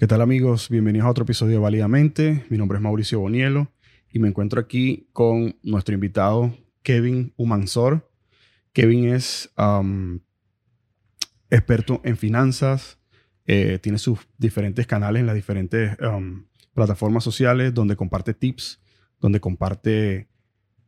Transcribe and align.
¿Qué 0.00 0.06
tal 0.06 0.22
amigos? 0.22 0.70
Bienvenidos 0.70 1.06
a 1.06 1.10
otro 1.10 1.24
episodio 1.24 1.56
de 1.56 1.58
Válidamente. 1.58 2.46
Mi 2.48 2.56
nombre 2.56 2.78
es 2.78 2.82
Mauricio 2.82 3.20
Bonielo 3.20 3.70
y 4.10 4.18
me 4.18 4.28
encuentro 4.28 4.58
aquí 4.58 5.10
con 5.12 5.58
nuestro 5.62 5.94
invitado 5.94 6.56
Kevin 6.82 7.34
Humansor. 7.36 8.10
Kevin 8.72 9.10
es 9.10 9.52
experto 11.50 12.00
en 12.02 12.16
finanzas, 12.16 12.98
eh, 13.44 13.78
tiene 13.82 13.98
sus 13.98 14.20
diferentes 14.38 14.86
canales 14.86 15.20
en 15.20 15.26
las 15.26 15.34
diferentes 15.34 15.98
plataformas 16.72 17.22
sociales 17.22 17.74
donde 17.74 17.94
comparte 17.94 18.32
tips, 18.32 18.80
donde 19.20 19.38
comparte 19.38 20.30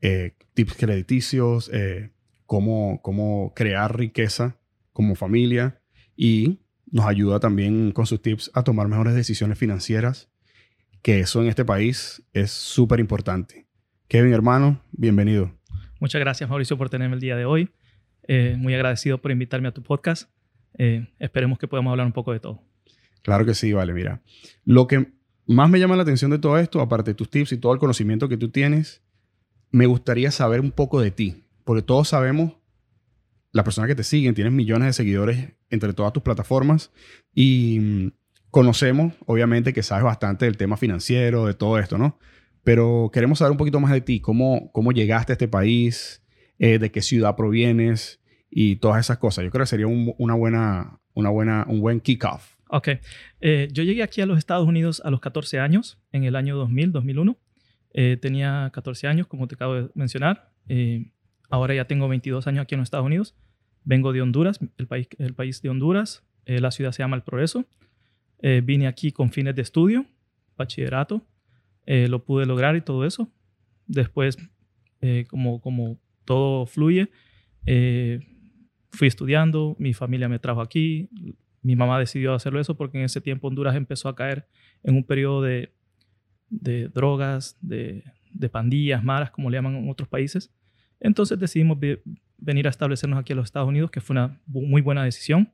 eh, 0.00 0.38
tips 0.54 0.72
crediticios, 0.72 1.70
eh, 1.70 2.12
cómo, 2.46 3.02
cómo 3.02 3.52
crear 3.54 3.94
riqueza 3.94 4.56
como 4.94 5.16
familia 5.16 5.82
y 6.16 6.61
nos 6.92 7.06
ayuda 7.06 7.40
también 7.40 7.90
con 7.90 8.06
sus 8.06 8.22
tips 8.22 8.50
a 8.54 8.62
tomar 8.62 8.86
mejores 8.86 9.14
decisiones 9.14 9.58
financieras, 9.58 10.30
que 11.00 11.20
eso 11.20 11.42
en 11.42 11.48
este 11.48 11.64
país 11.64 12.22
es 12.32 12.52
súper 12.52 13.00
importante. 13.00 13.66
Kevin, 14.08 14.34
hermano, 14.34 14.80
bienvenido. 14.92 15.50
Muchas 15.98 16.20
gracias, 16.20 16.48
Mauricio, 16.48 16.76
por 16.76 16.90
tenerme 16.90 17.14
el 17.14 17.20
día 17.20 17.34
de 17.34 17.46
hoy. 17.46 17.70
Eh, 18.28 18.56
muy 18.58 18.74
agradecido 18.74 19.18
por 19.18 19.30
invitarme 19.30 19.68
a 19.68 19.72
tu 19.72 19.82
podcast. 19.82 20.30
Eh, 20.78 21.08
esperemos 21.18 21.58
que 21.58 21.66
podamos 21.66 21.90
hablar 21.90 22.06
un 22.06 22.12
poco 22.12 22.32
de 22.32 22.40
todo. 22.40 22.62
Claro 23.22 23.46
que 23.46 23.54
sí, 23.54 23.72
vale, 23.72 23.94
mira. 23.94 24.20
Lo 24.64 24.86
que 24.86 25.12
más 25.46 25.70
me 25.70 25.80
llama 25.80 25.96
la 25.96 26.02
atención 26.02 26.30
de 26.30 26.38
todo 26.38 26.58
esto, 26.58 26.80
aparte 26.80 27.12
de 27.12 27.14
tus 27.14 27.30
tips 27.30 27.52
y 27.52 27.56
todo 27.56 27.72
el 27.72 27.78
conocimiento 27.78 28.28
que 28.28 28.36
tú 28.36 28.50
tienes, 28.50 29.02
me 29.70 29.86
gustaría 29.86 30.30
saber 30.30 30.60
un 30.60 30.70
poco 30.70 31.00
de 31.00 31.10
ti, 31.10 31.44
porque 31.64 31.82
todos 31.82 32.08
sabemos 32.08 32.52
las 33.52 33.64
personas 33.64 33.88
que 33.88 33.94
te 33.94 34.02
siguen, 34.02 34.34
tienes 34.34 34.52
millones 34.52 34.88
de 34.88 34.92
seguidores 34.94 35.52
entre 35.70 35.92
todas 35.92 36.12
tus 36.12 36.22
plataformas 36.22 36.90
y 37.34 37.78
mm, 37.80 38.12
conocemos, 38.50 39.14
obviamente, 39.26 39.72
que 39.72 39.82
sabes 39.82 40.04
bastante 40.04 40.44
del 40.46 40.56
tema 40.56 40.76
financiero, 40.76 41.46
de 41.46 41.54
todo 41.54 41.78
esto, 41.78 41.98
¿no? 41.98 42.18
Pero 42.64 43.10
queremos 43.12 43.38
saber 43.38 43.52
un 43.52 43.58
poquito 43.58 43.80
más 43.80 43.92
de 43.92 44.00
ti, 44.00 44.20
cómo, 44.20 44.70
cómo 44.72 44.92
llegaste 44.92 45.32
a 45.32 45.34
este 45.34 45.48
país, 45.48 46.22
eh, 46.58 46.78
de 46.78 46.90
qué 46.92 47.02
ciudad 47.02 47.34
provienes 47.34 48.20
y 48.50 48.76
todas 48.76 49.00
esas 49.00 49.18
cosas. 49.18 49.44
Yo 49.44 49.50
creo 49.50 49.64
que 49.64 49.68
sería 49.68 49.86
un, 49.86 50.14
una 50.18 50.34
buena, 50.34 51.00
una 51.14 51.30
buena, 51.30 51.64
un 51.68 51.80
buen 51.80 52.00
kickoff. 52.00 52.56
Ok. 52.68 52.88
Eh, 53.40 53.68
yo 53.72 53.82
llegué 53.82 54.02
aquí 54.02 54.20
a 54.20 54.26
los 54.26 54.38
Estados 54.38 54.68
Unidos 54.68 55.02
a 55.04 55.10
los 55.10 55.20
14 55.20 55.58
años, 55.58 55.98
en 56.12 56.24
el 56.24 56.36
año 56.36 56.56
2000, 56.56 56.92
2001. 56.92 57.36
Eh, 57.94 58.16
tenía 58.20 58.70
14 58.72 59.08
años, 59.08 59.26
como 59.26 59.48
te 59.48 59.56
acabo 59.56 59.74
de 59.74 59.90
mencionar. 59.94 60.52
ahora 61.50 61.74
ya 61.74 61.86
tengo 61.86 62.06
22 62.08 62.46
años 62.46 62.62
aquí 62.62 62.74
en 62.74 62.80
los 62.80 62.86
Estados 62.86 63.06
Unidos. 63.06 63.34
Vengo 63.84 64.12
de 64.12 64.22
Honduras, 64.22 64.60
el 64.78 64.86
país, 64.86 65.08
el 65.18 65.34
país 65.34 65.62
de 65.62 65.68
Honduras. 65.68 66.24
Eh, 66.46 66.60
la 66.60 66.70
ciudad 66.70 66.92
se 66.92 67.02
llama 67.02 67.16
El 67.16 67.22
Progreso. 67.22 67.64
Eh, 68.40 68.60
vine 68.64 68.86
aquí 68.86 69.12
con 69.12 69.30
fines 69.30 69.54
de 69.54 69.62
estudio, 69.62 70.06
bachillerato. 70.56 71.26
Eh, 71.86 72.08
lo 72.08 72.24
pude 72.24 72.46
lograr 72.46 72.76
y 72.76 72.80
todo 72.80 73.04
eso. 73.04 73.30
Después, 73.86 74.38
como, 75.28 75.60
como 75.60 75.98
todo 76.24 76.64
fluye, 76.66 77.10
fui 78.90 79.08
estudiando, 79.08 79.74
mi 79.78 79.92
familia 79.92 80.28
me 80.28 80.38
trajo 80.38 80.60
aquí. 80.60 81.10
Mi 81.60 81.74
mamá 81.74 81.98
decidió 81.98 82.34
hacerlo 82.34 82.60
eso 82.60 82.76
porque 82.76 82.98
en 82.98 83.04
ese 83.04 83.20
tiempo 83.20 83.48
Honduras 83.48 83.74
empezó 83.74 84.08
a 84.08 84.14
caer 84.14 84.46
en 84.84 84.94
un 84.94 85.04
periodo 85.04 85.42
de, 85.42 85.72
de 86.50 86.88
drogas, 86.88 87.58
de, 87.60 88.04
de 88.32 88.48
pandillas, 88.48 89.02
maras, 89.02 89.32
como 89.32 89.50
le 89.50 89.56
llaman 89.56 89.76
en 89.76 89.90
otros 89.90 90.08
países. 90.08 90.52
Entonces 91.00 91.38
decidimos 91.38 91.78
venir 92.42 92.66
a 92.66 92.70
establecernos 92.70 93.18
aquí 93.18 93.32
a 93.32 93.36
los 93.36 93.46
Estados 93.46 93.68
Unidos, 93.68 93.90
que 93.90 94.00
fue 94.00 94.14
una 94.14 94.40
muy 94.46 94.82
buena 94.82 95.04
decisión. 95.04 95.52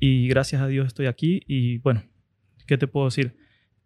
Y 0.00 0.28
gracias 0.28 0.62
a 0.62 0.66
Dios 0.66 0.86
estoy 0.86 1.06
aquí. 1.06 1.42
Y 1.46 1.78
bueno, 1.78 2.02
¿qué 2.66 2.78
te 2.78 2.86
puedo 2.86 3.06
decir? 3.06 3.36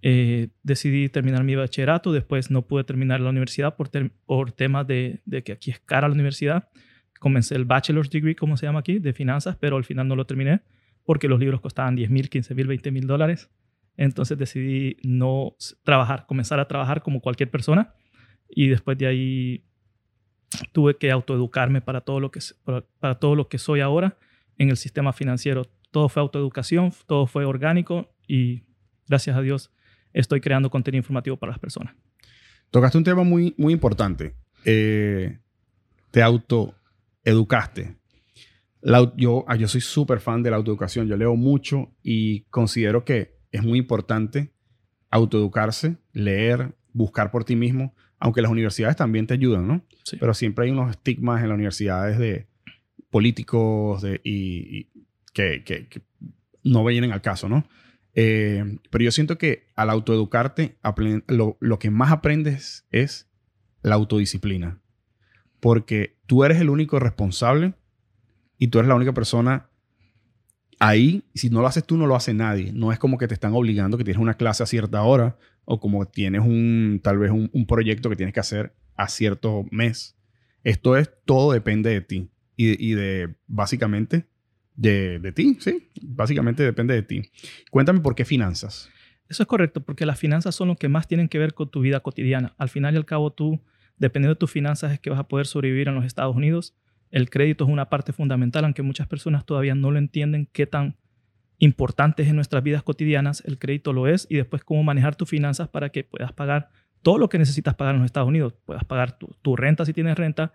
Eh, 0.02 0.48
decidí 0.62 1.08
terminar 1.08 1.44
mi 1.44 1.54
bachillerato, 1.54 2.12
después 2.12 2.50
no 2.50 2.62
pude 2.66 2.84
terminar 2.84 3.20
la 3.20 3.30
universidad 3.30 3.76
por, 3.76 3.90
por 4.26 4.52
temas 4.52 4.86
de, 4.86 5.20
de, 5.24 5.42
que 5.44 5.52
aquí 5.52 5.70
es 5.70 5.80
cara 5.80 6.08
la 6.08 6.14
universidad. 6.14 6.68
Comencé 7.20 7.54
el 7.54 7.64
bachelor's 7.64 8.10
degree, 8.10 8.34
como 8.34 8.56
se 8.56 8.66
llama 8.66 8.80
aquí, 8.80 8.98
de 8.98 9.12
finanzas, 9.12 9.56
pero 9.60 9.76
al 9.76 9.84
final 9.84 10.08
no 10.08 10.16
lo 10.16 10.26
terminé 10.26 10.62
porque 11.04 11.28
los 11.28 11.38
libros 11.38 11.60
costaban 11.60 11.96
10 11.96 12.10
mil, 12.10 12.28
15 12.28 12.54
mil, 12.54 12.66
20 12.66 12.90
mil 12.90 13.06
dólares. 13.06 13.50
Entonces 13.96 14.38
decidí 14.38 14.96
no 15.02 15.54
trabajar, 15.82 16.26
comenzar 16.26 16.60
a 16.60 16.68
trabajar 16.68 17.02
como 17.02 17.20
cualquier 17.20 17.50
persona 17.50 17.94
y 18.48 18.68
después 18.68 18.96
de 18.98 19.06
ahí 19.06 19.64
tuve 20.72 20.96
que 20.96 21.10
autoeducarme 21.10 21.80
para 21.80 22.00
todo 22.02 22.20
lo 22.20 22.30
que, 22.30 22.40
para, 23.00 23.18
todo 23.18 23.34
lo 23.34 23.48
que 23.48 23.58
soy 23.58 23.80
ahora 23.80 24.16
en 24.58 24.70
el 24.70 24.76
sistema 24.76 25.12
financiero. 25.12 25.66
Todo 25.90 26.08
fue 26.08 26.22
autoeducación, 26.22 26.92
todo 27.06 27.26
fue 27.26 27.44
orgánico 27.44 28.14
y 28.26 28.62
gracias 29.08 29.36
a 29.36 29.42
Dios 29.42 29.70
estoy 30.12 30.40
creando 30.40 30.70
contenido 30.70 31.00
informativo 31.00 31.36
para 31.36 31.52
las 31.52 31.58
personas. 31.58 31.94
Tocaste 32.70 32.98
un 32.98 33.04
tema 33.04 33.22
muy, 33.22 33.54
muy 33.58 33.72
importante. 33.72 34.34
Eh, 34.64 35.38
te 36.10 36.22
autoeducaste. 36.22 37.96
yo, 39.16 39.44
ah, 39.46 39.56
yo 39.56 39.68
soy 39.68 39.80
súper 39.80 40.20
fan 40.20 40.42
de 40.42 40.50
la 40.50 40.56
autoeducación. 40.56 41.06
Yo 41.06 41.16
leo 41.16 41.36
mucho 41.36 41.92
y 42.02 42.42
considero 42.44 43.04
que 43.04 43.36
es 43.50 43.62
muy 43.62 43.78
importante 43.78 44.52
autoeducarse, 45.10 45.98
leer, 46.12 46.74
buscar 46.92 47.30
por 47.30 47.44
ti 47.44 47.54
mismo, 47.54 47.94
aunque 48.22 48.40
las 48.40 48.52
universidades 48.52 48.94
también 48.94 49.26
te 49.26 49.34
ayudan, 49.34 49.66
¿no? 49.66 49.84
Sí. 50.04 50.16
Pero 50.16 50.32
siempre 50.32 50.64
hay 50.64 50.70
unos 50.70 50.90
estigmas 50.90 51.42
en 51.42 51.48
las 51.48 51.56
universidades 51.56 52.18
de 52.18 52.46
políticos 53.10 54.00
de, 54.00 54.20
y, 54.22 54.86
que, 55.32 55.64
que, 55.64 56.02
no 56.62 56.84
vienen 56.84 57.10
al 57.10 57.20
caso, 57.20 57.48
¿no? 57.48 57.66
Eh, 58.14 58.78
pero 58.90 59.02
yo 59.02 59.10
siento 59.10 59.38
que 59.38 59.66
al 59.74 59.90
autoeducarte, 59.90 60.76
lo, 61.26 61.56
lo 61.58 61.78
que 61.80 61.90
más 61.90 62.12
aprendes 62.12 62.86
es 62.92 63.28
la 63.82 63.96
autodisciplina. 63.96 64.78
Porque 65.58 66.16
tú 66.26 66.44
eres 66.44 66.60
el 66.60 66.70
único 66.70 67.00
responsable 67.00 67.74
y 68.56 68.68
tú 68.68 68.78
eres 68.78 68.88
la 68.88 68.94
única 68.94 69.12
persona 69.12 69.68
ahí. 70.78 71.24
Si 71.34 71.50
no 71.50 71.60
lo 71.60 71.66
haces 71.66 71.84
tú, 71.84 71.96
no 71.96 72.06
lo 72.06 72.14
hace 72.14 72.34
nadie. 72.34 72.72
No 72.72 72.92
es 72.92 73.00
como 73.00 73.18
que 73.18 73.26
te 73.26 73.34
están 73.34 73.52
obligando 73.52 73.98
que 73.98 74.04
tienes 74.04 74.22
una 74.22 74.34
clase 74.34 74.62
a 74.62 74.66
cierta 74.66 75.02
hora 75.02 75.36
o 75.64 75.80
como 75.80 76.06
tienes 76.06 76.42
un, 76.42 77.00
tal 77.02 77.18
vez 77.18 77.30
un, 77.30 77.66
proyecto 77.66 78.10
que 78.10 78.16
tienes 78.16 78.34
que 78.34 78.40
hacer 78.40 78.74
a 78.96 79.08
cierto 79.08 79.64
mes. 79.70 80.16
Esto 80.64 80.96
es, 80.96 81.10
todo 81.24 81.52
depende 81.52 81.90
de 81.90 82.00
ti 82.00 82.30
y, 82.56 82.92
de, 82.94 83.34
básicamente, 83.46 84.26
de, 84.76 85.18
de, 85.18 85.32
ti, 85.32 85.56
¿sí? 85.60 85.90
Básicamente 86.02 86.62
depende 86.62 86.94
de 86.94 87.02
ti. 87.02 87.22
Cuéntame 87.70 88.00
por 88.00 88.14
qué 88.14 88.24
finanzas. 88.24 88.90
Eso 89.28 89.42
es 89.42 89.46
correcto, 89.46 89.82
porque 89.82 90.06
las 90.06 90.18
finanzas 90.18 90.54
son 90.54 90.68
lo 90.68 90.76
que 90.76 90.88
más 90.88 91.08
tienen 91.08 91.28
que 91.28 91.38
ver 91.38 91.54
con 91.54 91.70
tu 91.70 91.80
vida 91.80 92.00
cotidiana. 92.00 92.54
Al 92.58 92.68
final 92.68 92.94
y 92.94 92.98
al 92.98 93.06
cabo, 93.06 93.32
tú, 93.32 93.60
dependiendo 93.96 94.34
de 94.34 94.38
tus 94.38 94.50
finanzas, 94.50 94.92
es 94.92 95.00
que 95.00 95.10
vas 95.10 95.18
a 95.18 95.28
poder 95.28 95.46
sobrevivir 95.46 95.88
en 95.88 95.94
los 95.94 96.04
Estados 96.04 96.36
Unidos. 96.36 96.76
El 97.10 97.30
crédito 97.30 97.64
es 97.64 97.70
una 97.70 97.88
parte 97.88 98.12
fundamental, 98.12 98.64
aunque 98.64 98.82
muchas 98.82 99.08
personas 99.08 99.46
todavía 99.46 99.74
no 99.74 99.90
lo 99.90 99.98
entienden 99.98 100.48
qué 100.52 100.66
tan 100.66 100.96
importantes 101.62 102.26
en 102.26 102.34
nuestras 102.34 102.64
vidas 102.64 102.82
cotidianas, 102.82 103.40
el 103.46 103.56
crédito 103.56 103.92
lo 103.92 104.08
es, 104.08 104.26
y 104.28 104.34
después 104.34 104.64
cómo 104.64 104.82
manejar 104.82 105.14
tus 105.14 105.28
finanzas 105.28 105.68
para 105.68 105.90
que 105.90 106.02
puedas 106.02 106.32
pagar 106.32 106.70
todo 107.02 107.18
lo 107.18 107.28
que 107.28 107.38
necesitas 107.38 107.76
pagar 107.76 107.94
en 107.94 108.00
los 108.00 108.06
Estados 108.06 108.28
Unidos. 108.28 108.52
Puedas 108.64 108.84
pagar 108.84 109.16
tu, 109.16 109.54
renta 109.54 109.84
si 109.84 109.92
tienes 109.92 110.18
renta, 110.18 110.52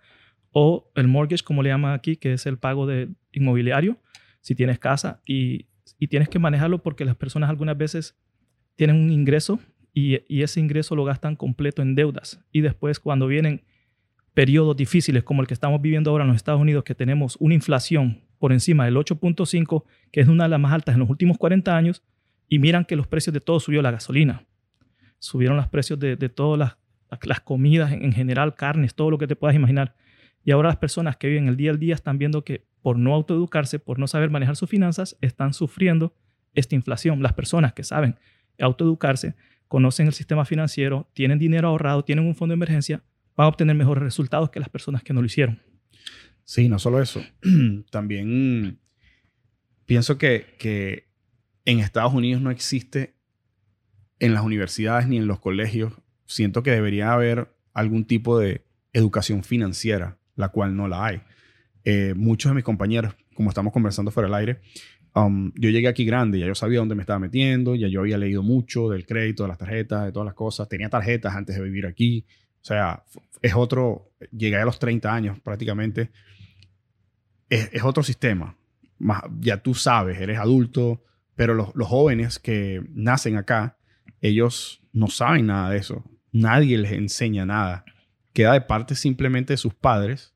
o 0.52 0.90
el 0.94 1.08
mortgage, 1.08 1.42
como 1.42 1.62
le 1.62 1.70
llaman 1.70 1.94
aquí, 1.94 2.16
que 2.16 2.34
es 2.34 2.44
el 2.44 2.58
pago 2.58 2.86
de 2.86 3.08
inmobiliario, 3.32 3.96
si 4.42 4.54
tienes 4.54 4.78
casa, 4.78 5.22
y, 5.26 5.66
tienes 6.10 6.28
que 6.28 6.38
manejarlo 6.38 6.82
porque 6.82 7.06
las 7.06 7.16
personas 7.16 7.48
algunas 7.48 7.78
veces 7.78 8.14
tienen 8.76 8.96
un 8.96 9.10
ingreso 9.10 9.58
y, 9.94 10.20
y 10.28 10.42
ese 10.42 10.60
ingreso 10.60 10.94
lo 10.94 11.04
gastan 11.04 11.36
completo 11.36 11.80
en 11.80 11.94
deudas. 11.94 12.44
Y 12.52 12.60
después 12.60 13.00
cuando 13.00 13.26
vienen 13.26 13.62
periodos 14.34 14.76
difíciles 14.76 15.24
como 15.24 15.40
el 15.40 15.48
que 15.48 15.54
estamos 15.54 15.80
viviendo 15.80 16.10
ahora 16.10 16.24
en 16.24 16.28
los 16.28 16.36
Estados 16.36 16.60
Unidos, 16.60 16.84
que 16.84 16.94
tenemos 16.94 17.36
una 17.40 17.54
inflación 17.54 18.27
por 18.38 18.52
encima 18.52 18.84
del 18.84 18.96
8.5, 18.96 19.84
que 20.10 20.20
es 20.20 20.28
una 20.28 20.44
de 20.44 20.50
las 20.50 20.60
más 20.60 20.72
altas 20.72 20.94
en 20.94 21.00
los 21.00 21.10
últimos 21.10 21.38
40 21.38 21.76
años, 21.76 22.02
y 22.48 22.58
miran 22.58 22.84
que 22.84 22.96
los 22.96 23.06
precios 23.06 23.34
de 23.34 23.40
todo 23.40 23.60
subió 23.60 23.82
la 23.82 23.90
gasolina. 23.90 24.46
Subieron 25.18 25.56
los 25.56 25.68
precios 25.68 25.98
de, 25.98 26.16
todas 26.28 26.58
las, 26.58 27.20
las, 27.22 27.40
comidas 27.40 27.92
en 27.92 28.12
general, 28.12 28.54
carnes, 28.54 28.94
todo 28.94 29.10
lo 29.10 29.18
que 29.18 29.26
te 29.26 29.36
puedas 29.36 29.56
imaginar. 29.56 29.94
Y 30.44 30.52
ahora 30.52 30.68
las 30.68 30.78
personas 30.78 31.16
que 31.16 31.28
viven 31.28 31.48
el 31.48 31.56
día 31.56 31.70
al 31.70 31.78
día 31.78 31.94
están 31.94 32.18
viendo 32.18 32.44
que 32.44 32.64
por 32.80 32.98
no 32.98 33.14
autoeducarse, 33.14 33.78
por 33.78 33.98
no 33.98 34.06
saber 34.06 34.30
manejar 34.30 34.56
sus 34.56 34.70
finanzas, 34.70 35.16
están 35.20 35.52
sufriendo 35.52 36.14
esta 36.54 36.74
inflación. 36.74 37.22
Las 37.22 37.34
personas 37.34 37.72
que 37.72 37.84
saben 37.84 38.16
autoeducarse, 38.58 39.34
conocen 39.66 40.06
el 40.06 40.12
sistema 40.12 40.44
financiero, 40.44 41.08
tienen 41.12 41.38
dinero 41.38 41.68
ahorrado, 41.68 42.04
tienen 42.04 42.26
un 42.26 42.34
fondo 42.34 42.52
de 42.52 42.56
emergencia, 42.56 43.02
van 43.36 43.46
a 43.46 43.48
obtener 43.48 43.76
mejores 43.76 44.02
resultados 44.02 44.50
que 44.50 44.60
las 44.60 44.68
personas 44.68 45.02
que 45.02 45.12
no 45.12 45.20
lo 45.20 45.26
hicieron. 45.26 45.60
Sí, 46.48 46.70
no 46.70 46.78
solo 46.78 47.02
eso. 47.02 47.22
También 47.90 48.78
pienso 49.84 50.16
que, 50.16 51.04
en 51.66 51.78
Estados 51.78 52.14
Unidos 52.14 52.40
no 52.40 52.50
existe 52.50 53.16
en 54.18 54.32
las 54.32 54.42
universidades 54.42 55.06
ni 55.08 55.18
en 55.18 55.26
los 55.26 55.40
colegios. 55.40 55.92
Siento 56.24 56.62
que 56.62 56.70
debería 56.70 57.12
haber 57.12 57.54
algún 57.74 58.06
tipo 58.06 58.38
de 58.38 58.64
educación 58.94 59.44
financiera, 59.44 60.16
la 60.36 60.48
cual 60.48 60.74
no 60.74 60.88
la 60.88 61.04
hay. 61.04 61.20
Eh, 61.84 62.14
muchos 62.16 62.50
de 62.50 62.54
mis 62.54 62.64
compañeros, 62.64 63.14
como 63.34 63.50
estamos 63.50 63.70
conversando 63.70 64.10
fuera 64.10 64.28
del 64.28 64.34
aire, 64.36 64.60
um, 65.14 65.52
yo 65.54 65.68
llegué 65.68 65.88
aquí 65.88 66.06
grande, 66.06 66.38
ya 66.38 66.46
yo 66.46 66.54
sabía 66.54 66.78
dónde 66.78 66.94
me 66.94 67.02
estaba 67.02 67.18
metiendo, 67.18 67.74
ya 67.74 67.88
yo 67.88 68.00
había 68.00 68.16
leído 68.16 68.42
mucho 68.42 68.88
del 68.88 69.04
crédito, 69.04 69.42
de 69.42 69.50
las 69.50 69.58
tarjetas, 69.58 70.06
de 70.06 70.12
todas 70.12 70.24
las 70.24 70.34
cosas. 70.34 70.66
Tenía 70.66 70.88
tarjetas 70.88 71.36
antes 71.36 71.56
de 71.56 71.62
vivir 71.62 71.84
aquí. 71.84 72.24
O 72.62 72.64
sea, 72.64 73.04
es 73.42 73.54
otro, 73.54 74.12
llegué 74.32 74.56
a 74.56 74.64
los 74.64 74.78
30 74.78 75.14
años 75.14 75.38
prácticamente. 75.40 76.10
Es, 77.48 77.70
es 77.72 77.82
otro 77.82 78.02
sistema. 78.02 78.56
Más, 78.98 79.22
ya 79.40 79.62
tú 79.62 79.74
sabes, 79.74 80.20
eres 80.20 80.38
adulto, 80.38 81.02
pero 81.36 81.54
los, 81.54 81.74
los 81.74 81.88
jóvenes 81.88 82.38
que 82.38 82.82
nacen 82.94 83.36
acá, 83.36 83.76
ellos 84.20 84.82
no 84.92 85.08
saben 85.08 85.46
nada 85.46 85.70
de 85.70 85.78
eso. 85.78 86.04
Nadie 86.32 86.78
les 86.78 86.92
enseña 86.92 87.46
nada. 87.46 87.84
Queda 88.32 88.52
de 88.52 88.60
parte 88.60 88.94
simplemente 88.94 89.52
de 89.52 89.56
sus 89.56 89.74
padres 89.74 90.34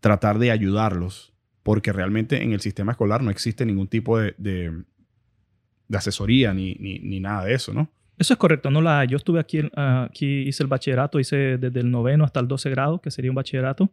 tratar 0.00 0.38
de 0.38 0.50
ayudarlos, 0.50 1.32
porque 1.62 1.92
realmente 1.92 2.42
en 2.42 2.52
el 2.52 2.60
sistema 2.60 2.92
escolar 2.92 3.22
no 3.22 3.30
existe 3.30 3.66
ningún 3.66 3.88
tipo 3.88 4.18
de, 4.18 4.34
de, 4.38 4.84
asesoría 5.92 6.54
ni, 6.54 6.74
ni, 6.74 6.98
ni, 7.00 7.18
nada 7.18 7.44
de 7.44 7.54
eso, 7.54 7.72
¿no? 7.72 7.90
Eso 8.18 8.32
es 8.32 8.38
correcto, 8.38 8.70
no 8.70 8.80
la 8.80 9.04
Yo 9.04 9.16
estuve 9.16 9.40
aquí, 9.40 9.60
uh, 9.60 10.04
aquí 10.06 10.42
hice 10.42 10.62
el 10.62 10.68
bachillerato, 10.68 11.18
hice 11.18 11.58
desde 11.58 11.80
el 11.80 11.90
noveno 11.90 12.24
hasta 12.24 12.40
el 12.40 12.48
12 12.48 12.70
grado, 12.70 13.00
que 13.00 13.10
sería 13.10 13.30
un 13.30 13.34
bachillerato, 13.34 13.90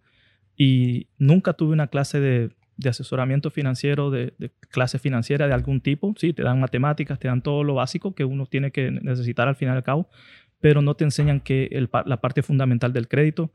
y 0.58 1.08
nunca 1.18 1.54
tuve 1.54 1.74
una 1.74 1.88
clase 1.88 2.20
de, 2.20 2.52
asesoramiento 2.88 3.50
financiero, 3.50 4.12
de, 4.12 4.34
de, 4.38 4.52
clase 4.70 5.00
financiera 5.00 5.48
de 5.48 5.54
algún 5.54 5.82
tipo. 5.82 6.14
Sí, 6.18 6.34
te 6.34 6.44
dan 6.44 6.60
matemáticas, 6.60 7.20
te 7.20 7.28
dan 7.28 7.42
todo 7.42 7.64
lo 7.64 7.76
básico 7.76 8.14
que 8.14 8.26
uno 8.26 8.46
tiene 8.46 8.72
que 8.72 8.92
necesitar 8.92 9.48
al 9.48 9.56
final 9.56 9.76
y 9.76 9.78
al 9.78 9.84
cabo, 9.84 10.10
pero 10.60 10.82
no 10.82 10.96
te 10.96 11.04
enseñan 11.04 11.40
que 11.40 11.70
la 12.06 12.22
parte 12.22 12.42
fundamental 12.42 12.94
del 12.94 13.08
crédito, 13.08 13.52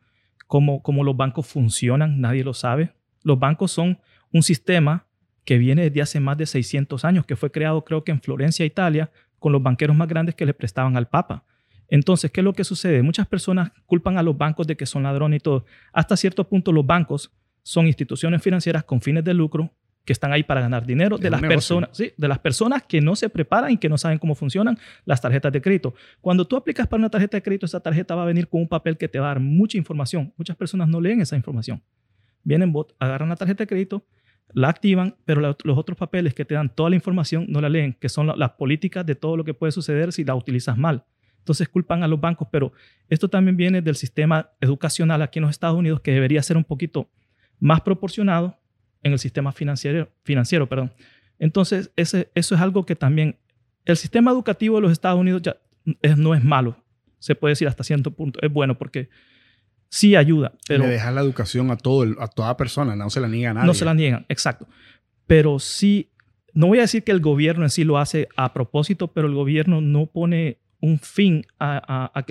cómo, 0.46 0.82
cómo 0.82 1.04
los 1.04 1.16
bancos 1.16 1.46
funcionan, 1.46 2.20
nadie 2.20 2.44
lo 2.44 2.54
sabe. 2.54 2.92
Los 3.22 3.38
bancos 3.38 3.72
son 3.72 3.98
un 4.32 4.42
sistema 4.42 5.06
que 5.44 5.56
viene 5.56 5.84
desde 5.84 6.02
hace 6.02 6.20
más 6.20 6.36
de 6.36 6.44
600 6.44 7.04
años, 7.04 7.24
que 7.24 7.36
fue 7.36 7.50
creado 7.50 7.82
creo 7.84 8.04
que 8.04 8.12
en 8.12 8.20
Florencia, 8.20 8.66
Italia, 8.66 9.10
con 9.38 9.52
los 9.52 9.62
banqueros 9.62 9.96
más 9.96 10.08
grandes 10.08 10.34
que 10.34 10.44
le 10.44 10.52
prestaban 10.52 10.96
al 10.96 11.08
Papa. 11.08 11.44
Entonces, 11.88 12.31
¿qué 12.31 12.40
es 12.40 12.44
lo 12.44 12.52
que 12.52 12.64
sucede? 12.64 13.02
Muchas 13.02 13.26
personas 13.26 13.73
culpan 13.87 14.19
a 14.19 14.23
los 14.23 14.37
bancos 14.37 14.67
de 14.67 14.76
que 14.76 14.87
son 14.87 15.02
ladrones 15.02 15.38
y 15.38 15.40
todo. 15.40 15.64
Hasta 15.93 16.17
cierto 16.17 16.49
punto 16.49 16.73
los 16.73 16.87
bancos 16.87 17.32
son 17.62 17.87
instituciones 17.87 18.43
financieras 18.43 18.85
con 18.85 19.00
fines 19.00 19.25
de 19.25 19.35
lucro 19.35 19.73
que 20.08 20.12
están 20.14 20.32
ahí 20.32 20.43
para 20.43 20.62
ganar 20.62 20.87
dinero 20.87 21.19
de 21.19 21.29
las 21.29 21.38
personas, 21.43 21.90
sí, 21.93 22.12
de 22.17 22.29
las 22.29 22.38
personas 22.38 22.82
que 22.82 22.99
no 23.02 23.14
se 23.14 23.29
preparan 23.29 23.73
y 23.73 23.76
que 23.76 23.90
no 23.90 23.99
saben 23.99 24.17
cómo 24.17 24.35
funcionan 24.35 24.79
las 25.05 25.20
tarjetas 25.20 25.52
de 25.52 25.61
crédito. 25.61 25.93
Cuando 26.23 26.46
tú 26.46 26.56
aplicas 26.56 26.87
para 26.87 26.99
una 26.99 27.11
tarjeta 27.11 27.37
de 27.37 27.43
crédito, 27.43 27.67
esa 27.67 27.81
tarjeta 27.81 28.14
va 28.14 28.23
a 28.23 28.25
venir 28.25 28.49
con 28.49 28.62
un 28.62 28.69
papel 28.69 28.96
que 28.96 29.06
te 29.06 29.19
va 29.19 29.26
a 29.26 29.29
dar 29.35 29.40
mucha 29.40 29.76
información. 29.76 30.32
Muchas 30.38 30.56
personas 30.56 30.88
no 30.88 30.99
leen 30.99 31.20
esa 31.20 31.37
información. 31.37 31.82
Vienen, 32.43 32.73
agarran 32.99 33.29
la 33.29 33.37
tarjeta 33.37 33.64
de 33.64 33.67
crédito, 33.67 34.06
la 34.55 34.70
activan, 34.70 35.14
pero 35.26 35.43
la, 35.43 35.55
los 35.62 35.76
otros 35.76 35.99
papeles 35.99 36.32
que 36.32 36.46
te 36.46 36.55
dan 36.55 36.75
toda 36.75 36.88
la 36.88 36.96
información 36.96 37.44
no 37.46 37.61
la 37.61 37.69
leen, 37.69 37.93
que 37.93 38.08
son 38.08 38.29
la, 38.29 38.35
las 38.35 38.52
políticas 38.52 39.05
de 39.05 39.14
todo 39.14 39.37
lo 39.37 39.44
que 39.44 39.52
puede 39.52 39.73
suceder 39.73 40.14
si 40.14 40.25
la 40.25 40.35
utilizas 40.35 40.79
mal. 40.79 41.05
Entonces 41.48 41.70
culpan 41.70 42.02
a 42.02 42.08
los 42.08 42.20
bancos, 42.20 42.46
pero 42.50 42.74
esto 43.08 43.30
también 43.30 43.56
viene 43.56 43.80
del 43.80 43.96
sistema 43.96 44.50
educacional 44.60 45.22
aquí 45.22 45.38
en 45.38 45.44
los 45.44 45.50
Estados 45.50 45.78
Unidos 45.78 46.02
que 46.02 46.12
debería 46.12 46.42
ser 46.42 46.58
un 46.58 46.64
poquito 46.64 47.08
más 47.58 47.80
proporcionado 47.80 48.58
en 49.02 49.12
el 49.12 49.18
sistema 49.18 49.50
financiero. 49.50 50.10
financiero 50.24 50.68
perdón. 50.68 50.92
Entonces, 51.38 51.90
ese, 51.96 52.30
eso 52.34 52.54
es 52.54 52.60
algo 52.60 52.84
que 52.84 52.96
también 52.96 53.38
el 53.86 53.96
sistema 53.96 54.30
educativo 54.30 54.76
de 54.76 54.82
los 54.82 54.92
Estados 54.92 55.18
Unidos 55.18 55.40
ya 55.40 55.56
es, 56.02 56.18
no 56.18 56.34
es 56.34 56.44
malo, 56.44 56.76
se 57.18 57.34
puede 57.34 57.52
decir 57.52 57.66
hasta 57.66 57.82
cierto 57.82 58.10
punto, 58.10 58.38
es 58.42 58.52
bueno 58.52 58.76
porque 58.76 59.08
sí 59.88 60.14
ayuda. 60.14 60.52
Pero 60.68 60.84
Le 60.84 60.90
dejan 60.90 61.14
la 61.14 61.22
educación 61.22 61.70
a, 61.70 61.78
todo 61.78 62.02
el, 62.02 62.14
a 62.20 62.28
toda 62.28 62.58
persona, 62.58 62.94
no 62.94 63.08
se 63.08 63.20
la 63.20 63.28
niega 63.28 63.52
a 63.52 63.54
nadie. 63.54 63.66
No 63.66 63.72
se 63.72 63.86
la 63.86 63.94
niegan, 63.94 64.26
exacto. 64.28 64.68
Pero 65.26 65.58
sí, 65.60 66.10
no 66.52 66.66
voy 66.66 66.76
a 66.76 66.82
decir 66.82 67.04
que 67.04 67.12
el 67.12 67.20
gobierno 67.20 67.64
en 67.64 67.70
sí 67.70 67.84
lo 67.84 67.96
hace 67.96 68.28
a 68.36 68.52
propósito, 68.52 69.08
pero 69.14 69.28
el 69.28 69.34
gobierno 69.34 69.80
no 69.80 70.04
pone 70.04 70.58
un 70.80 70.98
fin 70.98 71.44
a, 71.58 72.25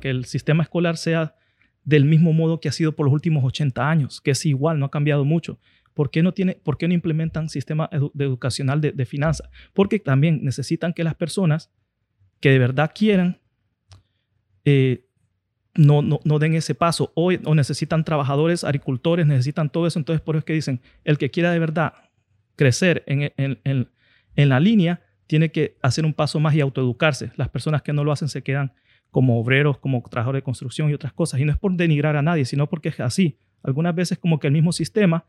que, 0.00 0.10
el, 0.10 0.24
sistema 0.24 0.62
escolar 0.62 0.96
sea 0.96 1.34
del 1.84 2.04
mismo 2.04 2.32
modo 2.32 2.60
que 2.60 2.68
ha 2.68 2.72
sido 2.72 2.92
por 2.92 3.06
los 3.06 3.12
últimos 3.12 3.44
80 3.44 3.88
años, 3.88 4.20
que 4.20 4.32
es 4.32 4.46
igual, 4.46 4.78
no 4.78 4.86
ha 4.86 4.90
cambiado 4.90 5.24
mucho. 5.24 5.58
¿Por 5.92 6.10
qué 6.10 6.22
no, 6.22 6.32
tiene, 6.32 6.54
por 6.54 6.76
qué 6.76 6.88
no 6.88 6.94
implementan 6.94 7.48
sistema 7.48 7.88
de 7.92 8.24
educacional 8.24 8.80
de, 8.80 8.92
de 8.92 9.06
finanzas? 9.06 9.48
Porque 9.72 9.98
también 9.98 10.42
necesitan 10.42 10.92
que 10.92 11.04
las 11.04 11.14
personas 11.14 11.70
que 12.40 12.50
de 12.50 12.58
verdad 12.58 12.90
quieran 12.94 13.40
eh, 14.64 15.06
no, 15.76 16.20
den 16.38 16.54
ese 16.54 16.74
paso 16.74 17.12
o, 17.14 17.32
o, 17.32 17.54
necesitan 17.54 18.04
trabajadores, 18.04 18.64
agricultores, 18.64 19.26
necesitan 19.26 19.70
todo 19.70 19.86
eso. 19.86 19.98
Entonces, 19.98 20.20
por 20.20 20.36
eso 20.36 20.40
es 20.40 20.44
que 20.44 20.52
dicen, 20.52 20.80
el 21.04 21.18
que 21.18 21.30
quiera 21.30 21.52
de 21.52 21.58
verdad 21.58 21.94
crecer 22.56 23.04
en 23.06 24.48
la 24.48 24.60
línea, 24.60 25.00
tiene 25.26 25.50
que 25.50 25.76
hacer 25.82 26.04
un 26.04 26.14
paso 26.14 26.40
más 26.40 26.54
y 26.54 26.60
autoeducarse. 26.60 27.32
Las 27.36 27.48
personas 27.48 27.82
que 27.82 27.92
no 27.92 28.04
lo 28.04 28.12
hacen 28.12 28.28
se 28.28 28.42
quedan 28.42 28.72
como 29.10 29.38
obreros, 29.38 29.78
como 29.78 30.02
trabajadores 30.02 30.40
de 30.40 30.44
construcción 30.44 30.90
y 30.90 30.94
otras 30.94 31.12
cosas. 31.12 31.40
Y 31.40 31.44
no 31.44 31.52
es 31.52 31.58
por 31.58 31.72
denigrar 31.76 32.16
a 32.16 32.22
nadie, 32.22 32.44
sino 32.44 32.68
porque 32.68 32.88
es 32.88 33.00
así. 33.00 33.38
Algunas 33.62 33.94
veces 33.94 34.18
como 34.18 34.38
que 34.38 34.48
el 34.48 34.52
mismo 34.52 34.72
sistema 34.72 35.24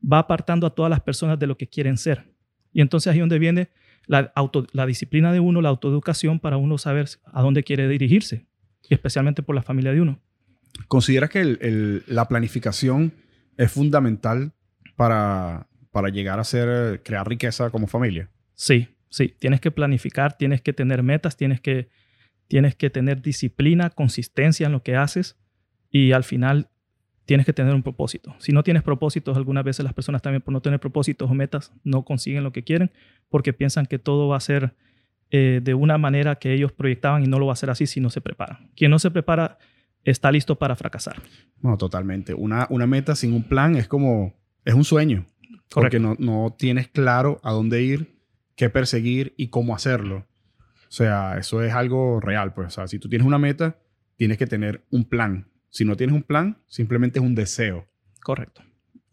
va 0.00 0.20
apartando 0.20 0.66
a 0.66 0.74
todas 0.74 0.90
las 0.90 1.00
personas 1.00 1.38
de 1.38 1.46
lo 1.46 1.56
que 1.56 1.68
quieren 1.68 1.96
ser. 1.96 2.24
Y 2.72 2.80
entonces 2.80 3.12
ahí 3.12 3.18
es 3.18 3.22
donde 3.22 3.38
viene 3.38 3.68
la, 4.06 4.32
auto, 4.34 4.66
la 4.72 4.86
disciplina 4.86 5.32
de 5.32 5.40
uno, 5.40 5.60
la 5.60 5.68
autoeducación 5.68 6.40
para 6.40 6.56
uno 6.56 6.78
saber 6.78 7.08
a 7.24 7.42
dónde 7.42 7.62
quiere 7.62 7.88
dirigirse, 7.88 8.46
y 8.88 8.94
especialmente 8.94 9.42
por 9.42 9.54
la 9.54 9.62
familia 9.62 9.92
de 9.92 10.00
uno. 10.00 10.20
¿Consideras 10.88 11.30
que 11.30 11.40
el, 11.40 11.58
el, 11.62 12.04
la 12.06 12.26
planificación 12.28 13.12
es 13.56 13.70
fundamental 13.70 14.52
para, 14.96 15.68
para 15.92 16.08
llegar 16.08 16.40
a 16.40 16.44
ser, 16.44 17.02
crear 17.02 17.28
riqueza 17.28 17.70
como 17.70 17.86
familia? 17.86 18.30
Sí, 18.54 18.88
sí. 19.14 19.34
Tienes 19.38 19.60
que 19.60 19.70
planificar, 19.70 20.36
tienes 20.36 20.60
que 20.60 20.72
tener 20.72 21.02
metas, 21.02 21.36
tienes 21.36 21.60
que, 21.60 21.88
tienes 22.48 22.74
que 22.74 22.90
tener 22.90 23.22
disciplina, 23.22 23.90
consistencia 23.90 24.66
en 24.66 24.72
lo 24.72 24.82
que 24.82 24.96
haces 24.96 25.38
y 25.90 26.12
al 26.12 26.24
final 26.24 26.68
tienes 27.24 27.46
que 27.46 27.52
tener 27.52 27.74
un 27.74 27.82
propósito. 27.82 28.34
Si 28.38 28.52
no 28.52 28.62
tienes 28.62 28.82
propósitos, 28.82 29.36
algunas 29.36 29.64
veces 29.64 29.84
las 29.84 29.94
personas 29.94 30.20
también 30.20 30.42
por 30.42 30.52
no 30.52 30.60
tener 30.60 30.80
propósitos 30.80 31.30
o 31.30 31.34
metas 31.34 31.72
no 31.84 32.04
consiguen 32.04 32.42
lo 32.42 32.52
que 32.52 32.64
quieren 32.64 32.90
porque 33.28 33.52
piensan 33.52 33.86
que 33.86 33.98
todo 33.98 34.28
va 34.28 34.36
a 34.36 34.40
ser 34.40 34.74
eh, 35.30 35.60
de 35.62 35.74
una 35.74 35.96
manera 35.96 36.36
que 36.36 36.52
ellos 36.52 36.72
proyectaban 36.72 37.24
y 37.24 37.26
no 37.26 37.38
lo 37.38 37.46
va 37.46 37.52
a 37.52 37.56
ser 37.56 37.70
así 37.70 37.86
si 37.86 38.00
no 38.00 38.10
se 38.10 38.20
preparan. 38.20 38.70
Quien 38.74 38.90
no 38.90 38.98
se 38.98 39.10
prepara 39.10 39.58
está 40.02 40.30
listo 40.30 40.56
para 40.56 40.76
fracasar. 40.76 41.22
No, 41.62 41.78
totalmente. 41.78 42.34
Una, 42.34 42.66
una 42.68 42.86
meta 42.86 43.14
sin 43.14 43.32
un 43.32 43.44
plan 43.44 43.76
es 43.76 43.88
como, 43.88 44.34
es 44.64 44.74
un 44.74 44.84
sueño. 44.84 45.26
Correcto. 45.70 45.80
Porque 45.80 46.00
no, 46.00 46.16
no 46.18 46.54
tienes 46.56 46.88
claro 46.88 47.40
a 47.42 47.52
dónde 47.52 47.82
ir, 47.82 48.13
qué 48.56 48.70
perseguir 48.70 49.34
y 49.36 49.48
cómo 49.48 49.74
hacerlo. 49.74 50.26
O 50.88 50.92
sea, 50.96 51.38
eso 51.38 51.62
es 51.62 51.72
algo 51.72 52.20
real. 52.20 52.54
Pues, 52.54 52.68
o 52.68 52.70
sea, 52.70 52.88
si 52.88 52.98
tú 52.98 53.08
tienes 53.08 53.26
una 53.26 53.38
meta, 53.38 53.78
tienes 54.16 54.38
que 54.38 54.46
tener 54.46 54.84
un 54.90 55.04
plan 55.04 55.48
si 55.74 55.84
no 55.84 55.96
tienes 55.96 56.14
un 56.14 56.22
plan, 56.22 56.56
simplemente 56.68 57.18
es 57.18 57.24
un 57.24 57.34
deseo. 57.34 57.88
Correcto. 58.22 58.62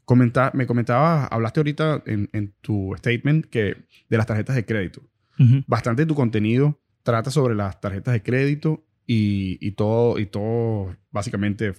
Comenta, 0.05 0.51
me 0.53 0.67
comentabas, 0.67 1.27
hablaste 1.31 1.60
ahorita 1.60 2.03
en, 2.05 2.29
en, 2.33 2.53
tu 2.62 2.93
statement 3.00 3.48
que 3.48 3.77
de 4.07 4.17
las 4.17 4.27
tarjetas 4.27 4.55
de 4.55 4.63
crédito. 4.63 5.01
Uh 5.39 5.43
-huh. 5.43 5.63
Bastante 5.65 6.03
de 6.03 6.05
tu 6.05 6.13
contenido 6.13 6.79
trata 7.01 7.31
sobre 7.31 7.55
las 7.55 7.81
tarjetas 7.81 8.13
de 8.13 8.21
crédito 8.21 8.86
y, 9.07 9.57
y, 9.60 9.71
todo, 9.71 10.19
y 10.19 10.27
todo, 10.27 10.95
básicamente, 11.10 11.74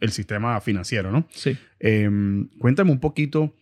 el 0.00 0.12
sistema 0.12 0.58
financiero, 0.62 1.12
¿no? 1.12 1.26
Sí. 1.28 1.58
Eh, 1.78 2.08
cuéntame 2.58 2.92
un 2.92 3.00
poquito 3.00 3.54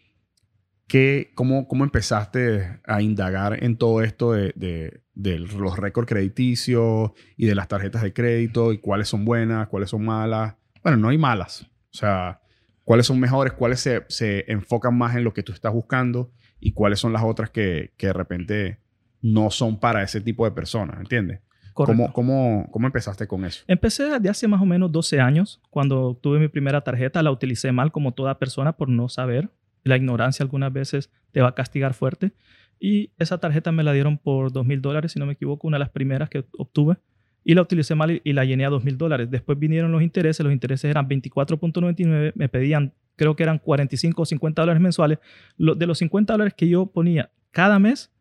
¿Qué, 0.88 1.32
cómo, 1.34 1.68
¿Cómo 1.68 1.84
empezaste 1.84 2.80
a 2.84 3.02
indagar 3.02 3.62
en 3.62 3.76
todo 3.76 4.02
esto 4.02 4.32
de, 4.32 4.52
de, 4.56 5.02
de 5.14 5.38
los 5.38 5.76
récords 5.76 6.08
crediticios 6.08 7.12
y 7.36 7.46
de 7.46 7.54
las 7.54 7.68
tarjetas 7.68 8.02
de 8.02 8.14
crédito 8.14 8.72
y 8.72 8.78
cuáles 8.78 9.08
son 9.08 9.26
buenas, 9.26 9.68
cuáles 9.68 9.90
son 9.90 10.04
malas? 10.06 10.56
Bueno, 10.82 10.96
no 10.96 11.10
hay 11.10 11.18
malas. 11.18 11.70
O 11.92 11.96
sea, 11.98 12.40
cuáles 12.84 13.06
son 13.06 13.20
mejores, 13.20 13.52
cuáles 13.52 13.80
se, 13.80 14.06
se 14.08 14.50
enfocan 14.50 14.96
más 14.96 15.14
en 15.14 15.24
lo 15.24 15.34
que 15.34 15.42
tú 15.42 15.52
estás 15.52 15.74
buscando 15.74 16.32
y 16.58 16.72
cuáles 16.72 16.98
son 16.98 17.12
las 17.12 17.22
otras 17.22 17.50
que, 17.50 17.92
que 17.98 18.06
de 18.06 18.12
repente 18.14 18.80
no 19.20 19.50
son 19.50 19.78
para 19.78 20.02
ese 20.02 20.22
tipo 20.22 20.46
de 20.46 20.52
personas, 20.52 20.98
¿entiendes? 20.98 21.40
¿Cómo, 21.74 22.12
¿Cómo, 22.12 22.66
¿Cómo, 22.72 22.86
empezaste 22.86 23.28
con 23.28 23.44
eso? 23.44 23.62
Empecé 23.68 24.04
desde 24.04 24.28
hace 24.28 24.48
más 24.48 24.60
o 24.60 24.66
menos 24.66 24.90
12 24.90 25.20
años. 25.20 25.60
Cuando 25.70 26.18
tuve 26.20 26.40
mi 26.40 26.48
primera 26.48 26.82
tarjeta, 26.82 27.22
la 27.22 27.30
utilicé 27.30 27.70
mal 27.70 27.92
como 27.92 28.14
toda 28.14 28.38
persona 28.38 28.72
por 28.72 28.88
no 28.88 29.08
saber 29.08 29.50
la 29.84 29.96
ignorancia 29.96 30.42
algunas 30.42 30.72
veces 30.72 31.10
te 31.32 31.40
va 31.40 31.48
a 31.48 31.54
castigar 31.54 31.94
fuerte. 31.94 32.32
Y 32.80 33.10
esa 33.18 33.38
tarjeta 33.38 33.72
me 33.72 33.82
la 33.82 33.92
dieron 33.92 34.18
por 34.18 34.52
dos 34.52 34.64
mil 34.64 34.80
dólares, 34.80 35.12
si 35.12 35.18
no 35.18 35.26
me 35.26 35.32
equivoco, 35.32 35.66
una 35.66 35.76
de 35.76 35.80
las 35.80 35.90
primeras 35.90 36.28
que 36.28 36.44
obtuve. 36.56 36.96
Y 37.44 37.54
la 37.54 37.62
utilicé 37.62 37.94
mal 37.94 38.20
y 38.22 38.32
la 38.32 38.44
llené 38.44 38.66
a 38.66 38.70
dos 38.70 38.84
mil 38.84 38.98
dólares. 38.98 39.30
Después 39.30 39.58
vinieron 39.58 39.90
los 39.90 40.02
intereses, 40.02 40.44
los 40.44 40.52
intereses 40.52 40.90
eran 40.90 41.08
24.99, 41.08 42.32
me 42.34 42.48
pedían, 42.48 42.92
creo 43.16 43.36
que 43.36 43.42
eran 43.42 43.58
45 43.58 44.22
o 44.22 44.24
50 44.26 44.62
dólares 44.62 44.82
mensuales. 44.82 45.18
De 45.56 45.86
los 45.86 45.98
50 45.98 46.32
dólares 46.32 46.54
que 46.54 46.68
yo 46.68 46.86
ponía 46.86 47.30
cada 47.50 47.78
mes, 47.78 48.12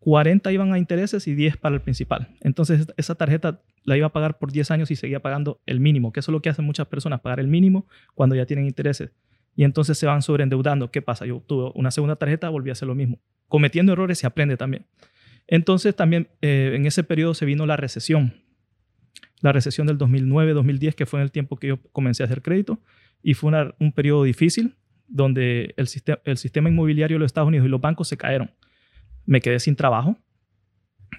40 0.00 0.52
iban 0.52 0.72
a 0.72 0.78
intereses 0.78 1.26
y 1.28 1.34
10 1.34 1.56
para 1.58 1.74
el 1.74 1.80
principal. 1.82 2.28
Entonces 2.40 2.86
esa 2.96 3.14
tarjeta 3.14 3.62
la 3.84 3.96
iba 3.96 4.06
a 4.06 4.12
pagar 4.12 4.38
por 4.38 4.50
10 4.50 4.70
años 4.70 4.90
y 4.90 4.96
seguía 4.96 5.20
pagando 5.20 5.60
el 5.66 5.80
mínimo, 5.80 6.12
que 6.12 6.20
eso 6.20 6.30
es 6.30 6.34
lo 6.34 6.42
que 6.42 6.50
hacen 6.50 6.64
muchas 6.64 6.86
personas, 6.88 7.20
pagar 7.20 7.40
el 7.40 7.48
mínimo 7.48 7.86
cuando 8.14 8.34
ya 8.34 8.46
tienen 8.46 8.66
intereses 8.66 9.12
y 9.56 9.64
entonces 9.64 9.98
se 9.98 10.06
van 10.06 10.22
sobreendeudando. 10.22 10.90
¿Qué 10.90 11.02
pasa? 11.02 11.26
Yo 11.26 11.40
tuve 11.46 11.72
una 11.74 11.90
segunda 11.90 12.16
tarjeta, 12.16 12.48
volví 12.48 12.70
a 12.70 12.72
hacer 12.72 12.88
lo 12.88 12.94
mismo. 12.94 13.20
cometiendo 13.48 13.92
errores 13.92 14.18
se 14.18 14.26
aprende 14.26 14.56
también. 14.56 14.86
Entonces 15.46 15.94
también 15.94 16.28
eh, 16.40 16.72
en 16.74 16.86
ese 16.86 17.04
periodo 17.04 17.34
se 17.34 17.44
vino 17.44 17.66
la 17.66 17.76
recesión, 17.76 18.34
la 19.40 19.52
recesión 19.52 19.86
del 19.86 19.98
2009-2010, 19.98 20.94
que 20.94 21.06
fue 21.06 21.20
en 21.20 21.24
el 21.24 21.30
tiempo 21.30 21.56
que 21.56 21.68
yo 21.68 21.82
comencé 21.92 22.22
a 22.22 22.26
hacer 22.26 22.42
crédito, 22.42 22.80
y 23.22 23.34
fue 23.34 23.52
un 23.78 23.92
periodo 23.92 24.24
difícil 24.24 24.76
donde 25.06 25.74
el, 25.76 25.86
sistema, 25.86 26.18
el 26.24 26.38
sistema 26.38 26.68
inmobiliario 26.68 27.16
de 27.16 27.20
los 27.20 27.26
Estados 27.26 27.48
Unidos 27.48 27.66
y 27.66 27.70
los 27.70 27.80
bancos 27.80 28.08
se 28.08 28.16
cayeron. 28.16 28.50
Me 29.26 29.40
quedé 29.40 29.60
sin 29.60 29.76
trabajo, 29.76 30.16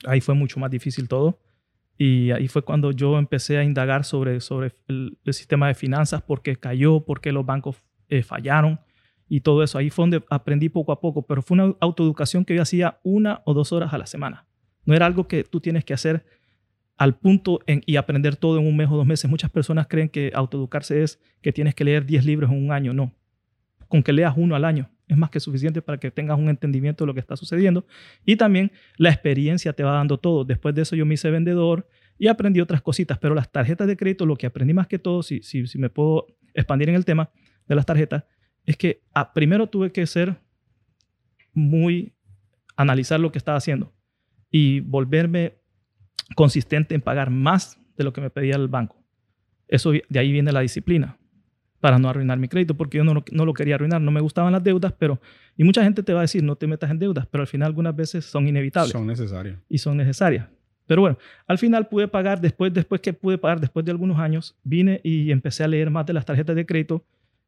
ahí 0.05 0.21
fue 0.21 0.35
mucho 0.35 0.59
más 0.59 0.71
difícil 0.71 1.07
todo. 1.07 1.39
Y 1.97 2.31
ahí 2.31 2.47
fue 2.47 2.63
cuando 2.63 2.91
yo 2.91 3.17
empecé 3.17 3.57
a 3.57 3.63
indagar 3.63 4.03
sobre, 4.03 4.41
sobre 4.41 4.73
el, 4.87 5.17
sistema 5.31 5.67
de 5.69 5.75
finanzas, 5.75 6.21
por 6.21 6.41
qué 6.41 6.57
cayó, 6.57 7.05
por 7.05 7.21
qué 7.21 7.31
los 7.31 7.45
bancos 7.45 7.81
eh, 8.09 8.23
fallaron 8.23 8.79
y 9.27 9.41
todo 9.41 9.63
eso. 9.63 9.77
Ahí 9.77 9.89
fue 9.89 10.03
donde 10.03 10.23
aprendí 10.29 10.69
poco 10.69 10.91
a 10.91 10.99
poco, 10.99 11.23
pero 11.23 11.41
fue 11.41 11.55
una 11.55 11.75
autoeducación 11.79 12.45
que 12.45 12.55
yo 12.55 12.61
hacía 12.61 12.99
una 13.03 13.41
o 13.45 13.53
dos 13.53 13.71
horas 13.71 13.93
a 13.93 13.97
la 13.97 14.05
semana. 14.05 14.45
No 14.85 14.93
era 14.93 15.05
algo 15.05 15.27
que 15.27 15.43
tú 15.43 15.59
tienes 15.59 15.83
que 15.83 15.93
hacer 15.93 16.25
al 16.97 17.17
punto 17.17 17.59
y 17.67 17.97
aprender 17.97 18.35
todo 18.37 18.59
en 18.59 18.67
un 18.67 18.77
mes 18.77 18.89
o 18.89 18.95
dos 18.95 19.05
meses. 19.05 19.29
Muchas 19.29 19.49
personas 19.49 19.87
creen 19.87 20.09
que 20.09 20.31
autoeducarse 20.33 21.03
es 21.03 21.19
que 21.41 21.51
tienes 21.51 21.75
que 21.75 21.83
leer 21.83 22.05
10 22.05 22.25
libros 22.25 22.51
en 22.51 22.63
un 22.63 22.71
año. 22.71 22.93
No. 22.93 23.13
Con 23.87 24.01
que 24.01 24.13
leas 24.13 24.33
uno 24.37 24.55
al 24.55 24.65
año 24.65 24.89
es 25.07 25.17
más 25.17 25.29
que 25.29 25.39
suficiente 25.39 25.81
para 25.81 25.99
que 25.99 26.09
tengas 26.09 26.39
un 26.39 26.49
entendimiento 26.49 27.03
de 27.03 27.07
lo 27.07 27.13
que 27.13 27.19
está 27.19 27.35
sucediendo. 27.35 27.85
Y 28.25 28.37
también 28.37 28.71
la 28.97 29.09
experiencia 29.09 29.73
te 29.73 29.83
va 29.83 29.91
dando 29.91 30.17
todo. 30.17 30.45
Después 30.45 30.73
de 30.73 30.81
eso 30.81 30.95
yo 30.95 31.05
me 31.05 31.13
hice 31.15 31.29
vendedor 31.29 31.87
y 32.17 32.27
aprendí 32.27 32.61
otras 32.61 32.81
cositas, 32.81 33.17
pero 33.19 33.35
las 33.35 33.51
tarjetas 33.51 33.87
de 33.87 33.97
crédito, 33.97 34.25
lo 34.25 34.35
que 34.35 34.47
aprendí 34.47 34.73
más 34.73 34.87
que 34.87 34.99
todo, 34.99 35.21
si, 35.21 35.41
si, 35.43 35.67
si 35.67 35.77
me 35.77 35.89
puedo 35.89 36.27
expandir 36.53 36.89
en 36.89 36.95
el 36.95 37.05
tema 37.05 37.29
de 37.67 37.75
las 37.75 37.85
tarjetas, 37.85 38.23
es 38.65 38.77
que 38.77 39.01
ah, 39.13 39.33
primero 39.33 39.67
tuve 39.67 39.91
que 39.91 40.05
ser 40.07 40.37
muy, 41.53 42.13
analizar 42.75 43.19
lo 43.19 43.31
que 43.31 43.37
estaba 43.37 43.57
haciendo 43.57 43.93
y 44.51 44.79
volverme 44.81 45.55
consistente 46.35 46.95
en 46.95 47.01
pagar 47.01 47.29
más 47.29 47.79
de 47.97 48.03
lo 48.03 48.13
que 48.13 48.21
me 48.21 48.29
pedía 48.29 48.55
el 48.55 48.67
banco. 48.67 49.03
Eso 49.67 49.91
de 49.91 50.19
ahí 50.19 50.31
viene 50.31 50.51
la 50.51 50.59
disciplina 50.61 51.17
para 51.79 51.99
no 51.99 52.09
arruinar 52.09 52.39
mi 52.39 52.47
crédito, 52.47 52.75
porque 52.75 52.97
yo 52.97 53.03
no, 53.03 53.23
no, 53.31 53.45
lo 53.45 53.53
quería 53.53 53.75
arruinar, 53.75 54.01
no 54.01 54.09
me 54.11 54.19
gustaban 54.19 54.51
las 54.51 54.63
deudas, 54.63 54.93
pero, 54.97 55.21
y 55.55 55.63
mucha 55.63 55.83
gente 55.83 56.01
te 56.01 56.13
va 56.13 56.19
a 56.19 56.23
decir, 56.23 56.41
no 56.41 56.55
te 56.55 56.65
metas 56.67 56.89
en 56.89 56.97
deudas, 56.97 57.27
pero 57.27 57.43
al 57.43 57.47
final 57.47 57.67
algunas 57.67 57.95
veces 57.95 58.25
son 58.25 58.47
inevitables. 58.47 58.91
Son 58.91 59.05
necesarias. 59.05 59.59
Y 59.69 59.77
son 59.77 59.97
necesarias. 59.97 60.47
Pero 60.87 61.01
bueno, 61.01 61.17
al 61.47 61.57
final 61.57 61.87
pude 61.87 62.07
pagar, 62.07 62.41
después, 62.41 62.73
después 62.73 63.01
que 63.01 63.13
pude 63.13 63.37
pagar, 63.37 63.59
después 63.59 63.85
de 63.85 63.91
algunos 63.91 64.17
años, 64.19 64.55
vine 64.63 64.99
y 65.03 65.31
empecé 65.31 65.63
a 65.63 65.67
leer 65.67 65.89
más 65.89 66.05
de 66.05 66.13
las 66.13 66.25
tarjetas 66.25 66.55
de 66.55 66.65
crédito, 66.65 67.05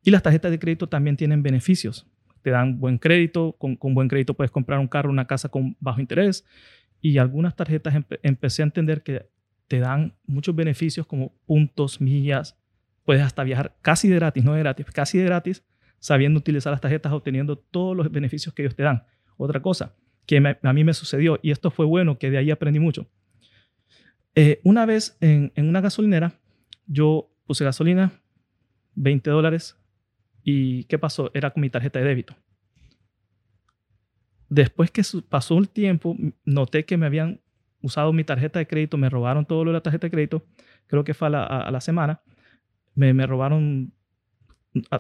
y 0.08 0.12
las 0.12 0.24
tarjetas 0.24 0.52
de 0.52 0.58
crédito 0.58 0.88
también 0.88 1.18
tienen 1.18 1.44
beneficios. 1.44 2.08
Te 2.42 2.50
dan 2.50 2.80
buen 2.80 2.98
crédito, 2.98 3.58
con, 3.60 3.76
con 3.76 3.94
buen 3.94 4.08
crédito 4.08 4.36
puedes 4.36 4.52
comprar 4.52 4.80
un 4.80 4.88
carro, 4.88 5.10
una 5.10 5.28
casa 5.28 5.50
con 5.50 5.76
bajo 5.82 6.00
interés, 6.00 6.46
y 7.02 7.18
algunas 7.18 7.58
tarjetas 7.58 7.94
empecé 8.24 8.62
a 8.62 8.66
entender 8.66 9.04
que 9.04 9.26
te 9.68 9.80
dan 9.80 10.16
muchos 10.26 10.56
beneficios 10.56 11.06
como 11.06 11.34
puntos, 11.46 12.00
millas, 12.00 12.58
puedes 13.04 13.22
hasta 13.22 13.44
viajar 13.44 13.76
casi 13.82 14.08
de 14.08 14.16
gratis, 14.16 14.46
no 14.46 14.54
de 14.54 14.60
gratis, 14.60 14.86
casi 14.94 15.18
de 15.18 15.26
gratis, 15.26 15.66
sabiendo 16.00 16.40
utilizar 16.40 16.72
las 16.72 16.80
tarjetas, 16.80 17.12
obteniendo 17.12 17.58
todos 17.58 17.98
los 17.98 18.10
beneficios 18.10 18.54
que 18.54 18.62
ellos 18.62 18.76
te 18.76 18.84
dan. 18.84 19.04
Otra 19.36 19.62
cosa 19.62 19.94
que 20.26 20.58
a 20.64 20.74
mí 20.74 20.84
me 20.86 20.94
sucedió, 20.94 21.38
y 21.42 21.52
esto 21.52 21.70
fue 21.70 21.86
bueno, 21.86 22.18
que 22.18 22.32
de 22.32 22.38
ahí 22.38 22.50
aprendí 22.50 22.80
mucho. 22.80 23.10
Eh, 24.36 24.62
una 24.64 24.86
vez 24.86 25.18
en, 25.20 25.52
una 25.58 25.82
gasolinera, 25.82 26.40
yo 26.86 27.30
puse 27.46 27.66
gasolina, 27.66 28.14
20 28.96 29.30
dólares, 29.32 29.76
y 30.50 30.86
¿qué 30.86 30.98
pasó? 30.98 31.30
Era 31.34 31.52
con 31.52 31.60
mi 31.60 31.70
tarjeta 31.70 32.00
de 32.00 32.06
débito. 32.06 32.34
Después 34.48 34.92
que 34.92 35.02
pasó 35.28 35.58
el 35.58 35.68
tiempo, 35.68 36.16
noté 36.46 36.86
que 36.86 36.96
me 36.96 37.06
habían 37.06 37.42
usado 37.82 38.14
mi 38.14 38.24
tarjeta 38.24 38.58
de 38.58 38.66
crédito, 38.66 38.96
me 38.98 39.10
robaron 39.10 39.46
todo 39.46 39.66
lo 39.66 39.72
de 39.72 39.74
la 39.74 39.82
tarjeta 39.82 40.08
de 40.08 40.12
crédito, 40.12 40.46
creo 40.88 41.04
que 41.04 41.14
fue 41.14 41.28
a 41.28 41.32
la, 41.32 41.44
a 41.44 41.70
la 41.70 41.82
semana, 41.82 42.22
me, 42.96 43.14
me 43.14 43.28
robaron, 43.28 43.92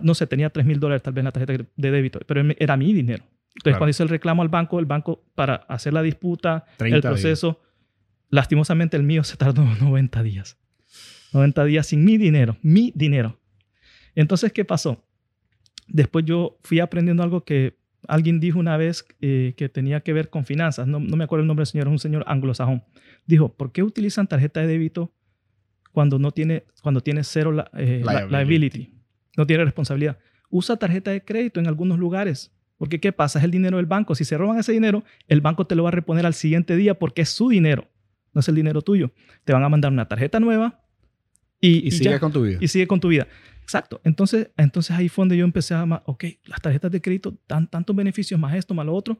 no 0.01 0.13
sé, 0.15 0.27
tenía 0.27 0.49
3 0.49 0.65
mil 0.65 0.81
dólares 0.81 1.01
tal 1.01 1.13
vez 1.13 1.21
en 1.21 1.25
la 1.25 1.31
tarjeta 1.31 1.65
de 1.77 1.91
débito, 1.91 2.19
pero 2.27 2.41
era 2.59 2.75
mi 2.75 2.91
dinero. 2.91 3.23
Entonces, 3.55 3.77
cuando 3.77 3.91
hice 3.91 4.03
el 4.03 4.09
reclamo 4.09 4.41
al 4.41 4.49
banco, 4.49 4.79
el 4.79 4.85
banco 4.85 5.23
para 5.33 5.55
hacer 5.55 5.93
la 5.93 6.01
disputa, 6.01 6.65
el 6.79 6.99
proceso, 6.99 7.61
lastimosamente 8.29 8.97
el 8.97 9.03
mío 9.03 9.23
se 9.23 9.37
tardó 9.37 9.63
90 9.79 10.23
días. 10.23 10.57
90 11.31 11.63
días 11.63 11.87
sin 11.87 12.03
mi 12.03 12.17
dinero, 12.17 12.57
mi 12.61 12.91
dinero. 12.95 13.39
Entonces, 14.13 14.51
¿qué 14.51 14.65
pasó? 14.65 15.06
Después 15.87 16.25
yo 16.25 16.57
fui 16.63 16.79
aprendiendo 16.79 17.23
algo 17.23 17.43
que 17.43 17.77
alguien 18.07 18.39
dijo 18.39 18.59
una 18.59 18.77
vez 18.77 19.05
eh, 19.21 19.53
que 19.57 19.69
tenía 19.69 20.01
que 20.01 20.13
ver 20.13 20.29
con 20.29 20.45
finanzas. 20.45 20.87
No, 20.87 20.99
no, 20.99 21.15
me 21.15 21.23
acuerdo 21.23 21.41
el 21.41 21.47
nombre 21.47 21.61
del 21.61 21.67
señor, 21.67 21.87
es 21.87 21.91
un 21.91 21.99
señor 21.99 22.23
anglosajón. 22.27 22.83
Dijo, 23.25 23.53
¿por 23.53 23.71
qué 23.71 23.83
utilizan 23.83 24.27
tarjeta 24.27 24.61
de 24.61 24.67
débito 24.67 25.13
cuando 25.97 26.19
no 26.19 26.31
tiene, 26.31 26.63
cuando 26.83 27.01
tiene 27.01 27.23
cero 27.23 27.51
la, 27.51 27.71
eh, 27.75 28.03
liability. 28.29 28.93
no 29.35 29.47
tiene 29.47 29.63
responsabilidad. 29.65 30.19
Usa 30.49 30.77
tarjeta 30.77 31.09
de 31.09 31.25
crédito 31.25 31.59
en 31.59 31.65
algunos 31.65 31.97
lugares. 31.97 32.53
Porque 32.77 32.99
¿qué 32.99 33.11
pasa? 33.11 33.39
Es 33.39 33.45
el 33.45 33.49
dinero 33.49 33.77
del 33.77 33.87
banco. 33.87 34.13
Si 34.13 34.23
se 34.23 34.37
roban 34.37 34.59
ese 34.59 34.71
dinero, 34.71 35.03
el 35.27 35.41
banco 35.41 35.65
te 35.65 35.73
lo 35.73 35.81
va 35.81 35.89
a 35.89 35.93
reponer 35.93 36.27
al 36.27 36.35
siguiente 36.35 36.75
día 36.75 36.99
porque 36.99 37.23
es 37.23 37.29
su 37.29 37.49
dinero, 37.49 37.89
no 38.31 38.41
es 38.41 38.47
el 38.47 38.53
dinero 38.53 38.83
tuyo. 38.83 39.11
Te 39.43 39.53
van 39.53 39.63
a 39.63 39.69
mandar 39.69 39.91
una 39.91 40.07
tarjeta 40.07 40.39
nueva 40.39 40.83
y, 41.59 41.87
y, 41.87 41.89
sigue 41.89 42.19
con 42.19 42.31
tu 42.31 42.43
vida. 42.43 42.59
Y 42.61 42.67
sigue 42.67 42.85
con 42.85 42.99
tu 42.99 43.07
vida. 43.07 43.27
Exacto. 43.67 43.99
Entonces, 44.05 44.49
entonces 44.55 44.95
ahí 44.95 45.09
fue 45.09 45.23
donde 45.23 45.35
yo 45.35 45.43
empecé 45.43 45.73
a, 45.73 45.83
ok, 46.05 46.23
las 46.45 46.61
tarjetas 46.61 46.89
de 46.89 47.01
crédito 47.01 47.37
dan 47.49 47.69
tantos 47.69 47.93
beneficios, 47.93 48.39
más 48.39 48.55
esto, 48.55 48.73
más 48.73 48.85
lo 48.85 48.95
otro. 48.95 49.19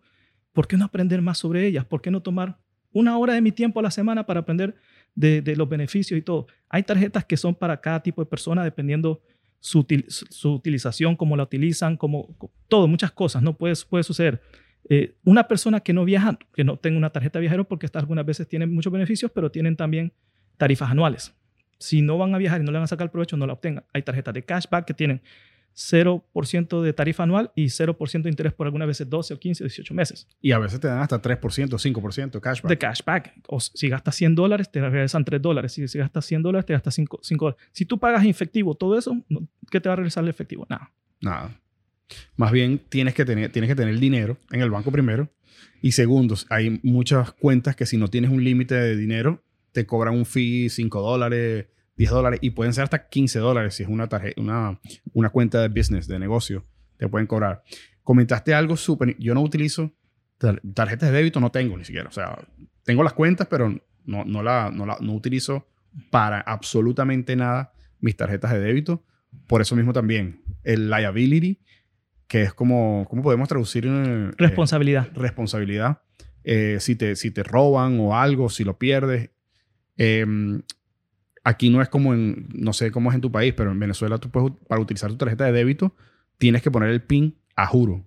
¿Por 0.53 0.69
qué 0.69 0.77
no 0.77 0.85
aprender 0.85 1.21
más 1.21 1.37
sobre 1.37 1.67
ellas? 1.67 1.83
¿Por 1.83 2.01
qué 2.01 2.09
no 2.09 2.21
tomar 2.21 2.57
una 2.93 3.17
hora 3.17 3.33
de 3.33 3.41
mi 3.41 3.51
tiempo 3.51 3.81
a 3.81 3.83
la 3.83 3.91
semana 3.91 4.25
para 4.25 4.39
aprender 4.39 4.73
de, 5.15 5.53
los 5.57 5.67
beneficios 5.67 6.17
y 6.17 6.21
todo. 6.21 6.47
Hay 6.69 6.83
tarjetas 6.83 7.25
que 7.25 7.35
son 7.35 7.55
para 7.55 7.81
cada 7.81 8.01
tipo 8.01 8.21
de 8.21 8.29
persona 8.29 8.63
dependiendo 8.63 9.21
su, 9.59 9.85
su 10.07 10.53
utilización, 10.53 11.17
cómo 11.17 11.35
la 11.35 11.43
utilizan, 11.43 11.97
como 11.97 12.33
todo, 12.69 12.87
muchas 12.87 13.11
cosas, 13.11 13.43
¿no? 13.43 13.57
Puede, 13.57 13.73
puede 13.89 14.05
suceder. 14.05 14.41
Eh, 14.89 15.17
una 15.25 15.45
persona 15.49 15.81
que 15.81 15.91
no 15.91 16.05
viaja, 16.05 16.39
que 16.53 16.63
no 16.63 16.77
tenga 16.77 16.97
una 16.97 17.09
tarjeta 17.09 17.39
de 17.39 17.41
viajero, 17.41 17.67
porque 17.67 17.85
estas 17.85 18.03
algunas 18.03 18.25
veces 18.25 18.47
tienen 18.47 18.73
muchos 18.73 18.93
beneficios, 18.93 19.29
pero 19.29 19.51
tienen 19.51 19.75
también 19.75 20.13
tarifas 20.55 20.89
anuales. 20.89 21.35
Si 21.79 22.01
no 22.01 22.17
van 22.17 22.33
a 22.33 22.37
viajar 22.37 22.61
y 22.61 22.63
no 22.63 22.71
le 22.71 22.77
van 22.77 22.85
a 22.85 22.87
sacar 22.87 23.11
provecho, 23.11 23.37
no 23.37 23.47
la 23.47 23.53
obtengan. 23.53 23.85
Hay 23.93 24.01
tarjetas 24.03 24.33
de 24.33 24.43
cashback 24.43 24.85
que 24.85 24.93
tienen 24.93 25.21
0% 25.77 26.81
de 26.81 26.93
tarifa 26.93 27.23
anual 27.23 27.51
y 27.55 27.65
0% 27.65 28.23
de 28.23 28.29
interés 28.29 28.51
por 28.53 28.65
algunas 28.65 28.87
veces 28.87 29.07
12 29.07 29.35
o 29.35 29.39
15 29.39 29.63
o 29.63 29.67
18 29.67 29.93
meses. 29.93 30.27
Y 30.41 30.51
a 30.51 30.57
veces 30.57 30.79
te 30.79 30.87
dan 30.87 30.99
hasta 30.99 31.21
3%, 31.21 31.39
5% 31.39 32.41
cashback. 32.41 32.69
De 32.69 32.77
cashback. 32.77 33.33
O 33.47 33.59
si 33.59 33.87
gastas 33.87 34.15
100 34.15 34.35
dólares, 34.35 34.71
te 34.71 34.81
regresan 34.81 35.23
3 35.23 35.39
dólares. 35.39 35.73
Si, 35.73 35.87
si 35.87 35.99
gastas 35.99 36.25
100 36.25 36.41
dólares, 36.41 36.65
te 36.65 36.73
gastas 36.73 36.95
5, 36.95 37.19
5 37.21 37.45
dólares. 37.45 37.67
Si 37.71 37.85
tú 37.85 37.99
pagas 37.99 38.23
en 38.23 38.29
efectivo 38.29 38.73
todo 38.73 38.97
eso, 38.97 39.15
¿qué 39.69 39.79
te 39.79 39.87
va 39.87 39.93
a 39.93 39.97
regresar 39.97 40.23
el 40.23 40.29
efectivo? 40.31 40.65
Nada. 40.67 40.91
Nada. 41.21 41.61
Más 42.35 42.51
bien 42.51 42.81
tienes 42.89 43.13
que 43.13 43.25
tener, 43.25 43.51
tienes 43.51 43.69
que 43.69 43.75
tener 43.75 43.93
el 43.93 43.99
dinero 43.99 44.37
en 44.51 44.61
el 44.61 44.71
banco 44.71 44.91
primero. 44.91 45.29
Y 45.81 45.91
segundo, 45.91 46.35
hay 46.49 46.79
muchas 46.81 47.33
cuentas 47.33 47.75
que 47.75 47.85
si 47.85 47.97
no 47.97 48.07
tienes 48.07 48.31
un 48.31 48.43
límite 48.43 48.73
de 48.73 48.95
dinero, 48.95 49.43
te 49.77 49.85
cobran 49.85 50.15
un 50.15 50.25
fee 50.25 50.69
5 50.69 51.01
dólares, 51.03 51.67
10 51.97 52.09
dólares 52.09 52.39
y 52.41 52.49
pueden 52.49 52.73
ser 52.73 52.85
hasta 52.85 53.09
15 53.09 53.37
dólares 53.37 53.75
si 53.75 53.83
es 53.83 53.89
una, 53.89 54.09
tarjeta, 54.09 54.41
una, 54.41 54.79
una 55.13 55.29
cuenta 55.29 55.61
de 55.61 55.67
business, 55.67 56.07
de 56.07 56.17
negocio, 56.17 56.65
te 56.97 57.07
pueden 57.07 57.27
cobrar. 57.27 57.61
Comentaste 58.01 58.55
algo 58.55 58.75
súper, 58.75 59.15
yo 59.19 59.35
no 59.35 59.41
utilizo 59.43 59.93
tarjetas 60.73 61.11
de 61.11 61.17
débito, 61.17 61.39
no 61.39 61.51
tengo 61.51 61.77
ni 61.77 61.85
siquiera, 61.85 62.09
o 62.09 62.11
sea, 62.11 62.43
tengo 62.85 63.03
las 63.03 63.13
cuentas, 63.13 63.45
pero 63.45 63.69
no, 64.05 64.25
no, 64.25 64.41
la, 64.41 64.71
no, 64.73 64.87
la, 64.87 64.97
no 64.99 65.13
utilizo 65.13 65.67
para 66.09 66.41
absolutamente 66.41 67.35
nada 67.35 67.71
mis 67.99 68.17
tarjetas 68.17 68.53
de 68.53 68.59
débito. 68.59 69.05
Por 69.45 69.61
eso 69.61 69.75
mismo 69.75 69.93
también, 69.93 70.41
el 70.63 70.89
liability, 70.89 71.61
que 72.27 72.41
es 72.41 72.53
como, 72.55 73.05
¿cómo 73.07 73.21
podemos 73.21 73.47
traducir? 73.47 73.85
Eh, 73.85 74.31
responsabilidad. 74.37 75.09
responsabilidad. 75.13 76.01
Eh, 76.43 76.77
si, 76.79 76.95
te, 76.95 77.15
si 77.15 77.29
te 77.29 77.43
roban 77.43 77.99
o 77.99 78.17
algo, 78.17 78.49
si 78.49 78.63
lo 78.63 78.79
pierdes. 78.79 79.29
Eh, 79.97 80.25
Aquí 81.47 81.69
no 81.69 81.81
es 81.81 81.87
como 81.87 82.13
en, 82.13 82.49
no 82.53 82.73
sé 82.73 82.91
cómo 82.91 83.09
es 83.09 83.15
en 83.15 83.21
tu 83.21 83.31
país, 83.31 83.53
pero 83.55 83.71
en 83.71 83.79
Venezuela 83.79 84.17
tú 84.17 84.29
puedes, 84.29 84.51
para 84.67 84.81
utilizar 84.81 85.09
tu 85.09 85.15
tarjeta 85.15 85.45
de 85.45 85.53
débito, 85.53 85.95
tienes 86.37 86.61
que 86.61 86.69
poner 86.69 86.89
el 86.89 87.01
PIN 87.01 87.37
a 87.55 87.65
juro. 87.67 88.05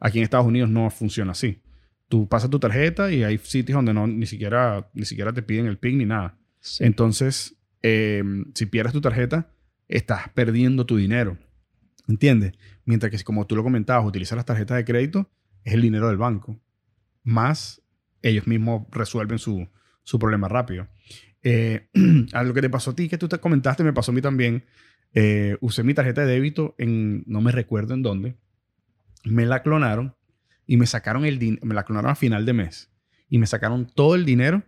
Aquí 0.00 0.18
en 0.18 0.24
Estados 0.24 0.44
Unidos 0.44 0.70
no 0.70 0.90
funciona 0.90 1.30
así. 1.30 1.62
Tú 2.08 2.28
pasas 2.28 2.50
tu 2.50 2.58
tarjeta 2.58 3.12
y 3.12 3.22
hay 3.22 3.38
sitios 3.38 3.76
donde 3.76 3.94
no, 3.94 4.08
ni, 4.08 4.26
siquiera, 4.26 4.90
ni 4.92 5.04
siquiera 5.04 5.32
te 5.32 5.40
piden 5.40 5.66
el 5.66 5.78
PIN 5.78 5.98
ni 5.98 6.04
nada. 6.04 6.36
Entonces, 6.80 7.54
em, 7.80 8.46
si 8.56 8.66
pierdes 8.66 8.92
tu 8.92 9.00
tarjeta, 9.00 9.52
estás 9.86 10.28
perdiendo 10.30 10.84
tu 10.84 10.96
dinero. 10.96 11.38
¿Entiendes? 12.08 12.54
Mientras 12.86 13.12
que, 13.12 13.22
como 13.22 13.46
tú 13.46 13.54
lo 13.54 13.62
comentabas, 13.62 14.04
utilizar 14.04 14.34
las 14.34 14.46
tarjetas 14.46 14.76
de 14.76 14.84
crédito 14.84 15.30
es 15.62 15.74
el 15.74 15.82
dinero 15.82 16.08
del 16.08 16.16
banco. 16.16 16.58
Más 17.22 17.82
ellos 18.20 18.48
mismos 18.48 18.88
resuelven 18.90 19.38
su, 19.38 19.68
su 20.02 20.18
problema 20.18 20.48
rápido. 20.48 20.88
Eh, 21.42 21.88
a 22.32 22.42
lo 22.42 22.54
que 22.54 22.60
te 22.60 22.70
pasó 22.70 22.90
a 22.90 22.94
ti, 22.94 23.08
que 23.08 23.18
tú 23.18 23.28
te 23.28 23.38
comentaste, 23.38 23.84
me 23.84 23.92
pasó 23.92 24.12
a 24.12 24.14
mí 24.14 24.22
también. 24.22 24.64
Eh, 25.12 25.56
usé 25.60 25.82
mi 25.82 25.94
tarjeta 25.94 26.24
de 26.24 26.32
débito 26.32 26.74
en, 26.78 27.24
no 27.26 27.40
me 27.40 27.50
recuerdo 27.50 27.94
en 27.94 28.02
dónde, 28.02 28.36
me 29.24 29.44
la 29.44 29.62
clonaron 29.62 30.14
y 30.66 30.76
me 30.76 30.86
sacaron 30.86 31.24
el 31.24 31.38
dinero, 31.38 31.66
me 31.66 31.74
la 31.74 31.82
clonaron 31.84 32.12
a 32.12 32.14
final 32.14 32.46
de 32.46 32.52
mes 32.52 32.92
y 33.28 33.38
me 33.38 33.46
sacaron 33.46 33.86
todo 33.86 34.14
el 34.14 34.24
dinero 34.24 34.62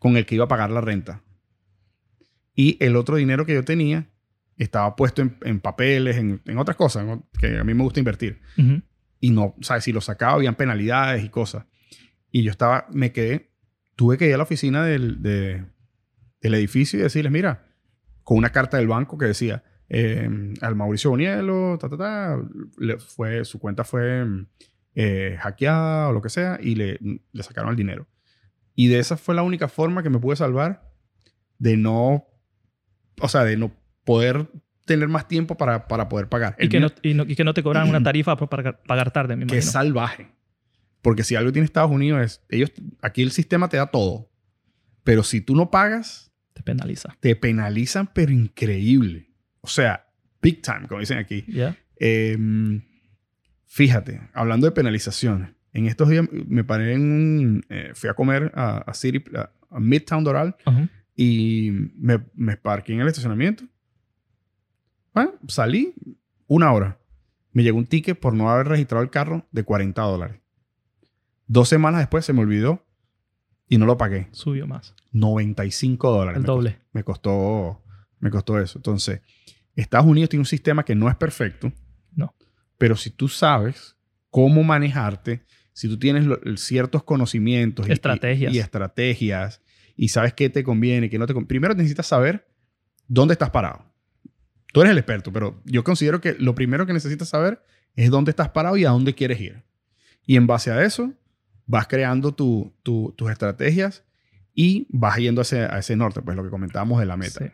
con 0.00 0.16
el 0.16 0.26
que 0.26 0.34
iba 0.34 0.44
a 0.44 0.48
pagar 0.48 0.70
la 0.70 0.80
renta. 0.80 1.22
Y 2.54 2.76
el 2.80 2.96
otro 2.96 3.16
dinero 3.16 3.46
que 3.46 3.54
yo 3.54 3.64
tenía 3.64 4.08
estaba 4.56 4.96
puesto 4.96 5.22
en, 5.22 5.60
papeles, 5.60 6.16
en, 6.16 6.58
otras 6.58 6.76
cosas 6.76 7.06
que 7.38 7.58
a 7.58 7.64
mí 7.64 7.74
me 7.74 7.84
gusta 7.84 8.00
invertir. 8.00 8.40
Y 9.20 9.30
no, 9.30 9.54
¿sabes? 9.60 9.84
Si 9.84 9.92
lo 9.92 10.00
sacaba, 10.00 10.34
habían 10.34 10.56
penalidades 10.56 11.24
y 11.24 11.28
cosas. 11.28 11.64
Y 12.32 12.42
yo 12.42 12.50
estaba, 12.50 12.86
me 12.90 13.12
quedé, 13.12 13.47
tuve 13.98 14.16
que 14.16 14.28
ir 14.28 14.34
a 14.34 14.36
la 14.36 14.44
oficina 14.44 14.84
del, 14.84 15.20
del 15.20 16.54
edificio 16.54 17.00
y 17.00 17.02
decirles, 17.02 17.32
mira, 17.32 17.66
con 18.22 18.38
una 18.38 18.50
carta 18.50 18.76
del 18.76 18.86
banco 18.86 19.18
que 19.18 19.26
decía, 19.26 19.64
em, 19.88 20.54
al 20.60 20.76
Mauricio 20.76 21.10
Bonielo, 21.10 21.76
ta, 21.80 21.88
ta, 21.88 21.96
ta, 21.96 22.38
le 22.78 22.98
fue, 22.98 23.44
su 23.44 23.58
cuenta 23.58 23.82
fue 23.82 24.24
eh, 24.94 25.36
hackeada 25.40 26.10
o 26.10 26.12
lo 26.12 26.22
que 26.22 26.28
sea, 26.28 26.60
y 26.62 26.76
le, 26.76 27.00
le 27.32 27.42
sacaron 27.42 27.70
el 27.70 27.76
dinero. 27.76 28.06
Y 28.76 28.86
de 28.86 29.00
esa 29.00 29.16
fue 29.16 29.34
la 29.34 29.42
única 29.42 29.66
forma 29.66 30.04
que 30.04 30.10
me 30.10 30.20
pude 30.20 30.36
salvar 30.36 30.92
de 31.58 31.76
no, 31.76 32.28
o 33.20 33.28
sea, 33.28 33.42
de 33.42 33.56
no 33.56 33.72
poder 34.04 34.46
tener 34.84 35.08
más 35.08 35.26
tiempo 35.26 35.56
para, 35.56 35.88
para 35.88 36.08
poder 36.08 36.28
pagar. 36.28 36.54
Y 36.60 36.68
que, 36.68 36.78
no, 36.78 36.86
y, 37.02 37.34
que, 37.34 37.42
no, 37.42 37.52
te 37.52 37.64
cobran 37.64 37.88
una 37.88 38.00
tarifa 38.00 38.36
para 38.36 38.78
pagar 38.78 39.10
tarde, 39.10 39.34
me 39.34 39.46
Que 39.48 39.58
es 39.58 39.72
salvaje. 39.72 40.37
Porque 41.08 41.24
si 41.24 41.36
algo 41.36 41.50
tiene 41.52 41.64
Estados 41.64 41.90
Unidos 41.90 42.20
es, 42.20 42.42
ellos, 42.50 42.70
aquí 43.00 43.22
el 43.22 43.30
sistema 43.30 43.70
te 43.70 43.78
da 43.78 43.86
todo. 43.86 44.30
Pero 45.04 45.22
si 45.22 45.40
tú 45.40 45.56
no 45.56 45.70
pagas, 45.70 46.30
te 46.52 46.62
penaliza. 46.62 47.16
Te 47.18 47.34
penalizan, 47.34 48.10
pero 48.12 48.30
increíble. 48.30 49.30
O 49.62 49.68
sea, 49.68 50.06
big 50.42 50.60
time, 50.60 50.86
como 50.86 51.00
dicen 51.00 51.16
aquí. 51.16 51.46
Em, 51.96 52.82
fíjate, 53.64 54.20
hablando 54.34 54.66
de 54.66 54.72
penalizaciones, 54.72 55.48
en 55.72 55.86
estos 55.86 56.10
días 56.10 56.28
me 56.30 56.62
paré 56.62 56.92
en 56.92 57.00
un, 57.00 57.66
eh, 57.70 57.92
fui 57.94 58.10
a 58.10 58.12
comer 58.12 58.52
a, 58.54 58.92
City, 58.92 59.24
a, 59.34 59.80
Midtown 59.80 60.24
Doral 60.24 60.56
y 61.16 61.70
me, 61.96 62.22
me 62.34 62.58
parqué 62.58 62.92
en 62.92 63.00
el 63.00 63.08
estacionamiento. 63.08 63.64
Bueno, 65.14 65.32
salí 65.46 65.94
una 66.48 66.70
hora. 66.70 66.98
Me 67.52 67.62
llegó 67.62 67.78
un 67.78 67.86
ticket 67.86 68.20
por 68.20 68.34
no 68.34 68.50
haber 68.50 68.68
registrado 68.68 69.02
el 69.02 69.08
carro 69.08 69.46
de 69.52 69.64
40 69.64 70.02
dólares. 70.02 70.38
Dos 71.48 71.68
semanas 71.68 72.00
después 72.00 72.24
se 72.24 72.32
me 72.32 72.40
olvidó 72.40 72.86
y 73.68 73.78
no 73.78 73.86
lo 73.86 73.96
pagué. 73.96 74.28
Subió 74.32 74.66
más. 74.66 74.94
95 75.12 76.10
dólares. 76.10 76.38
El 76.38 76.44
doble. 76.44 76.78
me 76.92 77.02
costó, 77.02 77.82
me 78.20 78.30
costó 78.30 78.60
eso. 78.60 78.78
Entonces, 78.78 79.22
Estados 79.74 80.06
Unidos 80.06 80.30
tiene 80.30 80.42
un 80.42 80.46
sistema 80.46 80.84
que 80.84 80.94
no 80.94 81.08
es 81.08 81.16
perfecto. 81.16 81.72
No. 82.14 82.34
Pero 82.76 82.96
si 82.96 83.10
tú 83.10 83.28
sabes 83.28 83.96
cómo 84.30 84.62
manejarte, 84.62 85.42
si 85.72 85.88
tú 85.88 85.98
tienes 85.98 86.26
ciertos 86.56 87.02
conocimientos 87.02 87.88
estrategias. 87.88 88.52
Y, 88.52 88.58
estrategias 88.58 89.62
y 89.96 90.08
sabes 90.08 90.34
qué 90.34 90.50
te 90.50 90.62
conviene, 90.62 91.08
qué 91.08 91.18
no 91.18 91.26
te 91.26 91.32
conviene, 91.32 91.48
primero 91.48 91.74
necesitas 91.74 92.06
saber 92.06 92.46
dónde 93.06 93.32
estás 93.32 93.50
parado. 93.50 93.84
Tú 94.72 94.82
eres 94.82 94.92
el 94.92 94.98
experto, 94.98 95.32
pero 95.32 95.62
yo 95.64 95.82
considero 95.82 96.20
que 96.20 96.34
lo 96.38 96.54
primero 96.54 96.84
que 96.86 96.92
necesitas 96.92 97.28
saber 97.28 97.62
es 97.94 98.10
dónde 98.10 98.30
estás 98.30 98.50
parado 98.50 98.76
y 98.76 98.84
a 98.84 98.90
dónde 98.90 99.14
quieres 99.14 99.40
ir. 99.40 99.64
Y 100.26 100.36
en 100.36 100.46
base 100.46 100.70
a 100.70 100.84
eso, 100.84 101.14
vas 101.68 101.86
creando 101.86 102.34
tus 102.34 103.30
estrategias 103.30 104.02
y 104.54 104.88
vas 104.90 105.18
yendo 105.18 105.40
a 105.40 105.78
ese 105.78 105.94
norte, 105.94 106.20
pues 106.22 106.36
lo 106.36 106.42
que 106.42 106.50
comentábamos 106.50 106.98
de 106.98 107.06
la 107.06 107.16
meta. 107.16 107.52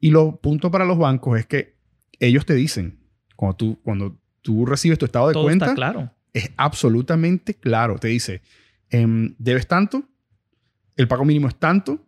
Y 0.00 0.10
lo 0.10 0.36
punto 0.36 0.70
para 0.70 0.86
los 0.86 0.96
bancos 0.96 1.38
es 1.38 1.46
que 1.46 1.76
ellos 2.18 2.46
te 2.46 2.54
dicen, 2.54 3.00
cuando 3.36 3.56
tú, 3.56 3.78
cuando 3.82 4.18
tú 4.40 4.64
recibes 4.64 4.98
tu 4.98 5.04
estado 5.04 5.28
de 5.28 5.34
Todo 5.34 5.42
cuenta, 5.42 5.66
está 5.66 5.74
claro. 5.74 6.10
es 6.32 6.50
absolutamente 6.56 7.54
claro. 7.54 7.98
Te 7.98 8.08
dice, 8.08 8.40
em, 8.88 9.34
debes 9.38 9.66
tanto, 9.66 10.04
el 10.96 11.08
pago 11.08 11.24
mínimo 11.24 11.48
es 11.48 11.56
tanto, 11.56 12.06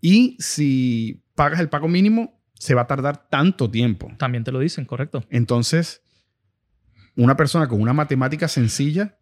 y 0.00 0.36
si 0.40 1.22
pagas 1.34 1.60
el 1.60 1.68
pago 1.68 1.88
mínimo, 1.88 2.40
se 2.54 2.74
va 2.74 2.82
a 2.82 2.86
tardar 2.86 3.28
tanto 3.28 3.70
tiempo. 3.70 4.10
También 4.18 4.44
te 4.44 4.52
lo 4.52 4.58
dicen, 4.58 4.84
correcto. 4.84 5.24
Entonces, 5.30 6.02
una 7.16 7.36
persona 7.36 7.68
con 7.68 7.80
una 7.80 7.92
matemática 7.92 8.48
sencilla 8.48 9.18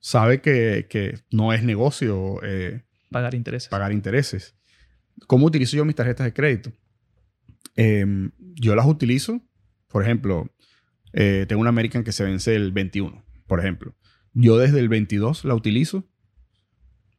sabe 0.00 0.40
que, 0.40 0.86
que 0.88 1.18
no 1.30 1.52
es 1.52 1.62
negocio 1.62 2.40
eh, 2.42 2.84
pagar 3.10 3.34
intereses. 3.34 3.68
Pagar 3.68 3.92
intereses. 3.92 4.54
¿Cómo 5.26 5.46
utilizo 5.46 5.76
yo 5.76 5.84
mis 5.84 5.96
tarjetas 5.96 6.24
de 6.24 6.32
crédito? 6.32 6.72
Em, 7.74 8.30
yo 8.38 8.74
las 8.74 8.86
utilizo, 8.86 9.40
por 9.88 10.02
ejemplo, 10.02 10.50
eh, 11.12 11.46
tengo 11.48 11.60
una 11.60 11.70
American 11.70 12.04
que 12.04 12.12
se 12.12 12.24
vence 12.24 12.54
el 12.54 12.72
21, 12.72 13.24
por 13.46 13.60
ejemplo. 13.60 13.94
Yo 14.32 14.58
desde 14.58 14.78
el 14.78 14.88
22 14.88 15.44
la 15.44 15.54
utilizo, 15.54 16.08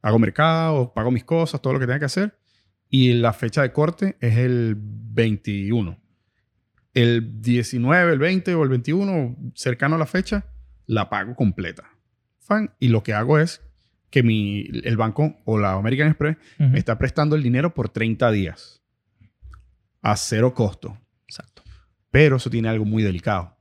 hago 0.02 0.18
mercado, 0.18 0.94
pago 0.94 1.10
mis 1.10 1.24
cosas, 1.24 1.60
todo 1.60 1.74
lo 1.74 1.80
que 1.80 1.86
tenga 1.86 1.98
que 1.98 2.04
hacer, 2.06 2.38
y 2.88 3.12
la 3.14 3.32
fecha 3.32 3.62
de 3.62 3.72
corte 3.72 4.16
es 4.20 4.36
el 4.36 4.76
21. 4.78 5.98
El 6.94 7.40
19, 7.40 8.12
el 8.12 8.18
20 8.18 8.54
o 8.54 8.62
el 8.62 8.68
21, 8.68 9.36
cercano 9.54 9.96
a 9.96 9.98
la 9.98 10.06
fecha, 10.06 10.46
la 10.86 11.08
pago 11.08 11.36
completa 11.36 11.99
y 12.78 12.88
lo 12.88 13.02
que 13.02 13.14
hago 13.14 13.38
es 13.38 13.62
que 14.10 14.22
mi, 14.22 14.68
el 14.84 14.96
banco 14.96 15.36
o 15.44 15.58
la 15.58 15.72
American 15.72 16.08
Express 16.08 16.36
me 16.58 16.78
está 16.78 16.98
prestando 16.98 17.36
el 17.36 17.42
dinero 17.42 17.74
por 17.74 17.88
30 17.88 18.30
días 18.32 18.82
a 20.02 20.16
cero 20.16 20.52
costo. 20.54 20.98
Exacto. 21.28 21.62
Pero 22.10 22.36
eso 22.36 22.50
tiene 22.50 22.68
algo 22.68 22.84
muy 22.84 23.02
delicado. 23.02 23.56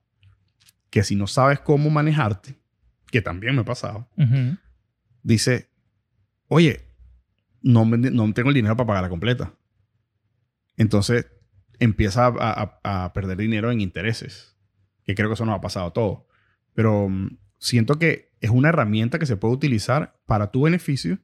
Que 0.90 1.04
si 1.04 1.16
no 1.16 1.28
sabes 1.28 1.60
cómo 1.60 1.90
manejarte, 1.90 2.56
que 3.12 3.22
también 3.22 3.56
me 3.56 3.62
ha 3.62 3.66
pasado, 3.66 4.10
dice, 5.22 5.70
oye, 6.48 6.88
no, 7.62 7.86
no 7.86 8.34
tengo 8.34 8.50
el 8.50 8.56
dinero 8.56 8.76
para 8.76 8.88
pagar 8.88 9.04
la 9.04 9.10
completa. 9.10 9.54
Entonces 10.78 11.28
empieza 11.78 12.28
a, 12.28 12.80
a, 12.84 13.14
perder 13.14 13.38
dinero 13.38 13.72
en 13.72 13.82
intereses. 13.82 14.58
Que 15.04 15.14
creo 15.14 15.30
que 15.30 15.34
eso 15.34 15.46
nos 15.46 15.56
ha 15.56 15.62
pasado 15.62 15.88
a 15.88 15.94
todos. 15.94 16.22
Pero 16.74 17.10
mm, 17.10 17.38
siento 17.58 18.00
que 18.00 18.29
es 18.42 18.50
una 18.50 18.70
herramienta 18.70 19.20
que 19.20 19.26
se 19.26 19.38
puede 19.38 19.54
utilizar 19.54 20.20
para 20.26 20.52
tu 20.52 20.64
beneficio, 20.64 21.20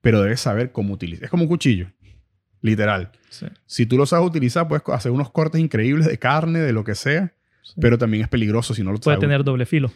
pero 0.00 0.20
debes 0.22 0.40
saber 0.40 0.72
cómo 0.72 0.94
utilizar. 0.94 1.24
Es 1.24 1.30
como 1.30 1.44
un 1.44 1.48
cuchillo, 1.48 1.90
literal. 2.60 3.12
Si 3.66 3.86
tú 3.86 3.96
lo 3.96 4.06
sabes 4.06 4.26
utilizar, 4.26 4.68
puedes 4.68 4.82
hacer 4.88 5.12
unos 5.12 5.30
cortes 5.30 5.60
increíbles 5.60 6.06
de 6.06 6.18
carne, 6.18 6.60
de 6.60 6.72
lo 6.72 6.84
que 6.84 6.94
sea, 6.94 7.34
pero 7.80 7.98
también 7.98 8.22
es 8.22 8.28
peligroso 8.28 8.74
si 8.74 8.82
no 8.82 8.90
lo 8.90 8.96
sabes. 8.98 9.18
Puede 9.18 9.20
tener 9.20 9.44
doble 9.44 9.66
filo. 9.66 9.92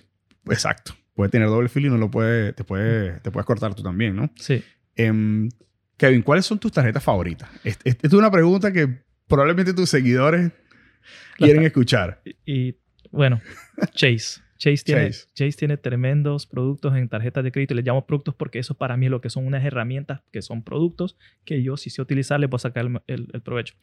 Exacto. 0.46 0.94
Puede 1.14 1.30
tener 1.30 1.48
doble 1.48 1.68
filo 1.68 1.88
y 1.88 1.90
no 1.90 1.98
lo 1.98 2.10
puede, 2.10 2.52
te, 2.52 2.64
puede, 2.64 3.20
te 3.20 3.30
puedes 3.30 3.46
cortar 3.46 3.74
tú 3.74 3.82
también, 3.82 4.14
¿no? 4.14 4.30
Sí. 4.36 4.62
Em, 4.94 5.48
Kevin, 5.96 6.22
¿cuáles 6.22 6.46
son 6.46 6.58
tus 6.58 6.72
tarjetas 6.72 7.02
favoritas? 7.02 7.50
Esta 7.64 8.06
es 8.06 8.12
una 8.12 8.30
pregunta 8.30 8.72
que 8.72 9.02
probablemente 9.26 9.74
tus 9.74 9.90
seguidores 9.90 10.52
quieren 11.36 11.64
escuchar. 11.64 12.22
y 12.46 12.76
bueno, 13.10 13.40
Chase. 13.94 14.40
Chase 14.58 14.82
tiene, 14.84 15.10
Chase. 15.10 15.52
tiene 15.52 15.76
tremendos 15.76 16.46
productos 16.46 16.96
en 16.96 17.08
tarjetas 17.08 17.44
de 17.44 17.52
crédito. 17.52 17.74
Les 17.74 17.84
llamo 17.84 18.06
productos 18.06 18.34
porque 18.34 18.58
eso 18.58 18.74
para 18.74 18.96
mí 18.96 19.06
es 19.06 19.10
lo 19.10 19.20
que 19.20 19.30
son 19.30 19.46
unas 19.46 19.64
herramientas 19.64 20.22
que 20.32 20.42
son 20.42 20.64
productos 20.64 21.16
que 21.44 21.62
yo 21.62 21.76
si 21.76 21.90
sé 21.90 22.02
utilizar 22.02 22.40
les 22.40 22.50
voy 22.50 22.56
a 22.56 22.60
sacar 22.60 22.84
el, 23.06 23.28
el, 23.32 23.40
provecho. 23.40 23.74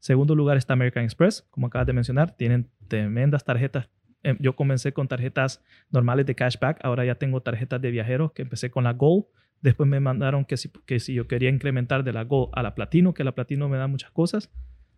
Segundo 0.00 0.34
lugar 0.34 0.56
está 0.56 0.72
American 0.72 1.04
Express, 1.04 1.46
como 1.50 1.66
acabas 1.66 1.86
de 1.86 1.92
mencionar. 1.92 2.34
Tienen 2.34 2.70
tremendas 2.88 3.44
tarjetas. 3.44 3.90
Em, 4.22 4.38
yo 4.40 4.56
comencé 4.56 4.92
con 4.92 5.06
tarjetas 5.06 5.62
normales 5.90 6.24
de 6.24 6.34
cashback. 6.34 6.80
Ahora 6.82 7.04
ya 7.04 7.16
tengo 7.16 7.42
tarjetas 7.42 7.80
de 7.82 7.90
viajeros 7.90 8.32
que 8.32 8.42
empecé 8.42 8.70
con 8.70 8.84
la 8.84 8.94
Gold. 8.94 9.26
Después 9.60 9.88
me 9.88 10.00
mandaron 10.00 10.46
que 10.46 10.56
si, 10.56 10.70
que 10.86 10.98
si 10.98 11.12
yo 11.12 11.28
quería 11.28 11.50
incrementar 11.50 12.04
de 12.04 12.12
la 12.14 12.24
Gold 12.24 12.50
a 12.54 12.62
la 12.62 12.74
Platino, 12.74 13.12
que 13.12 13.22
la 13.22 13.32
Platino 13.32 13.68
me 13.68 13.76
da 13.76 13.86
muchas 13.86 14.10
cosas. 14.10 14.50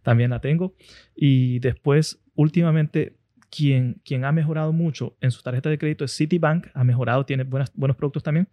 También 0.02 0.30
la 0.30 0.40
tengo. 0.40 0.76
Y 1.16 1.58
después, 1.58 2.22
últimamente, 2.34 3.16
quien, 3.54 4.24
ha 4.24 4.32
mejorado 4.32 4.72
mucho 4.72 5.16
en 5.20 5.30
su 5.30 5.42
tarjeta 5.42 5.70
de 5.70 5.78
crédito 5.78 6.04
es 6.04 6.16
Citibank, 6.16 6.68
ha 6.74 6.84
mejorado, 6.84 7.24
tiene 7.24 7.44
buenos 7.44 7.96
productos 7.96 8.22
también. 8.22 8.48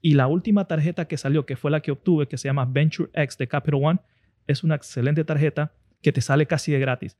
Y 0.00 0.14
la 0.14 0.26
última 0.26 0.66
tarjeta 0.66 1.06
que 1.06 1.16
salió, 1.16 1.44
que 1.46 1.56
fue 1.56 1.70
la 1.70 1.80
que 1.80 1.90
obtuve, 1.90 2.26
que 2.26 2.38
se 2.38 2.48
llama 2.48 2.64
Venture 2.64 3.10
X 3.12 3.36
de 3.38 3.46
Capital 3.46 3.80
One, 3.82 4.00
es 4.46 4.64
una 4.64 4.74
excelente 4.74 5.24
tarjeta 5.24 5.72
que 6.02 6.12
te 6.12 6.20
sale 6.20 6.46
casi 6.46 6.72
de 6.72 6.80
gratis. 6.80 7.18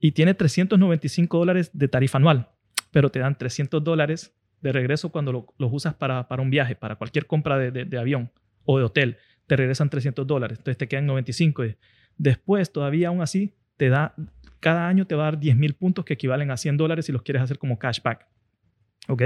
Y 0.00 0.12
tiene 0.12 0.34
395 0.34 1.38
dólares 1.38 1.70
de 1.72 1.88
tarifa 1.88 2.18
anual, 2.18 2.48
pero 2.90 3.10
te 3.10 3.20
dan 3.20 3.36
300 3.36 3.84
dólares 3.84 4.34
de 4.60 4.72
regreso 4.72 5.10
cuando 5.10 5.32
los 5.32 5.44
lo 5.58 5.68
usas 5.68 5.94
para, 5.94 6.26
para, 6.28 6.42
un 6.42 6.50
viaje, 6.50 6.74
para 6.74 6.96
cualquier 6.96 7.26
compra 7.26 7.58
de, 7.58 7.84
de, 7.84 7.98
avión 7.98 8.30
o 8.64 8.78
de 8.78 8.84
hotel. 8.84 9.18
Te 9.46 9.56
regresan 9.56 9.90
300 9.90 10.26
dólares, 10.26 10.58
entonces 10.58 10.78
te 10.78 10.88
quedan 10.88 11.06
95. 11.06 11.64
Después, 12.16 12.72
todavía 12.72 13.08
aún 13.08 13.20
así, 13.20 13.54
te 13.76 13.88
da 13.88 14.14
cada 14.62 14.86
año 14.86 15.06
te 15.06 15.16
va 15.16 15.24
a 15.24 15.32
dar 15.32 15.40
10 15.40 15.56
mil 15.56 15.74
puntos 15.74 16.04
que 16.04 16.14
equivalen 16.14 16.52
a 16.52 16.56
100 16.56 16.76
dólares 16.76 17.06
si 17.06 17.12
los 17.12 17.22
quieres 17.22 17.42
hacer 17.42 17.58
como 17.58 17.78
cashback. 17.78 18.26
¿Ok? 19.08 19.22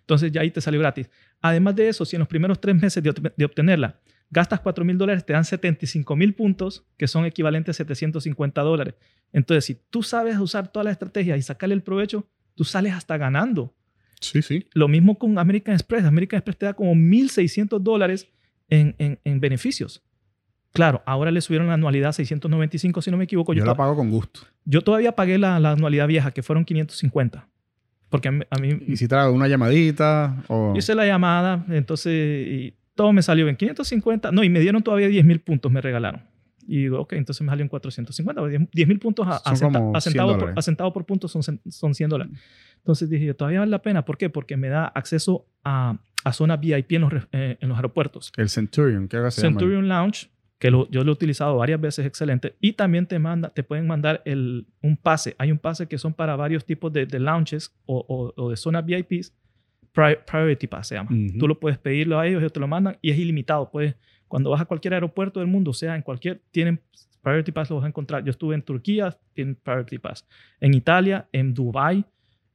Entonces 0.00 0.32
ya 0.32 0.40
ahí 0.40 0.50
te 0.50 0.60
salió 0.60 0.80
gratis. 0.80 1.08
Además 1.40 1.76
de 1.76 1.88
eso, 1.88 2.04
si 2.04 2.16
en 2.16 2.20
los 2.20 2.28
primeros 2.28 2.60
tres 2.60 2.74
meses 2.74 3.00
de, 3.02 3.44
obtenerla 3.44 4.00
gastas 4.28 4.60
4 4.60 4.84
mil 4.84 4.98
dólares, 4.98 5.24
te 5.24 5.34
dan 5.34 5.44
75 5.44 6.16
mil 6.16 6.34
puntos 6.34 6.84
que 6.96 7.06
son 7.06 7.24
equivalentes 7.26 7.76
a 7.76 7.78
750 7.78 8.60
dólares. 8.62 8.94
Entonces, 9.32 9.66
si 9.66 9.74
tú 9.88 10.02
sabes 10.02 10.36
usar 10.38 10.72
toda 10.72 10.84
la 10.84 10.90
estrategia 10.90 11.36
y 11.36 11.42
sacarle 11.42 11.76
el 11.76 11.82
provecho, 11.82 12.28
tú 12.56 12.64
sales 12.64 12.92
hasta 12.92 13.16
ganando. 13.16 13.74
Sí, 14.20 14.42
sí. 14.42 14.66
Lo 14.72 14.88
mismo 14.88 15.16
con 15.16 15.38
American 15.38 15.74
Express. 15.74 16.04
American 16.04 16.38
Express 16.38 16.58
te 16.58 16.66
da 16.66 16.74
como 16.74 16.92
1.600 16.94 17.78
dólares 17.78 18.28
en, 18.68 18.96
en, 18.98 19.20
en 19.22 19.38
beneficios. 19.38 20.02
Claro, 20.72 21.02
ahora 21.06 21.30
le 21.30 21.40
subieron 21.40 21.68
la 21.68 21.74
anualidad 21.74 22.10
a 22.10 22.12
695, 22.14 23.02
si 23.02 23.10
no 23.10 23.16
me 23.16 23.24
equivoco. 23.24 23.52
Yo, 23.52 23.60
Yo, 23.60 23.66
la 23.66 23.74
pago 23.74 23.94
con 23.96 24.10
gusto. 24.10 24.40
yo 24.64 24.80
todavía 24.82 25.12
pagué 25.12 25.38
la, 25.38 25.60
la 25.60 25.72
anualidad 25.72 26.06
vieja, 26.08 26.30
que 26.30 26.42
fueron 26.42 26.64
550. 26.64 27.46
Porque 28.08 28.28
a 28.28 28.30
mí, 28.32 28.42
a 28.50 28.58
mí- 28.58 28.78
Y 28.88 28.96
si 28.96 29.08
trae 29.08 29.30
una 29.30 29.48
llamadita 29.48 30.36
o... 30.48 30.74
hice 30.76 30.94
la 30.94 31.06
llamada, 31.06 31.64
entonces 31.70 32.12
y 32.46 32.74
todo 32.94 33.12
me 33.12 33.22
salió 33.22 33.44
bien. 33.46 33.56
550, 33.56 34.32
no, 34.32 34.44
y 34.44 34.48
me 34.50 34.60
dieron 34.60 34.82
todavía 34.82 35.08
10 35.08 35.24
mil 35.24 35.40
puntos, 35.40 35.70
me 35.72 35.80
regalaron. 35.80 36.22
Y 36.66 36.82
digo, 36.82 37.00
ok, 37.00 37.14
entonces 37.14 37.42
me 37.42 37.50
salió 37.50 37.62
en 37.64 37.68
450. 37.68 38.68
10 38.72 38.88
mil 38.88 38.98
puntos 38.98 39.26
a, 39.26 39.36
a, 39.36 39.56
Son 39.56 39.70
centa- 39.70 39.78
como 39.78 39.96
a 39.96 40.00
100 40.00 40.12
centavo, 40.12 40.38
por, 40.38 40.52
a 40.58 40.62
centavo 40.62 40.92
por 40.92 41.04
punto 41.06 41.26
son, 41.28 41.42
son 41.42 41.94
100 41.94 42.08
dólares. 42.10 42.32
Entonces 42.76 43.10
dije, 43.10 43.24
yo, 43.26 43.36
todavía 43.36 43.60
vale 43.60 43.70
la 43.70 43.82
pena. 43.82 44.04
¿Por 44.04 44.16
qué? 44.16 44.28
Porque 44.30 44.56
me 44.56 44.68
da 44.68 44.86
acceso 44.86 45.46
a, 45.64 45.98
a 46.24 46.32
zona 46.32 46.56
VIP 46.56 46.92
en 46.92 47.00
los, 47.02 47.12
eh, 47.32 47.56
en 47.60 47.68
los 47.68 47.76
aeropuertos. 47.76 48.30
El 48.36 48.48
Centurion, 48.48 49.08
¿qué 49.08 49.16
haga 49.16 49.30
llama? 49.30 49.48
Centurion 49.48 49.88
Lounge, 49.88 50.28
que 50.62 50.70
lo- 50.70 50.88
yo 50.90 51.02
lo 51.02 51.10
he 51.10 51.12
utilizado 51.14 51.56
varias 51.56 51.80
veces, 51.80 52.06
excelente. 52.06 52.54
Y 52.60 52.74
también 52.74 53.06
te, 53.06 53.18
manda, 53.18 53.48
te 53.48 53.64
pueden 53.64 53.84
mandar 53.88 54.22
el, 54.24 54.64
un 54.80 54.96
pase. 54.96 55.34
Hay 55.38 55.50
un 55.50 55.58
pase 55.58 55.88
que 55.88 55.98
son 55.98 56.14
para 56.14 56.36
varios 56.36 56.64
tipos 56.64 56.92
de, 56.92 57.04
de 57.04 57.18
lounges 57.18 57.74
o, 57.84 57.96
o- 58.08 58.32
o 58.40 58.48
de 58.50 58.56
zonas 58.56 58.86
VIPs. 58.86 59.34
Pri- 59.92 60.18
Priority 60.24 60.68
Pass 60.68 60.86
se 60.86 60.94
llama. 60.94 61.10
Ujú. 61.12 61.36
Tú 61.38 61.48
lo 61.48 61.58
puedes 61.58 61.78
pedirlo 61.78 62.16
a 62.20 62.28
ellos, 62.28 62.40
ellos 62.40 62.52
te 62.52 62.60
lo 62.60 62.68
mandan 62.68 62.96
y 63.02 63.10
es 63.10 63.18
ilimitado. 63.18 63.72
Puedes, 63.72 63.96
cuando 64.28 64.50
vas 64.50 64.60
a 64.60 64.64
cualquier 64.66 64.94
aeropuerto 64.94 65.40
del 65.40 65.48
mundo, 65.48 65.72
sea 65.72 65.96
en 65.96 66.02
cualquier, 66.02 66.40
tienen 66.52 66.80
Priority 67.22 67.50
Pass, 67.50 67.68
lo 67.70 67.76
vas 67.76 67.84
a 67.84 67.88
encontrar. 67.88 68.22
Yo 68.22 68.30
estuve 68.30 68.54
en 68.54 68.62
Turquía, 68.62 69.18
tienen 69.32 69.56
Priority 69.56 69.98
Pass. 69.98 70.28
En 70.60 70.74
Italia, 70.74 71.28
en 71.32 71.54
Dubai, 71.54 72.04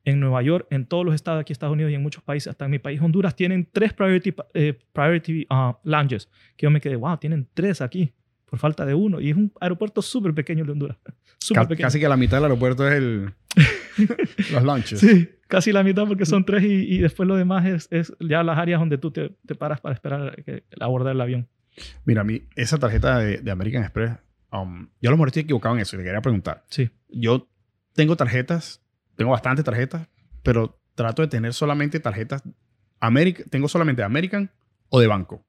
en 0.08 0.22
Nueva 0.22 0.42
York, 0.42 0.68
en 0.70 0.86
todos 0.86 1.06
los 1.06 1.14
estados 1.14 1.42
aquí, 1.42 1.52
Estados 1.52 1.74
Unidos 1.74 1.92
y 1.92 1.96
en 1.96 2.02
muchos 2.02 2.24
países, 2.24 2.50
hasta 2.50 2.64
en 2.64 2.72
mi 2.72 2.80
país, 2.80 3.02
Honduras, 3.02 3.36
tienen 3.36 3.68
tres 3.70 3.92
Priority, 3.92 4.34
eh, 4.54 4.80
priority 4.94 5.46
ah, 5.50 5.78
Lounges. 5.84 6.30
Que 6.56 6.66
yo 6.66 6.72
me 6.72 6.80
quedé, 6.80 6.96
wow, 6.96 7.18
tienen 7.18 7.46
tres 7.54 7.82
aquí 7.82 8.14
por 8.46 8.58
falta 8.58 8.86
de 8.86 8.94
uno. 8.94 9.20
Y 9.20 9.32
es 9.32 9.36
un 9.36 9.52
aeropuerto 9.60 10.02
súper 10.02 10.34
pequeño 10.34 10.64
de 10.64 10.72
Honduras. 10.72 10.98
Súper 11.40 11.64
Ca- 11.64 11.68
pequeño. 11.68 11.86
Casi 11.88 12.00
que 12.00 12.08
la 12.08 12.16
mitad 12.16 12.38
del 12.38 12.46
aeropuerto 12.46 12.88
es 12.88 12.94
el... 12.96 13.34
los 14.54 14.64
launches. 14.64 15.00
Sí, 15.00 15.30
casi 15.48 15.74
la 15.74 15.84
mitad 15.84 16.08
porque 16.08 16.26
son 16.26 16.46
tres 16.46 16.64
y, 16.64 16.96
y 16.96 17.00
después 17.00 17.28
lo 17.28 17.36
demás 17.36 17.66
es, 17.66 17.88
es 17.92 18.14
ya 18.22 18.44
las 18.44 18.58
áreas 18.58 18.80
donde 18.80 18.98
tú 18.98 19.12
te, 19.12 19.36
te 19.46 19.56
paras 19.56 19.82
para 19.82 19.94
esperar 19.94 20.42
que, 20.44 20.64
abordar 20.80 21.14
el 21.14 21.22
avión. 21.22 21.48
Mira, 22.06 22.22
a 22.22 22.24
mí, 22.24 22.44
esa 22.56 22.78
tarjeta 22.78 23.20
de, 23.20 23.40
de 23.40 23.52
American 23.52 23.84
Express, 23.84 24.14
um, 24.54 24.88
yo 25.02 25.10
a 25.10 25.12
lo 25.12 25.18
mejor 25.18 25.28
estoy 25.28 25.44
equivocado 25.44 25.76
en 25.76 25.82
eso 25.82 25.96
y 25.96 26.00
te 26.00 26.06
quería 26.06 26.22
preguntar. 26.22 26.64
Sí. 26.70 26.90
Yo 27.10 27.50
tengo 27.94 28.16
tarjetas, 28.16 28.82
tengo 29.18 29.32
bastantes 29.32 29.66
tarjetas, 29.66 30.08
pero 30.44 30.80
trato 30.96 31.22
de 31.22 31.28
tener 31.28 31.54
solamente 31.54 32.00
tarjetas 32.00 32.44
América, 33.00 33.44
tengo 33.50 33.68
solamente 33.68 34.04
American 34.04 34.50
o 34.90 35.00
de 35.00 35.08
banco. 35.08 35.46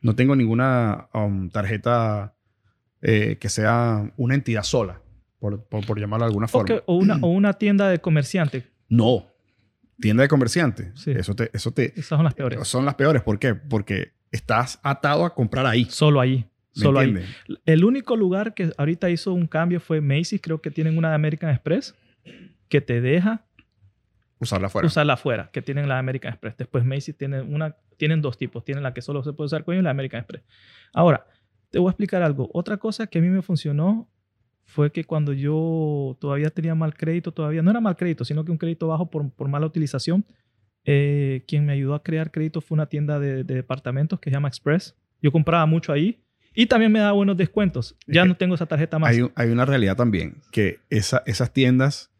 No 0.00 0.14
tengo 0.14 0.36
ninguna 0.36 1.08
um, 1.14 1.48
tarjeta 1.48 2.36
eh, 3.02 3.38
que 3.40 3.48
sea 3.48 4.12
una 4.16 4.34
entidad 4.34 4.62
sola, 4.62 5.00
por, 5.38 5.64
por, 5.64 5.84
por 5.86 5.98
llamarlo 5.98 6.26
de 6.26 6.30
alguna 6.30 6.48
forma. 6.48 6.82
O, 6.86 6.96
una, 6.96 7.16
o 7.22 7.28
una 7.28 7.54
tienda 7.54 7.88
de 7.88 7.98
comerciante. 7.98 8.66
No. 8.88 9.26
Tienda 9.98 10.22
de 10.22 10.28
comerciante. 10.28 10.92
Sí. 10.94 11.12
Eso 11.12 11.34
te, 11.34 11.50
eso 11.52 11.72
te, 11.72 11.92
Esas 11.92 12.06
son 12.06 12.24
las 12.24 12.34
peores. 12.34 12.68
son 12.68 12.84
las 12.84 12.94
peores. 12.94 13.22
¿Por 13.22 13.38
qué? 13.38 13.54
Porque 13.54 14.12
estás 14.30 14.78
atado 14.82 15.24
a 15.24 15.34
comprar 15.34 15.66
ahí. 15.66 15.86
Solo 15.86 16.20
ahí. 16.20 16.46
¿Me 16.76 16.82
Solo 16.82 16.98
ahí. 17.00 17.14
El 17.64 17.84
único 17.84 18.16
lugar 18.16 18.52
que 18.52 18.70
ahorita 18.76 19.08
hizo 19.08 19.32
un 19.32 19.46
cambio 19.46 19.80
fue 19.80 20.02
Macy's. 20.02 20.40
Creo 20.42 20.60
que 20.60 20.70
tienen 20.70 20.98
una 20.98 21.08
de 21.08 21.14
American 21.14 21.50
Express 21.50 21.94
que 22.68 22.80
te 22.80 23.00
deja 23.00 23.44
Usarla 24.38 24.66
afuera. 24.66 24.86
usarla 24.86 25.12
afuera, 25.14 25.50
que 25.52 25.62
tienen 25.62 25.88
la 25.88 25.98
American 25.98 26.30
Express. 26.32 26.56
Después 26.58 26.84
Macy's 26.84 27.16
tiene 27.16 27.40
una, 27.40 27.74
tienen 27.96 28.20
dos 28.20 28.36
tipos. 28.36 28.64
Tienen 28.64 28.82
la 28.82 28.92
que 28.92 29.00
solo 29.00 29.22
se 29.24 29.32
puede 29.32 29.46
usar 29.46 29.64
con 29.64 29.74
ellos 29.74 29.82
y 29.82 29.84
la 29.84 29.90
American 29.90 30.20
Express. 30.20 30.42
Ahora, 30.92 31.26
te 31.70 31.78
voy 31.78 31.88
a 31.88 31.90
explicar 31.92 32.22
algo. 32.22 32.50
Otra 32.52 32.76
cosa 32.76 33.06
que 33.06 33.18
a 33.18 33.22
mí 33.22 33.28
me 33.28 33.40
funcionó 33.42 34.08
fue 34.64 34.92
que 34.92 35.04
cuando 35.04 35.32
yo 35.32 36.16
todavía 36.20 36.50
tenía 36.50 36.74
mal 36.74 36.94
crédito, 36.94 37.32
todavía 37.32 37.62
no 37.62 37.70
era 37.70 37.80
mal 37.80 37.96
crédito, 37.96 38.24
sino 38.24 38.44
que 38.44 38.50
un 38.52 38.58
crédito 38.58 38.88
bajo 38.88 39.08
por, 39.10 39.30
por 39.32 39.48
mala 39.48 39.64
utilización, 39.66 40.26
eh, 40.84 41.44
quien 41.48 41.64
me 41.64 41.72
ayudó 41.72 41.94
a 41.94 42.02
crear 42.02 42.30
crédito 42.30 42.60
fue 42.60 42.76
una 42.76 42.86
tienda 42.86 43.18
de, 43.18 43.42
de 43.44 43.54
departamentos 43.54 44.20
que 44.20 44.30
se 44.30 44.34
llama 44.34 44.48
Express. 44.48 44.96
Yo 45.22 45.32
compraba 45.32 45.64
mucho 45.66 45.92
ahí 45.92 46.22
y 46.54 46.66
también 46.66 46.92
me 46.92 46.98
daba 46.98 47.12
buenos 47.12 47.36
descuentos. 47.36 47.96
Ya 48.06 48.22
que 48.22 48.28
no 48.28 48.36
tengo 48.36 48.54
esa 48.54 48.66
tarjeta 48.66 48.98
más. 48.98 49.10
Hay, 49.10 49.22
un- 49.22 49.32
hay 49.34 49.50
una 49.50 49.64
realidad 49.64 49.96
también, 49.96 50.42
que 50.52 50.80
esa- 50.90 51.22
esas 51.26 51.52
tiendas, 51.52 52.12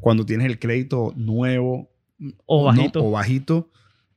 cuando 0.00 0.24
tienes 0.26 0.46
el 0.46 0.58
crédito 0.58 1.12
nuevo 1.16 1.90
O 2.46 2.60
no- 2.60 2.64
bajito. 2.78 3.04
o 3.04 3.10
bajito, 3.10 3.70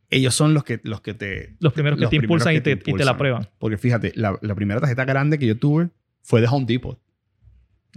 ellos 0.09 0.33
son 0.33 0.53
los 0.53 0.63
que, 0.63 0.79
los 0.83 1.01
que 1.01 1.13
te... 1.13 1.55
los 1.59 1.73
primeros 1.73 1.97
que 1.97 2.03
los 2.03 2.09
te 2.09 2.17
primeros 2.17 2.41
impulsan, 2.45 2.53
que 2.53 2.57
y, 2.57 2.61
te, 2.61 2.75
te 2.83 2.91
y 2.91 2.93
te 2.93 3.05
la 3.05 3.11
impulsan. 3.11 3.17
prueban. 3.17 3.49
Porque 3.59 3.77
fíjate, 3.77 4.11
la, 4.15 4.37
la 4.41 4.55
primera 4.55 4.79
tarjeta 4.79 5.05
grande 5.05 5.37
que 5.37 5.45
yo 5.47 5.57
tuve 5.57 5.89
fue 6.21 6.41
de 6.41 6.47
Home 6.47 6.65
Depot. 6.65 6.99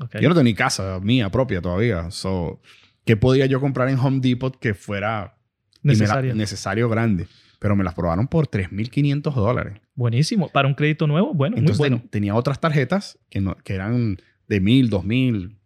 Ok. 0.00 0.16
Yo 0.20 0.28
no 0.28 0.34
tenía 0.34 0.54
casa 0.54 0.98
mía 1.00 1.30
propia 1.30 1.60
todavía. 1.60 2.10
So, 2.10 2.60
¿Qué 3.04 3.16
podía 3.16 3.46
yo 3.46 3.60
comprar 3.60 3.88
en 3.88 3.98
Home 3.98 4.20
Depot 4.20 4.56
que 4.58 4.74
fuera 4.74 5.36
Necesario. 5.82 6.34
necesario 6.34 6.88
grande? 6.88 7.26
Pero 7.58 7.76
me 7.76 7.84
las 7.84 7.94
probaron 7.94 8.26
por 8.28 8.48
3.500 8.48 9.34
dólares. 9.34 9.74
Buenísimo. 9.94 10.48
Para 10.48 10.66
un 10.68 10.74
crédito 10.74 11.06
nuevo, 11.06 11.32
bueno, 11.34 11.56
Entonces 11.56 11.78
muy 11.78 11.88
bueno. 11.90 12.00
ten- 12.02 12.08
tenía 12.10 12.34
otras 12.34 12.60
tarjetas 12.60 13.18
que, 13.30 13.40
no, 13.40 13.56
que 13.56 13.74
eran 13.74 14.16
de 14.48 14.60
1.000, 14.62 14.88
2.000, 14.90 15.56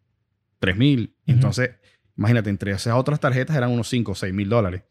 3.000. 0.60 1.10
Entonces, 1.26 1.70
imagínate, 2.16 2.50
entre 2.50 2.72
esas 2.72 2.94
otras 2.94 3.20
tarjetas 3.20 3.56
eran 3.56 3.70
unos 3.70 3.88
5 3.88 4.12
o 4.12 4.14
6.000 4.14 4.48
dólares. 4.48 4.82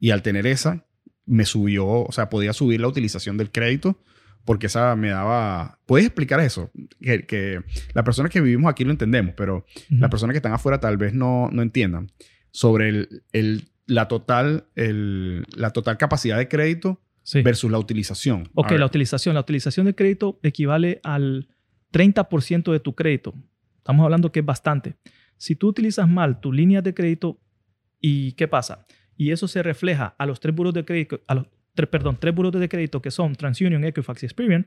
Y 0.00 0.10
al 0.10 0.22
tener 0.22 0.46
esa, 0.46 0.84
me 1.26 1.44
subió, 1.44 1.86
o 1.86 2.12
sea, 2.12 2.28
podía 2.28 2.52
subir 2.52 2.80
la 2.80 2.88
utilización 2.88 3.36
del 3.36 3.50
crédito 3.50 3.98
porque 4.44 4.66
esa 4.66 4.94
me 4.94 5.08
daba... 5.08 5.78
¿Puedes 5.86 6.06
explicar 6.06 6.38
eso? 6.40 6.70
Que, 7.00 7.24
que 7.24 7.60
las 7.94 8.04
personas 8.04 8.30
que 8.30 8.42
vivimos 8.42 8.70
aquí 8.70 8.84
lo 8.84 8.90
entendemos, 8.90 9.34
pero 9.36 9.64
Ujú. 9.90 10.00
las 10.00 10.10
personas 10.10 10.34
que 10.34 10.38
están 10.38 10.52
afuera 10.52 10.80
tal 10.80 10.98
vez 10.98 11.14
no, 11.14 11.48
no 11.50 11.62
entiendan 11.62 12.12
sobre 12.50 12.90
el, 12.90 13.22
el- 13.32 13.68
la, 13.86 14.06
total, 14.08 14.66
el- 14.74 15.44
la 15.56 15.70
total 15.70 15.96
capacidad 15.96 16.36
de 16.38 16.48
crédito 16.48 17.00
Sí. 17.22 17.40
versus 17.40 17.70
la 17.70 17.78
utilización. 17.78 18.50
Ok, 18.52 18.72
la 18.72 18.84
utilización. 18.84 19.34
La 19.34 19.40
utilización 19.40 19.86
de 19.86 19.94
crédito 19.94 20.38
equivale 20.42 21.00
al 21.04 21.48
30% 21.90 22.70
de 22.70 22.80
tu 22.80 22.94
crédito. 22.94 23.32
Estamos 23.78 24.04
hablando 24.04 24.30
que 24.30 24.40
es 24.40 24.44
bastante. 24.46 24.96
Si 25.36 25.56
tú 25.56 25.68
utilizas 25.68 26.08
mal 26.08 26.40
tu 26.40 26.52
línea 26.52 26.82
de 26.82 26.94
crédito, 26.94 27.40
¿y 28.00 28.32
qué 28.32 28.48
pasa? 28.48 28.86
Y 29.16 29.30
eso 29.30 29.48
se 29.48 29.62
refleja 29.62 30.14
a 30.18 30.26
los 30.26 30.40
tres 30.40 30.54
buros 30.54 30.74
de 30.74 30.84
crédito, 30.84 31.20
perdón, 31.90 32.16
tres 32.20 32.34
buros 32.34 32.52
de 32.52 32.68
crédito 32.68 33.02
que 33.02 33.10
son 33.10 33.34
TransUnion, 33.34 33.84
Equifax 33.84 34.22
y 34.22 34.26
Experian. 34.26 34.66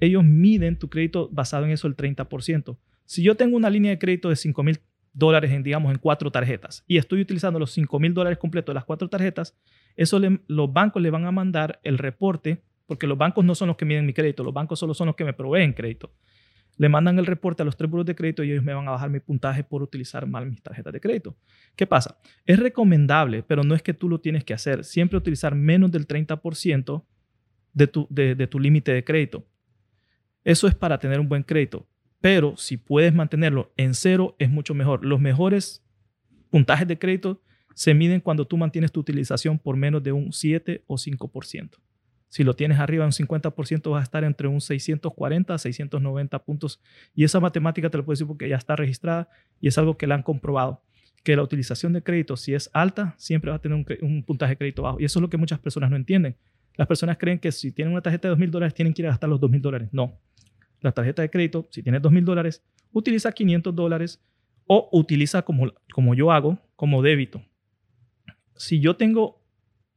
Ellos 0.00 0.24
miden 0.24 0.78
tu 0.78 0.88
crédito 0.88 1.28
basado 1.32 1.64
en 1.64 1.72
eso 1.72 1.86
el 1.86 1.96
30%. 1.96 2.76
Si 3.04 3.22
yo 3.22 3.36
tengo 3.36 3.56
una 3.56 3.70
línea 3.70 3.90
de 3.90 3.98
crédito 3.98 4.28
de 4.28 4.36
5 4.36 4.62
mil 4.62 4.80
dólares 5.12 5.52
en, 5.52 5.62
digamos, 5.62 5.92
en 5.92 5.98
cuatro 5.98 6.30
tarjetas 6.30 6.84
y 6.86 6.98
estoy 6.98 7.20
utilizando 7.20 7.58
los 7.58 7.70
5 7.70 8.00
mil 8.00 8.12
dólares 8.12 8.38
completos 8.38 8.72
de 8.72 8.74
las 8.74 8.84
cuatro 8.84 9.08
tarjetas, 9.08 9.56
eso 9.96 10.20
los 10.48 10.72
bancos 10.72 11.00
le 11.00 11.10
van 11.10 11.24
a 11.24 11.30
mandar 11.30 11.80
el 11.84 11.98
reporte, 11.98 12.62
porque 12.86 13.06
los 13.06 13.16
bancos 13.16 13.44
no 13.44 13.54
son 13.54 13.68
los 13.68 13.76
que 13.76 13.84
miden 13.84 14.06
mi 14.06 14.12
crédito, 14.12 14.42
los 14.42 14.52
bancos 14.52 14.78
solo 14.78 14.92
son 14.92 15.06
los 15.06 15.16
que 15.16 15.24
me 15.24 15.32
proveen 15.32 15.72
crédito. 15.72 16.12
Le 16.76 16.88
mandan 16.88 17.18
el 17.18 17.26
reporte 17.26 17.62
a 17.62 17.64
los 17.64 17.76
tres 17.76 17.90
buros 17.90 18.06
de 18.06 18.14
crédito 18.14 18.42
y 18.42 18.50
ellos 18.50 18.64
me 18.64 18.74
van 18.74 18.88
a 18.88 18.92
bajar 18.92 19.10
mi 19.10 19.20
puntaje 19.20 19.62
por 19.62 19.82
utilizar 19.82 20.26
mal 20.26 20.48
mis 20.48 20.62
tarjetas 20.62 20.92
de 20.92 21.00
crédito. 21.00 21.36
¿Qué 21.76 21.86
pasa? 21.86 22.18
Es 22.44 22.58
recomendable, 22.58 23.42
pero 23.42 23.62
no 23.62 23.74
es 23.74 23.82
que 23.82 23.94
tú 23.94 24.08
lo 24.08 24.20
tienes 24.20 24.44
que 24.44 24.54
hacer. 24.54 24.84
Siempre 24.84 25.18
utilizar 25.18 25.54
menos 25.54 25.92
del 25.92 26.06
30% 26.06 27.04
de 27.72 27.86
tu, 27.86 28.06
de, 28.10 28.34
de 28.34 28.46
tu 28.46 28.58
límite 28.58 28.92
de 28.92 29.04
crédito. 29.04 29.46
Eso 30.42 30.66
es 30.66 30.74
para 30.74 30.98
tener 30.98 31.20
un 31.20 31.28
buen 31.28 31.42
crédito. 31.42 31.86
Pero 32.20 32.56
si 32.56 32.76
puedes 32.76 33.14
mantenerlo 33.14 33.72
en 33.76 33.94
cero, 33.94 34.34
es 34.38 34.50
mucho 34.50 34.74
mejor. 34.74 35.04
Los 35.04 35.20
mejores 35.20 35.84
puntajes 36.50 36.88
de 36.88 36.98
crédito 36.98 37.42
se 37.74 37.94
miden 37.94 38.20
cuando 38.20 38.46
tú 38.46 38.56
mantienes 38.56 38.92
tu 38.92 39.00
utilización 39.00 39.58
por 39.58 39.76
menos 39.76 40.02
de 40.02 40.12
un 40.12 40.32
7 40.32 40.84
o 40.86 40.96
5%. 40.96 41.70
Si 42.34 42.42
lo 42.42 42.54
tienes 42.56 42.80
arriba 42.80 43.04
un 43.04 43.12
50%, 43.12 43.92
vas 43.92 44.00
a 44.00 44.02
estar 44.02 44.24
entre 44.24 44.48
un 44.48 44.60
640 44.60 45.54
a 45.54 45.56
690 45.56 46.44
puntos. 46.44 46.80
Y 47.14 47.22
esa 47.22 47.38
matemática 47.38 47.90
te 47.90 47.96
lo 47.96 48.04
puedo 48.04 48.14
decir 48.14 48.26
porque 48.26 48.48
ya 48.48 48.56
está 48.56 48.74
registrada 48.74 49.28
y 49.60 49.68
es 49.68 49.78
algo 49.78 49.96
que 49.96 50.08
la 50.08 50.16
han 50.16 50.24
comprobado. 50.24 50.82
Que 51.22 51.36
la 51.36 51.44
utilización 51.44 51.92
de 51.92 52.02
crédito, 52.02 52.36
si 52.36 52.52
es 52.52 52.70
alta, 52.72 53.14
siempre 53.18 53.52
va 53.52 53.58
a 53.58 53.60
tener 53.60 53.78
un, 53.78 53.86
un 54.02 54.24
puntaje 54.24 54.54
de 54.54 54.56
crédito 54.56 54.82
bajo. 54.82 54.98
Y 54.98 55.04
eso 55.04 55.20
es 55.20 55.22
lo 55.22 55.30
que 55.30 55.36
muchas 55.36 55.60
personas 55.60 55.90
no 55.90 55.96
entienden. 55.96 56.36
Las 56.74 56.88
personas 56.88 57.18
creen 57.18 57.38
que 57.38 57.52
si 57.52 57.70
tienen 57.70 57.92
una 57.92 58.02
tarjeta 58.02 58.26
de 58.26 58.30
2 58.30 58.38
mil 58.40 58.50
dólares, 58.50 58.74
tienen 58.74 58.92
que 58.94 59.02
ir 59.02 59.06
a 59.06 59.10
gastar 59.10 59.30
los 59.30 59.38
2 59.38 59.48
mil 59.52 59.62
dólares. 59.62 59.90
No. 59.92 60.18
La 60.80 60.90
tarjeta 60.90 61.22
de 61.22 61.30
crédito, 61.30 61.68
si 61.70 61.84
tienes 61.84 62.02
2 62.02 62.10
mil 62.10 62.24
dólares, 62.24 62.64
utiliza 62.90 63.30
500 63.30 63.72
dólares 63.76 64.20
o 64.66 64.88
utiliza 64.90 65.42
como, 65.42 65.72
como 65.92 66.16
yo 66.16 66.32
hago, 66.32 66.58
como 66.74 67.00
débito. 67.00 67.40
Si 68.56 68.80
yo 68.80 68.96
tengo 68.96 69.40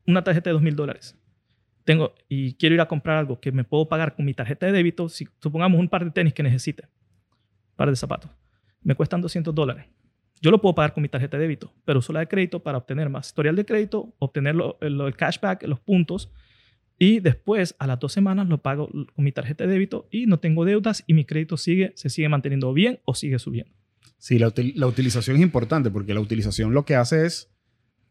una 0.05 0.23
tarjeta 0.23 0.51
de 0.51 0.53
2 0.53 0.61
mil 0.61 0.75
dólares 0.75 1.17
tengo, 1.87 2.13
y 2.27 2.53
quiero 2.55 2.75
ir 2.75 2.81
a 2.81 2.87
comprar 2.87 3.17
algo 3.17 3.39
que 3.39 3.51
me 3.53 3.63
puedo 3.63 3.87
pagar 3.87 4.13
con 4.15 4.25
mi 4.25 4.33
tarjeta 4.33 4.65
de 4.65 4.73
débito, 4.73 5.07
si 5.07 5.25
supongamos 5.41 5.79
un 5.79 5.87
par 5.87 6.03
de 6.03 6.11
tenis 6.11 6.33
que 6.33 6.43
necesite, 6.43 6.83
un 6.83 7.75
par 7.77 7.89
de 7.89 7.95
zapatos, 7.95 8.29
me 8.83 8.93
cuestan 8.93 9.21
200 9.21 9.55
dólares. 9.55 9.85
Yo 10.41 10.51
lo 10.51 10.59
puedo 10.61 10.75
pagar 10.75 10.93
con 10.93 11.01
mi 11.01 11.07
tarjeta 11.09 11.37
de 11.37 11.43
débito, 11.43 11.73
pero 11.85 11.99
uso 11.99 12.11
la 12.11 12.19
de 12.19 12.27
crédito 12.27 12.61
para 12.61 12.77
obtener 12.77 13.09
más 13.09 13.27
historial 13.27 13.55
de 13.55 13.65
crédito, 13.65 14.13
obtener 14.19 14.53
lo- 14.55 14.77
el, 14.81 15.15
cashback, 15.15 15.63
los 15.63 15.79
puntos, 15.79 16.29
y 16.99 17.21
después 17.21 17.73
a 17.79 17.87
las 17.87 17.99
dos 17.99 18.11
semanas 18.11 18.47
lo 18.49 18.57
pago 18.61 18.89
con 19.15 19.23
mi 19.23 19.31
tarjeta 19.31 19.65
de 19.65 19.71
débito 19.71 20.07
y 20.11 20.25
no 20.25 20.39
tengo 20.39 20.65
deudas 20.65 21.03
y 21.07 21.13
mi 21.13 21.23
crédito 21.25 21.55
sigue, 21.55 21.93
se 21.95 22.09
sigue 22.09 22.27
manteniendo 22.27 22.73
bien 22.73 22.99
o 23.05 23.13
sigue 23.15 23.39
subiendo. 23.39 23.71
Sí, 24.17 24.37
la, 24.39 24.47
util- 24.49 24.73
la 24.75 24.87
utilización 24.87 25.37
es 25.37 25.41
importante 25.43 25.89
porque 25.89 26.13
la 26.13 26.19
utilización 26.19 26.73
lo 26.73 26.85
que 26.85 26.95
hace 26.95 27.25
es 27.25 27.49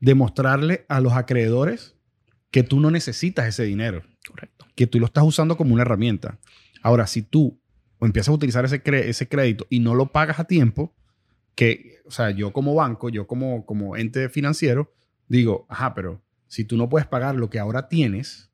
demostrarle 0.00 0.86
a 0.88 1.00
los 1.00 1.12
acreedores 1.14 1.95
que 2.50 2.62
tú 2.62 2.80
no 2.80 2.90
necesitas 2.90 3.46
ese 3.46 3.64
dinero, 3.64 4.02
Correcto. 4.28 4.66
que 4.74 4.86
tú 4.86 4.98
lo 5.00 5.06
estás 5.06 5.24
usando 5.24 5.56
como 5.56 5.74
una 5.74 5.82
herramienta. 5.82 6.38
Ahora, 6.82 7.06
si 7.06 7.22
tú 7.22 7.60
empiezas 8.00 8.28
a 8.28 8.32
utilizar 8.32 8.64
ese, 8.64 8.80
ese 8.84 9.28
crédito 9.28 9.66
y 9.70 9.80
no 9.80 9.94
lo 9.94 10.06
pagas 10.12 10.38
a 10.38 10.44
tiempo, 10.44 10.94
que, 11.54 12.00
o 12.04 12.10
sea, 12.10 12.30
yo 12.30 12.52
como 12.52 12.74
banco, 12.74 13.08
yo 13.08 13.26
como, 13.26 13.64
como 13.66 13.96
ente 13.96 14.28
financiero, 14.28 14.94
digo, 15.28 15.66
ajá, 15.68 15.94
pero 15.94 16.22
si 16.46 16.64
tú 16.64 16.76
no 16.76 16.88
puedes 16.88 17.08
pagar 17.08 17.34
lo 17.34 17.50
que 17.50 17.58
ahora 17.58 17.88
tienes, 17.88 18.50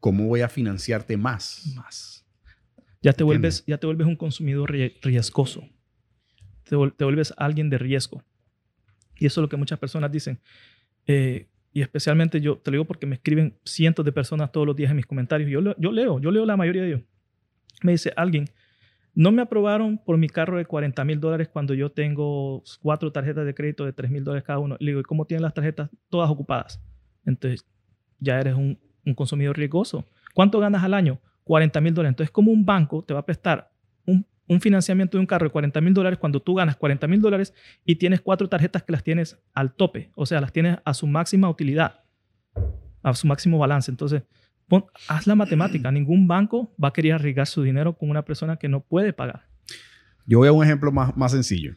¿cómo 0.00 0.26
voy 0.26 0.40
a 0.40 0.48
financiarte 0.48 1.16
más? 1.16 1.72
Más. 1.74 2.24
Ya 3.02 3.12
te, 3.12 3.22
¿Entiendes? 3.22 3.26
vuelves, 3.26 3.64
ya 3.66 3.78
te 3.78 3.86
vuelves 3.86 4.06
un 4.06 4.16
consumidor 4.16 4.70
rie- 4.72 4.96
riesgoso. 5.02 5.68
Te, 6.64 6.76
te 6.96 7.04
vuelves 7.04 7.34
alguien 7.36 7.68
de 7.70 7.78
riesgo. 7.78 8.22
Y 9.16 9.26
eso 9.26 9.40
es 9.40 9.42
lo 9.42 9.48
que 9.48 9.56
muchas 9.56 9.78
personas 9.78 10.10
dicen. 10.10 10.40
Eh, 11.06 11.48
y 11.76 11.82
especialmente 11.82 12.40
yo 12.40 12.56
te 12.56 12.70
lo 12.70 12.76
digo 12.76 12.84
porque 12.86 13.04
me 13.04 13.16
escriben 13.16 13.58
cientos 13.62 14.02
de 14.02 14.10
personas 14.10 14.50
todos 14.50 14.66
los 14.66 14.74
días 14.74 14.90
en 14.90 14.96
mis 14.96 15.04
comentarios. 15.04 15.50
Yo, 15.50 15.60
yo 15.76 15.92
leo, 15.92 16.18
yo 16.18 16.30
leo 16.30 16.46
la 16.46 16.56
mayoría 16.56 16.80
de 16.80 16.88
ellos. 16.88 17.02
Me 17.82 17.92
dice 17.92 18.14
alguien, 18.16 18.46
no 19.14 19.30
me 19.30 19.42
aprobaron 19.42 19.98
por 19.98 20.16
mi 20.16 20.26
carro 20.30 20.56
de 20.56 20.64
40 20.64 21.04
mil 21.04 21.20
dólares 21.20 21.48
cuando 21.52 21.74
yo 21.74 21.90
tengo 21.90 22.64
cuatro 22.80 23.12
tarjetas 23.12 23.44
de 23.44 23.52
crédito 23.52 23.84
de 23.84 23.92
3 23.92 24.10
mil 24.10 24.24
dólares 24.24 24.42
cada 24.42 24.58
uno. 24.58 24.78
Le 24.80 24.92
digo, 24.92 25.00
¿y 25.00 25.02
cómo 25.02 25.26
tienen 25.26 25.42
las 25.42 25.52
tarjetas 25.52 25.90
todas 26.08 26.30
ocupadas? 26.30 26.82
Entonces, 27.26 27.66
ya 28.20 28.40
eres 28.40 28.54
un, 28.54 28.78
un 29.04 29.12
consumidor 29.12 29.58
riesgoso. 29.58 30.06
¿Cuánto 30.32 30.58
ganas 30.60 30.82
al 30.82 30.94
año? 30.94 31.20
40 31.44 31.78
mil 31.82 31.92
dólares. 31.92 32.12
Entonces, 32.12 32.30
como 32.30 32.52
un 32.52 32.64
banco 32.64 33.04
te 33.04 33.12
va 33.12 33.20
a 33.20 33.26
prestar 33.26 33.70
un, 34.48 34.60
financiamiento 34.60 35.16
de 35.16 35.20
un 35.20 35.26
carro 35.26 35.44
de 35.46 35.50
40 35.50 35.80
mil 35.80 35.94
dólares 35.94 36.18
cuando 36.18 36.40
tú 36.40 36.54
ganas 36.54 36.76
40 36.76 37.06
mil 37.08 37.20
dólares 37.20 37.52
y 37.84 37.96
tienes 37.96 38.20
cuatro 38.20 38.48
tarjetas 38.48 38.82
que 38.82 38.92
las 38.92 39.02
tienes 39.02 39.38
al 39.54 39.74
tope? 39.74 40.10
O 40.14 40.26
sea, 40.26 40.40
las 40.40 40.52
tienes 40.52 40.78
a 40.84 40.94
su 40.94 41.06
máxima 41.06 41.48
utilidad, 41.48 42.00
a 43.02 43.14
su 43.14 43.26
máximo 43.26 43.58
balance. 43.58 43.90
Entonces, 43.90 44.22
pon- 44.68 44.86
haz 45.08 45.26
la 45.26 45.34
matemática. 45.34 45.90
Ningún 45.92 46.26
banco 46.28 46.74
va 46.82 46.88
a 46.88 46.92
querer 46.92 47.14
arriesgar 47.14 47.46
su 47.46 47.62
dinero 47.62 47.96
con 47.96 48.10
una 48.10 48.24
persona 48.24 48.56
que 48.56 48.68
no 48.68 48.80
puede 48.80 49.12
pagar. 49.12 49.46
Yo 50.26 50.38
voy 50.38 50.48
a 50.48 50.52
un 50.52 50.64
ejemplo 50.64 50.90
más, 50.92 51.16
más 51.16 51.32
sencillo. 51.32 51.74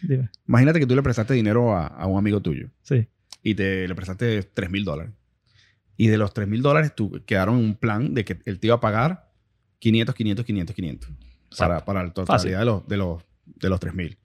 Dime. 0.00 0.30
Imagínate 0.48 0.80
que 0.80 0.86
tú 0.86 0.94
le 0.94 1.02
prestaste 1.02 1.34
dinero 1.34 1.74
a, 1.76 1.86
a 1.86 2.06
un 2.06 2.18
amigo 2.18 2.40
tuyo. 2.40 2.70
Sí. 2.82 3.06
y 3.42 3.54
te 3.54 3.86
le 3.88 3.94
prestaste 3.94 4.42
3 4.42 4.70
mil 4.70 4.84
dólares. 4.84 5.12
Y 5.96 6.06
de 6.08 6.16
los 6.16 6.32
3 6.32 6.48
mil 6.48 6.62
dólares, 6.62 6.94
tú 6.94 7.22
quedaron 7.26 7.56
un 7.56 7.74
plan 7.74 8.14
de 8.14 8.24
que 8.24 8.38
él 8.46 8.58
te 8.58 8.68
iba 8.68 8.76
a 8.76 8.80
pagar 8.80 9.30
500, 9.78 10.14
500, 10.14 10.44
500, 10.46 10.74
500 10.76 11.10
para, 11.58 11.84
para 11.84 12.02
la 12.04 12.12
totalidad 12.12 12.58
de 12.60 12.64
los, 12.64 12.86
de 12.88 12.96
los, 12.96 13.22
de 13.44 13.68
los 13.68 13.80
3 13.80 13.94
mil. 13.94 14.18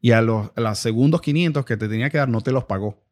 Y 0.00 0.10
a 0.12 0.20
los, 0.20 0.50
a 0.56 0.60
los 0.60 0.78
segundos 0.78 1.20
500 1.20 1.64
que 1.64 1.76
te 1.76 1.88
tenía 1.88 2.10
que 2.10 2.18
dar, 2.18 2.28
no 2.28 2.40
te 2.40 2.50
los 2.52 2.64
pagó. 2.64 3.02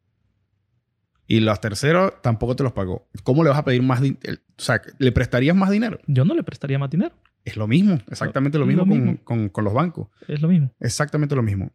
Y 1.27 1.39
los 1.39 1.61
terceros 1.61 2.13
tampoco 2.21 2.55
te 2.55 2.63
los 2.63 2.73
pagó. 2.73 3.07
¿Cómo 3.23 3.43
le 3.43 3.49
vas 3.49 3.59
a 3.59 3.63
pedir 3.63 3.81
más 3.83 4.01
dinero? 4.01 4.19
O 4.57 4.61
sea, 4.61 4.81
¿le 4.97 5.11
prestarías 5.13 5.55
más 5.55 5.69
dinero? 5.69 5.99
Yo 6.07 6.25
no 6.25 6.33
le 6.35 6.43
prestaría 6.43 6.77
más 6.77 6.89
dinero. 6.89 7.15
Es 7.45 7.55
lo 7.57 7.67
mismo, 7.67 7.97
exactamente 8.09 8.59
lo 8.59 8.65
mismo, 8.65 8.83
lo 8.83 8.87
con- 8.89 9.01
mismo. 9.03 9.23
Con, 9.23 9.49
con 9.49 9.63
los 9.63 9.73
bancos. 9.73 10.09
Es 10.27 10.41
lo 10.41 10.47
mismo. 10.49 10.73
Exactamente 10.79 11.35
lo 11.35 11.41
mismo. 11.41 11.71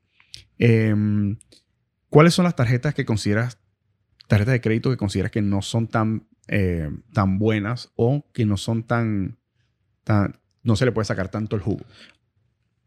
Em, 0.59 1.38
¿Cuáles 2.11 2.35
son 2.35 2.44
las 2.44 2.54
tarjetas 2.54 2.94
que 2.94 3.04
consideras, 3.04 3.59
tarjetas 4.28 4.52
de 4.52 4.61
crédito 4.61 4.90
que 4.90 4.96
consideras 4.96 5.32
que 5.32 5.42
no 5.42 5.62
son 5.62 5.88
tan, 5.88 6.28
eh, 6.48 6.90
tan 7.12 7.38
buenas 7.38 7.90
o 7.96 8.26
que 8.32 8.44
no 8.46 8.56
son 8.56 8.85
tan, 8.85 9.38
tan, 10.04 10.38
no 10.66 10.76
se 10.76 10.85
le 10.85 10.92
puede 10.92 11.07
sacar 11.07 11.31
tanto 11.31 11.57
el 11.57 11.62
jugo? 11.62 11.85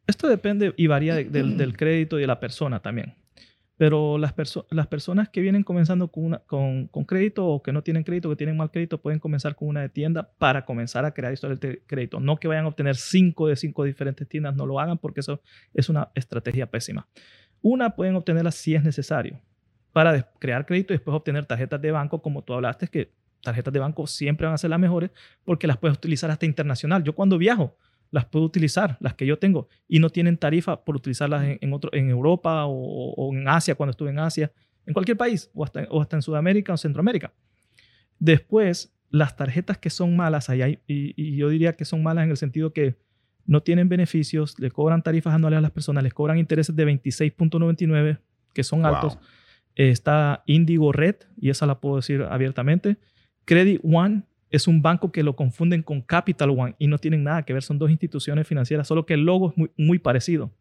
Esto 0.07 0.27
depende 0.27 0.73
y 0.77 0.87
varía 0.87 1.15
de- 1.15 1.25
del, 1.25 1.57
del 1.57 1.77
crédito 1.77 2.17
y 2.17 2.21
de 2.21 2.27
la 2.27 2.39
persona 2.39 2.79
también. 2.81 3.15
Pero 3.77 4.17
las, 4.17 4.35
perso- 4.35 4.65
las 4.71 4.87
personas 4.87 5.29
que 5.29 5.39
vienen 5.39 5.63
comenzando 5.63 6.09
con, 6.09 6.25
una- 6.25 6.39
con, 6.39 6.87
con 6.87 7.05
crédito 7.05 7.45
o 7.47 7.61
que 7.63 7.71
no 7.71 7.81
tienen 7.81 8.03
crédito, 8.03 8.29
que 8.29 8.35
tienen 8.35 8.57
mal 8.57 8.71
crédito, 8.71 8.99
pueden 9.01 9.19
comenzar 9.19 9.55
con 9.55 9.67
una 9.69 9.81
de 9.81 9.89
tienda 9.89 10.31
para 10.37 10.65
comenzar 10.65 11.05
a 11.05 11.13
crear 11.13 11.31
historias 11.31 11.59
de 11.61 11.81
crédito. 11.87 12.19
No 12.19 12.37
que 12.37 12.47
vayan 12.49 12.65
a 12.65 12.67
obtener 12.69 12.95
cinco 12.97 13.47
de 13.47 13.55
cinco 13.55 13.83
diferentes 13.85 14.27
tiendas, 14.27 14.55
no 14.55 14.65
lo 14.65 14.79
hagan 14.79 14.97
porque 14.97 15.21
eso 15.21 15.41
es 15.73 15.87
una 15.89 16.09
estrategia 16.15 16.65
pésima. 16.69 17.07
Una 17.61 17.95
pueden 17.95 18.15
obtenerla 18.15 18.51
si 18.51 18.75
es 18.75 18.83
necesario 18.83 19.39
para 19.93 20.23
crear 20.39 20.65
crédito 20.65 20.93
y 20.93 20.97
después 20.97 21.15
obtener 21.15 21.45
tarjetas 21.45 21.81
de 21.81 21.91
banco, 21.91 22.21
como 22.21 22.43
tú 22.43 22.53
hablaste, 22.53 22.87
que 22.87 23.11
tarjetas 23.41 23.73
de 23.73 23.79
banco 23.79 24.05
siempre 24.07 24.45
van 24.45 24.53
a 24.53 24.57
ser 24.57 24.69
las 24.69 24.79
mejores 24.79 25.11
porque 25.45 25.67
las 25.67 25.77
puedes 25.77 25.97
utilizar 25.97 26.29
hasta 26.31 26.45
internacional. 26.45 27.03
Yo 27.03 27.13
cuando 27.13 27.37
viajo, 27.37 27.77
las 28.11 28.25
puedo 28.25 28.43
utilizar, 28.45 28.97
las 28.99 29.13
que 29.13 29.25
yo 29.25 29.37
tengo, 29.37 29.67
y 29.87 29.99
no 29.99 30.09
tienen 30.09 30.37
tarifa 30.37 30.83
por 30.83 30.95
utilizarlas 30.95 31.43
en, 31.45 31.57
en 31.61 31.73
otro, 31.73 31.91
en 31.93 32.09
Europa 32.09 32.65
o, 32.65 33.13
o 33.13 33.33
en 33.35 33.47
Asia, 33.47 33.75
cuando 33.75 33.91
estuve 33.91 34.09
en 34.09 34.19
Asia, 34.19 34.51
en 34.87 34.93
cualquier 34.93 35.15
país, 35.17 35.51
o 35.53 35.63
hasta, 35.63 35.83
o 35.91 36.01
hasta 36.01 36.15
en 36.15 36.21
Sudamérica 36.23 36.73
o 36.73 36.77
Centroamérica. 36.77 37.31
Después, 38.17 38.93
las 39.11 39.35
tarjetas 39.35 39.77
que 39.77 39.89
son 39.89 40.15
malas, 40.15 40.49
ahí 40.49 40.61
hay- 40.61 40.79
y, 40.87 41.13
y 41.15 41.35
yo 41.35 41.49
diría 41.49 41.73
que 41.73 41.85
son 41.85 42.03
malas 42.03 42.23
en 42.25 42.31
el 42.31 42.37
sentido 42.37 42.73
que 42.73 42.95
no 43.45 43.61
tienen 43.63 43.89
beneficios, 43.89 44.59
le 44.59 44.69
cobran 44.71 45.01
tarifas 45.01 45.33
anuales 45.33 45.57
a 45.57 45.61
las 45.61 45.71
personas, 45.71 46.03
les 46.03 46.13
cobran 46.13 46.37
intereses 46.37 46.75
de 46.75 46.85
26.99, 46.85 48.19
que 48.53 48.63
son 48.63 48.81
Wow. 48.81 48.93
altos. 48.95 49.17
Eh, 49.75 49.89
está 49.89 50.43
Indigo 50.45 50.91
Red, 50.91 51.15
y 51.39 51.49
esa 51.49 51.65
la 51.65 51.79
puedo 51.79 51.95
decir 51.97 52.23
abiertamente. 52.23 52.97
Credit 53.49 53.81
One 53.83 54.21
es 54.51 54.67
un 54.67 54.83
banco 54.83 55.11
que 55.11 55.23
lo 55.23 55.35
confunden 55.35 55.81
con 55.81 56.01
Capital 56.01 56.51
One 56.51 56.75
y 56.77 56.85
no 56.85 56.99
tienen 56.99 57.23
nada 57.23 57.41
que 57.41 57.51
ver, 57.53 57.63
son 57.63 57.79
dos 57.79 57.89
instituciones 57.89 58.47
financieras, 58.47 58.87
solo 58.87 59.07
que 59.07 59.15
el 59.15 59.21
logo 59.25 59.49
es 59.49 59.57
muy, 59.57 59.71
muy 59.75 59.97
parecido. 59.97 60.51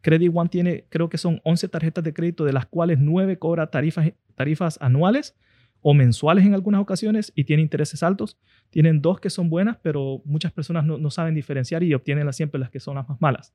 Credit 0.00 0.30
One 0.32 0.48
tiene, 0.48 0.84
creo 0.90 1.08
que 1.08 1.18
son 1.18 1.40
11 1.42 1.66
tarjetas 1.68 2.04
de 2.04 2.12
crédito, 2.14 2.44
de 2.44 2.52
las 2.52 2.66
cuales 2.66 3.00
9 3.00 3.36
cobra 3.36 3.66
tarifas, 3.68 4.12
tarifas 4.36 4.78
anuales 4.80 5.34
o 5.82 5.92
mensuales 5.92 6.44
en 6.46 6.54
algunas 6.54 6.80
ocasiones 6.80 7.32
y 7.34 7.42
tiene 7.42 7.62
intereses 7.62 8.00
altos. 8.04 8.38
Tienen 8.70 9.02
dos 9.02 9.18
que 9.18 9.28
son 9.30 9.50
buenas, 9.50 9.78
pero 9.82 10.22
muchas 10.24 10.52
personas 10.52 10.84
no, 10.84 10.98
no 10.98 11.10
saben 11.10 11.34
diferenciar 11.34 11.82
y 11.82 11.94
obtienen 11.94 12.26
las- 12.26 12.36
siempre 12.36 12.60
las 12.60 12.70
que 12.70 12.78
son 12.78 12.94
las 12.94 13.08
más 13.08 13.20
malas. 13.20 13.52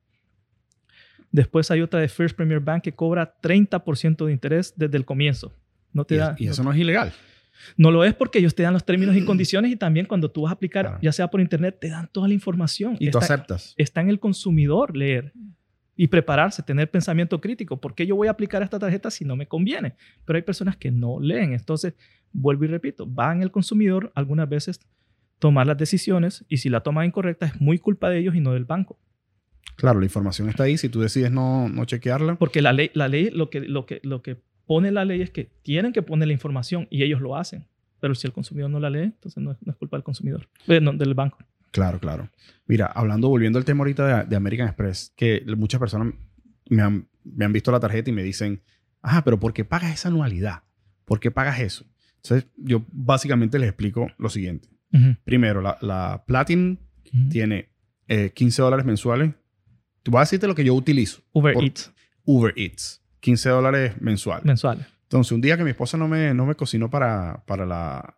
Después 1.32 1.70
hay 1.70 1.80
otra 1.82 2.00
de 2.00 2.08
First 2.08 2.36
Premier 2.36 2.60
Bank 2.60 2.82
que 2.82 2.92
cobra 2.92 3.34
30% 3.40 4.26
de 4.26 4.32
interés 4.32 4.74
desde 4.76 4.96
el 4.98 5.04
comienzo. 5.06 5.52
No 5.92 6.04
te 6.04 6.14
Y, 6.16 6.18
da, 6.18 6.36
y 6.38 6.46
no 6.46 6.52
eso 6.52 6.62
no 6.62 6.72
es 6.72 6.78
ilegal. 6.78 7.12
No 7.76 7.90
lo 7.90 8.04
es 8.04 8.14
porque 8.14 8.38
ellos 8.38 8.54
te 8.54 8.62
dan 8.62 8.72
los 8.72 8.84
términos 8.84 9.16
y 9.16 9.24
condiciones 9.24 9.70
y 9.72 9.76
también 9.76 10.06
cuando 10.06 10.30
tú 10.30 10.42
vas 10.42 10.50
a 10.50 10.54
aplicar, 10.54 10.84
Claro. 10.86 10.98
ya 11.02 11.12
sea 11.12 11.28
por 11.28 11.40
internet, 11.40 11.78
te 11.80 11.88
dan 11.88 12.08
toda 12.12 12.28
la 12.28 12.34
información. 12.34 12.96
Y 13.00 13.10
tú 13.10 13.18
está, 13.18 13.34
aceptas. 13.34 13.74
está 13.76 14.00
en 14.00 14.08
el 14.10 14.18
consumidor 14.20 14.96
leer 14.96 15.32
y 15.96 16.08
prepararse, 16.08 16.62
tener 16.62 16.90
pensamiento 16.90 17.40
crítico. 17.40 17.80
¿Por 17.80 17.94
qué 17.94 18.06
yo 18.06 18.16
voy 18.16 18.28
a 18.28 18.32
aplicar 18.32 18.62
esta 18.62 18.78
tarjeta 18.78 19.10
si 19.10 19.24
no 19.24 19.34
me 19.36 19.46
conviene? 19.46 19.94
Pero 20.24 20.36
hay 20.36 20.42
personas 20.42 20.76
que 20.76 20.90
no 20.90 21.18
leen. 21.20 21.52
Entonces, 21.54 21.94
vuelvo 22.32 22.64
y 22.64 22.68
repito, 22.68 23.12
va 23.12 23.32
en 23.32 23.40
el 23.42 23.50
consumidor 23.50 24.12
algunas 24.14 24.48
veces 24.48 24.80
tomar 25.38 25.66
las 25.66 25.78
decisiones 25.78 26.44
y 26.48 26.58
si 26.58 26.68
la 26.68 26.80
toma 26.80 27.04
incorrecta 27.06 27.46
es 27.46 27.60
muy 27.60 27.78
culpa 27.78 28.10
de 28.10 28.18
ellos 28.18 28.34
y 28.34 28.40
no 28.40 28.52
del 28.52 28.64
banco. 28.66 28.98
Claro, 29.76 29.98
la 30.00 30.06
información 30.06 30.48
está 30.48 30.64
ahí. 30.64 30.78
Si 30.78 30.88
tú 30.88 31.00
decides 31.00 31.30
no, 31.30 31.68
no 31.68 31.84
chequearla, 31.84 32.36
Porque 32.36 32.62
la 32.62 32.72
ley, 32.72 32.90
la 32.94 33.08
ley 33.08 33.30
lo, 33.30 33.50
que, 33.50 33.60
lo, 33.60 33.84
que, 33.84 34.00
lo 34.02 34.22
que 34.22 34.38
pone 34.66 34.90
la 34.90 35.04
ley 35.04 35.22
es 35.22 35.30
que 35.30 35.50
tienen 35.62 35.92
que 35.92 36.02
poner 36.02 36.28
la 36.28 36.34
información 36.34 36.86
y 36.90 37.02
ellos 37.02 37.20
lo 37.20 37.36
hacen. 37.36 37.66
Pero 38.00 38.14
si 38.14 38.26
el 38.26 38.32
consumidor 38.32 38.68
no 38.70 38.78
la 38.80 38.90
lee, 38.90 39.04
entonces 39.04 39.42
no 39.42 39.52
es, 39.52 39.58
no 39.64 39.72
es 39.72 39.78
culpa 39.78 39.96
del 39.96 40.04
consumidor, 40.04 40.48
eh, 40.66 40.80
no, 40.80 40.92
del 40.92 41.14
banco. 41.14 41.38
Claro, 41.70 41.98
claro. 41.98 42.28
Mira, 42.66 42.86
hablando, 42.86 43.28
volviendo 43.28 43.58
al 43.58 43.64
tema 43.64 43.80
ahorita 43.80 44.22
de, 44.24 44.24
de 44.28 44.36
American 44.36 44.66
Express, 44.68 45.12
que 45.16 45.42
muchas 45.56 45.78
personas 45.80 46.14
me 46.68 46.82
han, 46.82 47.08
me 47.24 47.44
han 47.44 47.52
visto 47.52 47.70
la 47.72 47.80
tarjeta 47.80 48.10
y 48.10 48.12
me 48.12 48.22
dicen, 48.22 48.62
ah, 49.02 49.22
pero 49.24 49.38
¿por 49.38 49.52
qué 49.52 49.64
pagas 49.64 49.92
esa 49.92 50.08
anualidad? 50.08 50.62
¿Por 51.04 51.20
qué 51.20 51.30
pagas 51.30 51.60
eso? 51.60 51.84
Entonces, 52.22 52.48
yo 52.56 52.84
básicamente 52.92 53.58
les 53.58 53.68
explico 53.68 54.08
lo 54.18 54.28
siguiente. 54.28 54.68
Primero, 55.24 55.60
la, 55.60 55.76
la 55.82 56.24
Platinum 56.26 56.78
tiene 57.30 57.68
eh, 58.08 58.30
15 58.34 58.62
dólares 58.62 58.86
mensuales. 58.86 59.34
Tú 60.02 60.10
vas 60.10 60.20
a 60.20 60.24
decirte 60.24 60.46
lo 60.46 60.54
que 60.54 60.64
yo 60.64 60.74
utilizo. 60.74 61.20
Uber 61.32 61.52
por- 61.54 61.64
Eats 61.64 61.92
Uber 62.24 62.52
Eats. 62.56 63.02
15 63.26 63.48
dólares 63.48 64.00
mensuales. 64.00 64.44
mensuales. 64.44 64.86
Entonces, 65.02 65.32
un 65.32 65.40
día 65.40 65.56
que 65.56 65.64
mi 65.64 65.70
esposa 65.70 65.96
no 65.98 66.06
me, 66.08 66.32
no 66.32 66.46
me 66.46 66.54
cocinó 66.54 66.88
para, 66.88 67.42
para, 67.46 67.66
la, 67.66 68.14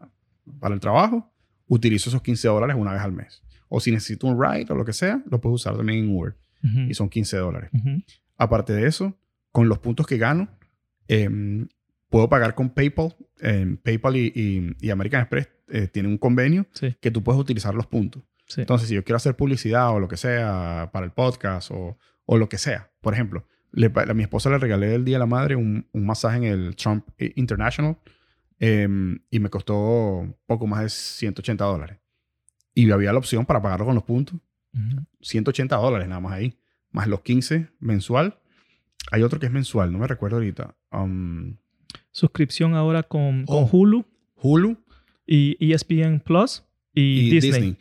para 0.61 0.75
el 0.75 0.81
trabajo, 0.81 1.33
utilizo 1.67 2.11
esos 2.11 2.21
15 2.23 2.47
dólares 2.49 2.77
una 2.79 2.93
vez 2.93 3.01
al 3.03 3.13
mes. 3.13 3.43
O 3.69 3.81
si 3.81 3.91
necesito 3.91 4.27
un 4.27 4.37
ride 4.43 4.67
o 4.71 4.75
lo 4.75 4.85
que 4.85 4.93
sea, 4.93 5.23
lo 5.31 5.41
puedo 5.41 5.55
usar 5.55 5.77
también 5.77 6.05
en 6.05 6.15
Uber. 6.15 6.37
Ujú, 6.63 6.81
Y 6.91 6.95
son 6.95 7.09
15 7.09 7.37
dólares. 7.39 7.71
ujú. 7.73 8.03
Aparte 8.37 8.73
de 8.75 8.87
eso, 8.87 9.19
con 9.51 9.69
los 9.69 9.79
puntos 9.79 10.07
que 10.07 10.19
gano, 10.19 10.49
em, 11.09 11.69
puedo 12.11 12.29
pagar 12.29 12.55
con 12.55 12.71
PayPal. 12.71 13.17
Em, 13.41 13.77
PayPal 13.79 14.17
y, 14.17 14.33
y- 14.35 14.77
y 14.87 14.91
American 14.91 15.21
Express 15.23 15.49
eh, 15.69 15.87
tienen 15.89 16.13
un 16.13 16.19
convenio 16.19 16.67
Sí, 16.73 16.97
que 17.01 17.11
tú 17.11 17.23
puedes 17.23 17.41
utilizar 17.41 17.75
los 17.75 17.87
puntos. 17.87 18.23
sí. 18.47 18.61
Entonces, 18.63 18.89
si 18.89 18.95
yo 18.95 19.05
quiero 19.05 19.17
hacer 19.17 19.37
publicidad 19.37 19.91
o 19.91 20.01
lo 20.01 20.09
que 20.09 20.17
sea 20.17 20.91
para 20.93 21.05
el 21.07 21.13
podcast 21.13 21.71
o, 21.71 21.99
o 22.25 22.39
lo 22.39 22.49
que 22.49 22.57
sea, 22.59 22.91
por 23.01 23.13
ejemplo, 23.15 23.47
Le 23.73 23.93
a 23.95 24.15
mi 24.15 24.23
esposa 24.23 24.51
le 24.51 24.59
regalé 24.59 24.95
el 24.95 25.05
Día 25.05 25.17
de 25.17 25.21
la 25.21 25.27
Madre 25.27 25.57
un, 25.57 25.87
un 25.93 26.07
masaje 26.07 26.39
en 26.39 26.45
el 26.45 26.77
Trump 26.77 27.07
International 27.37 27.97
em, 28.59 29.19
y 29.31 29.39
me 29.41 29.51
costó 29.51 30.27
poco 30.47 30.67
más 30.67 30.83
de 30.83 30.89
180 30.91 31.65
dólares. 31.65 31.99
Y 32.75 32.91
había 32.91 33.13
la 33.13 33.19
opción 33.19 33.45
para 33.45 33.61
pagarlo 33.61 33.87
con 33.87 33.95
los 33.95 34.05
puntos. 34.05 34.37
Ujú. 34.73 35.05
180 35.21 35.77
dólares 35.77 36.09
nada 36.09 36.21
más 36.21 36.33
ahí. 36.33 36.55
Más 36.93 37.07
los 37.07 37.21
15 37.23 37.69
mensual. 37.81 38.39
Hay 39.11 39.23
otro 39.23 39.39
que 39.41 39.47
es 39.47 39.53
mensual, 39.53 39.93
no 39.93 39.99
me 39.99 40.07
recuerdo 40.07 40.37
ahorita. 40.37 40.75
Um, 40.93 41.57
Suscripción 42.11 42.75
ahora 42.75 43.03
con, 43.03 43.45
con 43.45 43.65
Oh. 43.65 43.69
Hulu 43.71 44.05
Hulu 44.41 44.77
y 45.27 45.73
ESPN 45.73 46.21
Plus 46.21 46.65
y, 46.95 47.01
y 47.03 47.31
Disney. 47.31 47.51
Disney. 47.53 47.79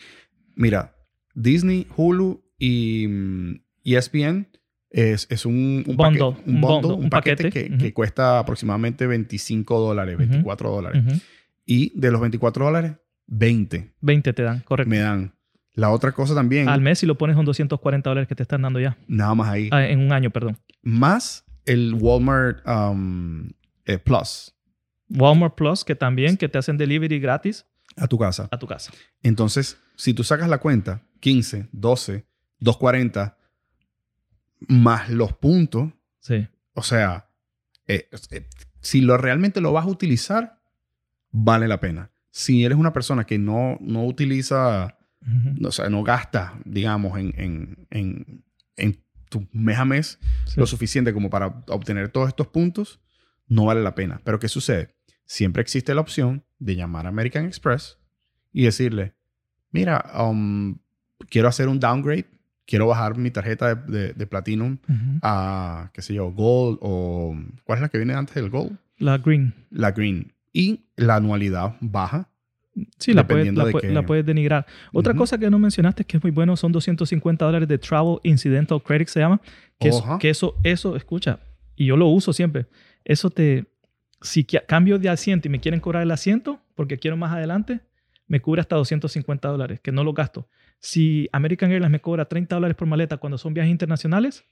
Mira, 0.56 0.96
Disney, 1.34 1.88
Hulu 1.96 2.42
y 2.58 3.08
mm, 3.08 3.62
ESPN 3.84 4.48
es, 4.90 5.28
es 5.30 5.46
un, 5.46 5.84
un, 5.88 5.96
Bundle, 5.98 5.98
paquete, 5.98 6.24
un 6.50 6.56
un, 6.56 6.62
bundle, 6.62 6.82
bundle, 6.90 7.04
un 7.06 7.10
paquete, 7.10 7.44
paquete. 7.44 7.68
que, 7.70 7.74
Ujú. 7.76 7.84
que 7.84 7.94
cuesta 7.94 8.40
aproximadamente 8.40 9.06
25 9.08 9.80
dólares, 9.80 10.16
Ujú. 10.16 10.26
24 10.30 10.70
dólares. 10.72 11.04
Ujú. 11.06 11.20
Y 11.66 12.00
de 12.00 12.12
los 12.12 12.22
24 12.22 12.66
dólares, 12.66 12.94
20 13.28 13.92
20 14.02 14.34
te 14.34 14.44
dan, 14.44 14.60
correcto. 14.62 14.90
me 14.90 15.00
dan. 15.00 15.34
La 15.74 15.92
otra 15.92 16.12
cosa 16.12 16.34
también, 16.34 16.70
Al 16.70 16.82
mes 16.82 17.00
si 17.00 17.06
lo 17.06 17.18
pones 17.18 17.36
son 17.36 17.46
240 17.46 18.10
dólares 18.10 18.28
que 18.28 18.34
te 18.36 18.42
están 18.44 18.62
dando 18.64 18.80
ya. 18.80 18.98
nada 19.08 19.36
más 19.36 19.50
ahí, 19.50 19.70
Ah, 19.72 19.86
en 19.86 20.00
un 20.00 20.12
año, 20.12 20.30
perdón. 20.32 20.58
más 20.82 21.46
el 21.66 21.94
Walmart 21.94 22.66
um, 22.68 23.50
eh, 23.86 24.00
Plus 24.00 24.54
Walmart 25.10 25.56
Plus, 25.56 25.84
que 25.86 25.96
también 25.96 26.36
que 26.38 26.50
te 26.50 26.58
hacen 26.58 26.78
delivery 26.78 27.20
gratis 27.20 27.66
a 27.96 28.08
tu 28.08 28.18
casa. 28.18 28.48
a 28.52 28.58
tu 28.58 28.66
casa. 28.68 28.92
Entonces, 29.24 29.78
si 29.96 30.14
tú 30.14 30.24
sacas 30.24 30.50
la 30.50 30.58
cuenta, 30.60 31.04
15, 31.20 31.68
12, 31.72 32.26
240, 32.60 33.38
más 34.68 35.10
los 35.10 35.34
puntos, 35.34 35.92
Sí. 36.20 36.48
o 36.74 36.84
sea, 36.84 37.30
eh, 37.88 38.10
eh, 38.32 38.48
si 38.82 39.02
lo 39.02 39.18
realmente 39.18 39.62
lo 39.62 39.72
vas 39.74 39.86
a 39.86 39.90
utilizar, 39.90 40.62
vale 41.32 41.68
la 41.68 41.80
pena. 41.80 42.12
Si 42.32 42.64
eres 42.66 42.78
una 42.78 42.94
persona 42.94 43.26
que 43.26 43.38
no, 43.38 43.78
no 43.82 44.06
utiliza, 44.06 44.98
o 45.64 45.72
sea, 45.72 45.90
no 45.90 46.04
gasta, 46.04 46.60
digamos, 46.66 47.18
en, 47.20 47.34
en, 47.38 47.88
en, 47.92 48.44
en 48.76 49.04
tu 49.30 49.48
mes 49.52 49.78
a 49.78 49.86
mes 49.86 50.20
Sí. 50.46 50.60
lo 50.60 50.66
suficiente 50.68 51.14
como 51.14 51.30
para 51.30 51.64
obtener 51.68 52.10
todos 52.10 52.28
estos 52.30 52.48
puntos, 52.48 53.00
no 53.48 53.66
vale 53.66 53.82
la 53.82 53.96
pena. 53.96 54.22
Pero 54.24 54.40
¿qué 54.40 54.48
sucede? 54.50 54.96
Siempre 55.26 55.62
existe 55.62 55.94
la 55.96 56.02
opción 56.02 56.46
de 56.60 56.76
llamar 56.76 57.06
a 57.06 57.10
American 57.10 57.46
Express 57.46 57.98
y 58.54 58.64
decirle, 58.64 59.14
mira, 59.72 60.12
um, 60.20 60.78
quiero 61.30 61.48
hacer 61.50 61.68
un 61.68 61.80
downgrade, 61.80 62.26
quiero 62.68 62.86
bajar 62.86 63.18
mi 63.18 63.32
tarjeta 63.32 63.74
de, 63.74 63.92
de- 63.92 64.14
de 64.14 64.28
Platinum 64.28 64.78
Ujú. 64.88 65.20
a, 65.24 65.90
qué 65.94 66.02
sé 66.04 66.14
yo, 66.14 66.32
Gold 66.32 66.78
o... 66.82 67.36
¿Cuál 67.64 67.78
es 67.80 67.82
la 67.82 67.90
que 67.90 67.98
viene 67.98 68.14
antes 68.14 68.36
del 68.36 68.50
Gold? 68.52 68.78
La 69.00 69.18
Green. 69.18 69.54
La 69.72 69.92
Green. 69.92 70.34
Y 70.54 70.82
la 70.96 71.16
anualidad 71.16 71.76
baja. 71.82 72.30
Sí, 73.00 73.14
la 73.14 73.26
puedes, 73.28 73.52
la, 73.56 73.66
de 73.66 73.92
la 73.92 74.06
puedes 74.06 74.24
denigrar. 74.26 74.68
Otra 74.94 75.14
Ujú. 75.14 75.20
cosa 75.20 75.40
que 75.40 75.50
no 75.50 75.58
mencionaste 75.58 76.04
que 76.04 76.18
es 76.18 76.24
muy 76.24 76.30
bueno 76.32 76.56
son 76.56 76.72
250 76.72 77.44
dólares 77.44 77.68
de 77.68 77.80
Travel 77.80 78.20
Incidental 78.22 78.84
Credit, 78.84 79.08
se 79.08 79.20
llama. 79.20 79.42
Que, 79.80 79.90
eso, 79.90 80.04
Ajá. 80.04 80.20
que 80.20 80.30
eso, 80.30 80.56
eso, 80.64 80.96
escucha, 80.96 81.40
y 81.76 81.86
yo 81.88 81.98
lo 81.98 82.08
uso 82.08 82.34
siempre. 82.34 82.68
Eso 83.04 83.32
te, 83.32 83.66
si 84.22 84.44
cambio 84.44 85.00
de 85.00 85.10
asiento 85.10 85.48
y 85.48 85.52
me 85.52 85.60
quieren 85.60 85.80
cobrar 85.80 86.04
el 86.04 86.12
asiento 86.12 86.60
porque 86.76 87.00
quiero 87.00 87.18
más 87.18 87.32
adelante, 87.32 87.80
me 88.28 88.42
cubre 88.42 88.62
hasta 88.62 88.76
250 88.76 89.48
dólares, 89.48 89.80
que 89.80 89.92
no 89.92 90.04
lo 90.04 90.14
gasto. 90.14 90.48
Si 90.80 91.28
American 91.32 91.72
Airlines 91.72 91.92
me 91.92 92.00
cobra 92.02 92.26
30 92.26 92.56
dólares 92.56 92.76
por 92.78 92.88
maleta 92.88 93.18
cuando 93.18 93.38
son 93.38 93.54
viajes 93.54 93.72
internacionales, 93.72 94.46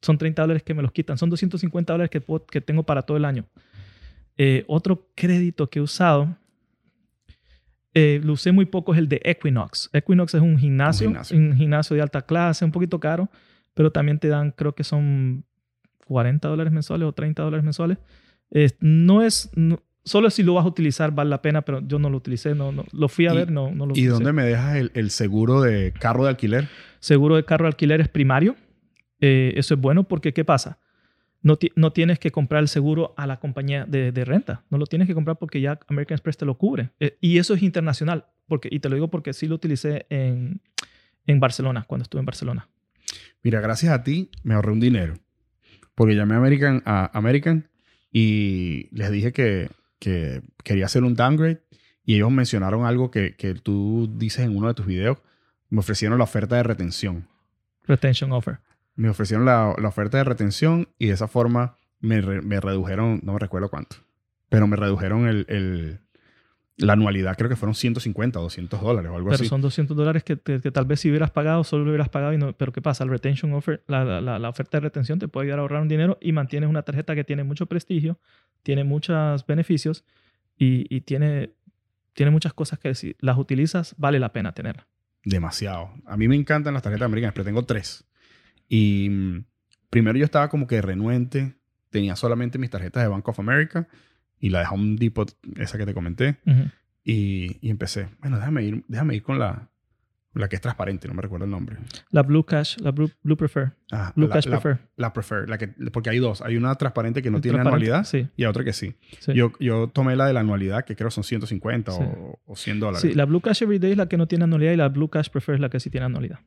son 0.00 0.18
30 0.18 0.42
dólares 0.42 0.62
que 0.62 0.74
me 0.74 0.82
los 0.82 0.92
quitan. 0.92 1.16
Son 1.18 1.30
250 1.30 1.92
dólares 1.92 2.10
que, 2.10 2.20
puedo- 2.20 2.44
que 2.46 2.60
tengo 2.60 2.82
para 2.82 3.02
todo 3.02 3.16
el 3.16 3.24
año. 3.24 3.46
Eh, 4.36 4.64
otro 4.66 5.08
crédito 5.14 5.68
que 5.70 5.78
he 5.78 5.82
usado, 5.82 6.36
eh, 7.94 8.20
lo 8.24 8.32
usé 8.32 8.52
muy 8.52 8.64
poco, 8.64 8.92
es 8.92 8.98
el 8.98 9.08
de 9.08 9.20
Equinox. 9.24 9.90
Equinox 9.92 10.34
es 10.34 10.40
un 10.40 10.58
gimnasio, 10.58 11.08
un 11.08 11.14
gimnasio. 11.14 11.54
gimnasio, 11.56 11.96
de 11.96 12.02
alta 12.02 12.22
clase, 12.22 12.64
un 12.64 12.72
poquito 12.72 12.98
caro, 12.98 13.28
pero 13.74 13.92
también 13.92 14.18
te 14.18 14.28
dan, 14.28 14.50
creo 14.50 14.74
que 14.74 14.82
son 14.84 15.44
40 16.06 16.48
dólares 16.48 16.72
mensuales 16.72 17.06
o 17.06 17.12
30 17.12 17.42
dólares 17.42 17.64
mensuales. 17.64 17.98
Eh, 18.50 18.70
no 18.80 19.22
es, 19.22 19.50
no- 19.54 19.82
solo 20.04 20.30
si 20.30 20.42
lo 20.42 20.54
vas 20.54 20.64
a 20.64 20.68
utilizar 20.68 21.12
vale 21.12 21.30
la 21.30 21.42
pena, 21.42 21.62
pero 21.62 21.80
yo 21.86 21.98
no 21.98 22.10
lo 22.10 22.16
utilicé, 22.16 22.54
no, 22.54 22.72
no- 22.72 22.84
lo 22.92 23.08
fui 23.08 23.26
a 23.26 23.32
¿Y- 23.32 23.36
ver, 23.36 23.50
no, 23.50 23.70
no 23.70 23.86
lo 23.86 23.90
¿Y 23.90 23.92
utilicé. 23.92 24.10
dónde 24.12 24.32
me 24.32 24.44
dejas 24.44 24.76
el, 24.76 24.90
el 24.94 25.10
seguro 25.10 25.60
de 25.62 25.92
carro 25.92 26.24
de 26.24 26.30
alquiler? 26.30 26.68
Seguro 27.00 27.36
de 27.36 27.44
carro 27.44 27.64
de 27.64 27.68
alquiler 27.68 28.00
es 28.00 28.08
primario. 28.08 28.56
Eh, 29.20 29.52
eso 29.56 29.74
es 29.74 29.80
bueno 29.80 30.04
porque, 30.04 30.32
¿qué 30.32 30.44
pasa? 30.44 30.78
No, 31.42 31.58
no 31.76 31.92
tienes 31.92 32.18
que 32.18 32.30
comprar 32.30 32.62
el 32.62 32.68
seguro 32.68 33.14
a 33.16 33.26
la 33.26 33.38
compañía 33.40 33.84
de, 33.84 34.12
de 34.12 34.24
renta. 34.24 34.62
No 34.70 34.78
lo 34.78 34.86
tienes 34.86 35.08
que 35.08 35.14
comprar 35.14 35.38
porque 35.38 35.60
ya 35.60 35.78
American 35.88 36.14
Express 36.16 36.36
te 36.36 36.44
lo 36.44 36.56
cubre. 36.56 36.90
Eh, 37.00 37.16
y 37.20 37.38
eso 37.38 37.54
es 37.54 37.62
internacional. 37.62 38.26
Porque, 38.46 38.68
y 38.70 38.78
te 38.80 38.88
lo 38.88 38.94
digo 38.96 39.08
porque 39.08 39.32
sí 39.32 39.46
lo 39.48 39.56
utilicé 39.56 40.06
en, 40.10 40.60
en 41.26 41.40
Barcelona, 41.40 41.84
cuando 41.88 42.02
estuve 42.04 42.20
en 42.20 42.26
Barcelona. 42.26 42.68
Mira, 43.42 43.60
gracias 43.60 43.92
a 43.92 44.04
ti 44.04 44.30
me 44.44 44.54
ahorré 44.54 44.72
un 44.72 44.80
dinero. 44.80 45.14
Porque 45.96 46.14
llamé 46.14 46.34
a 46.34 46.38
American, 46.38 46.82
a 46.84 47.10
American 47.16 47.68
y 48.12 48.88
les 48.96 49.10
dije 49.10 49.32
que, 49.32 49.68
que 50.02 50.42
quería 50.64 50.86
hacer 50.86 51.04
un 51.04 51.14
downgrade. 51.14 51.62
Y 52.04 52.16
ellos 52.16 52.32
mencionaron 52.32 52.84
algo 52.84 53.12
que, 53.12 53.36
que 53.36 53.54
tú 53.54 54.12
dices 54.16 54.44
en 54.44 54.56
uno 54.56 54.66
de 54.66 54.74
tus 54.74 54.86
videos. 54.86 55.18
Me 55.70 55.78
ofrecieron 55.78 56.18
la 56.18 56.24
oferta 56.24 56.56
de 56.56 56.64
retención. 56.64 57.28
Retention 57.86 58.32
offer. 58.32 58.58
Me 58.96 59.08
ofrecieron 59.08 59.46
la, 59.46 59.74
la 59.78 59.88
oferta 59.88 60.18
de 60.18 60.24
retención 60.24 60.88
y 60.98 61.06
de 61.06 61.14
esa 61.14 61.28
forma 61.28 61.76
me, 62.00 62.20
re- 62.20 62.42
me 62.42 62.60
redujeron, 62.60 63.20
no 63.22 63.34
me 63.34 63.38
recuerdo 63.38 63.68
cuánto, 63.70 63.96
pero 64.48 64.66
me 64.66 64.76
redujeron 64.76 65.26
el, 65.28 65.46
el- 65.48 66.00
la 66.78 66.94
anualidad. 66.94 67.36
Creo 67.36 67.48
que 67.50 67.56
fueron 67.56 67.74
150 67.74 68.38
o 68.38 68.42
200 68.42 68.80
dólares 68.80 69.10
o 69.10 69.16
algo 69.16 69.28
Pero 69.28 69.36
así. 69.40 69.46
son 69.48 69.60
200 69.60 69.96
dólares 69.96 70.24
que, 70.24 70.38
que- 70.38 70.60
que 70.60 70.70
tal 70.70 70.86
vez 70.86 71.00
si 71.00 71.10
hubieras 71.10 71.30
pagado, 71.30 71.64
solo 71.64 71.84
lo 71.84 71.90
hubieras 71.90 72.08
pagado. 72.08 72.32
Y 72.32 72.38
no, 72.38 72.52
pero 72.56 72.72
¿qué 72.72 72.80
pasa? 72.80 73.04
El 73.04 73.10
retention 73.10 73.52
offer, 73.52 73.82
la, 73.86 74.04
la- 74.04 74.20
la- 74.20 74.38
la 74.38 74.48
oferta 74.48 74.78
de 74.78 74.82
retención 74.82 75.18
te 75.18 75.28
puede 75.28 75.46
ayudar 75.46 75.58
a 75.58 75.62
ahorrar 75.62 75.82
un 75.82 75.88
dinero 75.88 76.18
y 76.20 76.32
mantienes 76.32 76.68
una 76.70 76.82
tarjeta 76.82 77.14
que 77.14 77.24
tiene 77.24 77.44
mucho 77.44 77.66
prestigio, 77.66 78.18
tiene 78.62 78.84
muchos 78.84 79.44
beneficios 79.46 80.04
y, 80.56 80.86
y 80.94 81.02
tiene, 81.02 81.50
tiene 82.14 82.30
muchas 82.30 82.52
cosas 82.54 82.78
que 82.78 82.94
si 82.94 83.16
las 83.20 83.36
utilizas, 83.38 83.94
vale 83.98 84.18
la 84.18 84.32
pena 84.32 84.52
tenerla. 84.52 84.86
Demasiado. 85.24 85.90
A 86.06 86.16
mí 86.16 86.26
me 86.26 86.36
encantan 86.36 86.74
las 86.74 86.82
tarjetas 86.82 87.06
americanas, 87.06 87.34
pero 87.34 87.44
tengo 87.44 87.64
tres. 87.64 88.04
Y 88.68 89.08
mm, 89.10 89.44
primero 89.90 90.18
yo 90.18 90.24
estaba 90.24 90.48
como 90.48 90.66
que 90.66 90.80
renuente. 90.82 91.54
Tenía 91.90 92.16
solamente 92.16 92.58
mis 92.58 92.70
tarjetas 92.70 93.02
de 93.02 93.08
Bank 93.08 93.28
of 93.28 93.38
America 93.38 93.86
y 94.42 94.50
la 94.50 94.58
de 94.60 94.66
Home 94.70 94.96
Depot, 94.98 95.34
esa 95.56 95.78
que 95.78 95.86
te 95.86 95.94
comenté. 95.94 96.36
Ujú. 96.46 96.64
Y, 97.04 97.56
y 97.62 97.70
empecé, 97.70 98.08
bueno, 98.20 98.36
déjame 98.36 98.62
ir, 98.64 98.84
déjame 98.88 99.14
ir 99.16 99.22
con 99.22 99.38
la, 99.38 99.68
la 100.34 100.48
que 100.48 100.56
es 100.56 100.62
transparente, 100.62 101.08
no 101.08 101.14
me 101.14 101.22
recuerdo 101.22 101.44
el 101.46 101.50
nombre. 101.50 101.76
La 102.10 102.22
Blue 102.22 102.44
Cash, 102.44 102.78
la 102.80 102.90
Blue, 102.90 103.10
Blue 103.22 103.36
Prefer. 103.36 103.72
Ah, 103.90 104.12
Blue 104.14 104.28
la, 104.28 104.34
Cash 104.34 104.46
la- 104.46 104.60
Prefer. 104.60 104.82
la 104.96 105.12
Prefer, 105.12 105.48
la 105.48 105.58
que, 105.58 105.68
porque 105.92 106.10
hay 106.10 106.18
dos. 106.18 106.42
Hay 106.42 106.56
una 106.56 106.74
transparente 106.76 107.22
que 107.22 107.30
no 107.30 107.40
tiene 107.40 107.56
Transparente. 107.58 107.90
anualidad 107.92 108.04
Sí. 108.08 108.28
y 108.36 108.44
otra 108.44 108.62
que 108.64 108.72
sí. 108.72 108.94
sí. 109.20 109.32
Yo, 109.34 109.52
yo 109.60 109.88
tomé 109.88 110.14
la 110.16 110.26
de 110.26 110.32
la 110.32 110.40
anualidad, 110.40 110.84
que 110.84 110.94
creo 110.96 111.10
son 111.10 111.24
150 111.24 111.92
Sí. 111.92 111.98
o, 112.02 112.38
o 112.46 112.56
100 112.56 112.80
dólares. 112.80 113.00
Sí, 113.02 113.14
la 113.14 113.24
Blue 113.24 113.40
Cash 113.40 113.62
Everyday 113.62 113.92
es 113.92 113.96
la 113.96 114.06
que 114.08 114.16
no 114.16 114.26
tiene 114.28 114.44
anualidad 114.44 114.72
y 114.72 114.76
la 114.76 114.88
Blue 114.88 115.08
Cash 115.08 115.28
Prefer 115.30 115.56
es 115.56 115.60
la 115.60 115.70
que 115.70 115.80
sí 115.80 115.88
tiene 115.90 116.06
anualidad. 116.06 116.40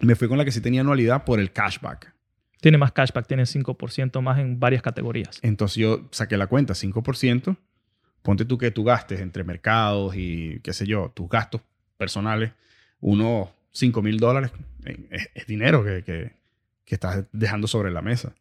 Me 0.00 0.14
fui 0.16 0.26
con 0.28 0.38
la 0.38 0.44
que 0.44 0.50
sí 0.52 0.60
tenía 0.60 0.80
anualidad 0.82 1.24
por 1.24 1.38
el 1.40 1.52
cashback. 1.52 2.12
Tiene 2.64 2.78
más 2.78 2.92
cashback, 2.92 3.26
tiene 3.26 3.42
5% 3.42 4.22
más 4.22 4.38
en 4.38 4.58
varias 4.58 4.80
categorías. 4.80 5.38
Entonces 5.42 5.76
yo 5.76 6.08
saqué 6.12 6.38
la 6.38 6.46
cuenta, 6.46 6.72
5%. 6.72 7.58
Ponte 8.22 8.46
tú 8.46 8.56
que 8.56 8.70
tú 8.70 8.84
gastes 8.84 9.20
entre 9.20 9.44
mercados 9.44 10.16
y 10.16 10.60
qué 10.60 10.72
sé 10.72 10.86
yo, 10.86 11.12
tus 11.14 11.28
gastos 11.28 11.60
personales, 11.98 12.52
unos 13.00 13.50
5 13.72 14.00
mil 14.00 14.16
dólares 14.18 14.50
eh, 14.86 14.96
es, 15.10 15.28
es 15.34 15.46
dinero 15.46 15.84
que, 15.84 16.04
que, 16.04 16.32
que 16.86 16.94
estás 16.94 17.26
dejando 17.32 17.66
sobre 17.66 17.90
la 17.90 18.00
mesa. 18.00 18.34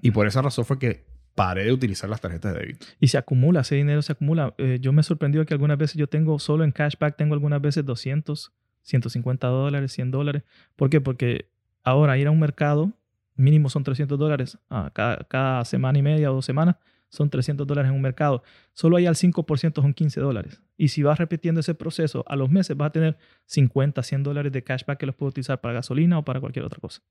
Y 0.00 0.12
por 0.12 0.26
esa 0.26 0.40
razón 0.40 0.64
fue 0.64 0.78
que 0.78 1.04
paré 1.34 1.64
de 1.64 1.72
utilizar 1.72 2.08
las 2.08 2.22
tarjetas 2.22 2.54
de 2.54 2.60
débito. 2.60 2.86
Y 3.00 3.08
se 3.08 3.18
acumula, 3.18 3.60
ese 3.60 3.74
dinero 3.74 4.00
se 4.00 4.12
acumula. 4.12 4.54
Eh, 4.56 4.78
yo 4.80 4.94
me 4.94 5.02
he 5.02 5.04
sorprendido 5.04 5.44
que 5.44 5.52
algunas 5.52 5.76
veces 5.76 5.96
yo 5.98 6.06
tengo 6.06 6.38
solo 6.38 6.64
en 6.64 6.72
cashback, 6.72 7.18
tengo 7.18 7.34
algunas 7.34 7.60
veces 7.60 7.84
200, 7.84 8.50
150 8.80 9.46
dólares, 9.46 9.92
100 9.92 10.10
dólares. 10.10 10.42
¿Por 10.74 10.88
qué? 10.88 11.02
Porque 11.02 11.50
ahora 11.84 12.16
ir 12.16 12.28
a 12.28 12.30
un 12.30 12.40
mercado, 12.40 12.94
mínimo 13.34 13.68
son 13.68 13.84
300 13.84 14.18
dólares. 14.18 14.58
Ah, 14.70 14.90
cada, 14.92 15.18
cada 15.28 15.64
semana 15.64 15.98
y 15.98 16.02
media 16.02 16.30
o 16.30 16.34
dos 16.34 16.44
semanas 16.44 16.76
son 17.12 17.28
300 17.28 17.66
dólares 17.66 17.90
en 17.90 17.94
un 17.94 18.02
mercado. 18.02 18.42
Solo 18.72 18.96
ahí 18.96 19.06
al 19.06 19.16
5% 19.16 19.82
son 19.82 19.92
15 19.92 20.20
dólares. 20.20 20.62
Y 20.78 20.88
si 20.88 21.02
vas 21.02 21.18
repitiendo 21.18 21.60
ese 21.60 21.74
proceso, 21.74 22.24
a 22.26 22.36
los 22.36 22.50
meses 22.50 22.74
vas 22.74 22.88
a 22.88 22.92
tener 22.92 23.18
50, 23.46 24.02
100 24.02 24.22
dólares 24.22 24.50
de 24.50 24.64
cashback 24.64 24.98
que 24.98 25.06
los 25.06 25.14
puedes 25.14 25.32
utilizar 25.32 25.60
para 25.60 25.74
gasolina 25.74 26.18
o 26.18 26.24
para 26.24 26.40
cualquier 26.40 26.64
otra 26.64 26.80
cosa. 26.80 27.02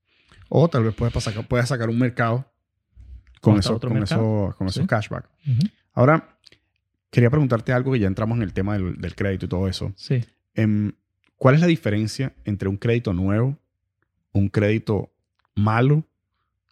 O 0.48 0.68
tal 0.68 0.82
vez 0.82 0.94
puedes 0.94 1.14
sacar, 1.22 1.46
puedes 1.46 1.68
sacar 1.68 1.88
un 1.88 1.98
mercado 1.98 2.44
con, 3.40 3.58
eso, 3.58 3.78
con, 3.78 3.92
mercado. 3.92 4.48
eso, 4.48 4.56
con 4.58 4.66
esos 4.66 4.86
cashback. 4.88 5.30
Ahora, 5.92 6.36
quería 7.10 7.30
preguntarte 7.30 7.72
algo 7.72 7.92
que 7.92 8.00
ya 8.00 8.08
entramos 8.08 8.36
en 8.38 8.42
el 8.42 8.52
tema 8.52 8.72
del, 8.74 9.00
del 9.00 9.14
crédito 9.14 9.46
y 9.46 9.48
todo 9.48 9.68
eso. 9.68 9.92
Sí. 9.94 10.24
Em, 10.54 10.92
¿Cuál 11.36 11.54
es 11.54 11.60
la 11.60 11.68
diferencia 11.68 12.34
entre 12.44 12.68
un 12.68 12.76
crédito 12.76 13.12
nuevo, 13.12 13.56
un 14.32 14.48
crédito 14.48 15.12
malo 15.54 16.04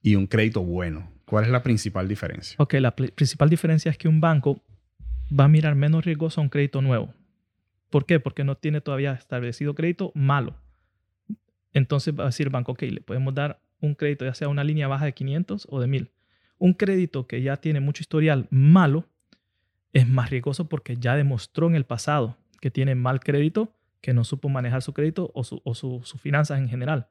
y 0.02 0.14
un 0.16 0.26
crédito 0.26 0.62
bueno? 0.62 1.10
¿Cuál 1.24 1.44
es 1.44 1.50
la 1.50 1.62
principal 1.62 2.08
diferencia? 2.08 2.56
Ok, 2.58 2.74
la 2.74 2.94
principal 2.96 3.48
diferencia 3.48 3.90
es 3.90 3.98
que 3.98 4.08
un 4.08 4.20
banco 4.20 4.62
va 5.38 5.44
a 5.44 5.48
mirar 5.48 5.74
menos 5.76 6.04
riesgoso 6.04 6.40
a 6.40 6.44
un 6.44 6.48
crédito 6.50 6.82
nuevo. 6.82 7.14
¿Por 7.90 8.06
qué? 8.06 8.18
Porque 8.20 8.44
no 8.44 8.56
tiene 8.56 8.80
todavía 8.80 9.12
establecido 9.12 9.74
crédito 9.74 10.12
malo. 10.14 10.56
Entonces 11.72 12.14
va 12.18 12.24
a 12.24 12.26
decir 12.26 12.46
el 12.46 12.52
banco, 12.52 12.72
ok, 12.72 12.82
le 12.82 13.00
podemos 13.00 13.34
dar 13.34 13.60
un 13.80 13.94
crédito, 13.94 14.24
ya 14.24 14.34
sea 14.34 14.48
una 14.48 14.64
línea 14.64 14.88
baja 14.88 15.04
de 15.04 15.12
500 15.14 15.66
o 15.70 15.80
de 15.80 15.86
1000. 15.86 16.10
Un 16.58 16.74
crédito 16.74 17.26
que 17.26 17.42
ya 17.42 17.56
tiene 17.56 17.80
mucho 17.80 18.02
historial 18.02 18.46
malo 18.50 19.08
es 19.92 20.06
más 20.08 20.30
riesgoso 20.30 20.68
porque 20.68 20.96
ya 20.96 21.16
demostró 21.16 21.66
en 21.68 21.74
el 21.74 21.84
pasado 21.84 22.36
que 22.60 22.70
tiene 22.70 22.94
mal 22.94 23.20
crédito, 23.20 23.74
que 24.00 24.12
no 24.12 24.24
supo 24.24 24.48
manejar 24.48 24.82
su 24.82 24.92
crédito 24.92 25.30
o, 25.34 25.44
su- 25.44 25.62
o 25.64 25.74
su- 25.74 26.00
sus 26.04 26.20
finanzas 26.20 26.58
en 26.58 26.68
general. 26.68 27.08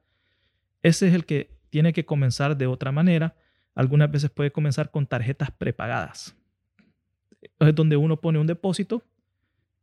Ese 0.82 1.08
es 1.08 1.14
el 1.14 1.24
que 1.24 1.50
tiene 1.70 1.92
que 1.92 2.04
comenzar 2.04 2.56
de 2.56 2.66
otra 2.66 2.92
manera. 2.92 3.34
Algunas 3.74 4.10
veces 4.10 4.30
puede 4.30 4.50
comenzar 4.50 4.90
con 4.90 5.06
tarjetas 5.06 5.50
prepagadas. 5.50 6.36
Es 7.58 7.74
donde 7.74 7.96
uno 7.96 8.20
pone 8.20 8.38
un 8.38 8.46
depósito 8.46 9.02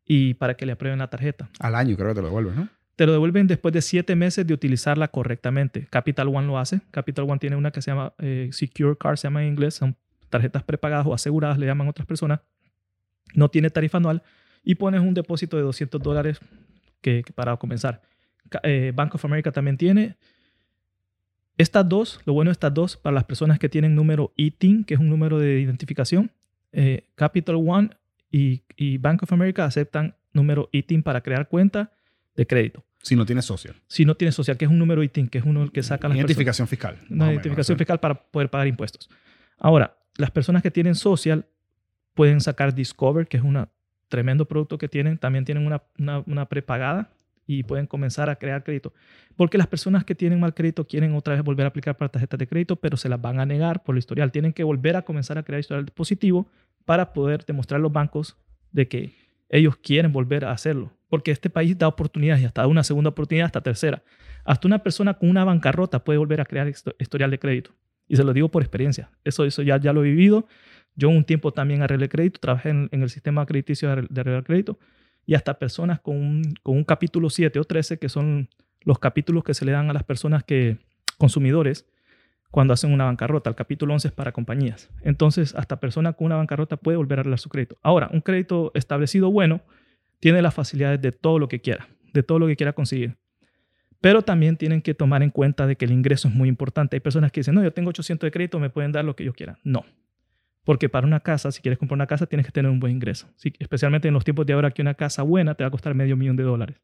y 0.05 0.35
para 0.35 0.55
que 0.55 0.65
le 0.65 0.73
aprueben 0.73 0.99
la 0.99 1.09
tarjeta. 1.09 1.49
Al 1.59 1.75
año 1.75 1.95
creo 1.95 2.09
que 2.09 2.15
te 2.15 2.21
lo 2.21 2.27
devuelves, 2.27 2.55
¿no? 2.55 2.69
Te 2.95 3.05
lo 3.05 3.11
devuelven 3.11 3.45
después 3.45 3.73
de 3.73 3.81
siete 3.81 4.15
meses 4.15 4.45
de 4.47 4.53
utilizarla 4.53 5.07
correctamente. 5.09 5.87
Capital 5.89 6.29
One 6.29 6.47
lo 6.47 6.57
hace. 6.57 6.81
Capital 6.89 7.25
One 7.29 7.37
tiene 7.39 7.55
una 7.55 7.71
que 7.71 7.81
se 7.81 7.91
llama 7.91 8.13
eh, 8.17 8.49
Secure 8.51 8.97
Card, 8.97 9.17
se 9.17 9.27
llama 9.27 9.43
en 9.43 9.49
inglés. 9.49 9.75
Son 9.75 9.95
tarjetas 10.29 10.63
prepagadas 10.63 11.05
o 11.05 11.13
aseguradas, 11.13 11.59
le 11.59 11.67
llaman 11.67 11.87
otras 11.87 12.07
personas. 12.07 12.39
No 13.35 13.49
tiene 13.49 13.69
tarifa 13.69 13.97
anual 13.97 14.23
y 14.63 14.75
pones 14.75 15.01
un 15.01 15.13
depósito 15.13 15.57
de 15.57 15.63
200 15.63 16.01
dólares 16.01 16.39
que, 17.01 17.21
que 17.23 17.33
para 17.33 17.55
comenzar. 17.57 18.01
Eh, 18.63 18.91
Bank 18.95 19.13
of 19.13 19.25
America 19.25 19.51
también 19.51 19.77
tiene. 19.77 20.17
Estas 21.57 21.87
dos, 21.89 22.21
lo 22.25 22.33
bueno 22.33 22.49
de 22.49 22.53
estas 22.53 22.73
dos, 22.73 22.97
para 22.97 23.13
las 23.13 23.23
personas 23.23 23.57
que 23.57 23.67
tienen 23.67 23.95
número 23.95 24.31
ITIN, 24.35 24.83
que 24.83 24.93
es 24.93 24.99
un 24.99 25.09
número 25.09 25.39
de 25.39 25.59
identificación, 25.59 26.31
eh, 26.71 27.05
Capital 27.15 27.55
One 27.55 27.89
y, 28.31 28.61
y 28.75 28.97
Bank 28.97 29.23
of 29.23 29.33
America 29.33 29.65
aceptan 29.65 30.15
número 30.33 30.69
ITIN 30.71 31.01
para 31.01 31.21
crear 31.21 31.47
cuenta 31.49 31.91
de 32.35 32.45
crédito. 32.45 32.83
Si 33.01 33.15
no 33.15 33.25
tienes 33.25 33.45
social. 33.45 33.75
Si 33.87 34.05
no 34.05 34.15
tienes 34.15 34.35
social, 34.35 34.57
que 34.57 34.65
es 34.65 34.71
un 34.71 34.77
número 34.77 35.01
ITIN, 35.01 35.29
que 35.29 35.39
es 35.39 35.45
uno 35.45 35.71
que 35.71 35.81
saca 35.81 36.07
las 36.07 36.15
personas. 36.15 36.17
Identificación 36.17 36.67
fiscal. 36.67 36.95
más 36.95 37.03
o 37.03 37.13
Una 37.13 37.25
menos, 37.25 37.33
identificación 37.33 37.75
¿sí? 37.75 37.79
fiscal 37.79 37.99
para 37.99 38.15
poder 38.15 38.49
pagar 38.49 38.67
impuestos. 38.67 39.09
Ahora, 39.57 39.97
las 40.17 40.29
personas 40.29 40.61
que 40.61 40.69
tienen 40.69 40.93
social 40.93 41.45
pueden 42.13 42.41
sacar 42.41 42.75
Discover, 42.75 43.27
que 43.27 43.37
es 43.37 43.43
un 43.43 43.67
tremendo 44.09 44.45
producto 44.45 44.77
que 44.77 44.87
tienen. 44.87 45.17
También 45.17 45.45
tienen 45.45 45.65
una, 45.65 45.83
una, 45.97 46.23
una 46.25 46.45
prepagada 46.47 47.09
y 47.47 47.63
pueden 47.63 47.87
comenzar 47.87 48.29
a 48.29 48.35
crear 48.35 48.63
crédito. 48.63 48.93
Porque 49.35 49.57
las 49.57 49.67
personas 49.67 50.03
que 50.03 50.13
tienen 50.13 50.39
mal 50.39 50.53
crédito 50.53 50.85
quieren 50.85 51.15
otra 51.15 51.33
vez 51.33 51.43
volver 51.43 51.65
a 51.65 51.69
aplicar 51.69 51.95
para 51.95 52.09
tarjetas 52.09 52.37
de 52.37 52.47
crédito, 52.47 52.75
pero 52.75 52.97
se 52.97 53.07
las 53.09 53.21
van 53.21 53.39
a 53.39 53.45
negar 53.45 53.83
por 53.83 53.95
el 53.95 53.99
historial. 53.99 54.31
Tienen 54.31 54.51
que 54.53 54.63
volver 54.63 54.97
a 54.97 55.03
comenzar 55.03 55.37
a 55.37 55.43
crear 55.43 55.59
historial 55.61 55.85
positivo 55.85 56.47
para 56.85 57.13
poder 57.13 57.45
demostrar 57.45 57.79
a 57.79 57.81
los 57.81 57.91
bancos 57.91 58.37
de 58.71 58.87
que 58.87 59.15
ellos 59.49 59.77
quieren 59.77 60.11
volver 60.11 60.43
a 60.43 60.51
hacerlo. 60.51 60.91
Porque 61.09 61.31
este 61.31 61.49
país 61.49 61.77
da 61.77 61.87
oportunidades 61.87 62.43
y 62.43 62.45
hasta 62.45 62.67
una 62.67 62.83
segunda 62.83 63.11
oportunidad, 63.11 63.45
hasta 63.45 63.61
tercera. 63.61 64.03
Hasta 64.43 64.67
una 64.67 64.79
persona 64.79 65.13
con 65.13 65.29
una 65.29 65.45
bancarrota 65.45 66.03
puede 66.03 66.19
volver 66.19 66.41
a 66.41 66.45
crear 66.45 66.67
histo- 66.67 66.95
historial 66.99 67.31
de 67.31 67.39
crédito. 67.39 67.71
Y 68.09 68.17
se 68.17 68.23
lo 68.25 68.33
digo 68.33 68.49
por 68.49 68.61
experiencia. 68.61 69.09
Eso, 69.23 69.45
eso 69.45 69.61
ya, 69.61 69.77
ya 69.77 69.93
lo 69.93 70.03
he 70.03 70.09
vivido. 70.09 70.47
Yo 70.95 71.09
un 71.09 71.23
tiempo 71.23 71.53
también 71.53 71.81
arreglé 71.81 72.09
crédito, 72.09 72.39
trabajé 72.39 72.69
en, 72.69 72.89
en 72.91 73.03
el 73.03 73.09
sistema 73.09 73.45
crediticio 73.45 73.87
de 73.87 74.19
arreglar 74.21 74.43
crédito. 74.43 74.79
Y 75.27 75.35
hasta 75.35 75.59
personas 75.59 75.99
con 75.99 76.15
un, 76.15 76.55
con 76.63 76.75
un 76.75 76.83
capítulo 76.83 77.29
7 77.29 77.59
o 77.59 77.63
13, 77.63 77.99
que 77.99 78.09
son 78.09 78.49
los 78.81 78.97
capítulos 78.97 79.43
que 79.43 79.53
se 79.53 79.65
le 79.65 79.73
dan 79.73 79.89
a 79.89 79.93
las 79.93 80.03
personas 80.03 80.43
que, 80.43 80.77
consumidores, 81.19 81.85
cuando 82.49 82.73
hacen 82.73 82.91
una 82.91 83.05
bancarrota. 83.05 83.49
El 83.49 83.55
capítulo 83.55 83.93
11 83.93 84.07
es 84.07 84.13
para 84.13 84.31
compañías. 84.31 84.89
Entonces, 85.01 85.53
hasta 85.55 85.79
persona 85.79 86.13
con 86.13 86.27
una 86.27 86.37
bancarrota 86.37 86.77
puede 86.77 86.97
volver 86.97 87.19
a 87.19 87.21
arreglar 87.21 87.39
su 87.39 87.49
crédito. 87.49 87.77
Ahora, 87.83 88.09
un 88.13 88.21
crédito 88.21 88.71
establecido 88.73 89.29
bueno 89.29 89.61
tiene 90.19 90.41
las 90.41 90.53
facilidades 90.53 91.01
de 91.01 91.11
todo 91.11 91.39
lo 91.39 91.47
que 91.47 91.59
quiera, 91.59 91.87
de 92.13 92.23
todo 92.23 92.39
lo 92.39 92.47
que 92.47 92.55
quiera 92.55 92.73
conseguir. 92.73 93.17
Pero 93.99 94.21
también 94.21 94.57
tienen 94.57 94.81
que 94.81 94.93
tomar 94.93 95.23
en 95.23 95.29
cuenta 95.29 95.67
de 95.67 95.75
que 95.75 95.85
el 95.85 95.91
ingreso 95.91 96.27
es 96.27 96.33
muy 96.33 96.47
importante. 96.47 96.95
Hay 96.95 97.01
personas 97.01 97.31
que 97.31 97.41
dicen, 97.41 97.55
no, 97.55 97.63
yo 97.63 97.73
tengo 97.73 97.89
800 97.89 98.27
de 98.27 98.31
crédito, 98.31 98.59
me 98.59 98.69
pueden 98.69 98.91
dar 98.91 99.03
lo 99.03 99.15
que 99.15 99.23
yo 99.23 99.33
quiera. 99.33 99.59
No. 99.63 99.83
Porque 100.67 100.89
para 100.89 101.07
una 101.07 101.21
casa, 101.21 101.49
si 101.53 101.61
quieres 101.61 101.79
comprar 101.79 101.95
una 101.95 102.07
casa, 102.07 102.25
tienes 102.25 102.45
que 102.45 102.51
tener 102.51 102.69
un 102.69 102.81
buen 102.81 102.91
ingreso. 102.91 103.29
Sí, 103.37 103.53
especialmente 103.57 104.09
en 104.09 104.13
los 104.13 104.25
tiempos 104.25 104.45
de 104.45 104.51
ahora 104.51 104.71
que 104.71 104.81
una 104.81 104.95
casa 104.95 105.23
buena 105.23 105.55
te 105.55 105.63
va 105.63 105.69
a 105.69 105.71
costar 105.71 105.95
medio 105.95 106.17
millón 106.17 106.35
de 106.35 106.43
dólares. 106.43 106.75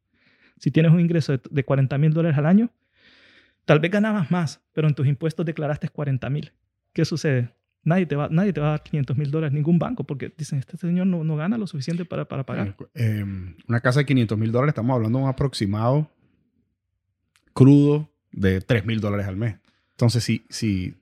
Si 0.57 0.71
tienes 0.71 0.93
un 0.93 1.01
ingreso 1.01 1.33
de, 1.33 1.41
de 1.51 1.65
40 1.65 1.97
mil 1.97 2.13
dólares 2.13 2.37
al 2.37 2.45
año, 2.45 2.71
tal 3.65 3.81
vez 3.81 3.91
ganabas 3.91 4.31
más, 4.31 4.61
pero 4.71 4.87
en 4.87 4.93
tus 4.93 5.05
impuestos 5.05 5.45
declaraste 5.45 5.89
40 5.89 6.29
mil. 6.29 6.53
¿Qué 6.93 7.03
sucede? 7.03 7.49
Nadie 7.83 8.05
te, 8.05 8.15
va, 8.15 8.29
nadie 8.31 8.53
te 8.53 8.61
va 8.61 8.67
a 8.67 8.69
dar 8.69 8.83
500 8.83 9.17
mil 9.17 9.31
dólares, 9.31 9.53
ningún 9.53 9.79
banco, 9.79 10.05
porque 10.05 10.33
dicen, 10.37 10.59
este 10.59 10.77
señor 10.77 11.05
no, 11.07 11.25
no 11.25 11.35
gana 11.35 11.57
lo 11.57 11.67
suficiente 11.67 12.05
para, 12.05 12.23
para 12.23 12.45
pagar. 12.45 12.77
Eh, 12.93 13.25
una 13.67 13.81
casa 13.81 13.99
de 13.99 14.05
500 14.05 14.37
mil 14.37 14.53
dólares, 14.53 14.71
estamos 14.71 14.95
hablando 14.95 15.19
de 15.19 15.25
un 15.25 15.29
aproximado 15.29 16.09
crudo 17.51 18.09
de 18.31 18.61
3 18.61 18.85
mil 18.85 19.01
dólares 19.01 19.27
al 19.27 19.35
mes. 19.35 19.57
Entonces, 19.91 20.23
si, 20.23 20.45
si 20.47 20.95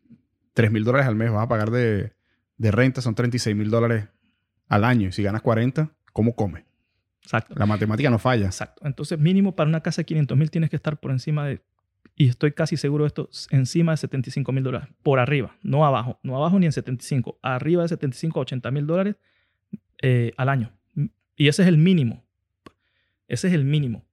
3 0.56 0.72
mil 0.72 0.84
dólares 0.84 1.08
al 1.08 1.16
mes 1.16 1.32
vas 1.32 1.44
a 1.44 1.48
pagar 1.48 1.70
de, 1.70 2.14
de 2.62 2.70
renta, 2.70 3.02
son 3.02 3.16
36 3.16 3.56
mil 3.56 3.72
dólares 3.72 4.08
al 4.68 4.84
año. 4.84 5.10
Y 5.10 5.12
si 5.12 5.24
ganas 5.24 5.42
40, 5.42 5.92
¿cómo 6.14 6.36
comes? 6.36 6.64
Exacto. 7.24 7.56
La 7.58 7.66
matemática 7.66 8.10
no 8.12 8.20
falla. 8.20 8.46
Exacto. 8.46 8.86
Entonces, 8.86 9.18
mínimo 9.18 9.56
para 9.56 9.68
una 9.68 9.82
casa 9.82 10.02
de 10.02 10.06
500 10.06 10.38
mil 10.38 10.52
tienes 10.52 10.70
que 10.70 10.76
estar 10.76 11.00
por 11.00 11.10
encima 11.10 11.48
de, 11.48 11.62
y 12.16 12.30
estoy 12.30 12.52
casi 12.52 12.78
seguro 12.78 13.04
de 13.04 13.08
esto, 13.08 13.30
encima 13.50 13.94
de 13.94 13.98
75 13.98 14.52
mil 14.52 14.64
dólares. 14.64 14.90
Por 15.02 15.18
arriba, 15.18 15.56
no 15.64 15.86
abajo. 15.86 16.20
No 16.22 16.38
abajo 16.38 16.60
ni 16.60 16.68
en 16.68 16.72
75. 16.72 17.40
Arriba 17.42 17.82
de 17.82 17.90
75 17.90 18.40
a 18.40 18.42
80 18.44 18.70
mil 18.70 18.86
dólares 18.86 19.16
eh, 20.04 20.32
al 20.38 20.50
año. 20.50 20.72
Y 21.36 21.48
ese 21.48 21.64
es 21.64 21.68
el 21.68 21.80
mínimo. 21.80 22.24
Ese 23.28 23.48
es 23.48 23.56
el 23.56 23.66
mínimo. 23.66 24.06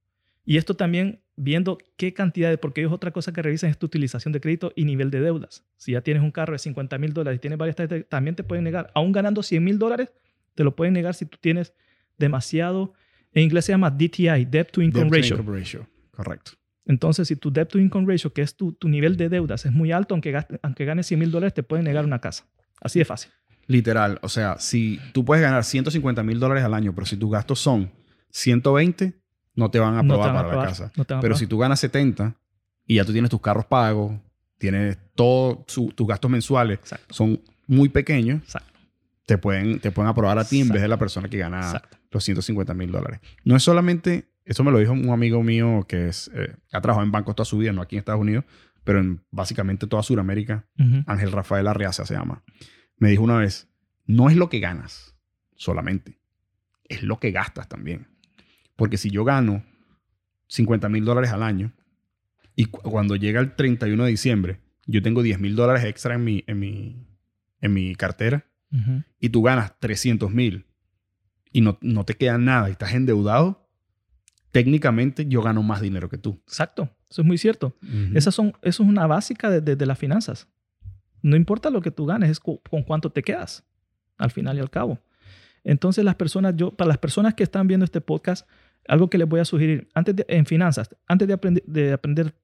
Y 0.46 0.57
esto 0.57 0.74
también 0.74 1.20
viendo 1.39 1.78
qué 1.97 2.12
cantidad 2.12 2.51
de, 2.51 2.59
porque 2.59 2.80
ellos 2.80 2.93
otra 2.93 3.11
cosa 3.12 3.32
que 3.32 3.41
revisan 3.43 3.70
es 3.70 3.78
tu 3.78 3.86
utilización 3.86 4.32
de 4.32 4.41
crédito 4.41 4.72
y 4.76 4.84
nivel 4.84 5.11
de 5.11 5.20
deudas. 5.20 5.64
Si 5.76 5.93
ya 5.93 6.01
tienes 6.01 6.22
un 6.22 6.30
carro 6.32 6.53
de 6.53 6.59
50 6.59 6.99
mil 6.99 7.12
dólares 7.12 7.39
y 7.39 7.41
tienes 7.41 7.59
varias 7.59 7.76
tarjetas, 7.76 8.09
también 8.09 8.34
te 8.36 8.43
pueden 8.45 8.64
negar. 8.64 8.91
Aún 8.95 9.12
ganando 9.12 9.43
100 9.43 9.62
mil 9.62 9.78
dólares, 9.78 10.11
te 10.55 10.64
lo 10.64 10.74
pueden 10.76 10.95
negar 10.95 11.14
si 11.14 11.24
tú 11.26 11.39
tienes 11.41 11.72
demasiado, 12.18 12.93
en 13.32 13.45
inglés 13.45 13.64
se 13.66 13.72
llama 13.72 13.91
DTI, 13.91 14.45
Debt 14.47 14.70
to 14.72 14.82
Income 14.82 15.05
Debt 15.05 15.11
to 15.11 15.16
Ratio. 15.16 15.36
income 15.36 15.59
ratio. 15.59 15.86
Correcto. 16.11 16.53
Entonces, 16.86 17.28
si 17.28 17.36
tu 17.36 17.53
debt 17.53 17.68
to 17.68 17.78
income 17.78 18.07
ratio, 18.11 18.32
que 18.32 18.43
es 18.43 18.57
tu, 18.57 18.72
tu 18.72 18.89
nivel 18.89 19.16
de 19.16 19.28
deudas, 19.28 19.64
es 19.66 19.72
muy 19.72 19.93
alto, 19.93 20.14
aunque, 20.14 20.32
gaste- 20.32 20.59
aunque 20.62 20.84
ganes 20.86 21.07
100 21.07 21.20
mil 21.20 21.30
dólares, 21.30 21.53
te 21.55 21.62
pueden 21.62 21.84
negar 21.84 22.05
una 22.05 22.20
casa. 22.20 22.47
Así 22.80 22.99
de 22.99 23.05
fácil. 23.05 23.30
Literal. 23.66 24.18
O 24.22 24.28
sea, 24.30 24.59
si 24.59 24.99
tú 25.12 25.24
puedes 25.24 25.43
ganar 25.43 25.62
150 25.64 26.22
mil 26.22 26.41
dólares 26.41 26.64
al 26.64 26.72
año, 26.72 26.95
pero 26.95 27.07
si 27.07 27.16
tus 27.18 27.30
gastos 27.30 27.59
son 27.61 27.91
120, 28.30 29.12
no 29.59 29.71
te 29.71 29.79
van 29.79 29.97
a 29.97 30.03
No 30.03 30.15
aprobar 30.15 30.33
van 30.35 30.45
a 30.45 30.49
para 30.49 30.63
la 30.63 30.69
casa. 30.69 30.93
no 30.97 31.05
Pero 31.21 31.37
si 31.37 31.47
tú 31.47 31.59
ganas 31.59 31.81
70 31.81 32.35
y 32.87 32.97
ya 32.97 33.05
tú 33.05 33.13
tienes 33.13 33.31
tus 33.31 33.41
carros 33.41 33.67
pagos, 33.67 34.13
tienes 34.57 34.99
todos 35.15 35.67
tus 35.67 36.07
gastos 36.07 36.31
mensuales, 36.31 36.79
Exacto. 36.79 37.15
son 37.15 37.41
muy 37.67 37.89
pequeños, 37.89 38.43
Exacto. 38.43 38.73
te 39.27 39.37
pueden, 39.39 39.81
te 39.81 39.91
pueden 39.91 40.09
aprobar 40.09 40.39
a 40.39 40.45
ti 40.45 40.61
en 40.61 40.69
vez 40.69 40.81
de 40.83 40.89
la 40.89 40.97
persona 40.99 41.29
que 41.29 41.39
gana 41.39 41.83
los 42.11 42.25
150 42.25 42.73
mil 42.75 42.91
dólares. 42.91 43.21
No 43.45 43.57
es 43.57 43.63
solamente, 43.63 44.29
eso 44.45 44.65
me 44.65 44.71
lo 44.71 44.79
dijo 44.79 44.93
un 44.93 45.11
amigo 45.11 45.43
mío 45.43 45.85
que 45.89 46.09
es, 46.09 46.31
eh, 46.35 46.55
ha 46.73 46.81
trabajado 46.81 47.05
en 47.05 47.13
bancos 47.13 47.35
toda 47.37 47.45
su 47.45 47.59
vida, 47.59 47.73
no 47.73 47.83
aquí 47.83 47.97
en 47.97 48.01
Estados 48.01 48.21
Unidos, 48.21 48.45
pero 48.85 49.01
en 49.01 49.21
básicamente 49.31 49.87
toda 49.87 50.03
Sudamérica. 50.03 50.65
Ángel 51.07 51.31
Rafael 51.33 51.67
Arriaza 51.67 52.07
se 52.07 52.15
llama. 52.15 52.43
Me 52.97 53.11
dijo 53.11 53.23
una 53.23 53.37
vez, 53.39 53.69
no 54.07 54.31
es 54.31 54.37
lo 54.37 54.49
que 54.49 54.61
ganas 54.61 55.15
solamente, 55.57 56.19
es 56.89 57.03
lo 57.03 57.19
que 57.21 57.31
gastas 57.33 57.69
también. 57.69 58.07
Porque 58.79 58.97
si 58.97 59.11
yo 59.11 59.24
gano 59.24 59.64
50 60.47 60.89
mil 60.89 61.05
dólares 61.05 61.33
al 61.33 61.43
año 61.43 61.72
y 62.55 62.66
cu- 62.66 62.81
cuando 62.81 63.16
llega 63.16 63.41
el 63.41 63.57
31 63.57 64.05
de 64.05 64.11
diciembre, 64.11 64.61
yo 64.87 65.03
tengo 65.03 65.22
10 65.22 65.41
mil 65.41 65.57
dólares 65.57 65.85
extra 65.85 66.14
en 66.14 66.22
mi, 66.24 66.45
en, 66.47 66.59
mi, 66.61 67.05
en 67.61 67.72
mi 67.74 67.95
cartera 67.97 68.47
Ujú. 68.72 69.03
y 69.18 69.29
tú 69.31 69.43
ganas 69.43 69.79
300 69.81 70.31
mil 70.31 70.64
y 71.53 71.61
no, 71.61 71.76
no 71.83 72.05
te 72.05 72.14
queda 72.14 72.39
nada 72.39 72.68
y 72.68 72.72
estás 72.72 72.95
endeudado, 72.95 73.68
técnicamente 74.53 75.26
yo 75.26 75.43
gano 75.43 75.62
más 75.62 75.81
dinero 75.81 76.09
que 76.09 76.18
tú. 76.18 76.41
Exacto. 76.47 76.89
Eso 77.11 77.22
es 77.22 77.26
muy 77.26 77.39
cierto. 77.39 77.76
Esas 78.14 78.35
son, 78.35 78.53
eso 78.62 78.83
es 78.83 78.89
una 78.89 79.07
básica 79.07 79.51
de, 79.51 79.61
de- 79.61 79.76
de 79.76 79.87
las 79.87 79.99
finanzas. 79.99 80.47
No 81.22 81.37
importa 81.37 81.70
lo 81.70 81.81
que 81.81 81.91
tú 81.91 82.07
ganes, 82.07 82.31
es 82.31 82.39
cu- 82.41 82.61
con 82.70 82.83
cuánto 82.85 83.11
te 83.11 83.22
quedas, 83.22 83.64
al 84.18 84.31
final 84.31 84.57
y 84.57 84.61
al 84.61 84.70
cabo. 84.70 85.01
Entonces, 85.64 86.05
las 86.05 86.14
personas, 86.14 86.55
yo, 86.57 86.70
para 86.70 86.89
las 86.89 86.99
personas 86.99 87.35
que 87.35 87.43
están 87.43 87.66
viendo 87.66 87.85
este 87.85 88.01
podcast, 88.01 88.47
algo 88.89 89.09
que 89.09 89.18
les 89.18 89.28
voy 89.28 89.41
a 89.41 89.45
sugerir, 89.45 89.89
antes 89.95 90.16
de, 90.16 90.26
en 90.28 90.47
finanzas, 90.47 90.95
antes 91.07 91.28
de 91.28 91.34
aprender, 91.34 91.62
de 91.66 91.93
aprender 91.93 92.34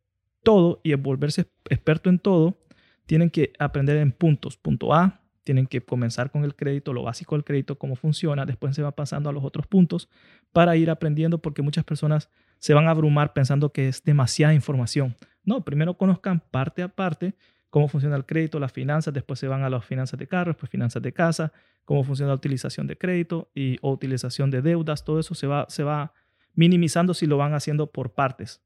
todo 0.43 0.81
y 0.85 0.95
volverse 0.95 1.47
experto 1.69 2.11
en 2.11 2.19
todo, 2.19 2.59
tienen 3.07 3.31
que 3.31 3.53
aprender 3.59 3.97
en 3.97 4.13
puntos. 4.13 4.57
Punto 4.57 4.95
A, 4.95 5.23
tienen 5.43 5.67
que 5.67 5.81
comenzar 5.85 6.31
con 6.31 6.45
el 6.45 6.55
crédito, 6.55 6.93
lo 6.93 7.03
básico 7.03 7.35
del 7.35 7.45
crédito, 7.45 7.79
cómo 7.79 7.97
funciona, 7.97 8.47
después 8.47 8.75
se 8.75 8.83
va 8.83 8.93
pasando 8.93 9.29
a 9.31 9.33
los 9.33 9.45
otros 9.45 9.67
puntos 9.67 10.09
para 10.53 10.77
ir 10.77 10.91
aprendiendo, 10.91 11.39
porque 11.39 11.63
muchas 11.63 11.85
personas 11.85 12.31
se 12.59 12.75
van 12.75 12.87
a 12.87 12.91
abrumar 12.91 13.33
pensando 13.33 13.73
que 13.73 13.89
es 13.89 14.05
demasiada 14.05 14.55
información. 14.55 15.17
No, 15.45 15.65
primero 15.65 15.97
conozcan 15.99 16.41
parte 16.51 16.83
a 16.83 16.89
parte 16.89 17.35
cómo 17.75 17.89
funciona 17.89 18.15
el 18.15 18.25
crédito, 18.25 18.61
las 18.61 18.71
finanzas, 18.71 19.13
después 19.13 19.41
se 19.41 19.49
van 19.49 19.65
a 19.65 19.69
las 19.69 19.85
finanzas 19.85 20.17
de 20.17 20.29
carros, 20.29 20.55
pues 20.55 20.71
finanzas 20.71 21.03
de 21.03 21.13
casa, 21.13 21.53
cómo 21.85 22.05
funciona 22.05 22.29
la 22.29 22.37
utilización 22.37 22.87
de 22.87 22.97
crédito 22.97 23.51
y, 23.53 23.79
o 23.83 23.91
utilización 23.91 24.49
de 24.53 24.63
deudas, 24.63 25.05
todo 25.05 25.19
eso 25.19 25.35
se 25.35 25.49
va, 25.49 25.67
se 25.69 25.83
va 25.83 26.13
minimizando 26.55 27.15
si 27.15 27.27
lo 27.27 27.37
van 27.37 27.55
haciendo 27.55 27.91
por 27.91 28.13
partes. 28.13 28.61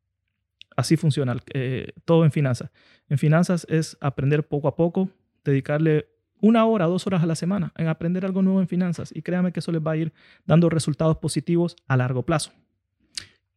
Así 0.76 0.96
funciona 0.96 1.36
eh, 1.54 1.92
todo 2.04 2.24
en 2.24 2.30
finanzas. 2.30 2.70
En 3.08 3.18
finanzas 3.18 3.66
es 3.68 3.96
aprender 4.00 4.46
poco 4.46 4.68
a 4.68 4.76
poco, 4.76 5.10
dedicarle 5.44 6.06
una 6.40 6.64
hora, 6.66 6.86
dos 6.86 7.06
horas 7.06 7.22
a 7.22 7.26
la 7.26 7.34
semana 7.34 7.72
en 7.76 7.88
aprender 7.88 8.24
algo 8.24 8.42
nuevo 8.42 8.60
en 8.60 8.68
finanzas 8.68 9.10
y 9.14 9.22
créame 9.22 9.52
que 9.52 9.60
eso 9.60 9.72
les 9.72 9.82
va 9.82 9.92
a 9.92 9.96
ir 9.96 10.12
dando 10.46 10.68
resultados 10.68 11.16
positivos 11.18 11.76
a 11.88 11.96
largo 11.96 12.22
plazo. 12.22 12.52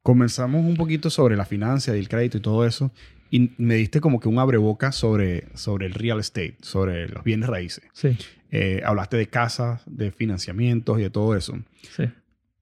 Comenzamos 0.01 0.65
un 0.65 0.75
poquito 0.75 1.11
sobre 1.11 1.35
la 1.35 1.45
financia 1.45 1.95
y 1.95 1.99
el 1.99 2.09
crédito 2.09 2.37
y 2.39 2.41
todo 2.41 2.65
eso 2.65 2.91
y 3.29 3.51
me 3.57 3.75
diste 3.75 4.01
como 4.01 4.19
que 4.19 4.27
un 4.27 4.39
abreboca 4.39 4.91
sobre, 4.91 5.47
sobre 5.55 5.85
el 5.85 5.93
real 5.93 6.19
estate, 6.19 6.57
sobre 6.61 7.07
los 7.07 7.23
bienes 7.23 7.49
raíces. 7.49 7.83
Sí. 7.93 8.17
Eh, 8.51 8.81
hablaste 8.83 9.15
de 9.15 9.27
casas, 9.27 9.81
de 9.85 10.11
financiamientos 10.11 10.99
y 10.99 11.03
de 11.03 11.09
todo 11.09 11.35
eso. 11.35 11.57
Sí. 11.95 12.03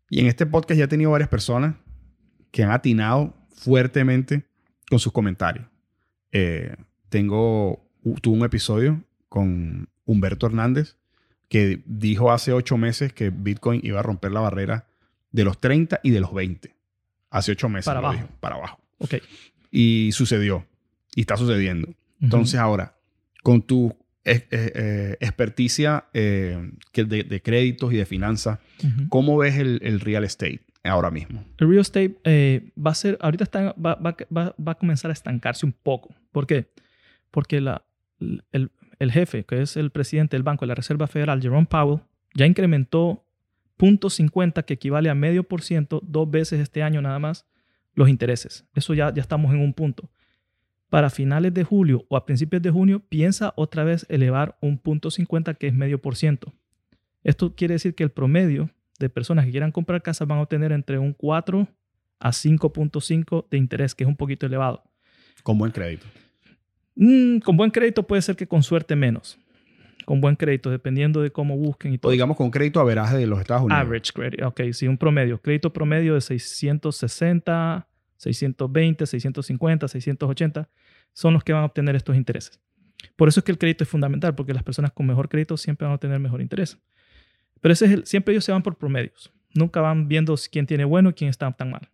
Y 0.10 0.20
en 0.20 0.28
este 0.28 0.45
podcast 0.45 0.78
ya 0.78 0.86
he 0.86 0.88
tenido 0.88 1.12
varias 1.12 1.30
personas 1.30 1.76
que 2.51 2.64
han 2.64 2.72
atinado 2.72 3.36
fuertemente 3.49 4.45
con 4.89 4.99
sus 4.99 5.12
comentarios. 5.12 5.68
Eh, 6.32 6.76
tengo, 7.10 7.86
tuve 8.22 8.38
un 8.38 8.45
episodio 8.45 9.03
con 9.28 9.89
Humberto 10.05 10.47
Hernández 10.47 10.95
que 11.47 11.82
dijo 11.86 12.32
hace 12.32 12.53
ocho 12.53 12.78
meses 12.78 13.14
que 13.14 13.32
Bitcoin 13.32 13.82
iba 13.84 13.99
a 13.99 14.03
romper 14.03 14.32
la 14.32 14.39
barrera 14.39 14.88
de 15.32 15.43
los 15.43 15.60
30 15.60 15.99
y 16.03 16.12
de 16.12 16.20
los 16.20 16.34
20. 16.34 16.76
Hace 17.32 17.51
ocho 17.51 17.70
meses. 17.70 17.86
Para 17.86 18.01
lo 18.01 18.07
abajo. 18.07 18.24
dijo, 18.24 18.36
para 18.39 18.55
abajo. 18.55 18.80
Ok. 18.99 19.16
Y 19.72 20.12
sucedió. 20.14 20.66
Y 21.16 21.22
está 21.22 21.38
sucediendo. 21.38 21.88
Entonces 22.22 22.60
ahora, 22.60 22.95
con 23.43 23.62
tu 23.62 23.95
eh, 24.26 25.17
experticia 25.20 26.05
eh, 26.13 26.72
que 26.91 27.03
de, 27.05 27.24
de 27.24 27.41
créditos 27.41 27.93
y 27.93 27.97
de 27.97 28.05
finanzas, 28.05 28.59
Ujú. 28.84 29.09
¿cómo 29.09 29.38
ves 29.38 29.57
el, 29.57 29.80
el 29.84 29.99
real 29.99 30.24
estate 30.24 30.61
ahora 30.84 31.09
mismo? 31.11 31.43
El 31.57 31.67
real 31.70 31.82
estate 31.82 32.17
eh, 32.24 32.72
va 32.78 32.91
a 32.91 32.95
ser, 32.95 33.17
ahorita 33.22 33.43
está, 33.43 33.74
va, 33.74 33.95
va- 33.95 34.15
va- 34.36 34.55
va 34.65 34.72
a 34.72 34.76
comenzar 34.76 35.09
a 35.09 35.13
estancarse 35.13 35.65
un 35.65 35.72
poco. 35.74 36.13
¿Por 36.32 36.45
qué? 36.47 36.67
Porque 37.32 37.61
la, 37.61 37.84
el, 38.20 38.72
el 38.99 39.11
jefe, 39.11 39.43
que 39.45 39.61
es 39.61 39.78
el 39.78 39.91
presidente 39.91 40.36
del 40.36 40.43
Banco 40.43 40.65
de 40.65 40.67
la 40.67 40.76
Reserva 40.76 41.07
Federal, 41.07 41.41
Jerome 41.41 41.67
Powell, 41.67 42.01
ya 42.34 42.45
incrementó 42.45 43.26
0.50, 43.78 44.65
que 44.65 44.74
equivale 44.74 45.09
a 45.09 45.15
medio 45.15 45.43
por 45.43 45.61
ciento, 45.61 46.01
dos 46.05 46.30
veces 46.30 46.59
este 46.59 46.84
año 46.84 47.01
nada 47.01 47.17
más, 47.20 47.45
los 47.95 48.09
intereses. 48.09 48.65
Eso 48.76 48.93
ya, 48.93 49.13
ya 49.13 49.22
estamos 49.22 49.53
en 49.53 49.59
un 49.61 49.74
punto. 49.74 50.09
Para 50.90 51.10
finales 51.10 51.54
de 51.54 51.64
julio 51.64 52.06
o 52.10 52.18
a 52.18 52.26
principios 52.26 52.62
de 52.62 52.72
junio, 52.72 53.02
piensa 53.10 53.54
otra 53.56 53.84
vez 53.84 54.06
elevar 54.10 54.58
un 54.60 54.78
punto 54.80 55.12
50, 55.12 55.54
que 55.54 55.68
es 55.68 55.74
medio 55.74 56.02
por 56.02 56.16
ciento. 56.16 56.52
Esto 57.24 57.54
quiere 57.56 57.76
decir 57.76 57.94
que 57.94 58.04
el 58.04 58.10
promedio 58.10 58.70
de 59.00 59.10
personas 59.10 59.46
que 59.46 59.52
quieran 59.52 59.72
comprar 59.72 60.02
casa 60.02 60.26
van 60.26 60.40
a 60.40 60.42
obtener 60.42 60.72
entre 60.72 60.98
un 60.98 61.14
4 61.14 61.68
a 62.20 62.30
5.5 62.32 63.46
de 63.50 63.58
interés, 63.58 63.94
que 63.94 64.04
es 64.04 64.08
un 64.08 64.16
poquito 64.16 64.46
elevado. 64.46 64.84
Con 65.44 65.58
buen 65.58 65.72
crédito. 65.72 66.06
Mm, 66.96 67.40
con 67.40 67.56
buen 67.56 67.72
crédito 67.72 68.04
puede 68.04 68.22
ser 68.22 68.36
que 68.36 68.48
con 68.48 68.64
suerte 68.64 68.96
menos. 68.96 69.38
Con 70.06 70.22
buen 70.22 70.36
crédito, 70.36 70.72
dependiendo 70.72 71.22
de 71.22 71.32
cómo 71.32 71.56
busquen 71.56 71.94
y 71.94 71.96
O 71.96 72.00
todo. 72.00 72.12
digamos 72.12 72.36
con 72.36 72.50
crédito 72.50 72.80
averaje 72.80 73.16
de 73.16 73.28
los 73.28 73.40
Estados 73.40 73.64
Unidos. 73.64 73.80
Average 73.80 74.12
credit, 74.12 74.42
ok, 74.42 74.62
sí, 74.72 74.88
un 74.88 74.98
promedio. 74.98 75.40
Crédito 75.40 75.72
promedio 75.72 76.16
de 76.16 76.22
660, 76.22 77.88
620, 78.20 79.05
650, 79.05 79.88
680 79.88 80.70
son 81.13 81.34
los 81.34 81.43
que 81.43 81.53
van 81.53 81.63
a 81.63 81.65
obtener 81.65 81.95
estos 81.95 82.15
intereses. 82.15 82.59
Por 83.15 83.28
eso 83.30 83.39
es 83.39 83.43
que 83.45 83.51
el 83.51 83.57
crédito 83.57 83.84
es 83.84 83.89
fundamental, 83.89 84.36
porque 84.36 84.53
las 84.53 84.63
personas 84.63 84.91
con 84.91 85.05
mejor 85.07 85.30
crédito 85.30 85.57
siempre 85.57 85.86
van 85.88 85.95
a 85.95 85.97
tener 85.97 86.20
mejor 86.20 86.41
interés. 86.41 86.78
Pero 87.61 87.74
ese 87.74 87.86
es 87.86 87.91
el, 87.91 88.05
siempre 88.05 88.34
ellos 88.34 88.43
se 88.45 88.51
van 88.51 88.61
por 88.61 88.76
promedios. 88.78 89.32
Nunca 89.55 89.82
van 89.82 90.07
viendo 90.07 90.36
quién 90.51 90.65
tiene 90.65 90.86
bueno 90.86 91.09
y 91.09 91.13
quién 91.13 91.30
está 91.30 91.51
tan 91.51 91.72
mal. 91.72 91.89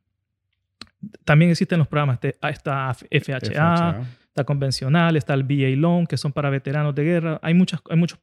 También 1.23 1.51
existen 1.51 1.77
los 1.79 1.87
programas, 1.87 2.19
de, 2.21 2.35
ah, 2.41 2.49
está 2.49 2.93
FHA, 2.93 3.39
FHA. 3.39 4.01
está 4.27 4.43
convencional, 4.43 5.15
está 5.15 5.33
el 5.35 5.43
VA 5.43 5.75
Loan, 5.77 6.07
que 6.07 6.17
son 6.17 6.33
para 6.33 6.49
veteranos 6.49 6.95
de 6.95 7.03
guerra. 7.03 7.39
Hay, 7.43 7.53
muchas, 7.53 7.79
hay 7.89 7.97
muchos 7.97 8.19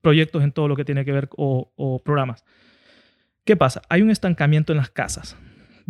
proyectos 0.00 0.42
en 0.42 0.52
todo 0.52 0.68
lo 0.68 0.76
que 0.76 0.84
tiene 0.84 1.04
que 1.04 1.12
ver 1.12 1.28
o, 1.36 1.72
o 1.76 1.98
programas. 2.02 2.44
¿Qué 3.44 3.56
pasa? 3.56 3.82
Hay 3.88 4.02
un 4.02 4.10
estancamiento 4.10 4.72
en 4.72 4.78
las 4.78 4.90
casas. 4.90 5.36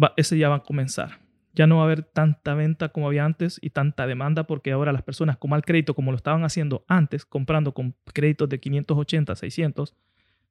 Va- 0.03 0.15
ese 0.17 0.39
ya 0.39 0.49
va 0.49 0.57
a 0.57 0.63
comenzar. 0.63 1.19
Ya 1.55 1.67
no 1.67 1.77
va 1.77 1.83
a 1.83 1.85
haber 1.85 2.03
tanta 2.03 2.55
venta 2.55 2.91
como 2.91 3.07
había 3.07 3.25
antes 3.25 3.59
y 3.63 3.71
tanta 3.71 4.07
demanda 4.07 4.47
porque 4.47 4.73
ahora 4.73 4.93
las 4.93 5.03
personas 5.03 5.37
con 5.37 5.51
mal 5.51 5.63
crédito, 5.63 5.95
como 5.95 6.11
lo 6.11 6.17
estaban 6.17 6.45
haciendo 6.45 6.85
antes, 6.89 7.27
comprando 7.27 7.75
con 7.75 7.95
créditos 8.13 8.49
de 8.49 8.59
580, 8.59 9.35
600, 9.35 9.95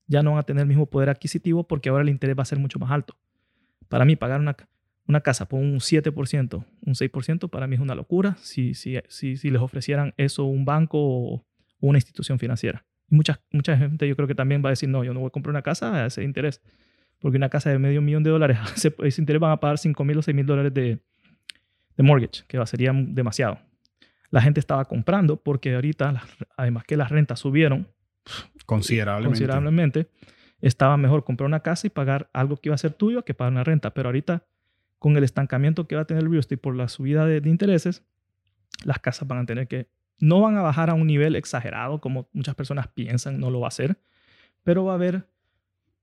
ya 0.08 0.22
no 0.22 0.32
van 0.32 0.40
a 0.40 0.44
tener 0.44 0.62
el 0.62 0.68
mismo 0.68 0.86
poder 0.88 1.10
adquisitivo 1.10 1.68
porque 1.68 1.90
ahora 1.90 2.04
el 2.04 2.10
interés 2.10 2.38
va 2.38 2.44
a 2.44 2.46
ser 2.46 2.60
mucho 2.60 2.78
más 2.78 2.92
alto. 2.92 3.18
Para 3.90 4.06
mí, 4.06 4.16
pagar 4.16 4.40
una, 4.40 4.56
una 5.08 5.22
casa 5.22 5.48
por 5.48 5.60
un 5.60 5.80
7%, 5.80 6.66
un 6.86 6.94
6%, 6.94 7.50
para 7.50 7.68
mí 7.68 7.76
es 7.76 7.82
una 7.82 7.96
locura 7.96 8.38
si, 8.40 8.74
si, 8.74 8.98
si, 9.08 9.38
si 9.38 9.50
les 9.50 9.62
ofrecieran 9.62 10.14
eso 10.18 10.46
un 10.46 10.66
banco 10.66 10.98
o 11.00 11.46
una 11.80 11.98
institución 11.98 12.40
financiera. 12.40 12.86
Mucha, 13.10 13.42
mucha 13.52 13.78
gente 13.78 14.08
yo 14.08 14.16
creo 14.16 14.28
que 14.28 14.36
también 14.36 14.64
va 14.64 14.70
a 14.70 14.72
decir, 14.72 14.88
no, 14.88 15.04
yo 15.04 15.14
no 15.14 15.20
voy 15.20 15.28
a 15.28 15.32
comprar 15.32 15.52
una 15.52 15.62
casa 15.62 16.04
a 16.04 16.06
ese 16.06 16.24
interés. 16.24 16.62
Porque 17.22 17.38
una 17.38 17.50
casa 17.50 17.70
de 17.70 17.80
medio 17.80 18.02
millón 18.02 18.24
de 18.24 18.32
dólares, 18.32 18.58
ese, 18.76 19.22
interés 19.22 19.40
van 19.40 19.52
a 19.52 19.60
pagar 19.60 19.78
5 19.78 20.04
mil 20.04 20.18
o 20.18 20.22
6 20.22 20.36
mil 20.36 20.46
dólares 20.46 20.74
de, 20.74 21.00
de 21.96 22.04
mortgage, 22.04 22.44
que 22.48 22.64
sería 22.66 22.92
demasiado. 22.94 23.60
La 24.30 24.42
gente 24.42 24.60
estaba 24.60 24.86
comprando 24.86 25.38
porque 25.38 25.76
ahorita, 25.76 26.24
además 26.58 26.84
que 26.86 26.98
las 26.98 27.10
rentas 27.10 27.40
subieron 27.40 27.88
Considerablemente. 28.66 29.30
considerablemente, 29.30 30.08
estaba 30.62 30.96
mejor 30.98 31.24
comprar 31.24 31.48
una 31.48 31.60
casa 31.62 31.88
y 31.88 31.90
pagar 31.90 32.30
algo 32.34 32.58
que 32.58 32.70
iba 32.70 32.76
a 32.76 32.78
ser 32.78 32.94
tuyo 32.94 33.26
que 33.26 33.34
pagar 33.34 33.52
una 33.52 33.64
renta. 33.64 33.94
Pero 33.94 34.10
ahorita, 34.10 34.44
con 35.00 35.18
el 35.18 35.24
estancamiento 35.24 35.88
que 35.88 35.96
va 35.96 36.02
a 36.02 36.06
tener 36.06 36.24
el 36.24 36.30
real 36.30 36.40
estate 36.40 36.58
por 36.58 36.76
la 36.76 36.88
subida 36.88 37.26
de, 37.26 37.42
de 37.42 37.50
intereses, 37.50 38.04
las 38.86 39.00
casas 39.00 39.28
van 39.28 39.40
a 39.40 39.46
tener 39.46 39.68
que, 39.68 39.90
no 40.20 40.40
van 40.40 40.56
a 40.56 40.62
bajar 40.62 40.90
a 40.90 40.94
un 40.94 41.08
nivel 41.08 41.36
exagerado 41.36 42.00
como 42.00 42.30
muchas 42.32 42.56
personas 42.56 42.88
piensan, 42.88 43.40
no 43.40 43.50
lo 43.50 43.60
va 43.60 43.68
a 43.68 43.70
hacer, 43.70 43.98
pero 44.64 44.86
va 44.86 44.94
a 44.94 44.96
haber 44.96 45.28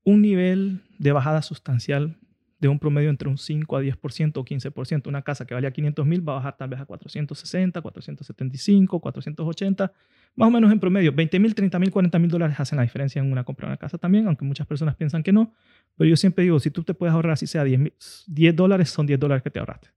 un 0.03 0.21
nivel 0.21 0.81
de 0.97 1.11
bajada 1.11 1.41
sustancial 1.41 2.17
de 2.59 2.67
un 2.67 2.77
promedio 2.77 3.09
entre 3.09 3.29
un 3.29 3.37
5 3.37 3.77
a 3.77 3.81
10% 3.81 4.37
o 4.37 4.43
15%. 4.43 5.07
Una 5.07 5.21
casa 5.21 5.45
que 5.45 5.53
valía 5.53 5.71
500 5.71 6.05
mil 6.05 6.27
va 6.27 6.33
a 6.33 6.35
bajar 6.37 6.57
tal 6.57 6.69
vez 6.69 6.79
a 6.81 6.85
460, 6.85 7.81
475, 7.81 8.99
480, 8.99 9.93
más 10.35 10.47
o 10.47 10.51
menos 10.51 10.71
en 10.71 10.79
promedio. 10.79 11.13
20 11.13 11.39
mil, 11.39 11.55
30 11.55 11.79
mil, 11.79 11.91
40 11.91 12.19
mil 12.19 12.29
dólares 12.29 12.59
hacen 12.59 12.75
la 12.77 12.83
diferencia 12.83 13.21
en 13.21 13.31
una 13.31 13.43
compra 13.45 13.67
de 13.67 13.71
una 13.71 13.77
casa 13.77 13.97
también, 13.97 14.27
aunque 14.27 14.43
muchas 14.43 14.67
personas 14.67 14.95
piensan 14.95 15.23
que 15.23 15.31
no. 15.31 15.53
Pero 15.95 16.09
yo 16.09 16.17
siempre 16.17 16.43
digo, 16.43 16.59
si 16.59 16.69
tú 16.69 16.83
te 16.83 16.93
puedes 16.93 17.13
ahorrar, 17.13 17.37
si 17.37 17.47
sea 17.47 17.63
10, 17.63 17.79
mil- 17.79 17.93
10 18.27 18.55
dólares, 18.55 18.89
son 18.89 19.05
10 19.05 19.19
dólares 19.19 19.41
que 19.41 19.49
te 19.51 19.59
ahorraste. 19.59 19.89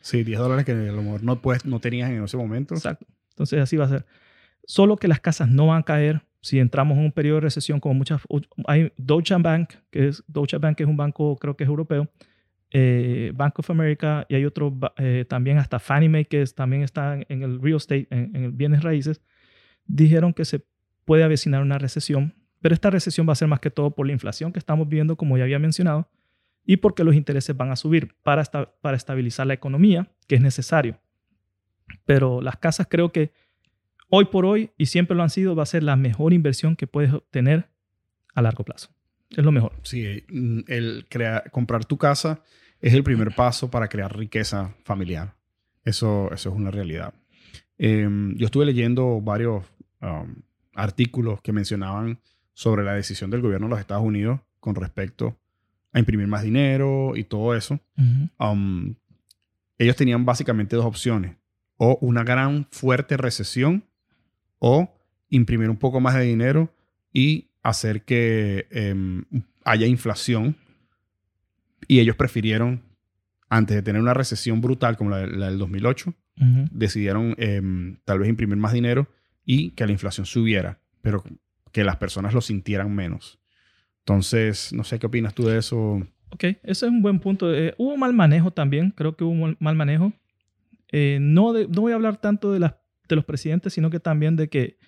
Sí, 0.00 0.22
10 0.22 0.38
dólares 0.38 0.64
que 0.66 0.72
a 0.72 0.74
lo 0.74 1.02
mejor 1.02 1.22
no, 1.22 1.40
puedes, 1.40 1.64
no 1.64 1.80
tenías 1.80 2.10
en 2.10 2.22
ese 2.22 2.36
momento. 2.36 2.74
Exacto. 2.74 3.06
Entonces 3.30 3.58
así 3.60 3.76
va 3.76 3.86
a 3.86 3.88
ser. 3.88 4.06
Solo 4.66 4.96
que 4.96 5.08
las 5.08 5.20
casas 5.20 5.48
no 5.48 5.68
van 5.68 5.80
a 5.80 5.82
caer 5.82 6.22
si 6.46 6.58
entramos 6.60 6.96
en 6.96 7.04
un 7.04 7.12
periodo 7.12 7.36
de 7.36 7.40
recesión 7.42 7.80
como 7.80 7.94
muchas... 7.94 8.20
Hay 8.66 8.92
Deutsche 8.96 9.34
Bank, 9.36 9.70
que 9.90 10.08
es, 10.08 10.22
Deutsche 10.28 10.58
Bank 10.58 10.76
que 10.76 10.84
es 10.84 10.88
un 10.88 10.96
banco, 10.96 11.36
creo 11.36 11.56
que 11.56 11.64
es 11.64 11.68
europeo, 11.68 12.08
eh, 12.70 13.32
Bank 13.34 13.58
of 13.58 13.70
America 13.70 14.26
y 14.28 14.34
hay 14.36 14.44
otro 14.44 14.76
eh, 14.96 15.24
también 15.28 15.58
hasta 15.58 15.78
Fannie 15.78 16.08
Mae 16.08 16.24
que 16.26 16.42
es- 16.42 16.54
también 16.54 16.82
está 16.82 17.18
en 17.28 17.42
el 17.42 17.60
real 17.60 17.76
estate, 17.76 18.06
en, 18.10 18.34
en 18.36 18.44
el 18.44 18.50
bienes 18.52 18.82
raíces, 18.82 19.20
dijeron 19.86 20.32
que 20.32 20.44
se 20.44 20.60
puede 21.04 21.22
avecinar 21.24 21.62
una 21.62 21.78
recesión, 21.78 22.34
pero 22.60 22.74
esta 22.74 22.90
recesión 22.90 23.26
va 23.28 23.32
a 23.32 23.36
ser 23.36 23.48
más 23.48 23.60
que 23.60 23.70
todo 23.70 23.90
por 23.92 24.06
la 24.06 24.12
inflación 24.12 24.52
que 24.52 24.58
estamos 24.58 24.88
viendo, 24.88 25.16
como 25.16 25.36
ya 25.38 25.44
había 25.44 25.58
mencionado, 25.58 26.08
y 26.64 26.76
porque 26.78 27.04
los 27.04 27.14
intereses 27.14 27.56
van 27.56 27.70
a 27.70 27.76
subir 27.76 28.14
para, 28.22 28.42
esta- 28.42 28.72
para 28.80 28.96
estabilizar 28.96 29.46
la 29.46 29.54
economía, 29.54 30.08
que 30.26 30.34
es 30.36 30.40
necesario. 30.40 30.98
Pero 32.04 32.40
las 32.40 32.56
casas 32.56 32.86
creo 32.90 33.12
que 33.12 33.30
hoy 34.08 34.26
por 34.26 34.46
hoy, 34.46 34.70
y 34.76 34.86
siempre 34.86 35.16
lo 35.16 35.22
han 35.22 35.30
sido, 35.30 35.54
va 35.54 35.62
a 35.62 35.66
ser 35.66 35.82
la 35.82 35.96
mejor 35.96 36.32
inversión 36.32 36.76
que 36.76 36.86
puedes 36.86 37.12
obtener 37.12 37.68
a 38.34 38.42
largo 38.42 38.64
plazo. 38.64 38.90
Es 39.30 39.44
lo 39.44 39.52
mejor. 39.52 39.72
Sí, 39.82 40.24
mm, 40.28 40.60
el 40.68 41.06
crear, 41.08 41.50
comprar 41.50 41.84
tu 41.84 41.98
casa 41.98 42.42
es 42.80 42.94
el 42.94 43.02
primer 43.02 43.34
paso 43.34 43.70
para 43.70 43.88
crear 43.88 44.16
riqueza 44.16 44.74
familiar. 44.84 45.34
Eso, 45.84 46.30
eso 46.32 46.50
es 46.50 46.54
una 46.54 46.70
realidad. 46.70 47.14
Em, 47.78 48.36
yo 48.36 48.46
estuve 48.46 48.66
leyendo 48.66 49.20
varios 49.20 49.64
um, 50.00 50.34
artículos 50.74 51.40
que 51.42 51.52
mencionaban 51.52 52.20
sobre 52.54 52.84
la 52.84 52.94
decisión 52.94 53.30
del 53.30 53.42
gobierno 53.42 53.66
de 53.66 53.70
los 53.70 53.80
Estados 53.80 54.04
Unidos 54.04 54.40
con 54.60 54.74
respecto 54.74 55.36
a 55.92 55.98
imprimir 55.98 56.26
más 56.26 56.42
dinero 56.42 57.16
y 57.16 57.24
todo 57.24 57.54
eso. 57.54 57.80
Um, 58.38 58.94
ellos 59.78 59.96
tenían 59.96 60.24
básicamente 60.24 60.76
dos 60.76 60.84
opciones. 60.84 61.36
O 61.76 61.98
una 62.00 62.24
gran 62.24 62.66
fuerte 62.70 63.16
recesión 63.16 63.84
o 64.58 64.92
imprimir 65.28 65.68
un 65.70 65.76
poco 65.76 66.00
más 66.00 66.14
de 66.14 66.22
dinero 66.24 66.72
y 67.12 67.48
hacer 67.62 68.02
que 68.02 68.66
em, 68.70 69.24
haya 69.64 69.86
inflación. 69.86 70.56
Y 71.88 72.00
ellos 72.00 72.16
prefirieron, 72.16 72.82
antes 73.48 73.76
de 73.76 73.82
tener 73.82 74.00
una 74.02 74.14
recesión 74.14 74.60
brutal 74.60 74.96
como 74.96 75.10
la, 75.10 75.18
de- 75.18 75.28
la 75.36 75.46
del 75.48 75.58
2008, 75.58 76.10
Ujú. 76.40 76.64
decidieron 76.70 77.34
em, 77.38 77.96
tal 78.04 78.18
vez 78.18 78.28
imprimir 78.28 78.56
más 78.56 78.72
dinero 78.72 79.08
y 79.44 79.70
que 79.70 79.86
la 79.86 79.92
inflación 79.92 80.26
subiera, 80.26 80.78
pero 81.02 81.22
que 81.72 81.84
las 81.84 81.96
personas 81.96 82.34
lo 82.34 82.40
sintieran 82.40 82.94
menos. 82.94 83.38
Entonces, 84.00 84.72
no 84.72 84.84
sé 84.84 84.98
qué 84.98 85.06
opinas 85.06 85.34
tú 85.34 85.44
de 85.46 85.58
eso. 85.58 86.06
Ok, 86.30 86.44
ese 86.44 86.58
es 86.64 86.82
un 86.82 87.02
buen 87.02 87.20
punto. 87.20 87.54
Eh, 87.54 87.74
hubo 87.78 87.96
mal 87.96 88.12
manejo 88.12 88.50
también, 88.52 88.90
creo 88.90 89.16
que 89.16 89.24
hubo 89.24 89.34
mal- 89.34 89.56
mal 89.60 89.76
manejo. 89.76 90.12
Eh, 90.92 91.18
no, 91.20 91.52
de- 91.52 91.68
no 91.68 91.82
voy 91.82 91.92
a 91.92 91.96
hablar 91.96 92.20
tanto 92.20 92.52
de, 92.52 92.60
las, 92.60 92.74
de 93.08 93.16
los 93.16 93.24
presidentes, 93.24 93.72
sino 93.72 93.90
que 93.90 94.00
también 94.00 94.36
de 94.36 94.48
que 94.48 94.78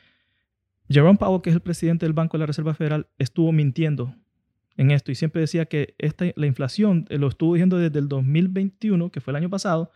Jerome 0.89 1.19
Powell, 1.19 1.43
que 1.43 1.51
es 1.51 1.57
el 1.57 1.62
presidente 1.62 2.07
del 2.07 2.12
Banco 2.12 2.37
de 2.37 2.41
la 2.41 2.47
Reserva 2.47 2.75
Federal, 2.75 3.09
estuvo 3.19 3.53
mintiendo 3.53 4.14
en 4.77 4.91
esto 4.91 5.11
y 5.11 5.16
siempre 5.16 5.41
decía 5.41 5.66
que 5.66 5.95
esta, 5.99 6.27
la 6.37 6.47
inflación, 6.47 7.07
eh, 7.11 7.19
lo 7.19 7.29
estuvo 7.29 7.55
diciendo 7.55 7.79
desde 7.79 7.99
el 7.99 8.09
2021, 8.09 9.11
que 9.11 9.21
fue 9.21 9.33
el 9.33 9.37
año 9.37 9.51
pasado, 9.51 9.91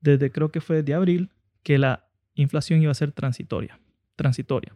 desde 0.00 0.30
creo 0.30 0.50
que 0.50 0.60
fue 0.60 0.82
de 0.82 0.94
abril, 0.94 1.30
que 1.62 1.78
la 1.78 2.08
inflación 2.34 2.80
iba 2.80 2.92
a 2.92 2.94
ser 2.94 3.12
transitoria, 3.12 3.80
transitoria. 4.16 4.74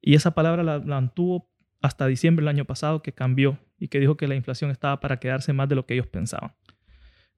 Y 0.00 0.14
esa 0.14 0.32
palabra 0.32 0.62
la, 0.62 0.80
mantuvo 0.80 1.48
hasta 1.80 2.06
diciembre 2.06 2.42
del 2.42 2.48
año 2.48 2.64
pasado, 2.64 3.02
que 3.02 3.12
cambió 3.12 3.58
y 3.78 3.88
que 3.88 3.98
dijo 3.98 4.16
que 4.16 4.28
la 4.28 4.34
inflación 4.34 4.70
estaba 4.70 5.00
para 5.00 5.18
quedarse 5.18 5.52
más 5.52 5.68
de 5.68 5.74
lo 5.74 5.86
que 5.86 5.94
ellos 5.94 6.06
pensaban. 6.06 6.52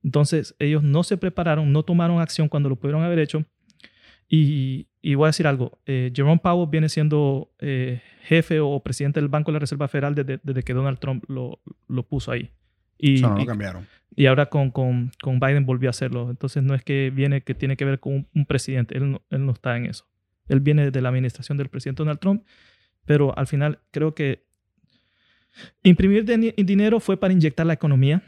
Entonces, 0.03 0.55
ellos 0.59 0.83
no 0.83 1.03
se 1.03 1.17
prepararon, 1.17 1.73
no 1.73 1.83
tomaron 1.83 2.21
acción 2.21 2.49
cuando 2.49 2.69
lo 2.69 2.77
pudieron 2.77 3.03
haber 3.03 3.21
hecho. 3.21 3.45
Y, 4.29 4.89
y 5.03 5.15
voy 5.15 5.27
a 5.27 5.29
decir 5.29 5.47
algo, 5.47 5.79
eh, 5.87 6.11
Jerome 6.15 6.41
Powell 6.43 6.69
viene 6.71 6.89
siendo 6.89 7.53
eh, 7.59 8.01
jefe 8.23 8.61
o 8.61 8.81
presidente 8.83 9.21
del 9.21 9.29
Banco 9.29 9.51
de 9.51 9.55
la 9.55 9.59
Reserva 9.61 9.87
Federal 9.89 10.15
desde, 10.15 10.41
desde 10.43 10.63
que 10.63 10.73
Donald 10.73 10.99
Trump 10.99 11.25
lo, 11.29 11.61
lo 11.89 12.03
puso 12.05 12.33
ahí. 12.33 12.51
Y, 12.99 13.21
no 13.21 13.37
lo 13.37 13.45
cambiaron. 13.45 13.87
y 14.17 14.27
ahora 14.27 14.47
con, 14.47 14.71
con, 14.71 15.11
con 15.21 15.41
Biden 15.41 15.67
volvió 15.67 15.89
a 15.89 15.91
hacerlo. 15.91 16.31
Entonces 16.31 16.63
no 16.63 16.75
es 16.75 16.83
que 16.83 17.11
viene 17.15 17.43
que 17.43 17.55
tiene 17.55 17.77
que 17.77 17.85
ver 17.85 18.01
con 18.01 18.15
un, 18.15 18.29
un 18.35 18.47
presidente. 18.47 18.97
Él 18.97 19.11
no, 19.13 19.23
él 19.31 19.45
no 19.45 19.53
está 19.53 19.77
en 19.77 19.87
eso. 19.87 20.07
Él 20.49 20.61
viene 20.61 20.91
de 20.91 21.01
la 21.03 21.11
administración 21.11 21.59
del 21.59 21.69
presidente 21.69 22.03
Donald 22.03 22.19
Trump. 22.21 22.45
Pero 23.05 23.37
al 23.39 23.47
final 23.47 23.81
creo 23.91 24.15
que 24.15 24.45
imprimir 25.83 26.25
de- 26.25 26.55
dinero 26.65 27.01
fue 27.01 27.19
para 27.19 27.33
inyectar 27.33 27.67
la 27.67 27.75
economía. 27.75 28.23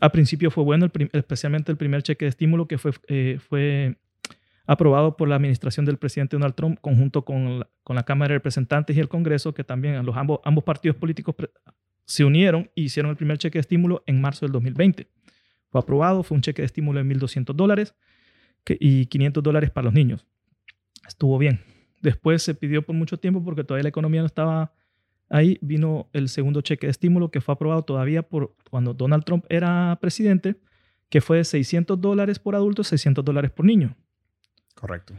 Al 0.00 0.10
principio 0.10 0.50
fue 0.50 0.64
bueno, 0.64 0.86
el 0.86 1.10
especialmente 1.12 1.70
el 1.70 1.78
primer 1.78 2.02
cheque 2.02 2.24
de 2.24 2.30
estímulo 2.30 2.66
que 2.66 2.78
fue, 2.78 2.92
eh, 3.08 3.38
fue 3.46 3.96
aprobado 4.66 5.16
por 5.16 5.28
la 5.28 5.36
administración 5.36 5.84
del 5.84 5.98
presidente 5.98 6.36
Donald 6.36 6.54
Trump 6.54 6.78
conjunto 6.80 7.24
con 7.24 7.60
la, 7.60 7.68
con 7.82 7.96
la 7.96 8.04
Cámara 8.04 8.32
de 8.32 8.38
Representantes 8.38 8.96
y 8.96 9.00
el 9.00 9.08
Congreso, 9.08 9.52
que 9.54 9.64
también 9.64 10.04
los 10.04 10.16
ambos, 10.16 10.40
ambos 10.44 10.64
partidos 10.64 10.96
políticos 10.96 11.34
se 12.06 12.24
unieron 12.24 12.70
y 12.74 12.84
hicieron 12.84 13.10
el 13.10 13.16
primer 13.16 13.38
cheque 13.38 13.58
de 13.58 13.60
estímulo 13.60 14.02
en 14.06 14.20
marzo 14.20 14.44
del 14.44 14.52
2020. 14.52 15.08
Fue 15.68 15.80
aprobado, 15.80 16.22
fue 16.22 16.36
un 16.36 16.42
cheque 16.42 16.62
de 16.62 16.66
estímulo 16.66 17.02
de 17.02 17.06
1.200 17.06 17.54
dólares 17.54 17.94
y 18.66 19.06
500 19.06 19.42
dólares 19.42 19.70
para 19.70 19.86
los 19.86 19.94
niños. 19.94 20.26
Estuvo 21.06 21.38
bien. 21.38 21.60
Después 22.00 22.42
se 22.42 22.54
pidió 22.54 22.82
por 22.82 22.94
mucho 22.94 23.18
tiempo 23.18 23.42
porque 23.44 23.64
todavía 23.64 23.84
la 23.84 23.88
economía 23.88 24.20
no 24.20 24.26
estaba 24.26 24.72
ahí. 25.28 25.58
Vino 25.60 26.08
el 26.12 26.28
segundo 26.28 26.60
cheque 26.60 26.86
de 26.86 26.90
estímulo 26.90 27.30
que 27.30 27.40
fue 27.40 27.54
aprobado 27.54 27.82
todavía 27.82 28.22
por 28.22 28.54
cuando 28.70 28.94
Donald 28.94 29.24
Trump 29.24 29.44
era 29.48 29.98
presidente, 30.00 30.56
que 31.08 31.20
fue 31.20 31.38
de 31.38 31.44
600 31.44 32.00
dólares 32.00 32.38
por 32.38 32.54
adulto, 32.54 32.84
600 32.84 33.24
dólares 33.24 33.50
por 33.50 33.66
niño. 33.66 33.96
Correcto. 34.74 35.14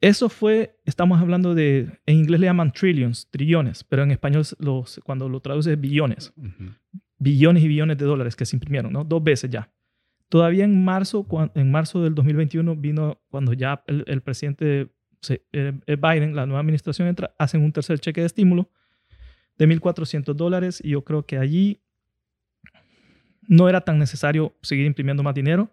Eso 0.00 0.28
fue, 0.28 0.78
estamos 0.84 1.20
hablando 1.20 1.54
de, 1.54 1.98
en 2.06 2.16
inglés 2.16 2.40
le 2.40 2.46
llaman 2.46 2.72
trillions, 2.72 3.30
trillones, 3.30 3.84
pero 3.84 4.02
en 4.02 4.10
español 4.10 4.44
los, 4.58 5.00
cuando 5.04 5.28
lo 5.28 5.40
traduce 5.40 5.72
es 5.72 5.80
billones 5.80 6.32
billones 7.24 7.62
y 7.62 7.68
billones 7.68 7.98
de 7.98 8.04
dólares 8.04 8.36
que 8.36 8.44
se 8.44 8.54
imprimieron, 8.54 8.92
¿no? 8.92 9.02
Dos 9.02 9.24
veces 9.24 9.50
ya. 9.50 9.70
Todavía 10.28 10.64
en 10.64 10.84
marzo, 10.84 11.26
en 11.54 11.70
marzo 11.70 12.02
del 12.02 12.14
2021 12.14 12.76
vino 12.76 13.20
cuando 13.30 13.52
ya 13.52 13.82
el, 13.86 14.04
el 14.06 14.20
presidente 14.20 14.88
eh, 15.28 15.72
eh, 15.86 15.96
Biden, 15.96 16.34
la 16.34 16.46
nueva 16.46 16.60
administración 16.60 17.08
entra, 17.08 17.34
hacen 17.38 17.62
un 17.62 17.72
tercer 17.72 17.98
cheque 17.98 18.20
de 18.20 18.26
estímulo 18.26 18.68
de 19.56 19.68
1.400 19.68 20.34
dólares 20.34 20.80
y 20.84 20.90
yo 20.90 21.02
creo 21.02 21.24
que 21.24 21.38
allí 21.38 21.80
no 23.46 23.68
era 23.68 23.82
tan 23.82 23.98
necesario 23.98 24.54
seguir 24.62 24.86
imprimiendo 24.86 25.22
más 25.22 25.34
dinero 25.34 25.70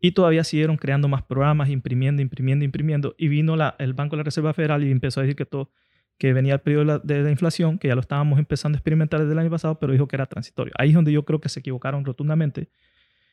y 0.00 0.12
todavía 0.12 0.44
siguieron 0.44 0.76
creando 0.76 1.08
más 1.08 1.22
programas, 1.22 1.68
imprimiendo, 1.70 2.22
imprimiendo, 2.22 2.64
imprimiendo 2.64 3.14
y 3.18 3.28
vino 3.28 3.56
la- 3.56 3.74
el 3.78 3.94
Banco 3.94 4.16
de 4.16 4.18
la 4.18 4.24
Reserva 4.24 4.52
Federal 4.54 4.84
y 4.84 4.90
empezó 4.90 5.20
a 5.20 5.22
decir 5.24 5.36
que 5.36 5.46
todo 5.46 5.70
que 6.18 6.32
venía 6.32 6.54
el 6.54 6.60
periodo 6.60 6.80
de 6.80 6.86
la, 6.86 6.98
de 6.98 7.22
la 7.24 7.30
inflación, 7.30 7.76
que 7.78 7.88
ya 7.88 7.94
lo 7.94 8.00
estábamos 8.00 8.38
empezando 8.38 8.76
a 8.76 8.78
experimentar 8.78 9.20
desde 9.20 9.32
el 9.34 9.38
año 9.38 9.50
pasado, 9.50 9.78
pero 9.78 9.92
dijo 9.92 10.08
que 10.08 10.16
era 10.16 10.24
transitorio. 10.24 10.72
Ahí 10.78 10.88
es 10.88 10.94
donde 10.94 11.12
yo 11.12 11.26
creo 11.26 11.42
que 11.42 11.50
se 11.50 11.60
equivocaron 11.60 12.06
rotundamente 12.06 12.70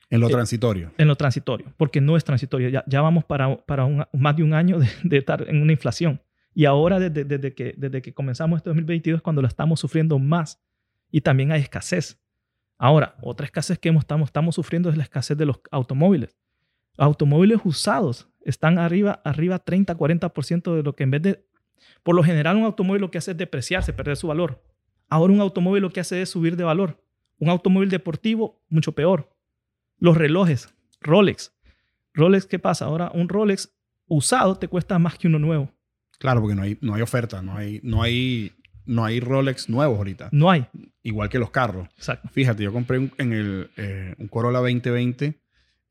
En 0.10 0.20
lo 0.20 0.28
Eh, 0.28 0.32
transitorio. 0.32 0.92
en 0.98 1.08
lo 1.08 1.16
transitorio, 1.16 1.74
porque 1.78 2.02
no 2.02 2.18
es 2.18 2.26
transitorio. 2.26 2.68
Ya, 2.68 2.84
ya 2.86 3.00
vamos 3.02 3.24
para, 3.24 3.56
para 3.66 3.86
un- 3.86 4.04
más 4.12 4.36
de 4.36 4.44
un 4.44 4.54
año 4.54 4.80
de, 4.80 4.88
de 5.04 5.18
estar 5.18 5.46
en 5.50 5.62
una 5.62 5.72
inflación. 5.72 6.22
Y 6.54 6.66
ahora, 6.66 7.00
desde, 7.00 7.24
desde, 7.24 7.54
que, 7.56 7.74
desde 7.78 8.02
que 8.02 8.14
comenzamos 8.14 8.58
este 8.58 8.70
2022, 8.70 9.18
es 9.20 9.22
cuando 9.24 9.42
la 9.42 9.48
estamos 9.48 9.80
sufriendo 9.80 10.20
más. 10.20 10.62
Y 11.10 11.22
también 11.22 11.52
hay 11.54 11.62
escasez. 11.62 12.22
Ahora, 12.78 13.16
otra 13.22 13.46
escasez 13.46 13.80
que 13.80 13.90
estamos, 13.90 14.28
estamos 14.28 14.56
sufriendo 14.56 14.90
es 14.90 14.98
la 14.98 15.04
escasez 15.04 15.38
de 15.38 15.46
los 15.46 15.62
automóviles. 15.72 16.36
Automóviles 16.98 17.60
usados 17.64 18.28
están 18.46 18.78
arriba, 18.78 19.22
arriba 19.24 19.60
30, 19.60 19.98
40% 19.98 20.76
de 20.76 20.84
lo 20.84 20.96
que 20.96 21.04
en 21.04 21.12
vez 21.12 21.22
de... 21.22 21.46
Por 22.04 22.16
lo 22.16 22.24
general, 22.24 22.58
un 22.58 22.64
automóvil 22.64 23.02
lo 23.02 23.12
que 23.12 23.18
hace 23.18 23.32
es 23.32 23.38
depreciarse, 23.38 23.94
perder 23.94 24.18
su 24.18 24.28
valor. 24.28 24.62
Ahora 25.10 25.34
un 25.34 25.42
automóvil 25.42 25.82
lo 25.82 25.92
que 25.92 26.00
hace 26.00 26.22
es 26.22 26.30
subir 26.30 26.56
de 26.56 26.64
valor. 26.64 27.02
Un 27.40 27.50
automóvil 27.50 27.90
deportivo, 27.90 28.62
mucho 28.70 28.94
peor. 28.94 29.30
Los 29.98 30.18
relojes, 30.18 30.74
Rolex. 31.02 31.54
Rolex, 32.14 32.46
¿qué 32.46 32.60
pasa? 32.60 32.86
Ahora 32.86 33.12
un 33.14 33.30
Rolex 33.30 33.74
usado 34.08 34.58
te 34.58 34.68
cuesta 34.68 35.00
más 35.00 35.18
que 35.18 35.28
uno 35.28 35.40
nuevo. 35.40 35.72
Claro, 36.20 36.42
porque 36.42 36.56
no 36.56 36.62
hay, 36.62 36.78
no 36.82 36.94
hay 36.94 37.02
oferta, 37.02 37.42
no 37.42 37.56
hay, 37.56 37.80
no, 37.84 38.02
hay, 38.02 38.52
no 38.86 39.04
hay 39.04 39.20
Rolex 39.20 39.70
nuevos 39.70 39.98
ahorita. 39.98 40.30
No 40.32 40.50
hay. 40.50 40.68
Igual 41.02 41.30
que 41.30 41.40
los 41.40 41.50
carros. 41.50 41.88
Exacto. 41.98 42.30
Fíjate, 42.32 42.64
yo 42.64 42.72
compré 42.72 43.00
un, 43.00 43.12
en 43.18 43.34
el, 43.34 43.70
eh, 43.78 44.16
un 44.18 44.28
Corolla 44.28 44.60
2020 44.60 45.43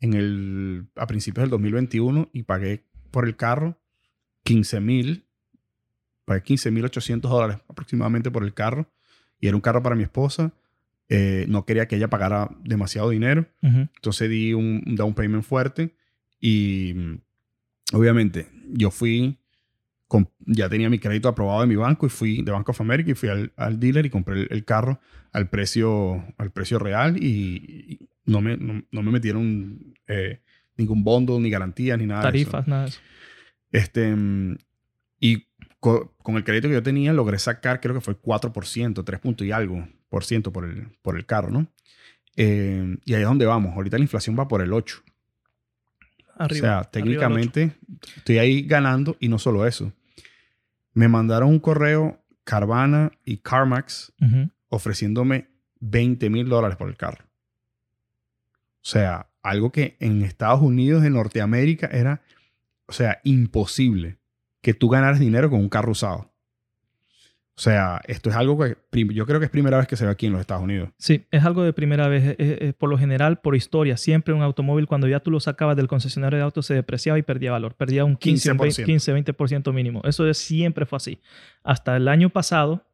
en 0.03 0.15
el, 0.15 0.89
a 0.97 1.07
principios 1.07 1.45
del 1.45 1.51
2021 1.51 2.29
y 2.33 2.43
pagué 2.43 2.85
por 3.13 3.25
el 3.25 3.37
carro 3.37 3.81
15 4.43 4.81
mil, 4.81 5.25
pagué 6.25 6.43
15 6.43 6.71
mil 6.73 6.85
800 6.85 7.31
dólares 7.31 7.59
aproximadamente 7.69 8.31
por 8.31 8.43
el 8.43 8.53
carro. 8.53 8.93
Y 9.41 9.47
era 9.47 9.57
un 9.57 9.61
carro 9.61 9.83
para 9.83 9.95
mi 9.95 10.03
esposa. 10.03 10.53
Eh, 11.09 11.47
no 11.49 11.65
quería 11.65 11.87
que 11.87 11.97
ella 11.97 12.11
pagara 12.11 12.51
demasiado 12.65 13.11
dinero. 13.11 13.47
Ujú. 13.63 13.89
Entonces 13.95 14.29
di 14.29 14.53
un, 14.55 14.83
un 14.85 14.97
down 14.97 15.15
payment 15.15 15.45
fuerte 15.45 15.95
y 16.41 16.95
obviamente 17.93 18.49
yo 18.73 18.91
fui, 18.91 19.39
con- 20.13 20.29
ya 20.41 20.69
tenía 20.69 20.91
mi 20.91 20.99
crédito 20.99 21.27
aprobado 21.29 21.63
de 21.63 21.67
mi 21.67 21.75
banco 21.77 22.05
y 22.05 22.11
fui 22.11 22.43
de 22.43 22.53
Bank 22.53 22.69
of 22.69 22.81
America 22.83 23.11
y 23.11 23.15
fui 23.15 23.31
al, 23.31 23.51
al 23.57 23.81
dealer 23.81 24.05
y 24.05 24.11
compré 24.11 24.43
el, 24.43 24.49
el 24.51 24.65
carro 24.67 25.01
al 25.33 25.49
precio, 25.49 26.23
al 26.37 26.51
precio 26.51 26.79
real 26.79 27.17
y, 27.17 27.97
y 27.99 28.09
no, 28.27 28.43
me, 28.43 28.59
no, 28.59 28.83
no 28.91 29.03
me 29.03 29.11
metieron 29.11 29.95
eh, 30.07 30.43
ningún 30.77 31.03
bondo, 31.03 31.41
ni 31.41 31.49
garantía, 31.49 31.97
ni 31.97 32.05
nada. 32.05 32.31
de 32.31 32.39
eso. 32.41 32.51
Tarifas, 32.51 32.69
nada 32.69 32.83
de 32.83 32.89
eso. 32.91 33.01
Este, 33.71 34.15
y 35.19 35.47
co- 35.81 36.15
con 36.23 36.37
el 36.37 36.45
crédito 36.45 36.69
que 36.69 36.75
yo 36.75 36.83
tenía 36.83 37.15
logré 37.15 37.39
sacar, 37.39 37.81
creo 37.81 37.95
que 37.95 38.03
fue 38.03 38.15
4%, 38.21 39.05
3 39.05 39.19
puntos 39.21 39.47
y 39.47 39.51
algo 39.53 39.89
por 40.11 40.25
ciento 40.25 40.53
por 40.53 40.67
el, 40.67 40.89
por 41.01 41.17
el 41.17 41.25
carro, 41.25 41.51
¿no? 41.51 41.67
Eh, 42.37 42.99
y 43.07 43.15
ahí 43.15 43.23
es 43.23 43.27
donde 43.29 43.47
vamos. 43.47 43.75
Ahorita 43.75 43.97
la 43.97 44.05
inflación 44.05 44.37
va 44.39 44.47
por 44.47 44.61
el 44.61 44.75
8. 44.75 45.03
Arriba. 46.37 46.81
o 46.81 46.83
sea, 46.83 46.91
técnicamente 46.91 47.77
estoy 48.17 48.39
ahí 48.39 48.63
ganando 48.63 49.17
y 49.21 49.29
no 49.29 49.39
solo 49.39 49.67
eso. 49.67 49.93
Me 50.95 51.09
mandaron 51.09 51.49
un 51.49 51.59
correo 51.59 52.23
Carvana 52.45 53.13
y 53.25 53.39
CarMax 53.39 54.13
ofreciéndome 54.69 55.49
20 55.81 56.31
mil 56.31 56.49
dólares 56.49 56.77
por 56.77 56.89
el 56.89 56.97
carro. 56.97 57.25
O 58.83 58.85
sea, 58.85 59.29
algo 59.43 59.71
que 59.71 59.97
en 60.01 60.23
Estados 60.23 60.61
Unidos, 60.61 61.05
en 61.05 61.13
Norteamérica, 61.15 61.87
era, 61.87 62.23
o 62.87 62.93
sea, 62.93 63.21
imposible 63.25 64.19
que 64.61 64.75
tú 64.75 64.89
ganaras 64.89 65.19
dinero 65.19 65.51
con 65.51 65.61
un 65.61 65.69
carro 65.69 65.93
usado. 65.93 66.32
O 67.55 67.61
sea, 67.61 68.01
esto 68.07 68.31
es 68.31 68.37
algo 68.37 68.59
que 68.59 68.77
yo 69.13 69.27
creo 69.27 69.39
que 69.39 69.45
es 69.45 69.51
primera 69.51 69.77
vez 69.77 69.87
que 69.87 69.95
se 69.97 70.07
ve 70.07 70.11
aquí 70.11 70.25
en 70.27 70.33
los 70.33 70.41
Estados 70.41 70.65
Unidos. 70.65 70.89
Sí, 70.97 71.27
es 71.31 71.45
algo 71.45 71.63
de 71.63 71.75
primera 71.75 72.09
vez. 72.09 72.25
Eh, 72.25 72.37
eh, 72.39 72.73
por 72.77 72.89
lo 72.89 72.97
general, 72.97 73.41
por 73.41 73.55
historia, 73.55 73.99
siempre 73.99 74.33
un 74.33 74.41
automóvil, 74.43 74.87
cuando 74.87 75.07
ya 75.07 75.21
tú 75.21 75.31
lo 75.31 75.39
sacabas 75.39 75.77
del 75.77 75.87
concesionario 75.87 76.39
de 76.39 76.45
autos, 76.45 76.65
se 76.65 76.73
depreciaba 76.75 77.19
y 77.19 77.23
perdía 77.23 77.53
valor. 77.53 77.75
Perdía 77.75 78.07
un 78.07 78.17
15, 78.17 78.53
un 78.53 78.59
15%. 78.59 78.85
15 78.87 79.13
20% 79.15 79.73
mínimo. 79.75 80.01
Eso 80.05 80.27
es- 80.27 80.39
siempre 80.39 80.87
fue 80.87 80.97
así. 80.97 81.21
Hasta 81.63 81.95
el 81.97 82.09
año 82.09 82.31
pasado, 82.31 82.87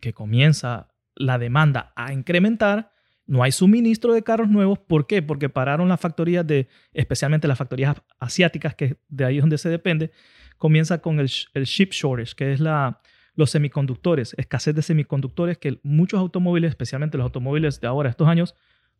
que 0.00 0.14
comienza 0.14 0.88
la 1.14 1.38
demanda 1.38 1.92
a 1.94 2.14
incrementar, 2.14 2.92
no 3.26 3.42
hay 3.42 3.52
suministro 3.52 4.14
de 4.14 4.22
carros 4.22 4.48
nuevos. 4.48 4.78
¿Por 4.78 5.06
qué? 5.06 5.20
Porque 5.20 5.50
pararon 5.50 5.90
las 5.90 6.00
factorías 6.00 6.46
de, 6.46 6.68
especialmente 6.94 7.46
las 7.46 7.58
factorías 7.58 7.96
asiáticas, 8.18 8.74
que 8.74 8.96
de 9.10 9.24
ahí 9.26 9.36
es 9.36 9.42
donde 9.42 9.58
se 9.58 9.68
depende, 9.68 10.10
comienza 10.56 11.02
con 11.02 11.20
el, 11.20 11.30
el 11.52 11.66
chip 11.66 11.92
shortage, 11.92 12.34
que 12.34 12.52
es 12.54 12.60
la, 12.60 13.00
los 13.40 13.50
semiconductores, 13.50 14.34
escasez 14.38 14.74
de 14.74 14.82
semiconductores 14.82 15.58
que 15.58 15.80
muchos 15.82 16.20
automóviles, 16.20 16.68
especialmente 16.70 17.16
los 17.18 17.24
automóviles 17.24 17.80
de 17.80 17.88
ahora, 17.88 18.08
estos 18.10 18.28
años, 18.28 18.54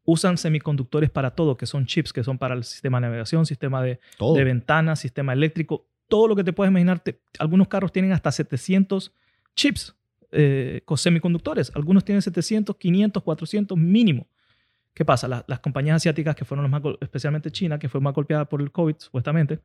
usan 0.04 0.36
semiconductores 0.38 1.10
para 1.10 1.30
todo, 1.36 1.56
que 1.56 1.66
son 1.66 1.86
chips, 1.86 2.12
que 2.12 2.24
son 2.24 2.38
para 2.38 2.54
el 2.54 2.64
sistema 2.64 2.98
de 2.98 3.02
navegación, 3.06 3.46
sistema 3.46 3.82
de, 3.82 4.00
de 4.34 4.44
ventanas, 4.44 4.98
sistema 4.98 5.32
eléctrico, 5.32 5.86
todo 6.08 6.26
lo 6.26 6.34
que 6.34 6.42
te 6.42 6.52
puedes 6.52 6.70
imaginar. 6.70 6.98
Te- 7.00 7.20
algunos 7.38 7.68
carros 7.68 7.92
tienen 7.92 8.12
hasta 8.12 8.32
700 8.32 9.12
chips 9.54 9.94
eh, 10.32 10.80
con 10.84 10.96
semiconductores. 10.96 11.70
Algunos 11.74 12.04
tienen 12.04 12.22
700, 12.22 12.76
500, 12.76 13.22
400 13.22 13.76
mínimo. 13.78 14.26
¿Qué 14.94 15.04
pasa? 15.04 15.28
La- 15.28 15.44
las 15.46 15.60
compañías 15.60 15.96
asiáticas, 15.96 16.34
que 16.34 16.44
fueron 16.44 16.68
las 16.68 16.82
más, 16.82 16.94
especialmente 17.00 17.50
China, 17.50 17.78
que 17.78 17.88
fue 17.88 18.00
más 18.00 18.14
golpeada 18.14 18.46
por 18.46 18.60
el 18.62 18.72
COVID, 18.72 18.96
supuestamente, 18.98 19.60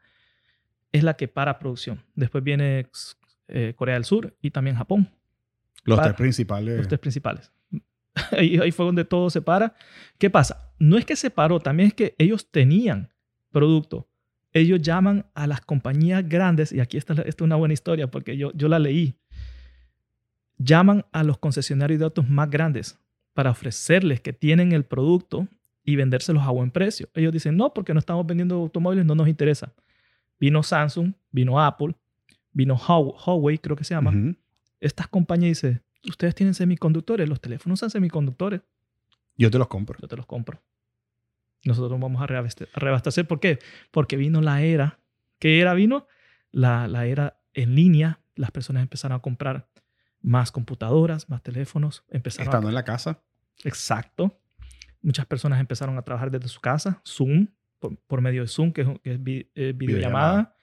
es 0.91 1.03
la 1.03 1.15
que 1.15 1.27
para 1.27 1.57
producción. 1.59 2.03
Después 2.13 2.43
viene 2.43 2.87
eh, 3.47 3.73
Corea 3.75 3.95
del 3.95 4.05
Sur 4.05 4.35
y 4.41 4.51
también 4.51 4.75
Japón, 4.75 5.09
Los 5.83 5.97
para- 5.97 6.09
tres 6.09 6.17
principales. 6.17 6.77
los 6.77 6.87
tres 6.87 6.99
principales. 6.99 7.51
ahí, 8.31 8.57
ahí 8.57 8.71
fue 8.71 8.85
donde 8.85 9.05
todo 9.05 9.29
se 9.29 9.41
para. 9.41 9.73
¿Qué 10.17 10.29
pasa? 10.29 10.71
No 10.79 10.97
es 10.97 11.05
que 11.05 11.15
se 11.15 11.29
paró, 11.29 11.59
también 11.59 11.87
es 11.87 11.93
que 11.93 12.15
ellos 12.17 12.49
tenían 12.51 13.09
producto. 13.51 14.07
Ellos 14.53 14.81
llaman 14.81 15.25
a 15.33 15.47
las 15.47 15.59
compañías 15.61 16.27
grandes, 16.27 16.71
y 16.71 16.79
aquí 16.79 16.97
está, 16.97 17.13
esta 17.13 17.23
es 17.27 17.41
una 17.41 17.57
buena 17.57 17.73
historia 17.73 18.07
porque 18.09 18.37
yo, 18.37 18.51
yo 18.53 18.67
la 18.69 18.79
leí. 18.79 19.15
Llaman 20.57 21.05
a 21.11 21.23
los 21.23 21.37
concesionarios 21.37 21.99
de 21.99 22.05
autos 22.05 22.29
más 22.29 22.49
grandes 22.49 22.97
para 23.33 23.51
ofrecerles 23.51 24.21
que 24.21 24.31
tienen 24.31 24.71
el 24.71 24.85
producto 24.85 25.47
y 25.83 25.97
vendérselos 25.97 26.43
a 26.43 26.51
buen 26.51 26.71
precio. 26.71 27.09
Ellos 27.13 27.33
dicen, 27.33 27.57
no, 27.57 27.73
porque 27.73 27.93
no 27.93 27.99
estamos 27.99 28.25
vendiendo 28.25 28.55
automóviles, 28.55 29.05
no 29.05 29.13
nos 29.15 29.27
interesa. 29.27 29.73
Vino 30.39 30.63
Samsung, 30.63 31.13
vino 31.31 31.61
Apple, 31.61 31.95
vino 32.55 32.75
Huawei, 32.75 33.13
Huawei, 33.23 33.57
creo 33.59 33.75
que 33.75 33.83
se 33.83 33.93
llama 33.93 34.09
Ujú. 34.09 34.35
estas 34.79 35.07
compañías 35.07 35.49
dicen, 35.61 35.83
ustedes 36.09 36.33
tienen 36.33 36.53
semiconductores, 36.55 37.29
los 37.29 37.39
teléfonos 37.41 37.77
usan 37.79 37.89
semiconductores, 37.91 38.61
Yo 39.37 39.51
te 39.51 39.59
los 39.59 39.67
compro. 39.67 39.99
yo 40.01 40.07
te 40.07 40.15
los 40.15 40.25
compro. 40.25 40.61
Nosotros 41.65 41.99
vamos 41.99 42.21
a 42.21 42.25
a 42.25 42.27
reabastecer. 42.27 43.27
¿Por 43.27 43.39
qué? 43.39 43.59
Porque 43.91 44.17
vino 44.17 44.39
la 44.41 44.61
era. 44.61 44.99
¿Qué 45.39 45.59
era 45.59 45.73
vino? 45.73 46.07
La, 46.51 46.87
la 46.87 47.05
era 47.07 47.39
en 47.53 47.75
línea. 47.75 48.19
Las 48.35 48.51
personas 48.51 48.83
empezaron 48.83 49.15
a 49.17 49.21
comprar 49.21 49.67
más 50.21 50.51
computadoras, 50.51 51.27
más 51.29 51.41
teléfonos. 51.41 52.03
Empezaron 52.09 52.47
a- 52.47 52.49
Estando 52.51 52.69
en 52.69 52.75
la 52.75 52.83
casa. 52.83 53.19
Exacto. 53.63 54.39
Muchas 55.01 55.25
personas 55.25 55.59
empezaron 55.59 55.97
a 55.97 56.03
trabajar 56.03 56.29
desde 56.31 56.47
su 56.49 56.61
casa, 56.61 57.01
Zoom, 57.05 57.47
por, 57.79 57.97
por 57.97 58.21
medio 58.21 58.41
de 58.43 58.47
Zoom, 58.47 58.71
que 58.71 58.81
es, 58.81 58.87
que 59.03 59.13
es 59.13 59.23
vi- 59.23 59.49
eh, 59.55 59.73
videollamada. 59.75 59.75
Videollamada. 60.33 60.54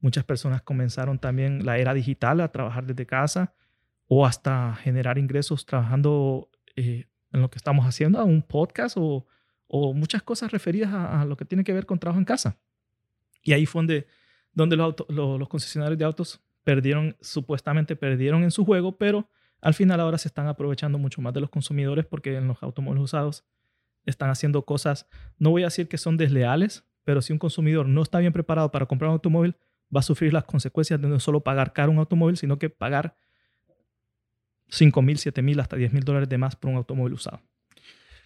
Muchas 0.00 0.24
personas 0.24 0.62
comenzaron 0.62 1.18
también 1.18 1.64
la 1.64 1.78
era 1.78 1.94
digital 1.94 2.40
a 2.40 2.48
trabajar 2.50 2.86
desde 2.86 3.06
casa 3.06 3.54
o 4.06 4.26
hasta 4.26 4.74
generar 4.76 5.18
ingresos 5.18 5.66
trabajando 5.66 6.50
eh, 6.76 7.06
en 7.32 7.40
lo 7.40 7.50
que 7.50 7.58
estamos 7.58 7.86
haciendo, 7.86 8.24
un 8.24 8.42
podcast 8.42 8.96
o, 8.98 9.26
o 9.66 9.94
muchas 9.94 10.22
cosas 10.22 10.50
referidas 10.50 10.92
a, 10.92 11.20
a 11.20 11.24
lo 11.24 11.36
que 11.36 11.44
tiene 11.44 11.62
que 11.64 11.72
ver 11.72 11.86
con 11.86 11.98
trabajo 11.98 12.18
en 12.18 12.24
casa. 12.24 12.58
Y 13.42 13.52
ahí 13.52 13.66
fue 13.66 13.80
donde, 13.80 14.06
donde 14.52 14.76
los, 14.76 14.84
auto- 14.84 15.06
lo- 15.08 15.38
los 15.38 15.48
concesionarios 15.48 15.98
de 15.98 16.04
autos 16.04 16.40
perdieron, 16.64 17.16
supuestamente 17.20 17.94
perdieron 17.94 18.42
en 18.42 18.50
su 18.50 18.64
juego, 18.64 18.96
pero 18.98 19.28
al 19.60 19.74
final 19.74 20.00
ahora 20.00 20.18
se 20.18 20.28
están 20.28 20.46
aprovechando 20.48 20.98
mucho 20.98 21.20
más 21.22 21.32
de 21.34 21.40
los 21.40 21.50
consumidores 21.50 22.06
porque 22.06 22.36
en 22.36 22.48
los 22.48 22.62
automóviles 22.62 23.04
usados 23.04 23.44
están 24.06 24.30
haciendo 24.30 24.64
cosas, 24.64 25.06
no 25.38 25.50
voy 25.50 25.62
a 25.62 25.66
decir 25.66 25.86
que 25.88 25.98
son 25.98 26.16
desleales, 26.16 26.84
pero 27.04 27.20
si 27.22 27.32
un 27.32 27.38
consumidor 27.38 27.86
no 27.86 28.02
está 28.02 28.18
bien 28.18 28.32
preparado 28.32 28.70
para 28.70 28.86
comprar 28.86 29.10
un 29.10 29.14
automóvil, 29.14 29.56
va 29.94 30.00
a 30.00 30.02
sufrir 30.02 30.32
las 30.32 30.44
consecuencias 30.44 31.00
de 31.00 31.08
no 31.08 31.20
solo 31.20 31.40
pagar 31.40 31.72
caro 31.72 31.92
un 31.92 31.98
automóvil, 31.98 32.36
sino 32.36 32.58
que 32.58 32.70
pagar 32.70 33.16
5 34.68 35.02
mil, 35.02 35.18
7 35.18 35.42
mil, 35.42 35.60
hasta 35.60 35.76
10 35.76 35.92
mil 35.92 36.04
dólares 36.04 36.28
de 36.28 36.38
más 36.38 36.56
por 36.56 36.70
un 36.70 36.76
automóvil 36.76 37.14
usado. 37.14 37.40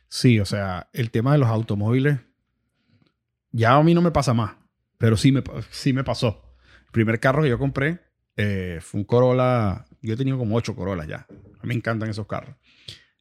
Sí, 0.08 0.38
o 0.38 0.44
sea, 0.44 0.88
el 0.92 1.10
tema 1.10 1.32
de 1.32 1.38
los 1.38 1.48
automóviles 1.48 2.20
ya 3.50 3.74
a 3.74 3.82
mí 3.82 3.94
no 3.94 4.02
me 4.02 4.10
pasa 4.10 4.34
más, 4.34 4.56
pero 4.98 5.16
sí 5.16 5.32
me, 5.32 5.42
sí 5.70 5.92
me 5.92 6.04
pasó. 6.04 6.54
El 6.86 6.92
primer 6.92 7.20
carro 7.20 7.42
que 7.42 7.48
yo 7.48 7.58
compré 7.58 8.00
eh, 8.36 8.78
fue 8.80 9.00
un 9.00 9.04
Corolla, 9.04 9.86
yo 10.02 10.14
he 10.14 10.16
tenido 10.16 10.38
como 10.38 10.56
ocho 10.56 10.74
Corollas 10.74 11.06
ya, 11.06 11.26
a 11.28 11.62
mí 11.62 11.68
me 11.68 11.74
encantan 11.74 12.10
esos 12.10 12.26
carros. 12.26 12.56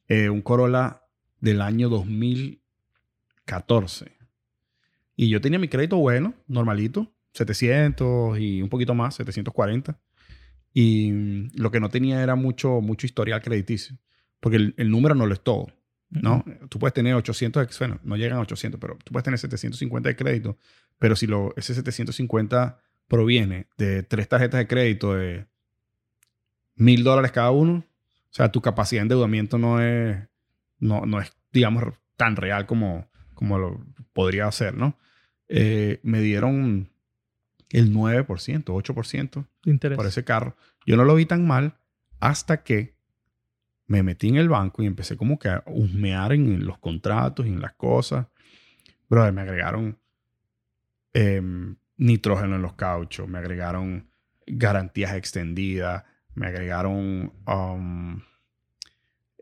Eh, 0.08 0.28
un 0.28 0.42
Corolla 0.42 1.02
del 1.40 1.60
año 1.60 1.88
2014. 1.88 4.12
Y 5.16 5.28
yo 5.28 5.40
tenía 5.40 5.60
mi 5.60 5.68
crédito 5.68 5.98
bueno, 5.98 6.34
normalito, 6.48 7.13
700 7.34 8.38
y 8.38 8.62
un 8.62 8.68
poquito 8.70 8.94
más, 8.94 9.14
740. 9.16 9.98
Y 10.72 11.48
lo 11.58 11.70
que 11.70 11.80
no 11.80 11.88
tenía 11.88 12.22
era 12.22 12.34
mucho, 12.34 12.80
mucho 12.80 13.06
historial 13.06 13.42
crediticio, 13.42 13.96
porque 14.40 14.56
el, 14.56 14.74
el 14.76 14.90
número 14.90 15.14
no 15.14 15.26
lo 15.26 15.34
es 15.34 15.42
todo. 15.42 15.66
¿no? 16.10 16.44
Tú 16.68 16.78
puedes 16.78 16.94
tener 16.94 17.14
800, 17.14 17.66
de- 17.68 17.74
bueno, 17.78 18.00
no 18.04 18.16
llegan 18.16 18.38
a 18.38 18.42
800, 18.42 18.80
pero 18.80 18.96
tú 19.04 19.12
puedes 19.12 19.24
tener 19.24 19.38
750 19.38 20.08
de 20.08 20.16
crédito, 20.16 20.56
pero 20.98 21.16
si 21.16 21.26
lo, 21.26 21.52
ese 21.56 21.74
750 21.74 22.78
proviene 23.08 23.66
de 23.76 24.02
tres 24.04 24.28
tarjetas 24.28 24.58
de 24.58 24.66
crédito 24.68 25.14
de 25.14 25.46
mil 26.76 27.04
dólares 27.04 27.32
cada 27.32 27.50
uno, 27.50 27.84
o 27.84 28.34
sea, 28.34 28.50
tu 28.50 28.60
capacidad 28.60 29.00
de 29.00 29.04
endeudamiento 29.04 29.58
no 29.58 29.80
es, 29.80 30.18
no, 30.78 31.04
no 31.06 31.20
es 31.20 31.32
digamos, 31.52 31.84
tan 32.16 32.36
real 32.36 32.66
como, 32.66 33.08
como 33.34 33.58
lo 33.58 33.84
podría 34.12 34.50
ser, 34.52 34.74
¿no? 34.76 34.98
Eh, 35.48 36.00
me 36.02 36.20
dieron 36.20 36.90
el 37.70 37.92
9%, 37.92 38.64
8% 38.64 39.46
De 39.64 39.70
interés. 39.70 39.96
por 39.96 40.06
ese 40.06 40.24
carro. 40.24 40.56
Yo 40.86 40.96
no 40.96 41.04
lo 41.04 41.14
vi 41.14 41.26
tan 41.26 41.46
mal 41.46 41.76
hasta 42.20 42.62
que 42.62 42.94
me 43.86 44.02
metí 44.02 44.28
en 44.28 44.36
el 44.36 44.48
banco 44.48 44.82
y 44.82 44.86
empecé 44.86 45.16
como 45.16 45.38
que 45.38 45.48
a 45.48 45.62
husmear 45.66 46.32
en 46.32 46.64
los 46.64 46.78
contratos 46.78 47.46
y 47.46 47.50
en 47.50 47.60
las 47.60 47.74
cosas. 47.74 48.26
Brother, 49.08 49.32
me 49.32 49.42
agregaron 49.42 49.98
em, 51.12 51.76
nitrógeno 51.96 52.56
en 52.56 52.62
los 52.62 52.74
cauchos, 52.74 53.28
me 53.28 53.38
agregaron 53.38 54.08
garantías 54.46 55.14
extendidas, 55.14 56.04
me 56.34 56.46
agregaron 56.46 57.32
um, 57.46 58.20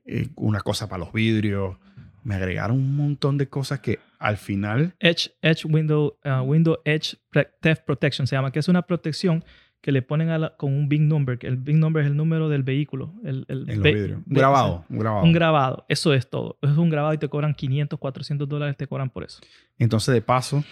eh, 0.05 0.29
una 0.37 0.61
cosa 0.61 0.89
para 0.89 1.05
los 1.05 1.13
vidrios, 1.13 1.77
me 2.25 2.35
agregaron 2.37 2.77
un 2.77 2.97
montón 2.97 3.39
de 3.39 3.49
cosas 3.49 3.81
que 3.81 3.99
al 4.19 4.37
final 4.37 4.95
Edge, 5.01 5.31
Edge 5.43 5.65
Window, 5.67 6.17
uh, 6.25 6.41
Window 6.43 6.79
Edge 6.85 7.17
Theft 7.61 7.83
Protection 7.85 8.27
se 8.27 8.37
llama, 8.37 8.53
que 8.53 8.59
es 8.61 8.69
una 8.69 8.83
protección 8.83 9.45
que 9.81 9.91
le 9.91 10.01
ponen 10.03 10.29
a 10.31 10.39
la- 10.39 10.57
con 10.57 10.73
un 10.73 10.89
big 10.89 11.01
number, 11.01 11.39
que 11.39 11.49
el 11.49 11.57
big 11.57 11.77
number 11.77 12.05
es 12.05 12.09
el 12.11 12.17
número 12.17 12.49
del 12.49 12.63
vehículo. 12.63 13.15
El, 13.25 13.45
el 13.49 13.69
en 13.69 13.83
los 13.83 13.93
vidrios, 13.93 14.19
un 14.25 14.33
grabado, 14.35 14.85
un 14.89 14.99
grabado. 15.01 15.25
Un 15.25 15.33
grabado, 15.33 15.85
eso 15.89 16.15
es 16.15 16.31
todo. 16.31 16.57
Es 16.63 16.71
un 16.77 16.89
grabado 16.89 17.13
y 17.15 17.19
te 17.19 17.29
cobran 17.29 17.53
500, 17.55 17.99
400 17.99 18.49
dólares, 18.49 18.77
te 18.77 18.87
cobran 18.87 19.11
por 19.11 19.25
eso. 19.25 19.41
Entonces, 19.79 20.15
de 20.15 20.23
paso, 20.23 20.63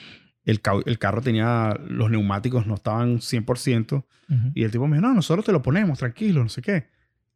el, 0.44 0.62
cau- 0.62 0.84
el 0.86 0.98
carro 1.00 1.20
tenía, 1.22 1.76
los 1.88 2.08
neumáticos 2.08 2.68
no 2.68 2.74
estaban 2.74 3.16
100%. 3.20 4.04
Ujú. 4.28 4.38
Y 4.54 4.62
el 4.62 4.70
tipo 4.70 4.86
me 4.86 4.96
dijo, 4.98 5.08
no, 5.08 5.14
nosotros 5.14 5.44
te 5.44 5.50
lo 5.50 5.60
ponemos, 5.60 5.98
tranquilo, 5.98 6.44
no 6.44 6.48
sé 6.48 6.62
qué. 6.62 6.86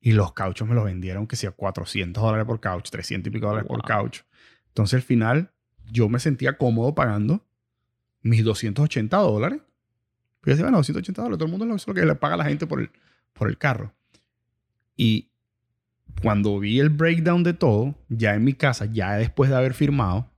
Y 0.04 0.12
los 0.12 0.34
cauchos 0.34 0.68
me 0.68 0.74
los 0.74 0.84
vendieron 0.84 1.26
que 1.26 1.34
sea 1.34 1.50
400 1.50 2.22
dólares 2.22 2.44
por 2.44 2.60
caucho, 2.60 2.90
300 2.90 3.26
y 3.26 3.30
pico 3.32 3.46
dólares 3.46 3.66
por 3.66 3.82
caucho. 3.82 4.22
Entonces, 4.68 4.98
al 4.98 5.02
final, 5.02 5.50
yo 5.90 6.10
me 6.10 6.18
sentía 6.18 6.58
cómodo 6.58 6.94
pagando 6.94 7.42
mis 8.20 8.44
280 8.44 9.16
dólares. 9.16 9.62
Pues 10.42 10.44
yo 10.44 10.50
decía, 10.50 10.64
bueno, 10.66 10.76
280 10.76 11.22
dólares, 11.22 11.38
todo 11.38 11.46
el 11.46 11.58
mundo 11.58 11.74
es 11.74 11.86
lo 11.86 11.94
que 11.94 12.04
le 12.04 12.14
paga 12.16 12.34
a 12.34 12.36
la 12.36 12.44
gente 12.44 12.66
por 12.66 12.82
el, 12.82 12.90
por 13.32 13.48
el 13.48 13.56
carro. 13.56 13.94
Y 14.94 15.30
cuando 16.20 16.58
vi 16.58 16.80
el 16.80 16.90
breakdown 16.90 17.42
de 17.42 17.54
todo, 17.54 17.94
ya 18.10 18.34
en 18.34 18.44
mi 18.44 18.52
casa, 18.52 18.84
ya 18.84 19.14
después 19.14 19.48
de 19.48 19.56
haber 19.56 19.72
firmado, 19.72 20.30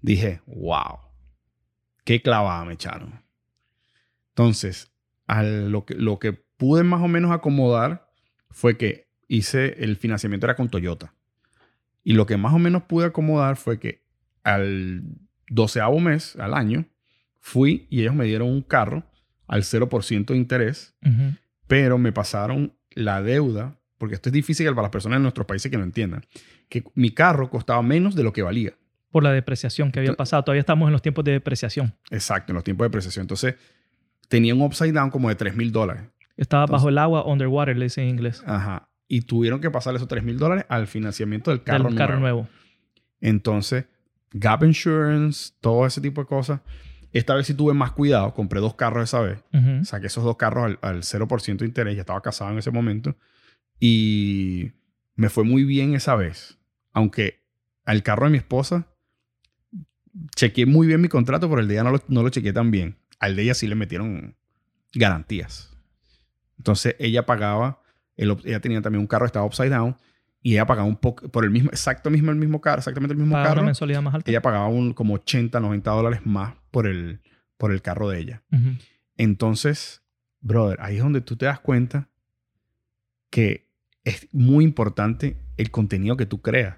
dije, 0.00 0.40
wow, 0.46 0.96
qué 2.04 2.22
clavada 2.22 2.64
me 2.64 2.72
echaron. 2.72 3.20
Entonces, 4.30 4.90
a 5.26 5.42
lo, 5.42 5.84
que, 5.84 5.94
lo 5.94 6.18
que 6.18 6.32
pude 6.32 6.84
más 6.84 7.02
o 7.02 7.08
menos 7.08 7.32
acomodar 7.32 8.07
fue 8.50 8.76
que 8.76 9.08
hice 9.28 9.82
el 9.84 9.96
financiamiento 9.96 10.46
era 10.46 10.56
con 10.56 10.68
Toyota. 10.68 11.14
Y 12.04 12.14
lo 12.14 12.26
que 12.26 12.36
más 12.36 12.54
o 12.54 12.58
menos 12.58 12.84
pude 12.84 13.06
acomodar 13.06 13.56
fue 13.56 13.78
que 13.78 14.02
al 14.42 15.02
doceavo 15.48 16.00
mes, 16.00 16.36
al 16.36 16.54
año, 16.54 16.86
fui 17.40 17.86
y 17.90 18.00
ellos 18.00 18.14
me 18.14 18.24
dieron 18.24 18.48
un 18.48 18.62
carro 18.62 19.04
al 19.46 19.62
0% 19.62 20.26
de 20.26 20.36
interés, 20.36 20.94
pero 21.66 21.98
me 21.98 22.12
pasaron 22.12 22.74
la 22.90 23.22
deuda, 23.22 23.78
porque 23.96 24.14
esto 24.14 24.28
es 24.28 24.32
difícil 24.32 24.66
para 24.68 24.82
las 24.82 24.90
personas 24.90 25.16
en 25.16 25.22
nuestros 25.22 25.46
países 25.46 25.70
que 25.70 25.78
no 25.78 25.84
entiendan, 25.84 26.24
que 26.68 26.84
mi 26.94 27.10
carro 27.10 27.50
costaba 27.50 27.82
menos 27.82 28.14
de 28.14 28.22
lo 28.22 28.32
que 28.32 28.42
valía. 28.42 28.74
Por 29.10 29.22
la 29.22 29.32
depreciación 29.32 29.90
que 29.90 30.00
había 30.00 30.12
pasado. 30.12 30.44
Todavía 30.44 30.60
estamos 30.60 30.86
en 30.86 30.92
los 30.92 31.00
tiempos 31.00 31.24
de 31.24 31.32
depreciación. 31.32 31.94
Exacto, 32.10 32.52
en 32.52 32.56
los 32.56 32.64
tiempos 32.64 32.84
de 32.84 32.88
depreciación. 32.88 33.22
Entonces, 33.22 33.54
tenía 34.28 34.54
un 34.54 34.60
upside 34.60 34.92
down 34.92 35.10
como 35.10 35.30
de 35.30 35.34
3 35.34 35.56
mil 35.56 35.72
dólares. 35.72 36.02
Estaba 36.38 36.62
Entonces- 36.64 36.72
bajo 36.82 36.88
el 36.88 36.96
agua, 36.98 37.26
underwater, 37.26 37.76
le 37.76 37.84
dicen 37.84 38.04
en 38.04 38.10
inglés. 38.10 38.42
Ajá. 38.46 38.88
Y 39.08 39.22
tuvieron 39.22 39.60
que 39.60 39.70
pasar 39.70 39.94
esos 39.94 40.08
3 40.08 40.24
mil 40.24 40.38
dólares 40.38 40.64
al 40.70 40.86
financiamiento 40.86 41.50
del 41.50 41.62
carro, 41.62 41.84
del 41.88 41.94
carro 41.96 42.18
nuevo. 42.18 42.42
nuevo. 42.42 42.48
Entonces, 43.20 43.84
Gap 44.32 44.62
Insurance, 44.64 45.52
todo 45.60 45.84
ese 45.86 46.00
tipo 46.00 46.20
de 46.22 46.26
cosas. 46.26 46.60
Esta 47.12 47.34
vez 47.34 47.46
sí 47.46 47.54
tuve 47.54 47.72
más 47.74 47.92
cuidado. 47.92 48.32
Compré 48.34 48.60
dos 48.60 48.74
carros 48.74 49.04
esa 49.04 49.20
vez. 49.20 49.42
Saqué 49.82 50.06
esos 50.08 50.24
dos 50.24 50.36
carros 50.36 50.64
al, 50.66 50.78
al 50.82 51.02
0% 51.02 51.58
de 51.58 51.66
interés. 51.66 51.94
Ya 51.96 52.00
estaba 52.02 52.20
casado 52.20 52.50
en 52.52 52.58
ese 52.58 52.70
momento. 52.70 53.16
Y 53.80 54.72
me 55.16 55.28
fue 55.30 55.44
muy 55.44 55.64
bien 55.64 55.94
esa 55.94 56.14
vez. 56.16 56.58
Aunque 56.92 57.42
al 57.86 58.02
carro 58.02 58.26
de 58.26 58.32
mi 58.32 58.38
esposa 58.38 58.86
chequeé 60.36 60.66
muy 60.66 60.86
bien 60.86 61.00
mi 61.00 61.08
contrato, 61.08 61.48
pero 61.48 61.60
el 61.62 61.68
de 61.68 61.74
ella 61.74 61.84
no 61.84 61.92
lo, 61.92 62.02
no 62.08 62.22
lo 62.22 62.28
chequeé 62.28 62.52
tan 62.52 62.70
bien. 62.70 62.96
Al 63.18 63.36
de 63.36 63.42
ella 63.44 63.54
sí 63.54 63.66
le 63.66 63.74
metieron 63.74 64.36
garantías. 64.94 65.67
Entonces 66.58 66.96
ella 66.98 67.24
pagaba, 67.24 67.80
el 68.16 68.36
ella 68.44 68.60
tenía 68.60 68.82
también 68.82 69.00
un 69.00 69.06
carro 69.06 69.24
que 69.24 69.28
estaba 69.28 69.46
upside 69.46 69.70
down 69.70 69.96
y 70.42 70.52
ella 70.52 70.66
pagaba 70.66 70.86
un 70.86 70.96
poco, 70.96 71.28
por 71.28 71.44
el 71.44 71.50
mismo, 71.50 71.70
exacto 71.70 72.10
mismo, 72.10 72.30
el 72.30 72.36
mismo 72.36 72.60
carro, 72.60 72.78
exactamente 72.78 73.12
el 73.12 73.18
mismo 73.18 73.32
Pagar 73.32 73.46
una 73.46 73.54
carro, 73.54 73.66
mensualidad 73.66 74.02
más 74.02 74.14
alta. 74.14 74.30
ella 74.30 74.42
pagaba 74.42 74.68
un, 74.68 74.92
como 74.92 75.14
80, 75.14 75.58
90 75.60 75.90
dólares 75.90 76.20
más 76.24 76.54
por 76.70 76.86
el, 76.86 77.20
por 77.56 77.72
el 77.72 77.82
carro 77.82 78.08
de 78.08 78.20
ella. 78.20 78.42
Ujú. 78.52 78.76
Entonces, 79.16 80.02
brother, 80.40 80.78
ahí 80.80 80.96
es 80.96 81.02
donde 81.02 81.20
tú 81.20 81.36
te 81.36 81.46
das 81.46 81.60
cuenta 81.60 82.08
que 83.30 83.68
es 84.04 84.28
muy 84.32 84.64
importante 84.64 85.36
el 85.56 85.70
contenido 85.70 86.16
que 86.16 86.26
tú 86.26 86.40
creas. 86.40 86.76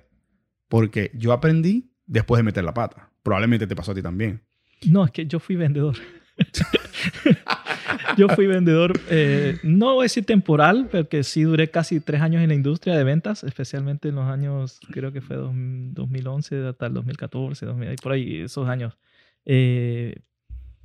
Porque 0.68 1.10
yo 1.14 1.32
aprendí 1.32 1.92
después 2.06 2.38
de 2.38 2.42
meter 2.44 2.64
la 2.64 2.74
pata. 2.74 3.10
Probablemente 3.22 3.66
te 3.66 3.76
pasó 3.76 3.92
a 3.92 3.94
ti 3.94 4.02
también. 4.02 4.42
No, 4.86 5.04
es 5.04 5.10
que 5.10 5.26
yo 5.26 5.38
fui 5.38 5.56
vendedor. 5.56 5.96
yo 8.16 8.28
fui 8.28 8.46
vendedor, 8.46 8.92
eh, 9.10 9.58
no 9.62 9.94
voy 9.94 10.02
a 10.02 10.04
decir 10.04 10.24
temporal, 10.24 10.88
porque 10.90 11.22
sí 11.22 11.42
duré 11.42 11.70
casi 11.70 12.00
tres 12.00 12.20
años 12.20 12.42
en 12.42 12.48
la 12.48 12.54
industria 12.54 12.96
de 12.96 13.04
ventas, 13.04 13.44
especialmente 13.44 14.08
en 14.08 14.14
los 14.16 14.26
años, 14.28 14.80
creo 14.92 15.12
que 15.12 15.20
fue 15.20 15.36
dos- 15.36 15.52
2011 15.54 16.66
hasta 16.66 16.86
el 16.86 16.94
2014, 16.94 17.66
2000, 17.66 17.88
ahí 17.88 17.96
por 17.96 18.12
ahí, 18.12 18.40
esos 18.40 18.68
años. 18.68 18.96
Eh, 19.44 20.16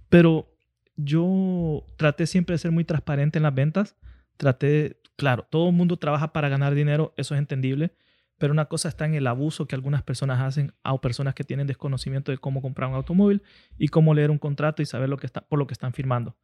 pero 0.10 0.48
yo 0.96 1.86
traté 1.98 2.26
siempre 2.28 2.54
de 2.54 2.60
ser 2.60 2.72
muy 2.72 2.86
transparente 2.86 3.38
en 3.40 3.44
las 3.44 3.54
ventas. 3.54 3.96
Traté, 4.38 4.98
claro, 5.18 5.46
todo 5.50 5.70
el 5.70 5.76
mundo 5.76 5.98
trabaja 5.98 6.32
para 6.34 6.50
ganar 6.50 6.74
dinero, 6.74 7.14
eso 7.18 7.36
es 7.36 7.40
entendible, 7.40 7.92
pero 8.38 8.52
una 8.54 8.66
cosa 8.66 8.90
está 8.90 9.06
en 9.06 9.14
el 9.16 9.28
abuso 9.28 9.66
que 9.66 9.76
algunas 9.76 10.04
personas 10.04 10.42
hacen 10.42 10.74
a 10.84 11.00
personas 11.00 11.36
que 11.36 11.44
tienen 11.44 11.68
desconocimiento 11.68 12.32
de 12.32 12.38
cómo 12.38 12.62
comprar 12.62 12.90
un 12.90 12.96
automóvil 12.96 13.42
y 13.78 13.88
cómo 13.88 14.14
leer 14.14 14.32
un 14.32 14.38
contrato 14.38 14.82
y 14.82 14.86
saber 14.86 15.10
lo 15.10 15.18
que 15.18 15.26
está, 15.26 15.42
por 15.42 15.58
lo 15.60 15.68
que 15.68 15.74
están 15.74 15.94
firmando. 15.94 16.36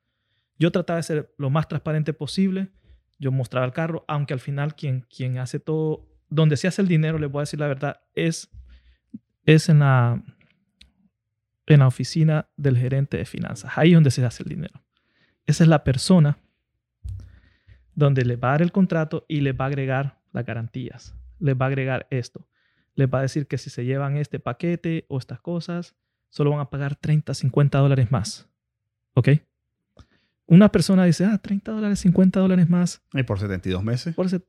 Yo 0.62 0.72
trataba 0.72 0.98
de 0.98 1.04
ser 1.04 1.34
lo 1.40 1.50
más 1.50 1.68
transparente 1.68 2.14
posible. 2.14 2.70
Yo 3.18 3.32
mostraba 3.32 3.66
el 3.66 3.72
carro, 3.72 4.06
aunque 4.08 4.36
al 4.36 4.40
final 4.40 4.76
quien, 4.76 5.02
quien 5.10 5.40
hace 5.40 5.60
todo, 5.60 6.08
donde 6.30 6.56
se 6.56 6.68
hace 6.68 6.84
el 6.84 6.88
dinero, 6.88 7.18
les 7.18 7.32
voy 7.32 7.40
a 7.40 7.42
decir 7.42 7.60
la 7.60 7.66
verdad, 7.66 8.02
es, 8.14 8.52
es 9.44 9.70
en, 9.70 9.80
la, 9.80 10.24
en 11.66 11.80
la 11.80 11.88
oficina 11.88 12.48
del 12.58 12.78
gerente 12.78 13.18
de 13.18 13.26
finanzas. 13.26 13.72
Ahí 13.76 13.90
es 13.90 13.96
donde 13.96 14.12
se 14.12 14.24
hace 14.24 14.44
el 14.44 14.50
dinero. 14.50 14.84
Esa 15.48 15.64
es 15.64 15.68
la 15.68 15.84
persona 15.84 16.38
donde 17.96 18.24
le 18.24 18.36
va 18.36 18.50
a 18.50 18.52
dar 18.52 18.62
el 18.62 18.72
contrato 18.72 19.26
y 19.28 19.42
le 19.42 19.54
va 19.54 19.66
a 19.66 19.70
agregar 19.70 20.20
las 20.32 20.46
garantías. 20.46 21.16
Les 21.40 21.56
va 21.56 21.66
a 21.66 21.70
agregar 21.70 22.06
esto. 22.12 22.48
Les 22.94 23.10
va 23.12 23.18
a 23.18 23.24
decir 23.24 23.48
que 23.48 23.58
si 23.58 23.72
se 23.72 23.84
llevan 23.84 24.16
este 24.16 24.40
paquete 24.40 25.08
o 25.10 25.18
estas 25.18 25.42
cosas, 25.42 25.96
solo 26.30 26.52
van 26.52 26.60
a 26.60 26.70
pagar 26.70 26.96
30, 26.96 27.34
50 27.34 27.80
dólares 27.80 28.12
más. 28.12 28.48
¿Ok? 29.16 29.30
Una 30.48 30.70
persona 30.72 31.06
dice, 31.06 31.26
ah, 31.26 31.38
30 31.38 31.72
dólares, 31.72 32.00
50 32.00 32.40
dólares 32.40 32.70
más. 32.70 33.02
Y 33.14 33.24
por 33.24 33.40
72 33.40 33.84
meses. 33.84 34.16
Por 34.16 34.30
set- 34.30 34.44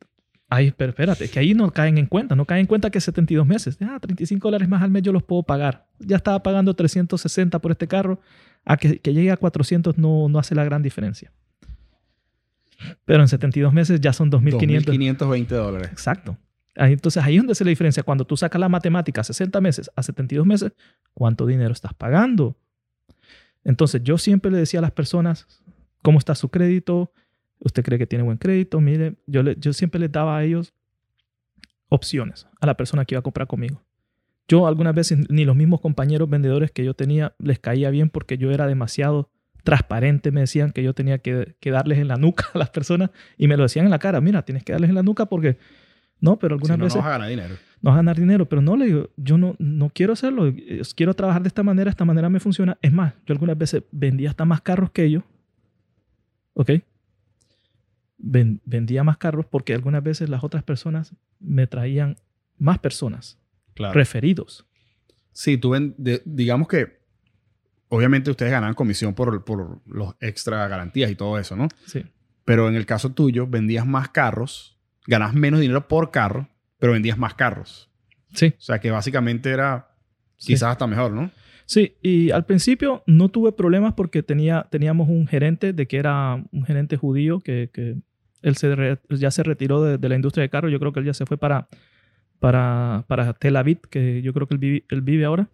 Ay, 0.49 0.71
pero 0.77 0.91
espérate, 0.91 1.31
que 1.31 1.39
ahí 1.39 1.55
no 1.55 1.71
caen 1.71 1.97
en 1.97 2.05
cuenta. 2.07 2.37
No 2.37 2.45
caen 2.45 2.61
en 2.63 2.67
cuenta 2.67 2.91
que 2.91 3.01
72 3.01 3.47
meses. 3.47 3.79
Ah, 3.81 3.99
35 4.01 4.49
dólares 4.49 4.69
más 4.69 4.83
al 4.83 4.91
mes 4.91 5.03
yo 5.03 5.11
los 5.13 5.23
puedo 5.23 5.43
pagar. 5.45 5.87
Ya 5.99 6.17
estaba 6.17 6.43
pagando 6.43 6.75
360 6.75 7.59
por 7.61 7.71
este 7.71 7.89
carro. 7.89 8.21
A 8.65 8.77
que, 8.77 8.99
que 8.99 9.15
llegue 9.15 9.31
a 9.31 9.37
400 9.39 9.97
no, 9.97 10.29
no 10.29 10.39
hace 10.39 10.55
la 10.55 10.65
gran 10.65 10.83
diferencia. 10.83 11.33
Pero 13.05 13.23
en 13.23 13.29
72 13.29 13.73
meses 13.73 14.01
ya 14.01 14.13
son 14.13 14.31
2.500. 14.31 14.85
2.520 14.85 15.47
dólares. 15.49 15.89
Exacto. 15.91 16.37
Entonces 16.75 17.23
ahí 17.23 17.37
es 17.37 17.41
donde 17.43 17.55
se 17.55 17.65
la 17.65 17.71
diferencia. 17.71 18.03
Cuando 18.03 18.25
tú 18.27 18.37
sacas 18.37 18.61
la 18.61 18.69
matemática 18.69 19.23
60 19.23 19.61
meses 19.61 19.91
a 19.95 20.03
72 20.03 20.47
meses, 20.47 20.73
¿cuánto 21.15 21.47
dinero 21.47 21.73
estás 21.73 21.95
pagando? 21.95 22.57
Entonces 23.65 24.03
yo 24.03 24.19
siempre 24.19 24.51
le 24.51 24.59
decía 24.59 24.81
a 24.81 24.83
las 24.83 24.91
personas, 24.91 25.47
¿cómo 26.03 26.19
está 26.19 26.35
su 26.35 26.49
crédito? 26.51 27.13
¿Usted 27.61 27.83
cree 27.85 27.99
que 27.99 28.07
tiene 28.07 28.25
buen 28.25 28.39
crédito? 28.39 28.81
Mire, 28.81 29.15
yo, 29.27 29.43
le- 29.43 29.57
yo 29.59 29.73
siempre 29.73 30.01
les 30.01 30.11
daba 30.13 30.37
a 30.37 30.45
ellos 30.45 30.75
opciones 31.89 32.47
a 32.61 32.67
la 32.67 32.77
persona 32.77 33.05
que 33.05 33.15
iba 33.15 33.21
a 33.21 33.23
comprar 33.23 33.47
conmigo. 33.47 33.83
Yo 34.49 34.67
algunas 34.67 34.95
veces 34.95 35.19
ni 35.31 35.45
los 35.45 35.57
mismos 35.57 35.81
compañeros 35.81 36.29
vendedores 36.29 36.71
que 36.71 36.85
yo 36.85 36.95
tenía 36.95 37.35
les 37.39 37.59
caía 37.59 37.91
bien 37.91 38.11
porque 38.11 38.39
yo 38.39 38.51
era 38.51 38.67
demasiado 38.67 39.31
transparente. 39.63 40.31
Me 40.33 40.41
decían 40.41 40.73
que 40.73 40.83
yo 40.83 40.95
tenía 40.95 41.19
que, 41.19 41.55
que 41.61 41.71
darles 41.71 41.99
en 41.99 42.09
la 42.09 42.17
nuca 42.17 42.47
a 42.55 42.59
las 42.59 42.71
personas 42.71 43.11
y 43.39 43.47
me 43.49 43.57
lo 43.57 43.63
decían 43.63 43.85
en 43.85 43.91
la 43.91 43.99
cara. 43.99 44.21
Mira, 44.21 44.43
tienes 44.45 44.65
que 44.65 44.73
darles 44.73 44.91
en 44.91 44.97
la 44.97 45.03
nuca 45.03 45.27
porque... 45.27 45.59
No, 46.21 46.39
pero 46.39 46.55
Si 46.57 46.61
algunas 46.71 46.79
no, 46.79 46.83
no 46.83 46.85
veces 46.85 46.99
vas 46.99 47.07
a 47.07 47.11
ganar 47.11 47.29
dinero. 47.29 47.55
no 47.81 47.91
vas 47.91 47.95
a 47.95 47.97
ganar 47.97 48.17
dinero, 48.17 48.49
pero 48.49 48.63
no 48.63 48.77
le 48.77 48.87
digo, 48.87 49.11
yo 49.17 49.39
no, 49.39 49.57
no 49.59 49.91
quiero 49.93 50.13
hacerlo, 50.13 50.55
quiero 50.95 51.15
trabajar 51.15 51.43
de 51.43 51.49
esta 51.49 51.65
manera, 51.65 51.91
esta 51.91 52.05
manera 52.05 52.29
me 52.29 52.39
funciona. 52.39 52.79
Es 52.81 52.93
más, 52.93 53.15
yo 53.27 53.33
algunas 53.33 53.59
veces 53.59 53.83
vendía 53.91 54.31
hasta 54.31 54.45
más 54.45 54.61
carros 54.61 54.93
que 54.93 55.03
ellos, 55.03 55.25
¿ok? 56.55 56.71
Ven- 58.19 58.61
vendía 58.65 59.03
más 59.03 59.17
carros 59.19 59.47
porque 59.47 59.75
algunas 59.75 60.03
veces 60.03 60.29
las 60.29 60.45
otras 60.45 60.63
personas 60.63 61.13
me 61.41 61.67
traían 61.67 62.17
más 62.59 62.79
personas, 62.79 63.39
Claro. 63.75 63.95
referidos. 63.95 64.65
Sí, 65.33 65.57
tú 65.59 65.71
ven, 65.71 65.95
de- 65.99 66.23
digamos 66.25 66.69
que 66.69 67.01
obviamente 67.89 68.31
ustedes 68.31 68.53
ganan 68.53 68.75
comisión 68.75 69.15
por, 69.15 69.45
por 69.45 69.81
los 69.87 70.15
extra 70.21 70.69
garantías 70.69 71.11
y 71.11 71.15
todo 71.17 71.39
eso, 71.39 71.57
¿no? 71.57 71.69
Sí, 71.87 72.05
Pero 72.45 72.69
en 72.69 72.75
el 72.77 72.87
caso 72.87 73.11
tuyo, 73.13 73.47
vendías 73.47 73.87
más 73.87 74.09
carros, 74.11 74.79
ganas 75.07 75.35
menos 75.35 75.61
dinero 75.61 75.89
por 75.89 76.11
carro, 76.11 76.49
pero 76.79 76.93
vendías 76.93 77.19
más 77.19 77.35
carros. 77.35 77.91
sí, 78.35 78.55
O 78.57 78.61
sea 78.61 78.79
que 78.81 78.91
básicamente 78.91 79.51
era 79.51 79.91
sí. 80.37 80.49
quizás 80.53 80.71
hasta 80.73 80.87
mejor, 80.87 81.13
¿no? 81.13 81.31
Sí, 81.67 81.95
y 82.03 82.31
al 82.31 82.45
principio 82.45 83.03
no 83.07 83.29
tuve 83.29 83.53
problemas 83.53 83.95
porque 83.95 84.23
tenía, 84.23 84.67
teníamos 84.71 85.09
un 85.09 85.27
gerente 85.27 85.73
de 85.73 85.87
que 85.87 85.97
era 85.97 86.43
un 86.53 86.65
gerente 86.65 86.97
judío 86.97 87.41
que, 87.41 87.71
que 87.73 87.97
él 88.43 88.57
se 88.57 88.99
ya 89.11 89.31
se 89.31 89.43
retiró 89.43 89.83
de, 89.83 90.09
la 90.09 90.15
industria 90.15 90.43
de 90.43 90.51
carros. 90.51 90.71
Yo 90.71 90.79
creo 90.79 90.93
que 90.93 91.01
él 91.01 91.07
ya 91.07 91.15
se 91.15 91.27
fue 91.27 91.39
para, 91.39 91.69
para, 92.41 93.05
para 93.07 93.33
Tel 93.35 93.57
Aviv, 93.57 93.81
que 93.89 94.21
yo 94.23 94.33
creo 94.33 94.47
que 94.47 94.55
él 94.55 94.59
vive, 94.59 94.85
él 94.91 95.01
vive 95.01 95.25
ahora. 95.25 95.49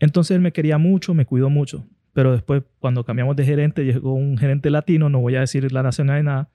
Entonces 0.00 0.34
él 0.34 0.40
me 0.40 0.52
quería 0.52 0.78
mucho, 0.78 1.14
me 1.14 1.24
cuidó 1.24 1.50
mucho. 1.50 1.86
Pero 2.12 2.32
después, 2.32 2.64
cuando 2.80 3.04
cambiamos 3.04 3.36
de 3.36 3.44
gerente, 3.44 3.84
llegó 3.84 4.14
un 4.14 4.36
gerente 4.36 4.70
latino, 4.70 5.08
no 5.08 5.20
voy 5.20 5.36
a 5.36 5.40
decir 5.40 5.70
la 5.72 5.82
nacionalidad 5.82 6.22
ni 6.22 6.26
nada. 6.26 6.50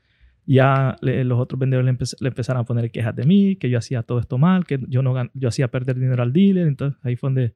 Ya 0.47 0.97
los 1.01 1.39
otros 1.39 1.57
vendedores 1.57 1.91
le, 1.91 2.17
le 2.19 2.28
empezaron 2.28 2.61
a 2.61 2.65
poner 2.65 2.91
quejas 2.91 3.15
de 3.15 3.26
mí, 3.26 3.55
que 3.55 3.69
yo 3.69 3.80
hacía 3.80 4.03
todo 4.03 4.19
esto 4.19 4.38
mal, 4.38 4.65
que 4.65 4.80
yo, 4.88 5.01
no 5.01 5.15
yo 5.34 5.49
hacía 5.49 5.69
perder 5.69 5.97
dinero 5.97 6.21
al 6.21 6.34
dealer. 6.34 6.67
Entonces 6.67 6.99
ahí 7.03 7.15
fue 7.15 7.28
donde 7.28 7.55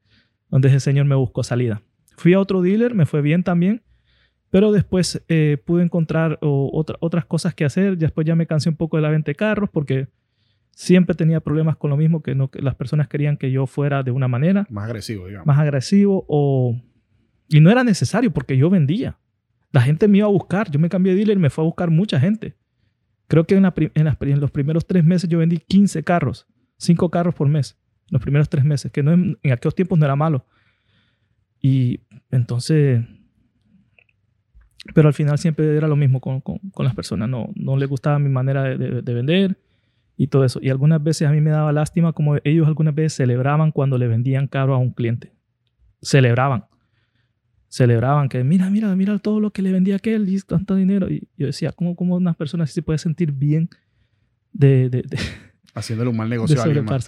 donde 0.49 0.67
ese 0.69 0.79
señor 0.79 1.05
me 1.05 1.15
buscó 1.15 1.43
salida. 1.43 1.81
Fui 2.17 2.33
a 2.33 2.39
otro 2.39 2.61
dealer, 2.61 2.93
me 2.95 3.05
fue 3.05 3.21
bien 3.21 3.43
también, 3.43 3.81
pero 4.49 4.71
después 4.71 5.23
eh, 5.29 5.57
pude 5.63 5.83
encontrar 5.83 6.37
o, 6.41 6.69
otra- 6.73 6.97
otras 6.99 7.25
cosas 7.25 7.53
que 7.55 7.65
hacer. 7.65 7.97
Después 7.97 8.25
ya 8.27 8.35
me 8.35 8.47
cansé 8.47 8.69
un 8.69 8.75
poco 8.75 8.97
de 8.97 9.03
la 9.03 9.09
venta 9.09 9.29
de 9.31 9.35
carros 9.35 9.69
porque 9.71 10.07
siempre 10.71 11.15
tenía 11.15 11.39
problemas 11.39 11.75
con 11.77 11.89
lo 11.89 11.97
mismo, 11.97 12.21
que, 12.21 12.35
no, 12.35 12.49
que 12.49 12.61
las 12.61 12.75
personas 12.75 13.07
querían 13.07 13.37
que 13.37 13.51
yo 13.51 13.67
fuera 13.67 14.01
de 14.03 14.11
una 14.11 14.27
manera 14.27 14.65
Más 14.69 14.85
agresivo, 14.85 15.27
digamos. 15.27 15.45
más 15.47 15.59
agresivo 15.59 16.25
o... 16.27 16.79
Y 17.47 17.59
no 17.61 17.69
era 17.71 17.83
necesario 17.83 18.31
porque 18.31 18.57
yo 18.57 18.69
vendía. 18.69 19.17
La 19.71 19.81
gente 19.81 20.07
me 20.07 20.19
iba 20.19 20.27
a 20.27 20.31
buscar. 20.31 20.69
Yo 20.71 20.79
me 20.79 20.89
cambié 20.89 21.13
de 21.13 21.17
dealer 21.17 21.37
y 21.37 21.41
me 21.41 21.49
fue 21.49 21.63
a 21.63 21.65
buscar 21.65 21.89
mucha 21.89 22.19
gente. 22.19 22.55
Creo 23.27 23.45
que 23.45 23.55
en, 23.55 23.63
la 23.63 23.73
pri- 23.73 23.91
en 23.95 24.05
las 24.05 24.17
en 24.21 24.39
los 24.39 24.51
primeros 24.51 24.85
tres 24.87 25.03
meses 25.03 25.29
yo 25.29 25.39
vendí 25.39 25.57
15 25.57 26.03
carros, 26.03 26.47
5 26.77 27.09
carros 27.11 27.35
por 27.35 27.47
mes, 27.47 27.77
los 28.11 28.21
primeros 28.21 28.49
tres 28.49 28.63
meses, 28.65 28.91
que 28.91 29.03
no 29.03 29.11
en, 29.13 29.37
aquellos 29.51 29.75
tiempos 29.75 29.97
no 29.99 30.05
era 30.05 30.15
malo. 30.15 30.45
Y 31.61 31.99
entonces, 32.31 33.03
pero 34.95 35.07
al 35.09 35.13
final 35.13 35.37
siempre 35.37 35.75
era 35.75 35.87
lo 35.87 35.95
mismo 35.95 36.19
con, 36.21 36.41
con- 36.41 36.59
con 36.71 36.85
las 36.85 36.95
personas, 36.95 37.29
no, 37.29 37.49
no 37.55 37.77
les 37.77 37.89
gustaba 37.89 38.17
mi 38.19 38.29
manera 38.29 38.63
de, 38.63 38.77
de- 38.77 39.01
de 39.01 39.13
vender 39.13 39.57
y 40.17 40.27
todo 40.27 40.43
eso. 40.45 40.59
Y 40.61 40.69
algunas 40.69 41.01
veces 41.03 41.27
a 41.27 41.31
mí 41.31 41.41
me 41.41 41.49
daba 41.51 41.71
lástima 41.71 42.13
como 42.13 42.37
ellos 42.43 42.67
algunas 42.67 42.95
veces 42.95 43.13
celebraban 43.13 43.71
cuando 43.71 43.97
le 43.97 44.07
vendían 44.07 44.47
caro 44.47 44.73
a 44.73 44.77
un 44.77 44.91
cliente. 44.91 45.33
Celebraban. 46.01 46.65
Celebraban 47.67 48.29
que, 48.29 48.43
mira, 48.43 48.69
mira, 48.69 48.95
mira 48.95 49.19
todo 49.19 49.39
lo 49.39 49.51
que 49.51 49.61
le 49.61 49.71
vendía 49.71 49.97
aquel 49.97 50.27
y 50.27 50.39
tanto 50.41 50.75
dinero. 50.75 51.09
Y 51.09 51.27
yo 51.37 51.45
decía, 51.45 51.71
¿cómo, 51.71 51.95
cómo 51.95 52.15
una 52.15 52.33
persona 52.33 52.63
así 52.63 52.73
se 52.73 52.81
puede 52.81 52.97
sentir 52.97 53.31
bien 53.31 53.69
de, 54.51 54.89
de, 54.89 55.03
de, 55.03 55.17
Haciéndole 55.75 56.09
un 56.09 56.17
mal 56.17 56.27
de 56.29 56.35
negocio 56.35 56.59
a 56.59 56.63
alguien 56.63 56.85
más. 56.85 57.05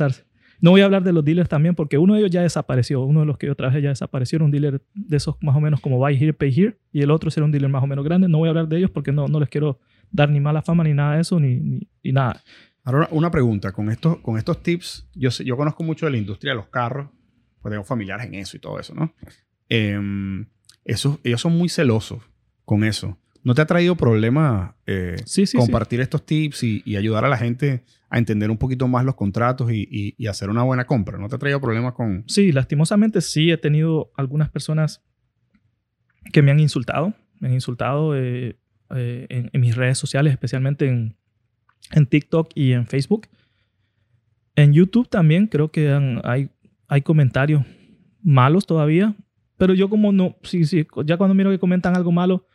No 0.61 0.71
voy 0.71 0.81
a 0.81 0.85
hablar 0.85 1.03
de 1.03 1.11
los 1.11 1.25
dealers 1.25 1.49
también 1.49 1.73
porque 1.75 1.97
uno 1.97 2.13
de 2.13 2.19
ellos 2.19 2.31
ya 2.31 2.41
desapareció. 2.43 3.01
Uno 3.01 3.21
de 3.21 3.25
los 3.25 3.37
que 3.37 3.47
yo 3.47 3.55
trabajé 3.55 3.81
ya 3.81 3.89
desapareció. 3.89 4.37
Era 4.37 4.45
un 4.45 4.51
dealer 4.51 4.81
de 4.93 5.17
esos 5.17 5.35
más 5.41 5.55
o 5.55 5.59
menos 5.59 5.81
como 5.81 5.97
Buy 5.97 6.15
Here, 6.15 6.33
Pay 6.33 6.53
Here. 6.55 6.77
Y 6.93 7.01
el 7.01 7.09
otro 7.11 7.29
era 7.35 7.43
un 7.43 7.51
dealer 7.51 7.69
más 7.69 7.83
o 7.83 7.87
menos 7.87 8.05
grande. 8.05 8.27
No 8.29 8.37
voy 8.37 8.47
a 8.47 8.51
hablar 8.51 8.67
de 8.67 8.77
ellos 8.77 8.91
porque 8.91 9.11
no, 9.11 9.27
no 9.27 9.39
les 9.39 9.49
quiero 9.49 9.79
dar 10.11 10.29
ni 10.29 10.39
mala 10.39 10.61
fama 10.61 10.83
ni 10.83 10.93
nada 10.93 11.15
de 11.15 11.21
eso, 11.21 11.39
ni, 11.39 11.55
ni, 11.55 11.87
ni 12.03 12.11
nada. 12.11 12.41
Ahora, 12.83 13.07
una 13.11 13.31
pregunta. 13.31 13.71
Con 13.71 13.89
estos, 13.89 14.17
con 14.19 14.37
estos 14.37 14.61
tips, 14.61 15.07
yo, 15.15 15.31
sé- 15.31 15.43
yo 15.45 15.57
conozco 15.57 15.83
mucho 15.83 16.05
de 16.05 16.11
la 16.11 16.17
industria 16.17 16.51
de 16.51 16.57
los 16.57 16.67
carros, 16.67 17.09
pues 17.61 17.71
tengo 17.71 17.83
familiares 17.83 18.27
en 18.27 18.35
eso 18.35 18.55
y 18.55 18.59
todo 18.59 18.79
eso, 18.79 18.93
¿no? 18.93 19.13
Esos- 20.85 21.19
ellos 21.23 21.41
son 21.41 21.57
muy 21.57 21.69
celosos 21.69 22.21
con 22.65 22.83
eso. 22.83 23.17
¿No 23.43 23.55
te 23.55 23.61
ha 23.61 23.65
traído 23.65 23.95
problema 23.95 24.75
eh, 24.85 25.15
Sí, 25.25 25.45
sí, 25.45 25.53
sí. 25.53 25.57
compartir 25.57 25.99
estos 26.01 26.25
tips 26.25 26.63
y, 26.63 26.81
y 26.85 26.95
ayudar 26.95 27.25
a 27.25 27.29
la 27.29 27.37
gente 27.37 27.83
a 28.13 28.17
entender 28.19 28.51
un 28.51 28.57
poquito 28.57 28.87
más 28.87 29.05
los 29.05 29.15
contratos 29.15 29.71
y, 29.71 29.87
y- 29.89 30.15
y 30.17 30.27
hacer 30.27 30.49
una 30.49 30.63
buena 30.63 30.85
compra. 30.85 31.17
¿No 31.17 31.29
te 31.29 31.35
ha 31.35 31.39
traído 31.39 31.61
problemas 31.61 31.93
con...? 31.93 32.23
Sí, 32.27 32.51
lastimosamente 32.51 33.21
sí 33.21 33.49
he 33.51 33.57
tenido 33.57 34.11
algunas 34.17 34.49
personas 34.49 35.01
que 36.33 36.41
me 36.41 36.51
han 36.51 36.59
insultado. 36.59 37.13
Me 37.39 37.47
han 37.47 37.53
insultado 37.53 38.15
eh, 38.15 38.57
eh, 38.95 39.25
en, 39.29 39.49
en 39.53 39.61
mis 39.61 39.75
redes 39.75 39.97
sociales, 39.97 40.33
especialmente 40.33 40.87
en, 40.87 41.15
en 41.91 42.05
TikTok 42.05 42.49
y 42.53 42.73
en 42.73 42.85
Facebook. 42.85 43.27
En 44.55 44.73
YouTube 44.73 45.07
también 45.09 45.47
creo 45.47 45.71
que 45.71 45.89
han- 45.89 46.21
hay, 46.25 46.49
hay 46.87 47.01
comentarios 47.01 47.63
malos 48.21 48.65
todavía. 48.67 49.15
Pero 49.57 49.73
yo 49.73 49.89
como 49.89 50.11
no, 50.11 50.35
sí, 50.43 50.65
sí, 50.65 50.85
ya 51.05 51.17
cuando 51.17 51.33
miro 51.33 51.49
que 51.51 51.59
comentan 51.59 51.95
algo 51.95 52.11
malo, 52.11 52.47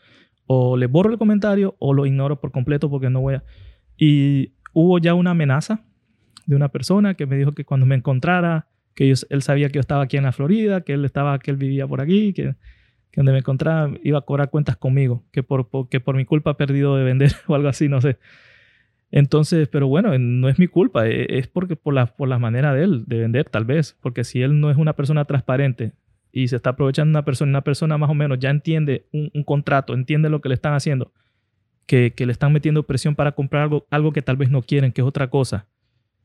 o 0.47 0.77
les 0.77 0.91
borro 0.91 1.11
el 1.13 1.19
comentario 1.19 1.77
o 1.79 1.95
lo 1.95 2.05
ignoro 2.05 2.41
por 2.41 2.53
completo 2.53 2.91
porque 2.91 3.09
no 3.11 3.21
voy 3.23 3.35
a... 3.37 3.45
Y 3.97 4.53
hubo 4.79 4.99
ya 4.99 5.15
una 5.15 5.31
amenaza 5.31 5.81
de 6.45 6.55
una 6.55 6.69
persona 6.69 7.15
que 7.15 7.25
me 7.25 7.39
dijo 7.39 7.53
que 7.53 7.65
cuando 7.65 7.87
me 7.87 7.95
encontrara, 7.95 8.67
que 8.95 9.11
él 9.31 9.43
sabía 9.43 9.69
que 9.69 9.77
yo 9.77 9.81
estaba 9.81 10.03
aquí 10.03 10.19
en 10.19 10.25
la 10.25 10.33
Florida, 10.33 10.83
que 10.83 10.93
él 10.93 11.07
estaba, 11.07 11.39
que 11.39 11.51
él 11.51 11.57
vivía 11.57 11.87
por 11.87 12.03
aquí, 12.03 12.35
que, 12.35 12.57
que 13.11 13.17
donde 13.17 13.33
me 13.33 13.39
encontraba 13.39 13.95
iba 14.05 14.19
a 14.19 14.21
cobrar 14.21 14.51
cuentas 14.51 14.77
conmigo, 14.77 15.25
que 15.33 15.43
por, 15.43 15.89
que 15.89 15.99
por 16.01 16.15
mi 16.15 16.27
culpa 16.27 16.51
ha 16.51 16.57
perdido 16.59 16.95
de 16.95 17.05
vender 17.05 17.33
o 17.47 17.55
algo 17.55 17.69
así, 17.69 17.89
no 17.89 18.03
sé. 18.03 18.19
Entonces, 19.11 19.67
pero 19.69 19.89
bueno, 19.89 20.17
no 20.19 20.51
es 20.51 20.59
mi 20.59 20.67
culpa, 20.67 21.09
e- 21.09 21.39
es 21.39 21.49
porque 21.49 21.75
por 21.75 21.95
la, 21.95 22.05
por 22.05 22.29
la 22.29 22.39
manera 22.39 22.75
de 22.75 22.85
él 22.85 23.05
de 23.07 23.21
vender, 23.21 23.49
tal 23.49 23.65
vez, 23.65 23.97
porque 24.03 24.25
si 24.25 24.43
él 24.43 24.61
no 24.61 24.71
es 24.71 24.77
una 24.77 24.93
persona 24.93 25.25
transparente 25.25 25.93
y 26.33 26.49
se 26.49 26.57
está 26.57 26.71
aprovechando 26.71 27.13
una 27.13 27.25
persona, 27.25 27.49
una 27.49 27.63
persona 27.63 27.97
más 27.97 28.11
o 28.11 28.15
menos 28.15 28.39
ya 28.41 28.51
entiende 28.51 29.07
un 29.11 29.43
contrato, 29.43 29.95
entiende 29.95 30.29
lo 30.29 30.43
que 30.43 30.51
le 30.51 30.55
están 30.55 30.75
haciendo, 30.75 31.13
que, 31.87 32.13
que 32.15 32.27
le 32.27 32.33
están 32.33 32.53
metiendo 32.53 32.83
presión 32.85 33.15
para 33.15 33.33
comprar 33.33 33.63
algo, 33.65 33.87
algo 33.91 34.13
que 34.13 34.23
tal 34.23 34.37
vez 34.37 34.51
no 34.51 34.63
quieren, 34.63 34.93
que 34.93 35.01
es 35.01 35.07
otra 35.07 35.29
cosa. 35.31 35.67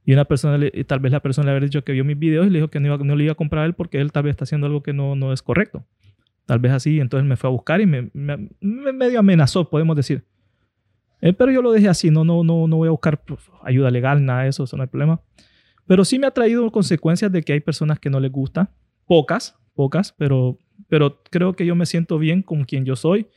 Y 0.05 0.13
una 0.13 0.25
persona, 0.25 0.59
tal 0.87 0.99
vez 0.99 1.11
la 1.11 1.19
persona 1.19 1.45
le 1.45 1.51
habría 1.51 1.67
dicho 1.67 1.83
que 1.83 1.91
vio 1.91 2.03
mis 2.03 2.17
videos 2.17 2.47
y 2.47 2.49
le 2.49 2.57
dijo 2.59 2.69
que 2.69 2.79
no, 2.79 2.87
iba- 2.87 2.97
no 3.03 3.15
le 3.15 3.23
iba 3.25 3.33
a 3.33 3.35
comprar 3.35 3.63
a 3.63 3.65
él 3.67 3.73
porque 3.75 4.01
él 4.01 4.11
tal 4.11 4.23
vez 4.23 4.31
está 4.31 4.45
haciendo 4.45 4.65
algo 4.67 4.81
que 4.81 4.93
no, 4.93 5.15
no 5.15 5.31
es 5.31 5.41
correcto. 5.43 5.85
Tal 6.47 6.57
vez 6.59 6.71
así, 6.71 6.99
entonces 6.99 7.27
me 7.27 7.35
fue 7.37 7.49
a 7.49 7.51
buscar 7.51 7.81
y 7.81 7.85
me, 7.85 8.09
me- 8.13 8.49
me 8.59 8.91
medio 8.93 9.19
amenazó, 9.19 9.69
podemos 9.69 9.95
decir. 9.95 10.25
Eh, 11.21 11.33
pero 11.33 11.51
yo 11.51 11.61
lo 11.61 11.71
dejé 11.71 11.87
así, 11.87 12.09
no, 12.09 12.23
no, 12.25 12.43
no, 12.43 12.67
no 12.67 12.77
voy 12.77 12.87
a 12.87 12.91
buscar 12.91 13.23
pues, 13.23 13.39
ayuda 13.63 13.91
legal, 13.91 14.25
nada 14.25 14.43
de 14.43 14.49
eso, 14.49 14.63
eso 14.63 14.75
no 14.75 14.83
hay 14.83 14.89
problema. 14.89 15.21
Pero 15.85 16.03
sí 16.03 16.17
me 16.17 16.25
ha 16.25 16.31
traído 16.31 16.71
consecuencias 16.71 17.31
de 17.31 17.43
que 17.43 17.53
hay 17.53 17.59
personas 17.59 17.99
que 17.99 18.09
no 18.09 18.19
les 18.19 18.31
gusta, 18.31 18.71
pocas, 19.05 19.55
pocas, 19.75 20.13
pero, 20.17 20.57
pero 20.89 21.21
creo 21.29 21.53
que 21.53 21.65
yo 21.65 21.75
me 21.75 21.85
siento 21.85 22.17
bien 22.17 22.41
con 22.41 22.63
quien 22.63 22.85
yo 22.85 22.95
soy 22.95 23.27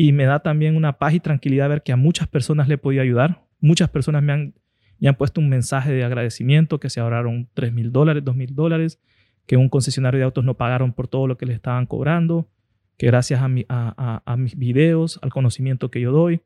y 0.00 0.12
me 0.12 0.26
da 0.26 0.38
también 0.38 0.76
una 0.76 0.92
paz 0.98 1.14
y 1.14 1.18
tranquilidad 1.18 1.68
ver 1.68 1.82
que 1.82 1.90
a 1.90 1.96
muchas 1.96 2.28
personas 2.28 2.68
le 2.68 2.74
he 2.74 2.78
podido 2.78 3.02
ayudar. 3.02 3.42
Muchas 3.58 3.88
personas 3.90 4.22
me 4.22 4.32
han, 4.32 4.54
me 5.00 5.08
han 5.08 5.16
puesto 5.16 5.40
un 5.40 5.48
mensaje 5.48 5.90
de 5.90 6.04
agradecimiento, 6.04 6.78
que 6.78 6.88
se 6.88 7.00
ahorraron 7.00 7.48
3 7.54 7.72
mil 7.72 7.90
dólares, 7.90 8.22
2 8.24 8.36
mil 8.36 8.54
dólares, 8.54 9.00
que 9.46 9.56
un 9.56 9.68
concesionario 9.68 10.18
de 10.18 10.24
autos 10.24 10.44
no 10.44 10.54
pagaron 10.54 10.92
por 10.92 11.08
todo 11.08 11.26
lo 11.26 11.36
que 11.36 11.46
les 11.46 11.56
estaban 11.56 11.86
cobrando, 11.86 12.48
que 12.96 13.06
gracias 13.08 13.42
a, 13.42 13.48
mi- 13.48 13.66
a- 13.68 14.36
mis 14.36 14.56
videos, 14.56 15.18
al 15.22 15.30
conocimiento 15.30 15.90
que 15.90 16.00
yo 16.00 16.12
doy, 16.12 16.42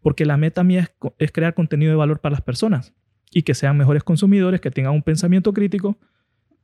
porque 0.00 0.24
la 0.24 0.38
meta 0.38 0.64
mía 0.64 0.80
es, 0.80 0.94
es 1.18 1.30
crear 1.30 1.52
contenido 1.52 1.90
de 1.90 1.96
valor 1.96 2.20
para 2.20 2.32
las 2.32 2.40
personas 2.42 2.94
y 3.30 3.42
que 3.42 3.52
sean 3.54 3.76
mejores 3.76 4.02
consumidores, 4.02 4.62
que 4.62 4.70
tengan 4.70 4.94
un 4.94 5.02
pensamiento 5.02 5.52
crítico 5.52 5.98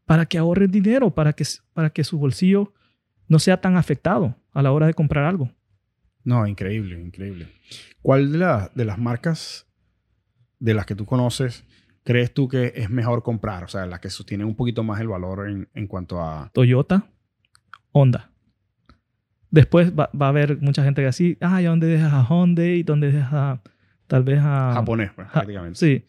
para 0.07 0.25
que 0.25 0.39
ahorren 0.39 0.71
dinero, 0.71 1.11
para 1.15 1.35
que, 1.35 1.45
para 1.75 1.91
que 1.91 2.03
su 2.03 2.19
bolsillo 2.19 2.73
no 3.29 3.39
sea 3.39 3.61
tan 3.61 3.77
afectado 3.77 4.37
a 4.55 4.63
la 4.63 4.73
hora 4.73 4.87
de 4.87 4.95
comprar 4.95 5.25
algo. 5.27 5.51
No, 6.25 6.47
increíble, 6.47 7.01
increíble. 7.01 7.49
¿Cuál 8.03 8.33
de, 8.33 8.39
la- 8.39 8.71
de 8.75 8.85
las 8.85 8.99
marcas 8.99 9.67
de 10.59 10.75
las 10.75 10.85
que 10.87 10.95
tú 10.95 11.07
conoces 11.07 11.65
crees 12.05 12.33
tú 12.35 12.49
que 12.49 12.73
es 12.77 12.91
mejor 12.91 13.23
comprar? 13.23 13.65
O 13.65 13.69
sea, 13.69 13.87
las 13.87 14.01
que 14.01 14.11
sostienen 14.11 14.47
un 14.47 14.55
poquito 14.57 14.83
más 14.83 15.01
el 15.01 15.09
valor 15.09 15.49
en, 15.49 15.69
en 15.75 15.87
cuanto 15.87 16.21
a... 16.23 16.51
Toyota, 16.53 17.07
Honda. 17.93 18.31
Después 19.51 19.93
va, 19.99 20.11
va 20.21 20.27
a 20.27 20.29
haber 20.29 20.61
mucha 20.61 20.85
gente 20.85 21.03
que 21.03 21.09
así, 21.09 21.37
ah, 21.41 21.61
¿y 21.61 21.65
dónde 21.65 21.89
dejas 21.89 22.13
a 22.13 22.27
Hyundai? 22.29 22.83
¿Dónde 22.85 23.11
dejas 23.11 23.33
a, 23.33 23.63
tal 24.07 24.23
vez 24.23 24.39
a... 24.41 24.73
japonés, 24.75 25.11
pues, 25.15 25.29
prácticamente. 25.29 25.79
Sí, 25.79 26.05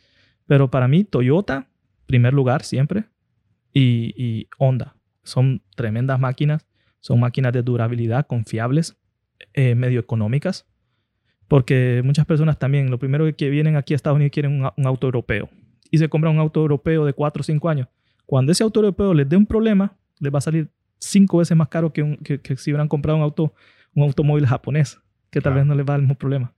pero 0.46 0.70
para 0.70 0.88
mí 0.88 1.04
Toyota, 1.04 1.68
primer 2.06 2.34
lugar 2.34 2.64
siempre, 2.64 3.06
y, 3.74 4.14
y 4.16 4.48
Honda. 4.60 4.96
Son 5.24 5.64
tremendas 5.76 6.20
máquinas, 6.20 6.68
son 7.00 7.20
máquinas 7.20 7.54
de 7.54 7.64
durabilidad, 7.64 8.28
confiables, 8.28 8.98
eh, 9.54 9.76
medio 9.76 10.00
económicas, 10.00 10.66
porque 11.48 12.02
muchas 12.04 12.26
personas 12.26 12.58
también, 12.60 12.90
lo 12.90 12.98
primero 13.00 13.26
que 13.36 13.50
vienen 13.50 13.76
aquí 13.76 13.94
a 13.94 13.96
Estados 13.96 14.16
Unidos 14.16 14.32
quieren 14.32 14.62
un, 14.64 14.70
un 14.76 14.86
auto 14.88 15.08
europeo 15.08 15.50
y 15.90 15.98
se 15.98 16.08
compran 16.08 16.34
un 16.34 16.40
auto 16.40 16.62
europeo 16.62 17.06
de 17.06 17.14
4 17.14 17.42
o 17.42 17.44
5 17.44 17.70
años. 17.70 17.88
Cuando 18.26 18.52
ese 18.52 18.64
auto 18.64 18.80
europeo 18.80 19.14
les 19.14 19.28
dé 19.28 19.36
un 19.36 19.46
problema, 19.46 19.98
les 20.20 20.34
va 20.34 20.38
a 20.38 20.42
salir 20.42 20.70
cinco 20.98 21.40
veces 21.40 21.58
más 21.58 21.68
caro 21.68 21.92
que, 21.92 22.04
un- 22.04 22.18
que, 22.18 22.40
que 22.40 22.56
si 22.56 22.72
hubieran 22.72 22.88
comprado 22.88 23.18
un 23.18 23.24
auto, 23.24 23.54
un 23.94 24.04
automóvil 24.04 24.46
japonés, 24.46 25.00
que 25.30 25.42
tal 25.42 25.52
Claro. 25.52 25.56
vez 25.56 25.66
no 25.66 25.76
les 25.76 25.86
va 25.86 25.90
a 25.90 25.94
dar 25.94 26.00
el 26.00 26.04
mismo 26.04 26.18
problema. 26.18 26.54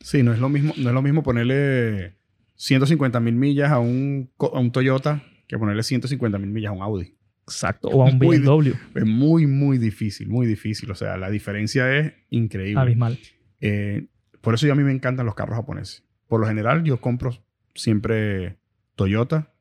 Sí, 0.00 0.22
no 0.22 0.32
es 0.32 0.38
lo 0.38 0.48
mismo, 0.48 0.72
no 0.76 0.88
es 0.90 0.94
lo 0.94 1.02
mismo 1.02 1.22
ponerle 1.24 2.14
150 2.54 3.18
mil 3.20 3.34
millas 3.34 3.70
a 3.72 3.78
un, 3.80 4.30
a 4.38 4.58
un 4.60 4.70
Toyota 4.70 5.22
que 5.48 5.58
ponerle 5.58 5.82
150 5.82 6.38
mil 6.38 6.50
millas 6.50 6.70
a 6.70 6.72
un 6.74 6.82
Audi. 6.82 7.14
Exacto, 7.48 7.88
o 7.88 8.02
a 8.02 8.10
un 8.10 8.18
Muy- 8.18 8.38
BMW, 8.38 8.72
Es 8.94 9.04
muy, 9.06 9.46
muy 9.46 9.78
difícil, 9.78 10.28
muy 10.28 10.46
difícil. 10.46 10.90
O 10.90 10.94
sea, 10.94 11.16
la 11.16 11.30
diferencia 11.30 11.96
es 11.96 12.12
increíble. 12.30 12.80
abismal. 12.80 13.18
Eh, 13.60 14.08
por 14.40 14.54
eso 14.54 14.66
yo 14.66 14.72
a 14.72 14.76
mí 14.76 14.82
me 14.82 14.92
encantan 14.92 15.26
los 15.26 15.34
carros 15.34 15.56
japoneses. 15.56 16.04
Por 16.26 16.40
lo 16.40 16.46
general, 16.48 16.82
yo 16.82 17.00
compro 17.00 17.32
siempre 17.74 18.58
Toyota. 18.96 19.52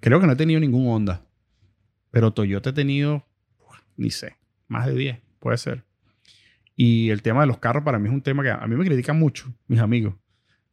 Creo 0.00 0.20
que 0.20 0.26
no 0.26 0.32
he 0.32 0.36
tenido 0.36 0.60
ningún 0.60 0.86
Honda. 0.88 1.24
Pero 2.10 2.32
Toyota 2.32 2.70
he 2.70 2.72
tenido, 2.74 3.26
ni 3.96 4.10
sé, 4.10 4.36
más 4.68 4.86
de 4.86 4.94
10, 4.94 5.18
puede 5.38 5.56
ser. 5.56 5.84
Y 6.76 7.10
el 7.10 7.22
tema 7.22 7.42
de 7.42 7.46
los 7.46 7.58
carros 7.58 7.82
para 7.84 7.98
mí 7.98 8.08
es 8.08 8.14
un 8.14 8.22
tema 8.22 8.42
que 8.42 8.50
a 8.50 8.66
mí 8.66 8.76
me 8.76 8.84
critican 8.84 9.18
mucho, 9.18 9.54
mis 9.68 9.80
amigos. 9.80 10.14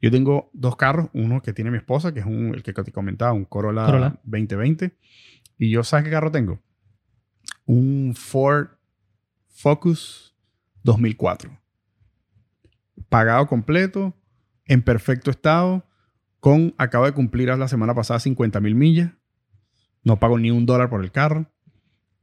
Yo 0.02 0.12
tengo 0.12 0.50
dos 0.54 0.76
carros, 0.76 1.10
uno 1.14 1.42
que 1.42 1.54
tiene 1.54 1.72
mi 1.72 1.78
esposa, 1.78 2.14
que 2.14 2.22
es 2.22 2.26
un, 2.26 2.54
el 2.56 2.64
que 2.64 2.72
te 2.74 2.92
comentaba, 2.92 3.34
un 3.34 3.46
Corolla, 3.46 3.86
Corolla. 3.86 4.20
2020. 4.24 4.98
Y 5.60 5.70
yo, 5.70 5.84
¿sabes 5.84 6.06
qué 6.06 6.12
carro 6.12 6.32
tengo? 6.32 6.60
Un 7.66 8.16
Ford 8.16 8.70
Focus 9.48 10.36
2004 10.82 11.60
pagado 13.10 13.48
completo, 13.48 14.16
en 14.66 14.82
perfecto 14.84 15.32
estado, 15.32 15.86
con, 16.40 16.74
acabo 16.78 17.06
de 17.06 17.12
cumplir 17.12 17.50
la 17.50 17.68
semana 17.68 17.94
pasada 17.94 18.20
50 18.20 18.60
mil 18.62 18.76
millas, 18.76 19.12
no 20.04 20.20
pago 20.20 20.38
ni 20.38 20.52
un 20.52 20.66
dólar 20.66 20.90
por 20.90 21.04
el 21.04 21.12
carro 21.12 21.52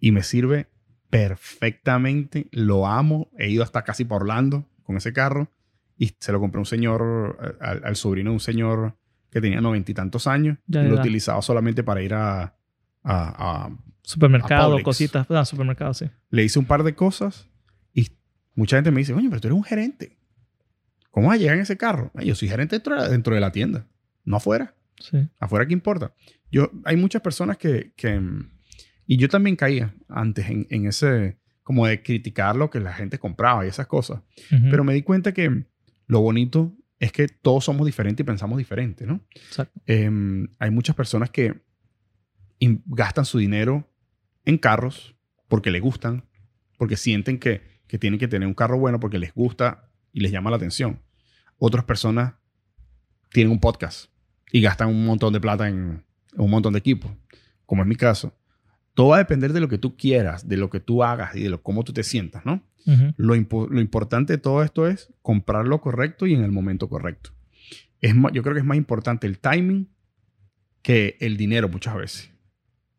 y 0.00 0.12
me 0.12 0.22
sirve 0.22 0.68
perfectamente, 1.10 2.48
lo 2.52 2.86
amo, 2.86 3.30
he 3.36 3.50
ido 3.50 3.62
hasta 3.62 3.82
casi 3.82 4.04
por 4.04 4.22
Orlando 4.22 4.64
con 4.84 4.96
ese 4.96 5.12
carro 5.12 5.50
y 5.98 6.14
se 6.18 6.32
lo 6.32 6.40
compré 6.40 6.58
a 6.58 6.60
un 6.60 6.66
señor, 6.66 7.56
al, 7.60 7.84
al 7.84 7.96
sobrino 7.96 8.30
de 8.30 8.34
un 8.34 8.40
señor 8.40 8.96
que 9.30 9.40
tenía 9.40 9.60
noventa 9.60 9.90
y 9.90 9.94
tantos 9.94 10.26
años. 10.26 10.58
Ya 10.66 10.84
y 10.84 10.88
lo 10.88 10.96
utilizaba 10.96 11.42
solamente 11.42 11.82
para 11.82 12.02
ir 12.02 12.14
a, 12.14 12.55
a- 13.10 13.64
a 13.66 13.76
Supermercado, 14.02 14.82
cositas. 14.82 15.26
Ah, 15.30 15.44
supermercado, 15.44 15.92
sí. 15.94 16.08
le 16.30 16.44
hice 16.44 16.58
un 16.58 16.64
par 16.64 16.82
de 16.84 16.94
cosas 16.94 17.48
y 17.92 18.08
mucha 18.54 18.76
gente 18.76 18.90
me 18.92 19.00
dice, 19.00 19.12
oye, 19.12 19.28
pero 19.28 19.40
tú 19.40 19.48
eres 19.48 19.56
un 19.56 19.64
gerente. 19.64 20.16
¿Cómo 21.10 21.28
vas 21.28 21.36
a 21.36 21.38
llegar 21.40 21.56
en 21.56 21.62
ese 21.62 21.76
carro? 21.76 22.10
"Ay, 22.14 22.26
Yo 22.26 22.34
soy 22.34 22.48
gerente 22.48 22.76
dentro 22.76 22.94
de, 22.94 23.00
la, 23.02 23.08
dentro 23.08 23.34
de 23.34 23.40
la 23.40 23.50
tienda, 23.50 23.86
no 24.24 24.36
afuera. 24.36 24.74
Sí. 25.00 25.28
Afuera, 25.40 25.66
¿qué 25.66 25.72
importa? 25.72 26.12
Yo, 26.52 26.70
hay 26.84 26.96
muchas 26.96 27.20
personas 27.22 27.56
que, 27.56 27.92
que, 27.96 28.20
y 29.06 29.16
yo 29.16 29.28
también 29.28 29.56
caía 29.56 29.94
antes 30.08 30.48
en, 30.48 30.66
en 30.70 30.86
ese, 30.86 31.38
como 31.62 31.86
de 31.86 32.02
criticar 32.02 32.54
lo 32.54 32.70
que 32.70 32.80
la 32.80 32.92
gente 32.92 33.18
compraba 33.18 33.64
y 33.64 33.68
esas 33.68 33.86
cosas. 33.88 34.20
Pero 34.70 34.84
me 34.84 34.94
di 34.94 35.02
cuenta 35.02 35.32
que 35.32 35.64
lo 36.06 36.20
bonito 36.20 36.74
es 37.00 37.12
que 37.12 37.26
todos 37.28 37.64
somos 37.64 37.86
diferentes 37.86 38.22
y 38.22 38.26
pensamos 38.26 38.56
diferente, 38.58 39.04
¿no? 39.06 39.20
Exacto. 39.34 39.80
Em, 39.86 40.46
hay 40.58 40.70
muchas 40.70 40.94
personas 40.96 41.30
que 41.30 41.60
gastan 42.86 43.24
su 43.24 43.38
dinero 43.38 43.88
en 44.44 44.58
carros 44.58 45.14
porque 45.48 45.70
les 45.70 45.82
gustan, 45.82 46.24
porque 46.78 46.96
sienten 46.96 47.38
que, 47.38 47.62
que 47.86 47.98
tienen 47.98 48.18
que 48.18 48.28
tener 48.28 48.46
un 48.48 48.54
carro 48.54 48.78
bueno 48.78 49.00
porque 49.00 49.18
les 49.18 49.34
gusta 49.34 49.90
y 50.12 50.20
les 50.20 50.32
llama 50.32 50.50
la 50.50 50.56
atención. 50.56 51.00
Otras 51.58 51.84
personas 51.84 52.34
tienen 53.30 53.52
un 53.52 53.60
podcast 53.60 54.10
y 54.52 54.60
gastan 54.60 54.88
un 54.88 55.04
montón 55.04 55.32
de 55.32 55.40
plata 55.40 55.68
en, 55.68 56.04
un 56.36 56.50
montón 56.50 56.72
de 56.72 56.78
equipos, 56.78 57.10
como 57.64 57.82
es 57.82 57.88
mi 57.88 57.96
caso. 57.96 58.34
Todo 58.94 59.08
va 59.08 59.16
a 59.16 59.18
depender 59.18 59.52
de 59.52 59.60
lo 59.60 59.68
que 59.68 59.78
tú 59.78 59.96
quieras, 59.96 60.48
de 60.48 60.56
lo 60.56 60.70
que 60.70 60.80
tú 60.80 61.02
hagas 61.04 61.36
y 61.36 61.42
de 61.42 61.50
lo, 61.50 61.62
cómo 61.62 61.84
tú 61.84 61.92
te 61.92 62.02
sientas, 62.02 62.46
¿no? 62.46 62.62
Ujú. 62.86 63.12
Lo, 63.16 63.34
impo- 63.34 63.68
lo 63.68 63.80
importante 63.80 64.32
de 64.34 64.38
todo 64.38 64.62
esto 64.62 64.86
es 64.86 65.12
comprar 65.22 65.66
lo 65.66 65.80
correcto 65.80 66.26
y 66.26 66.34
en 66.34 66.42
el 66.44 66.52
momento 66.52 66.88
correcto. 66.88 67.30
Es 68.00 68.14
yo 68.32 68.42
creo 68.42 68.54
que 68.54 68.60
es 68.60 68.64
más 68.66 68.76
importante 68.76 69.26
el 69.26 69.38
timing 69.38 69.88
que 70.82 71.16
el 71.20 71.36
dinero 71.36 71.68
muchas 71.68 71.94
veces. 71.96 72.30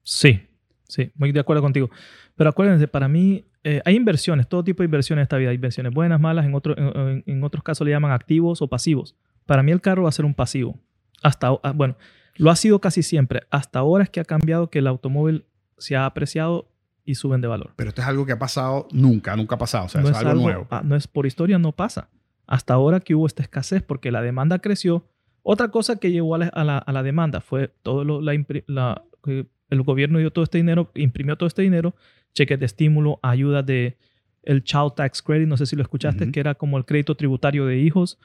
Sí, 0.10 0.48
sí, 0.88 1.12
muy 1.16 1.34
de 1.34 1.40
acuerdo 1.42 1.62
contigo. 1.62 1.90
Pero 2.36 2.50
acuérdense, 2.50 2.88
para 2.88 3.10
mí 3.10 3.46
eh, 3.64 3.82
hay 3.84 3.96
inversiones, 3.96 4.48
todo 4.48 4.64
tipo 4.64 4.82
de 4.82 4.86
inversiones 4.86 5.22
en 5.22 5.24
esta 5.24 5.36
vida. 5.38 5.50
Hay 5.50 5.56
inversiones 5.56 5.94
buenas, 5.94 6.20
malas, 6.22 6.46
en, 6.46 6.54
otro- 6.56 6.76
en, 6.78 7.44
otros 7.44 7.62
casos 7.62 7.84
le 7.86 7.92
llaman 7.92 8.12
activos 8.12 8.62
o 8.62 8.68
pasivos. 8.70 9.16
Para 9.46 9.64
mí 9.64 9.72
el 9.74 9.82
carro 9.82 10.04
va 10.04 10.10
a 10.10 10.14
ser 10.14 10.24
un 10.24 10.34
pasivo. 10.34 10.80
Hasta, 11.24 11.48
ah, 11.62 11.74
bueno, 11.76 11.98
Lo 12.36 12.52
ha 12.52 12.56
sido 12.56 12.80
casi 12.80 13.04
siempre. 13.04 13.42
Hasta 13.50 13.80
ahora 13.80 14.04
es 14.06 14.10
que 14.10 14.20
ha 14.22 14.24
cambiado 14.26 14.70
que 14.70 14.80
el 14.80 14.88
automóvil 14.88 15.46
se 15.78 15.96
ha 15.98 16.06
apreciado 16.06 16.70
y 17.04 17.16
suben 17.16 17.42
de 17.42 17.48
valor. 17.48 17.74
Pero 17.76 17.90
esto 17.90 18.02
es 18.02 18.08
algo 18.08 18.26
que 18.26 18.32
ha 18.34 18.40
pasado 18.40 18.88
nunca, 18.94 19.36
nunca 19.36 19.56
ha 19.56 19.58
pasado. 19.58 19.86
O 19.86 19.90
sea, 19.90 20.02
no 20.02 20.10
es, 20.10 20.16
algo, 20.18 20.42
nuevo. 20.44 20.68
ah, 20.70 20.82
no 20.86 20.96
es 20.96 21.08
por 21.08 21.26
historia, 21.26 21.58
no 21.58 21.72
pasa. 21.74 22.10
Hasta 22.46 22.74
ahora 22.76 23.00
que 23.02 23.14
hubo 23.16 23.26
esta 23.28 23.42
escasez 23.42 23.82
porque 23.84 24.12
la 24.12 24.22
demanda 24.22 24.60
creció. 24.60 25.06
Otra 25.44 25.70
cosa 25.70 25.98
que 25.98 26.12
llevó 26.12 26.36
a 26.36 26.38
la, 26.38 26.48
a 26.48 26.64
la- 26.64 26.78
a 26.78 26.92
la 26.94 27.04
demanda 27.04 27.42
fue 27.42 27.70
todo 27.82 28.04
lo, 28.06 28.22
la, 28.22 28.34
la- 28.68 29.04
que 29.24 29.48
el 29.70 29.82
gobierno 29.82 30.20
dio 30.20 30.32
todo 30.32 30.44
este 30.44 30.58
dinero, 30.58 30.92
imprimió 30.96 31.36
todo 31.38 31.48
este 31.48 31.62
dinero, 31.62 31.96
cheques 32.34 32.60
de 32.60 32.66
estímulo, 32.66 33.20
ayudas 33.22 33.66
de 33.66 33.98
el 34.44 34.64
Child 34.64 34.94
Tax 34.96 35.22
Credit, 35.22 35.48
no 35.48 35.58
sé 35.58 35.66
si 35.66 35.76
lo 35.76 35.82
escuchaste, 35.82 36.24
Ujú. 36.24 36.32
que 36.32 36.40
era 36.40 36.56
como 36.56 36.78
el 36.78 36.86
crédito 36.86 37.16
tributario 37.16 37.66
de 37.66 37.80
hijos, 37.80 38.18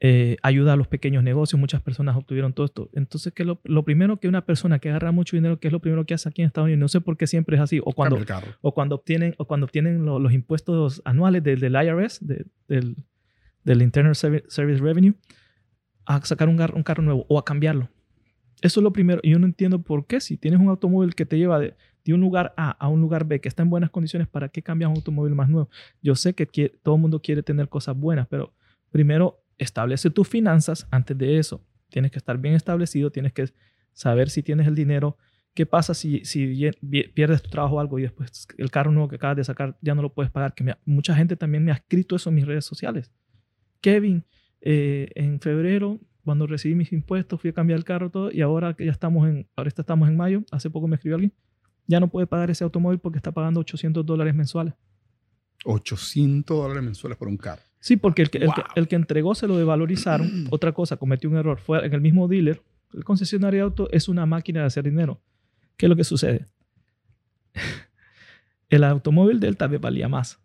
eh, 0.00 0.36
ayuda 0.44 0.74
a 0.74 0.76
los 0.76 0.86
pequeños 0.86 1.24
negocios, 1.24 1.58
muchas 1.58 1.82
personas 1.82 2.16
obtuvieron 2.16 2.52
todo 2.52 2.66
esto. 2.66 2.88
Entonces, 2.92 3.32
que 3.32 3.44
lo, 3.44 3.60
lo 3.64 3.82
primero 3.84 4.18
que 4.18 4.28
una 4.28 4.42
persona 4.46 4.78
que 4.78 4.88
agarra 4.90 5.10
mucho 5.10 5.36
dinero, 5.36 5.58
que 5.58 5.66
es 5.66 5.72
lo 5.72 5.80
primero 5.80 6.04
que 6.06 6.14
hace 6.14 6.28
aquí 6.28 6.42
en 6.42 6.46
Estados 6.46 6.66
Unidos, 6.66 6.78
no 6.80 6.86
sé 6.88 7.00
por 7.00 7.16
qué 7.16 7.26
siempre 7.26 7.56
es 7.56 7.62
así, 7.62 7.80
o 7.84 7.90
cuando, 7.92 8.14
o 8.60 8.72
cuando 8.72 8.94
obtienen, 8.94 9.34
o 9.38 9.46
cuando 9.46 9.64
obtienen 9.66 10.04
lo- 10.04 10.20
los 10.20 10.32
impuestos 10.32 11.02
anuales 11.04 11.42
del, 11.42 11.58
del 11.58 11.72
IRS, 11.74 12.24
de- 12.24 12.46
del, 12.68 12.94
del 13.64 13.82
Internal 13.82 14.14
Servi- 14.14 14.44
Service 14.46 14.80
Revenue, 14.80 15.14
a 16.06 16.24
sacar 16.24 16.48
un, 16.48 16.60
un 16.74 16.82
carro 16.84 17.02
nuevo 17.02 17.26
o 17.28 17.36
a 17.36 17.44
cambiarlo. 17.44 17.88
Eso 18.60 18.80
es 18.80 18.84
lo 18.84 18.92
primero. 18.92 19.20
Y 19.22 19.30
yo 19.30 19.38
no 19.38 19.46
entiendo 19.46 19.82
por 19.82 20.06
qué, 20.06 20.20
si 20.20 20.36
tienes 20.36 20.60
un 20.60 20.68
automóvil 20.68 21.14
que 21.14 21.26
te 21.26 21.38
lleva 21.38 21.58
de, 21.58 21.74
un 22.08 22.20
lugar 22.20 22.54
A 22.56 22.70
a 22.70 22.88
un 22.88 23.02
lugar 23.02 23.26
B 23.26 23.38
que 23.38 23.48
está 23.48 23.62
en 23.62 23.68
buenas 23.68 23.90
condiciones, 23.90 24.28
¿para 24.28 24.48
qué 24.48 24.62
cambias 24.62 24.90
un 24.90 24.96
automóvil 24.96 25.34
más 25.34 25.50
nuevo? 25.50 25.68
Yo 26.00 26.14
sé 26.14 26.32
que 26.32 26.46
todo 26.82 26.94
el 26.94 27.00
mundo 27.02 27.20
quiere 27.20 27.42
tener 27.42 27.68
cosas 27.68 27.94
buenas, 27.96 28.26
pero 28.28 28.54
primero 28.90 29.42
establece 29.58 30.08
tus 30.08 30.26
finanzas 30.26 30.86
antes 30.90 31.18
de 31.18 31.38
eso. 31.38 31.62
Tienes 31.90 32.10
que 32.10 32.18
estar 32.18 32.38
bien 32.38 32.54
establecido, 32.54 33.10
tienes 33.10 33.32
que 33.34 33.50
saber 33.92 34.30
si 34.30 34.42
tienes 34.42 34.66
el 34.66 34.74
dinero. 34.74 35.18
¿Qué 35.52 35.66
pasa 35.66 35.92
si, 35.92 36.24
si 36.24 36.70
pierdes 37.14 37.42
tu 37.42 37.50
trabajo 37.50 37.76
o 37.76 37.80
algo 37.80 37.98
y 37.98 38.02
después 38.02 38.46
el 38.56 38.70
carro 38.70 38.90
nuevo 38.90 39.08
que 39.08 39.16
acabas 39.16 39.36
de 39.36 39.44
sacar 39.44 39.76
ya 39.82 39.94
no 39.94 40.02
lo 40.02 40.14
puedes 40.14 40.30
pagar? 40.30 40.54
Que 40.54 40.76
mucha 40.84 41.14
gente 41.14 41.36
también 41.36 41.64
me 41.64 41.72
ha 41.72 41.74
escrito 41.74 42.16
eso 42.16 42.30
en 42.30 42.36
mis 42.36 42.46
redes 42.46 42.64
sociales. 42.64 43.10
Kevin, 43.80 44.24
eh, 44.60 45.10
en 45.14 45.40
febrero, 45.40 46.00
cuando 46.28 46.46
recibí 46.46 46.74
mis 46.74 46.92
impuestos, 46.92 47.40
fui 47.40 47.48
a 47.48 47.54
cambiar 47.54 47.78
el 47.78 47.84
carro 47.86 48.10
todo 48.10 48.30
y 48.30 48.42
ahora 48.42 48.74
que 48.74 48.84
ya 48.84 48.90
estamos 48.92 49.26
en, 49.26 49.48
ahora 49.56 49.68
estamos 49.74 50.06
en 50.10 50.14
mayo, 50.18 50.42
hace 50.50 50.68
poco 50.68 50.86
me 50.86 50.96
escribió 50.96 51.14
alguien, 51.16 51.32
ya 51.86 52.00
no 52.00 52.08
puede 52.08 52.26
pagar 52.26 52.50
ese 52.50 52.64
automóvil 52.64 52.98
porque 52.98 53.16
está 53.16 53.32
pagando 53.32 53.60
800 53.60 54.04
dólares 54.04 54.34
mensuales. 54.34 54.74
800 55.64 56.54
dólares 56.54 56.82
mensuales 56.84 57.16
por 57.16 57.28
un 57.28 57.38
carro. 57.38 57.62
Sí, 57.80 57.96
porque 57.96 58.20
el 58.20 58.28
que, 58.28 58.36
el 58.38 58.52
que- 58.52 58.62
el 58.76 58.88
que 58.88 58.96
entregó 58.96 59.34
se 59.34 59.48
lo 59.48 59.56
devalorizaron. 59.56 60.46
Otra 60.50 60.72
cosa, 60.72 60.98
cometió 60.98 61.30
un 61.30 61.36
error. 61.36 61.58
Fue 61.60 61.82
en 61.86 61.94
el 61.94 62.02
mismo 62.02 62.28
dealer. 62.28 62.60
El 62.92 63.04
concesionario 63.04 63.60
de 63.60 63.64
auto 63.64 63.88
es 63.90 64.06
una 64.10 64.26
máquina 64.26 64.60
de 64.60 64.66
hacer 64.66 64.84
dinero. 64.84 65.18
¿Qué 65.78 65.86
es 65.86 65.90
lo 65.90 65.96
que 65.96 66.04
sucede? 66.04 66.46
el 68.68 68.84
automóvil 68.84 69.40
de 69.40 69.48
él 69.48 69.56
tal 69.56 69.70
vez 69.70 69.80
valía 69.80 70.08
más, 70.08 70.38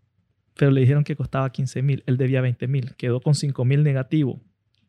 pero 0.56 0.72
le 0.72 0.80
dijeron 0.82 1.04
que 1.04 1.18
costaba 1.18 1.52
15 1.52 1.82
mil. 1.82 2.04
Él 2.06 2.16
debía 2.16 2.40
20 2.40 2.68
mil. 2.70 2.96
Quedó 2.96 3.20
con 3.20 3.36
5 3.36 3.66
mil 3.66 3.84
negativo. 3.84 4.40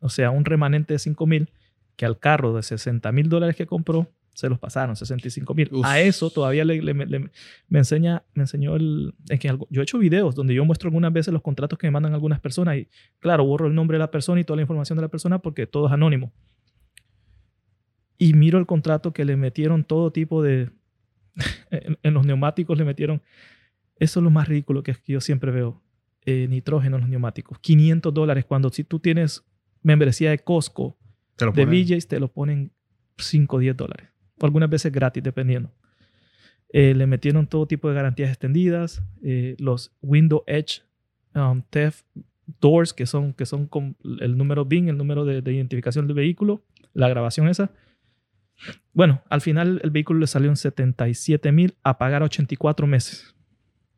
O 0.04 0.10
sea, 0.10 0.30
un 0.30 0.44
remanente 0.44 0.92
de 0.92 0.98
5 0.98 1.26
mil 1.26 1.48
que 1.96 2.04
al 2.04 2.18
carro 2.18 2.54
de 2.54 2.62
60 2.62 3.10
mil 3.12 3.28
dólares 3.28 3.56
que 3.56 3.66
compró 3.66 4.10
se 4.34 4.48
los 4.48 4.58
pasaron, 4.58 4.96
65 4.96 5.54
mil. 5.54 5.70
A 5.84 6.00
eso 6.00 6.28
todavía 6.28 6.64
le, 6.64 6.82
le- 6.82 6.92
le- 7.06 7.30
me, 7.68 7.78
enseña, 7.78 8.24
me 8.34 8.42
enseñó 8.42 8.74
el... 8.74 9.14
Es 9.28 9.38
que 9.38 9.48
yo 9.70 9.80
he 9.80 9.84
hecho 9.84 9.96
videos 9.98 10.34
donde 10.34 10.52
yo 10.54 10.64
muestro 10.64 10.88
algunas 10.88 11.12
veces 11.12 11.32
los 11.32 11.40
contratos 11.40 11.78
que 11.78 11.86
me 11.86 11.92
mandan 11.92 12.12
algunas 12.14 12.40
personas 12.40 12.76
y 12.76 12.88
claro, 13.20 13.44
borro 13.46 13.68
el 13.68 13.74
nombre 13.76 13.94
de 13.94 14.00
la 14.00 14.10
persona 14.10 14.40
y 14.40 14.44
toda 14.44 14.56
la 14.56 14.62
información 14.62 14.96
de 14.98 15.02
la 15.02 15.08
persona 15.08 15.38
porque 15.38 15.66
todo 15.68 15.86
es 15.86 15.92
anónimo. 15.92 16.32
Y 18.18 18.34
miro 18.34 18.58
el 18.58 18.66
contrato 18.66 19.12
que 19.12 19.24
le 19.24 19.36
metieron 19.36 19.84
todo 19.84 20.10
tipo 20.12 20.42
de... 20.42 20.70
en, 21.70 21.98
en 22.02 22.14
los 22.14 22.26
neumáticos 22.26 22.76
le 22.78 22.84
metieron... 22.84 23.22
Eso 23.98 24.18
es 24.20 24.24
lo 24.24 24.30
más 24.30 24.48
ridículo 24.48 24.82
que, 24.82 24.90
es 24.90 24.98
que 24.98 25.12
yo 25.12 25.20
siempre 25.20 25.50
veo. 25.52 25.80
eh, 26.26 26.46
nitrógeno 26.48 26.96
en 26.96 27.02
los 27.02 27.10
neumáticos. 27.10 27.58
500 27.60 28.12
dólares 28.12 28.44
cuando 28.44 28.70
si 28.70 28.82
tú 28.84 28.98
tienes 28.98 29.44
membresía 29.84 30.30
de 30.30 30.40
Costco, 30.40 30.98
de 31.52 31.64
ponen- 31.66 31.70
BJ's 31.70 32.08
te 32.08 32.18
lo 32.18 32.32
ponen 32.32 32.72
5 33.18 33.56
o 33.56 33.58
10 33.60 33.76
dólares. 33.76 34.08
O 34.40 34.44
algunas 34.46 34.68
veces 34.68 34.90
gratis, 34.90 35.22
dependiendo. 35.22 35.72
Eh, 36.72 36.92
le 36.94 37.06
metieron 37.06 37.46
todo 37.46 37.66
tipo 37.68 37.88
de 37.88 37.94
garantías 37.94 38.30
extendidas. 38.30 39.00
eh, 39.22 39.54
los 39.60 39.92
Window 40.02 40.42
Edge 40.48 40.82
um, 41.36 41.62
Theft 41.70 42.04
Doors, 42.60 42.92
que 42.92 43.06
son, 43.06 43.32
que 43.32 43.46
son 43.46 43.66
con 43.68 43.96
el 44.20 44.36
número 44.36 44.64
BIN, 44.64 44.88
el 44.88 44.96
número 44.98 45.24
de, 45.24 45.40
de 45.40 45.52
identificación 45.54 46.06
del 46.08 46.16
vehículo, 46.16 46.64
la 46.92 47.08
grabación 47.08 47.48
esa. 47.48 47.70
Bueno, 48.92 49.22
al 49.30 49.40
final 49.40 49.80
el 49.82 49.90
vehículo 49.90 50.20
le 50.20 50.26
salió 50.26 50.48
en 50.50 50.56
77 50.56 51.52
mil 51.52 51.74
a 51.82 51.96
pagar 51.98 52.22
a 52.22 52.26
84 52.26 52.86
meses. 52.86 53.34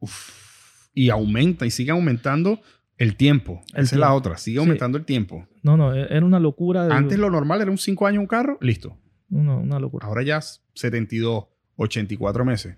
Uf. 0.00 0.90
Y 0.94 1.10
aumenta 1.10 1.66
y 1.66 1.70
sigue 1.70 1.90
aumentando 1.90 2.60
el 2.98 3.16
tiempo. 3.16 3.60
El 3.74 3.84
Esa 3.84 3.96
es 3.96 4.00
la 4.00 4.14
otra. 4.14 4.36
Sigue 4.38 4.56
Sí. 4.56 4.60
aumentando 4.64 4.96
el 4.98 5.04
tiempo. 5.04 5.46
No, 5.62 5.76
no, 5.76 5.94
e- 5.94 6.06
era 6.10 6.24
una 6.24 6.40
locura. 6.40 6.86
de- 6.86 6.94
Antes 6.94 7.18
lo 7.18 7.30
normal 7.30 7.60
era 7.60 7.70
un 7.70 7.78
5 7.78 8.06
años 8.06 8.20
un 8.20 8.26
carro, 8.26 8.58
listo. 8.60 8.96
una, 9.30 9.56
una 9.56 9.78
locura. 9.80 10.06
Ahora 10.06 10.22
ya 10.22 10.38
es 10.38 10.62
72, 10.74 11.44
84 11.76 12.44
meses. 12.44 12.76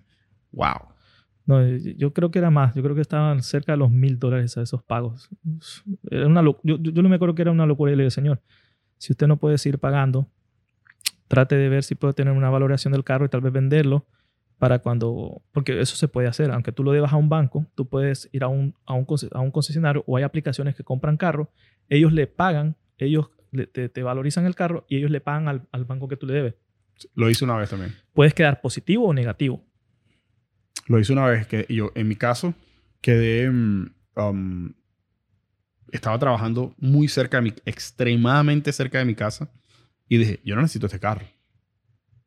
Wow. 0.52 0.94
No, 1.46 1.66
yo 1.66 2.12
creo 2.12 2.30
que 2.30 2.38
era 2.38 2.50
más. 2.50 2.74
Yo 2.74 2.82
creo 2.82 2.94
que 2.94 3.00
estaban 3.00 3.42
cerca 3.42 3.72
de 3.72 3.78
los 3.78 3.90
mil 3.90 4.18
dólares 4.18 4.56
a 4.58 4.62
esos 4.62 4.82
pagos. 4.82 5.30
Era 6.10 6.26
una 6.26 6.42
yo, 6.42 6.58
yo, 6.62 6.76
yo 6.78 7.02
no 7.02 7.08
me 7.08 7.16
acuerdo 7.16 7.34
que 7.34 7.42
era 7.42 7.50
una 7.50 7.64
locura. 7.66 7.92
Y 7.92 7.96
le 7.96 8.02
dije, 8.04 8.10
señor, 8.10 8.40
si 8.98 9.12
usted 9.12 9.26
no 9.26 9.38
puede 9.38 9.56
seguir 9.56 9.78
pagando, 9.78 10.28
trate 11.26 11.56
de 11.56 11.68
ver 11.68 11.84
si 11.84 11.94
puede 11.94 12.12
tener 12.14 12.34
una 12.34 12.50
valoración 12.50 12.92
del 12.92 13.04
carro 13.04 13.24
y 13.26 13.28
tal 13.28 13.40
vez 13.40 13.52
venderlo 13.52 14.06
para 14.59 14.80
cuando... 14.80 15.42
Porque 15.52 15.80
eso 15.80 15.96
se 15.96 16.09
puede 16.09 16.28
hacer. 16.28 16.50
Aunque 16.50 16.72
tú 16.72 16.82
lo 16.84 16.92
debas 16.92 17.12
a 17.12 17.16
un 17.16 17.28
banco, 17.28 17.66
tú 17.74 17.88
puedes 17.88 18.28
ir 18.32 18.42
a 18.44 18.48
un, 18.48 18.74
a 18.86 18.94
un, 18.94 19.06
conce- 19.06 19.28
a 19.32 19.40
un 19.40 19.50
concesionario 19.50 20.04
o 20.06 20.16
hay 20.16 20.24
aplicaciones 20.24 20.74
que 20.74 20.84
compran 20.84 21.16
carro. 21.16 21.50
Ellos 21.88 22.12
le 22.12 22.26
pagan, 22.26 22.76
ellos 22.98 23.30
te 23.72 24.02
valorizan 24.02 24.44
el 24.46 24.54
carro 24.54 24.84
y 24.88 24.96
ellos 24.96 25.11
le 25.11 25.20
pagan 25.20 25.48
al, 25.48 25.66
al 25.72 25.84
banco 25.84 26.09
que 26.09 26.16
tú 26.16 26.26
le 26.26 26.34
debes. 26.34 26.54
Lo 27.14 27.30
hice 27.30 27.44
una 27.44 27.56
vez 27.56 27.70
también. 27.70 27.94
Puedes 28.12 28.34
quedar 28.34 28.61
positivo 28.61 29.06
o 29.06 29.14
negativo. 29.14 29.64
Lo 30.86 30.98
hice 30.98 31.12
una 31.12 31.26
vez 31.26 31.46
que 31.46 31.64
yo, 31.68 31.92
en 31.94 32.09
mi 32.09 32.16
caso, 32.16 32.54
quedé. 33.00 33.48
mm, 33.50 33.90
um, 34.16 34.72
estaba 35.92 36.18
trabajando 36.18 36.74
muy 36.78 37.09
cerca 37.09 37.38
de 37.38 37.42
mi, 37.44 37.54
extremadamente 37.64 38.72
cerca 38.72 38.98
de 38.98 39.04
mi 39.04 39.14
casa. 39.14 39.50
Y 40.09 40.18
dije, 40.18 40.40
yo 40.44 40.54
no 40.56 40.62
necesito 40.62 40.86
este 40.86 40.98
carro. 40.98 41.24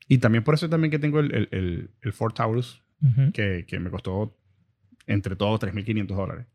Y 0.07 0.17
también 0.17 0.43
por 0.43 0.55
eso 0.55 0.69
también 0.69 0.91
que 0.91 0.99
tengo 0.99 1.19
el, 1.19 1.33
el, 1.33 1.47
el, 1.51 1.91
el 2.01 2.13
Ford 2.13 2.33
Taurus, 2.33 2.83
que, 3.33 3.65
que 3.67 3.79
me 3.79 3.89
costó 3.89 4.37
entre 5.07 5.36
todos 5.36 5.59
3.500 5.59 6.07
dólares. 6.07 6.47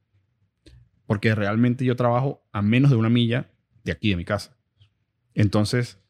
Porque 1.06 1.34
realmente 1.34 1.84
yo 1.84 1.96
trabajo 1.96 2.46
a 2.52 2.62
menos 2.62 2.90
de 2.90 2.96
una 2.96 3.08
milla 3.08 3.50
de 3.84 3.92
aquí, 3.92 4.10
de 4.10 4.16
mi 4.16 4.24
casa. 4.24 4.56
Entonces, 5.34 6.00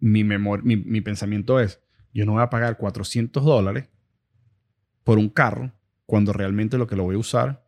mi, 0.00 0.24
mi, 0.24 0.76
mi 0.76 1.00
pensamiento 1.00 1.60
es, 1.60 1.82
yo 2.12 2.24
no 2.24 2.32
voy 2.32 2.42
a 2.42 2.50
pagar 2.50 2.76
400 2.76 3.44
dólares 3.44 3.88
por 5.02 5.18
un 5.18 5.28
carro 5.28 5.72
cuando 6.06 6.32
realmente 6.32 6.78
lo 6.78 6.86
que 6.86 6.96
lo 6.96 7.04
voy 7.04 7.16
a 7.16 7.18
usar 7.18 7.66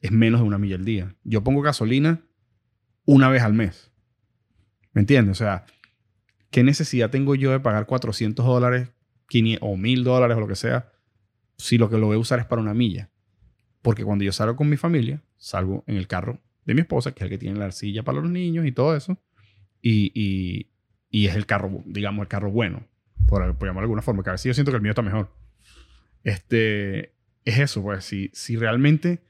es 0.00 0.10
menos 0.10 0.40
de 0.40 0.46
una 0.46 0.58
milla 0.58 0.76
al 0.76 0.84
día. 0.84 1.14
Yo 1.24 1.44
pongo 1.44 1.62
gasolina 1.62 2.22
una 3.04 3.28
vez 3.28 3.42
al 3.42 3.54
mes. 3.54 3.92
¿Me 4.92 5.00
entiendes? 5.00 5.40
O 5.40 5.44
sea, 5.44 5.64
¿qué 6.52 6.62
necesidad 6.62 7.10
tengo 7.10 7.34
yo 7.34 7.50
de 7.50 7.58
pagar 7.58 7.86
400 7.86 8.46
dólares 8.46 8.90
500 9.28 9.68
o 9.68 9.76
1000 9.76 10.04
dólares 10.04 10.36
o 10.36 10.40
lo 10.40 10.46
que 10.46 10.54
sea 10.54 10.92
si 11.56 11.78
lo 11.78 11.90
que 11.90 11.98
lo 11.98 12.06
voy 12.06 12.16
a 12.16 12.20
usar 12.20 12.38
es 12.38 12.46
para 12.46 12.62
una 12.62 12.74
milla? 12.74 13.10
Porque 13.80 14.04
cuando 14.04 14.22
yo 14.22 14.30
salgo 14.30 14.54
con 14.54 14.68
mi 14.68 14.76
familia, 14.76 15.20
salgo 15.36 15.82
en 15.88 15.96
el 15.96 16.06
carro 16.06 16.38
de 16.64 16.74
mi 16.74 16.82
esposa, 16.82 17.12
que 17.12 17.20
es 17.20 17.22
el 17.24 17.30
que 17.30 17.38
tiene 17.38 17.58
la 17.58 17.64
arcilla 17.64 18.04
para 18.04 18.20
los 18.20 18.30
niños 18.30 18.64
y 18.66 18.70
todo 18.70 18.94
eso. 18.94 19.18
Y, 19.80 20.12
y, 20.14 20.70
y 21.10 21.26
es 21.26 21.34
el 21.34 21.46
carro, 21.46 21.82
digamos, 21.86 22.22
el 22.22 22.28
carro 22.28 22.52
bueno, 22.52 22.86
por, 23.26 23.42
por 23.56 23.66
llamarlo 23.66 23.80
de 23.80 23.84
alguna 23.86 24.02
forma. 24.02 24.22
Que 24.22 24.30
a 24.30 24.32
veces 24.34 24.44
yo 24.44 24.54
siento 24.54 24.70
que 24.70 24.76
el 24.76 24.82
mío 24.82 24.92
está 24.92 25.02
mejor. 25.02 25.34
Este, 26.22 27.14
es 27.44 27.58
eso, 27.58 27.82
pues, 27.82 28.04
si, 28.04 28.30
si 28.32 28.56
realmente 28.56 29.24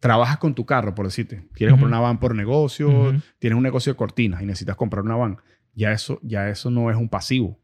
trabajas 0.00 0.38
con 0.38 0.54
tu 0.54 0.64
carro, 0.64 0.94
por 0.94 1.06
decirte, 1.06 1.44
quieres 1.52 1.74
Ujú. 1.74 1.82
comprar 1.82 2.00
una 2.00 2.00
van 2.00 2.20
por 2.20 2.34
negocio, 2.34 3.12
tienes 3.38 3.56
un 3.56 3.62
negocio 3.62 3.92
de 3.92 3.96
cortinas 3.96 4.40
y 4.40 4.46
necesitas 4.46 4.76
comprar 4.76 5.04
una 5.04 5.16
van, 5.16 5.38
ya 5.78 5.92
eso, 5.92 6.18
ya 6.22 6.48
eso 6.48 6.70
no 6.70 6.90
es 6.90 6.96
un 6.96 7.08
pasivo. 7.08 7.58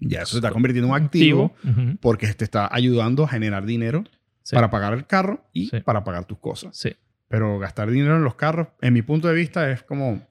Ya 0.00 0.22
eso 0.22 0.32
se 0.32 0.36
está 0.38 0.50
convirtiendo 0.50 0.88
en 0.88 0.94
un 1.00 1.04
activo 1.04 1.54
porque 2.00 2.26
te 2.34 2.44
está 2.44 2.68
ayudando 2.72 3.24
a 3.24 3.28
generar 3.28 3.64
dinero 3.64 4.04
Sí. 4.42 4.54
para 4.56 4.70
pagar 4.70 4.94
el 4.94 5.06
carro 5.06 5.44
y 5.52 5.66
Sí. 5.68 5.80
para 5.80 6.04
pagar 6.04 6.24
tus 6.24 6.38
cosas. 6.38 6.76
Sí. 6.76 6.96
Pero 7.28 7.58
gastar 7.58 7.90
dinero 7.90 8.16
en 8.16 8.24
los 8.24 8.34
carros, 8.34 8.68
en 8.80 8.94
mi 8.94 9.02
punto 9.02 9.28
de 9.28 9.34
vista, 9.34 9.70
es 9.70 9.82
como 9.82 10.22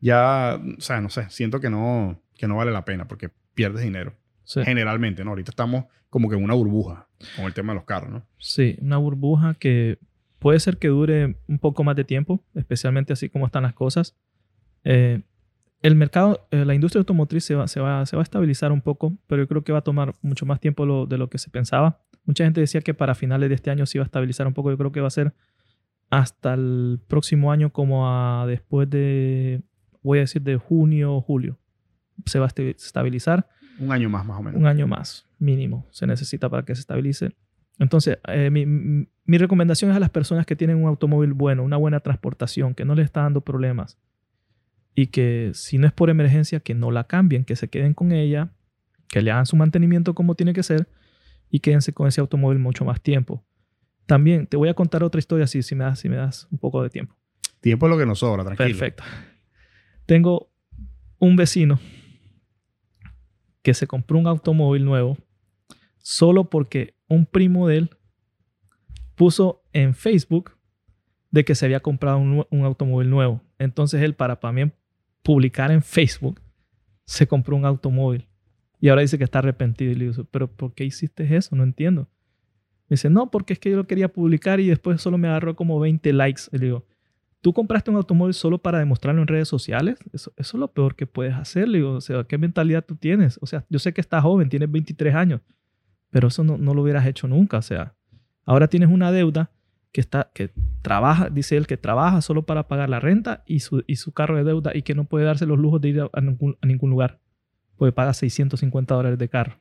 ya, 0.00 0.60
o 0.78 0.80
sea, 0.80 1.00
no 1.00 1.08
sé, 1.10 1.28
siento 1.30 1.60
que 1.60 1.70
no, 1.70 2.20
que 2.34 2.48
no 2.48 2.56
vale 2.56 2.72
la 2.72 2.84
pena 2.84 3.06
porque 3.06 3.30
pierdes 3.54 3.82
dinero. 3.82 4.14
Sí. 4.44 4.60
Generalmente, 4.64 5.24
¿no? 5.24 5.30
Ahorita 5.30 5.50
estamos 5.50 5.84
como 6.10 6.28
que 6.28 6.36
en 6.36 6.44
una 6.44 6.54
burbuja 6.54 7.08
con 7.36 7.44
el 7.46 7.54
tema 7.54 7.72
de 7.72 7.76
los 7.76 7.84
carros, 7.84 8.10
¿no? 8.10 8.26
Sí, 8.38 8.76
una 8.80 8.96
burbuja 8.96 9.54
que 9.54 9.98
puede 10.38 10.58
ser 10.60 10.78
que 10.78 10.88
dure 10.88 11.36
un 11.46 11.58
poco 11.58 11.84
más 11.84 11.94
de 11.96 12.04
tiempo, 12.04 12.42
especialmente 12.54 13.12
así 13.12 13.28
como 13.28 13.46
están 13.46 13.62
las 13.62 13.74
cosas. 13.74 14.16
Eh, 14.84 15.22
el 15.82 15.96
mercado, 15.96 16.46
eh, 16.52 16.64
la 16.64 16.74
industria 16.74 17.00
automotriz 17.00 17.44
se 17.44 17.56
va, 17.56 17.66
se, 17.66 17.80
va, 17.80 18.06
se 18.06 18.16
va 18.16 18.22
a 18.22 18.24
estabilizar 18.24 18.70
un 18.70 18.80
poco, 18.80 19.16
pero 19.26 19.42
yo 19.42 19.48
creo 19.48 19.64
que 19.64 19.72
va 19.72 19.80
a 19.80 19.82
tomar 19.82 20.14
mucho 20.22 20.46
más 20.46 20.60
tiempo 20.60 20.86
lo, 20.86 21.06
de 21.06 21.18
lo 21.18 21.28
que 21.28 21.38
se 21.38 21.50
pensaba. 21.50 22.00
Mucha 22.24 22.44
gente 22.44 22.60
decía 22.60 22.80
que 22.80 22.94
para 22.94 23.16
finales 23.16 23.48
de 23.48 23.56
este 23.56 23.70
año 23.70 23.84
se 23.84 23.98
iba 23.98 24.04
a 24.04 24.06
estabilizar 24.06 24.46
un 24.46 24.54
poco. 24.54 24.70
Yo 24.70 24.78
creo 24.78 24.92
que 24.92 25.00
va 25.00 25.08
a 25.08 25.10
ser 25.10 25.34
hasta 26.08 26.54
el 26.54 27.00
próximo 27.08 27.50
año, 27.50 27.70
como 27.70 28.08
a 28.08 28.46
después 28.46 28.88
de, 28.88 29.62
voy 30.02 30.18
a 30.18 30.20
decir, 30.20 30.42
de 30.42 30.56
junio 30.56 31.14
o 31.14 31.20
julio. 31.20 31.58
Se 32.26 32.38
va 32.38 32.46
a 32.46 32.48
estabilizar. 32.48 33.48
Un 33.80 33.90
año 33.90 34.08
más, 34.08 34.24
más 34.24 34.38
o 34.38 34.42
menos. 34.42 34.60
Un 34.60 34.66
año 34.66 34.86
más, 34.86 35.26
mínimo, 35.40 35.88
se 35.90 36.06
necesita 36.06 36.48
para 36.48 36.64
que 36.64 36.76
se 36.76 36.82
estabilice. 36.82 37.34
Entonces, 37.80 38.18
eh, 38.28 38.50
mi, 38.50 38.66
mi 38.66 39.38
recomendación 39.38 39.90
es 39.90 39.96
a 39.96 40.00
las 40.00 40.10
personas 40.10 40.46
que 40.46 40.54
tienen 40.54 40.76
un 40.76 40.86
automóvil 40.86 41.32
bueno, 41.32 41.64
una 41.64 41.76
buena 41.76 41.98
transportación, 41.98 42.74
que 42.74 42.84
no 42.84 42.94
les 42.94 43.06
está 43.06 43.22
dando 43.22 43.40
problemas 43.40 43.98
y 44.94 45.08
que 45.08 45.52
si 45.54 45.78
no 45.78 45.86
es 45.86 45.92
por 45.92 46.10
emergencia, 46.10 46.60
que 46.60 46.74
no 46.74 46.90
la 46.90 47.04
cambien, 47.04 47.44
que 47.44 47.56
se 47.56 47.68
queden 47.68 47.94
con 47.94 48.12
ella, 48.12 48.52
que 49.08 49.22
le 49.22 49.30
hagan 49.30 49.46
su 49.46 49.56
mantenimiento 49.56 50.14
como 50.14 50.34
tiene 50.34 50.52
que 50.52 50.62
ser 50.62 50.88
y 51.50 51.60
quédense 51.60 51.92
con 51.92 52.08
ese 52.08 52.20
automóvil 52.20 52.58
mucho 52.58 52.84
más 52.84 53.00
tiempo. 53.00 53.44
También 54.06 54.46
te 54.46 54.56
voy 54.56 54.68
a 54.68 54.74
contar 54.74 55.02
otra 55.04 55.18
historia 55.18 55.46
si, 55.46 55.62
si, 55.62 55.74
me, 55.74 55.84
das, 55.84 56.00
si 56.00 56.08
me 56.08 56.16
das 56.16 56.48
un 56.50 56.58
poco 56.58 56.82
de 56.82 56.90
tiempo. 56.90 57.14
Tiempo 57.60 57.86
es 57.86 57.90
lo 57.90 57.98
que 57.98 58.06
nos 58.06 58.18
sobra, 58.18 58.44
tranquilo. 58.44 58.68
Perfecto. 58.68 59.04
Tengo 60.06 60.50
un 61.18 61.36
vecino 61.36 61.78
que 63.62 63.74
se 63.74 63.86
compró 63.86 64.18
un 64.18 64.26
automóvil 64.26 64.84
nuevo 64.84 65.16
solo 65.98 66.50
porque 66.50 66.96
un 67.08 67.26
primo 67.26 67.68
de 67.68 67.76
él 67.78 67.90
puso 69.14 69.62
en 69.72 69.94
Facebook 69.94 70.56
de 71.30 71.44
que 71.44 71.54
se 71.54 71.64
había 71.64 71.80
comprado 71.80 72.18
un, 72.18 72.46
un 72.50 72.64
automóvil 72.64 73.08
nuevo. 73.08 73.40
Entonces 73.58 74.02
él, 74.02 74.14
para 74.14 74.40
también 74.40 74.74
publicar 75.22 75.70
en 75.70 75.82
Facebook, 75.82 76.40
se 77.04 77.26
compró 77.26 77.56
un 77.56 77.64
automóvil. 77.64 78.28
Y 78.80 78.88
ahora 78.88 79.02
dice 79.02 79.18
que 79.18 79.24
está 79.24 79.38
arrepentido. 79.38 79.92
Y 79.92 79.94
le 79.94 80.10
pero 80.30 80.50
¿por 80.50 80.74
qué 80.74 80.84
hiciste 80.84 81.36
eso? 81.36 81.54
No 81.54 81.62
entiendo. 81.62 82.08
Me 82.88 82.94
dice, 82.94 83.08
no, 83.10 83.30
porque 83.30 83.52
es 83.52 83.58
que 83.58 83.70
yo 83.70 83.76
lo 83.76 83.86
quería 83.86 84.12
publicar 84.12 84.60
y 84.60 84.68
después 84.68 85.00
solo 85.00 85.18
me 85.18 85.28
agarró 85.28 85.54
como 85.54 85.78
20 85.78 86.12
likes. 86.12 86.42
Le 86.50 86.66
digo, 86.66 86.84
¿tú 87.40 87.52
compraste 87.52 87.90
un 87.90 87.96
automóvil 87.96 88.34
solo 88.34 88.58
para 88.58 88.80
demostrarlo 88.80 89.22
en 89.22 89.28
redes 89.28 89.48
sociales? 89.48 89.98
Eso, 90.12 90.32
eso 90.36 90.56
es 90.56 90.60
lo 90.60 90.68
peor 90.72 90.96
que 90.96 91.06
puedes 91.06 91.34
hacer. 91.34 91.68
Le 91.68 91.78
digo, 91.78 91.92
o 91.92 92.00
sea, 92.00 92.24
¿qué 92.24 92.38
mentalidad 92.38 92.84
tú 92.84 92.96
tienes? 92.96 93.38
O 93.40 93.46
sea, 93.46 93.64
yo 93.70 93.78
sé 93.78 93.92
que 93.92 94.00
estás 94.00 94.22
joven, 94.22 94.48
tienes 94.48 94.70
23 94.70 95.14
años, 95.14 95.40
pero 96.10 96.28
eso 96.28 96.42
no, 96.42 96.58
no 96.58 96.74
lo 96.74 96.82
hubieras 96.82 97.06
hecho 97.06 97.28
nunca. 97.28 97.58
O 97.58 97.62
sea, 97.62 97.94
ahora 98.44 98.66
tienes 98.68 98.90
una 98.90 99.12
deuda 99.12 99.50
que, 99.92 100.00
está, 100.00 100.30
que 100.34 100.50
trabaja, 100.80 101.28
dice 101.28 101.56
él, 101.56 101.66
que 101.66 101.76
trabaja 101.76 102.22
solo 102.22 102.44
para 102.44 102.66
pagar 102.66 102.88
la 102.88 102.98
renta 102.98 103.44
y 103.46 103.60
su, 103.60 103.84
y 103.86 103.96
su 103.96 104.12
carro 104.12 104.36
de 104.36 104.44
deuda 104.44 104.72
y 104.74 104.82
que 104.82 104.94
no 104.94 105.04
puede 105.04 105.26
darse 105.26 105.46
los 105.46 105.58
lujos 105.58 105.80
de 105.80 105.88
ir 105.90 106.00
a, 106.12 106.20
ningún, 106.20 106.56
a 106.60 106.66
ningún, 106.66 106.90
lugar, 106.90 107.20
porque 107.76 107.92
paga 107.92 108.14
650 108.14 108.94
dólares 108.94 109.18
de 109.18 109.28
carro. 109.28 109.58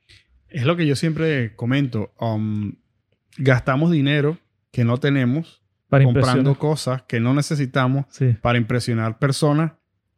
Es 0.47 0.65
lo 0.65 0.75
que 0.75 0.87
yo 0.87 0.95
siempre 0.95 1.55
comento. 1.55 2.13
Um, 2.19 2.73
gastamos 3.37 3.91
dinero 3.91 4.37
que 4.71 4.85
no 4.85 4.97
tenemos 4.97 5.61
para 5.89 6.05
comprando 6.05 6.57
cosas 6.57 7.01
que 7.03 7.19
no 7.19 7.33
necesitamos 7.33 8.05
para 8.41 8.57
impresionar 8.57 9.19
personas 9.19 9.73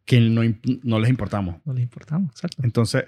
que 0.05 0.19
no, 0.19 0.41
no, 0.83 0.99
les 0.99 1.09
importamos. 1.09 1.55
No 1.65 1.73
les 1.73 1.83
importamos, 1.83 2.31
exacto. 2.31 2.61
Entonces, 2.63 3.05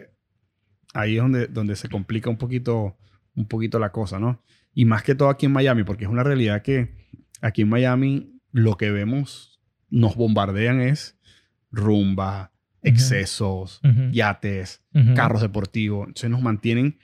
ahí 0.93 1.17
es 1.17 1.21
donde, 1.21 1.47
donde 1.47 1.75
se 1.75 1.89
complica 1.89 2.29
un 2.29 2.37
poquito, 2.37 2.95
un 3.35 3.45
poquito 3.45 3.77
la 3.77 3.91
cosa, 3.91 4.17
¿no? 4.17 4.41
Y 4.75 4.85
más 4.85 5.01
que 5.01 5.15
todo 5.15 5.29
aquí 5.29 5.47
en 5.47 5.53
Miami, 5.53 5.83
porque 5.83 6.03
es 6.03 6.11
una 6.11 6.23
realidad 6.23 6.61
que 6.61 6.93
aquí 7.41 7.63
en 7.63 7.69
Miami 7.69 8.39
lo 8.51 8.75
que 8.75 8.91
vemos, 8.91 9.59
nos 9.89 10.15
bombardean 10.15 10.81
es 10.81 11.17
rumba, 11.71 12.51
excesos, 12.81 13.81
yates, 14.11 14.83
carros 15.15 15.41
deportivos. 15.41 16.07
Entonces 16.07 16.29
nos 16.29 16.41
mantienen, 16.41 16.99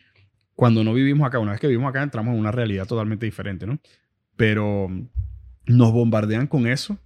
cuando 0.53 0.84
no 0.84 0.93
vivimos 0.93 1.26
acá, 1.26 1.39
una 1.39 1.52
vez 1.52 1.61
que 1.61 1.68
vivimos 1.68 1.89
acá 1.89 2.03
entramos 2.03 2.34
en 2.34 2.39
una 2.39 2.52
realidad 2.52 2.85
totalmente 2.85 3.26
diferente, 3.26 3.65
¿no? 3.65 3.80
Pero 4.35 4.89
nos 5.65 5.91
bombardean 5.91 6.48
con 6.48 6.68
eso 6.68 6.99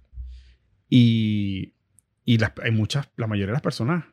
y, 0.90 1.74
y 2.24 2.38
hay 2.62 2.72
muchas, 2.72 3.08
la 3.16 3.28
mayoría 3.28 3.48
de 3.48 3.52
las 3.52 3.62
personas 3.62 4.04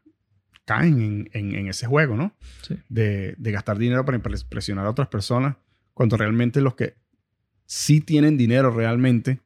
caen 0.65 1.29
en, 1.33 1.55
en, 1.55 1.67
ese 1.67 1.87
juego, 1.87 2.15
¿no? 2.15 2.35
Sí. 2.61 2.77
De, 2.89 3.35
de, 3.37 3.51
gastar 3.51 3.77
dinero 3.77 4.05
para 4.05 4.17
impresionar 4.17 4.85
a 4.85 4.89
otras 4.89 5.09
personas 5.09 5.57
cuando 5.93 6.17
realmente 6.17 6.61
los 6.61 6.75
que 6.75 6.95
sí 7.65 8.01
tienen 8.01 8.37
dinero 8.37 8.71
realmente, 8.71 9.39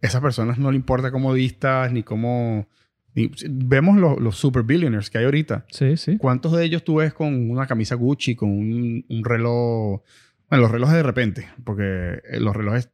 esas 0.00 0.20
personas 0.20 0.58
no 0.58 0.70
le 0.70 0.76
importa 0.76 1.10
cómo 1.10 1.32
vistas 1.32 1.92
ni 1.92 2.02
cómo... 2.02 2.68
vemos 3.14 3.96
los, 4.20 4.36
super 4.36 4.62
billionaires 4.62 5.10
que 5.10 5.18
hay 5.18 5.24
ahorita. 5.24 5.66
Sí, 5.70 5.96
sí. 5.96 6.18
¿Cuántos 6.18 6.52
de 6.52 6.64
ellos 6.64 6.84
tú 6.84 6.96
ves 6.96 7.12
con 7.12 7.50
una 7.50 7.66
camisa 7.66 7.94
Gucci, 7.94 8.36
con 8.36 8.50
un, 8.50 9.24
reloj... 9.24 10.02
Bueno, 10.48 10.62
los 10.62 10.70
relojes 10.70 10.96
de 10.96 11.02
repente, 11.02 11.48
porque 11.64 12.22
eh, 12.24 12.40
los 12.40 12.56
relojes 12.56 12.90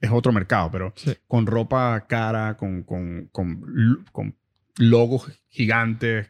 es 0.00 0.10
otro 0.10 0.32
mercado, 0.32 0.70
pero 0.70 0.92
con 1.28 1.46
ropa 1.46 2.06
cara, 2.08 2.56
con, 2.56 2.82
con, 2.82 3.28
con, 3.32 4.04
con, 4.12 4.36
logos 4.78 5.30
gigantes. 5.48 6.28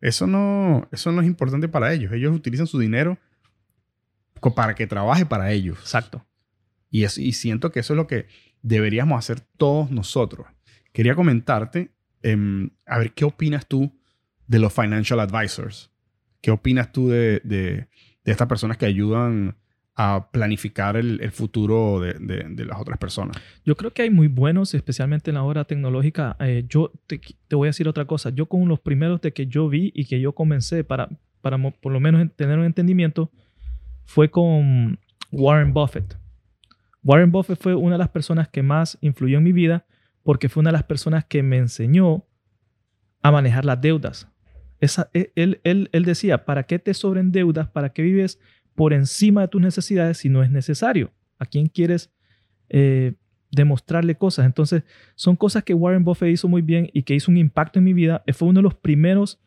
Eso 0.00 0.26
no, 0.26 0.88
eso 0.92 1.10
no 1.12 1.20
es 1.20 1.26
importante 1.26 1.68
para 1.68 1.92
ellos. 1.92 2.12
Ellos 2.12 2.34
utilizan 2.34 2.66
su 2.66 2.78
dinero 2.78 3.18
para 4.50 4.74
que 4.74 4.86
trabaje 4.86 5.24
para 5.26 5.52
ellos. 5.52 5.78
Exacto. 5.78 6.26
Y, 6.90 7.04
es, 7.04 7.16
y 7.16 7.32
siento 7.32 7.72
que 7.72 7.80
eso 7.80 7.94
es 7.94 7.96
lo 7.96 8.06
que 8.06 8.26
deberíamos 8.62 9.18
hacer 9.18 9.40
todos 9.56 9.90
nosotros. 9.90 10.46
Quería 10.92 11.14
comentarte, 11.14 11.90
em, 12.22 12.70
a 12.86 12.98
ver, 12.98 13.12
¿qué 13.12 13.24
opinas 13.24 13.66
tú 13.66 13.98
de 14.46 14.58
los 14.58 14.72
financial 14.72 15.20
advisors? 15.20 15.90
¿Qué 16.40 16.50
opinas 16.50 16.92
tú 16.92 17.08
de, 17.08 17.40
de, 17.44 17.88
estas 18.24 18.46
personas 18.46 18.76
que 18.76 18.86
ayudan 18.86 19.56
a 19.94 20.30
planificar 20.30 20.96
el, 20.96 21.30
futuro 21.30 22.00
de, 22.00 22.14
de, 22.14 22.64
las 22.64 22.80
otras 22.80 22.98
personas? 22.98 23.36
Yo 23.64 23.76
creo 23.76 23.92
que 23.92 24.02
hay 24.02 24.10
muy 24.10 24.28
buenos, 24.28 24.74
especialmente 24.74 25.30
en 25.30 25.36
la 25.36 25.44
hora 25.44 25.64
tecnológica. 25.64 26.36
Eh, 26.40 26.64
yo 26.68 26.92
te, 27.06 27.20
te, 27.48 27.56
voy 27.56 27.66
a 27.66 27.70
decir 27.70 27.88
otra 27.88 28.06
cosa. 28.06 28.30
Yo 28.30 28.46
con 28.46 28.68
los 28.68 28.80
primeros 28.80 29.20
de 29.20 29.32
que 29.32 29.46
yo 29.46 29.68
vi 29.68 29.92
y 29.94 30.04
que 30.06 30.20
yo 30.20 30.34
comencé 30.34 30.84
para, 30.84 31.08
para 31.40 31.58
por 31.70 31.92
lo 31.92 32.00
menos 32.00 32.26
tener 32.36 32.58
un 32.58 32.64
entendimiento, 32.64 33.30
fue 34.04 34.30
con 34.30 34.98
Warren 35.30 35.72
Buffett. 35.72 36.16
Warren 37.02 37.32
Buffett 37.32 37.60
fue 37.60 37.74
una 37.74 37.94
de 37.94 37.98
las 37.98 38.10
personas 38.10 38.48
que 38.48 38.62
más 38.62 38.98
influyó 39.00 39.38
en 39.38 39.44
mi 39.44 39.52
vida 39.52 39.86
porque 40.22 40.48
fue 40.48 40.60
una 40.60 40.70
de 40.70 40.74
las 40.74 40.84
personas 40.84 41.24
que 41.24 41.42
me 41.42 41.58
enseñó 41.58 42.24
a 43.22 43.30
manejar 43.30 43.64
las 43.64 43.80
deudas. 43.80 44.28
E, 44.80 45.32
él, 45.34 46.04
decía, 46.04 46.44
¿para 46.44 46.64
qué 46.64 46.78
te 46.78 46.94
sobren 46.94 47.32
deudas? 47.32 47.68
¿Para 47.68 47.92
qué 47.92 48.02
vives 48.02 48.40
por 48.74 48.92
encima 48.92 49.42
de 49.42 49.48
tus 49.48 49.60
necesidades 49.60 50.18
si 50.18 50.28
no 50.28 50.42
es 50.42 50.50
necesario? 50.50 51.12
¿A 51.38 51.46
quién 51.46 51.66
quieres 51.66 52.12
eh, 52.68 53.14
demostrarle 53.50 54.16
cosas? 54.16 54.46
Entonces, 54.46 54.82
son 55.14 55.36
cosas 55.36 55.64
que 55.64 55.74
Warren 55.74 56.04
Buffett 56.04 56.32
hizo 56.32 56.48
muy 56.48 56.62
bien 56.62 56.90
y 56.92 57.02
que 57.02 57.14
hizo 57.14 57.30
un 57.30 57.36
impacto 57.36 57.78
en 57.78 57.84
mi 57.84 57.92
vida. 57.92 58.22
Fue 58.32 58.48
uno 58.48 58.58
de 58.58 58.64
los 58.64 58.74
primeros 58.74 59.40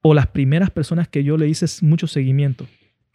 o 0.00 0.14
las 0.14 0.26
primeras 0.28 0.70
personas 0.70 1.08
que 1.08 1.24
yo 1.24 1.36
le 1.36 1.48
hice 1.48 1.66
mucho 1.84 2.06
seguimiento. 2.06 2.66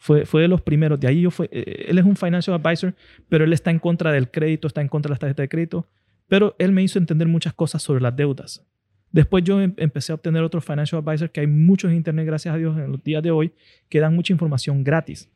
Fue, 0.03 0.25
fue 0.25 0.41
de 0.41 0.49
los 0.49 0.61
primeros. 0.61 0.99
De 0.99 1.07
ahí 1.07 1.21
yo 1.21 1.31
fue. 1.31 1.47
Eh, 1.49 1.85
él 1.87 1.97
es 1.97 2.03
un 2.03 2.17
financial 2.17 2.59
advisor, 2.61 2.93
pero 3.29 3.45
él 3.45 3.53
está 3.53 3.71
en 3.71 3.79
contra 3.79 4.11
del 4.11 4.29
crédito, 4.29 4.67
está 4.67 4.81
en 4.81 4.89
contra 4.89 5.07
de 5.07 5.11
las 5.13 5.19
tarjetas 5.19 5.45
de 5.45 5.47
crédito. 5.47 5.87
Pero 6.27 6.57
él 6.59 6.73
me 6.73 6.83
hizo 6.83 6.99
entender 6.99 7.25
muchas 7.25 7.53
cosas 7.53 7.81
sobre 7.81 8.01
las 8.01 8.13
deudas. 8.13 8.67
Después 9.13 9.45
yo 9.45 9.61
em, 9.61 9.73
empecé 9.77 10.11
a 10.11 10.15
obtener 10.15 10.43
otros 10.43 10.65
financial 10.65 11.01
advisors 11.01 11.31
que 11.31 11.39
hay 11.39 11.47
muchos 11.47 11.89
en 11.89 11.95
internet, 11.95 12.25
gracias 12.25 12.53
a 12.53 12.57
Dios, 12.57 12.77
en 12.77 12.91
los 12.91 13.01
días 13.01 13.23
de 13.23 13.31
hoy, 13.31 13.53
que 13.87 14.01
dan 14.01 14.13
mucha 14.13 14.33
información 14.33 14.83
gratis. 14.83 15.31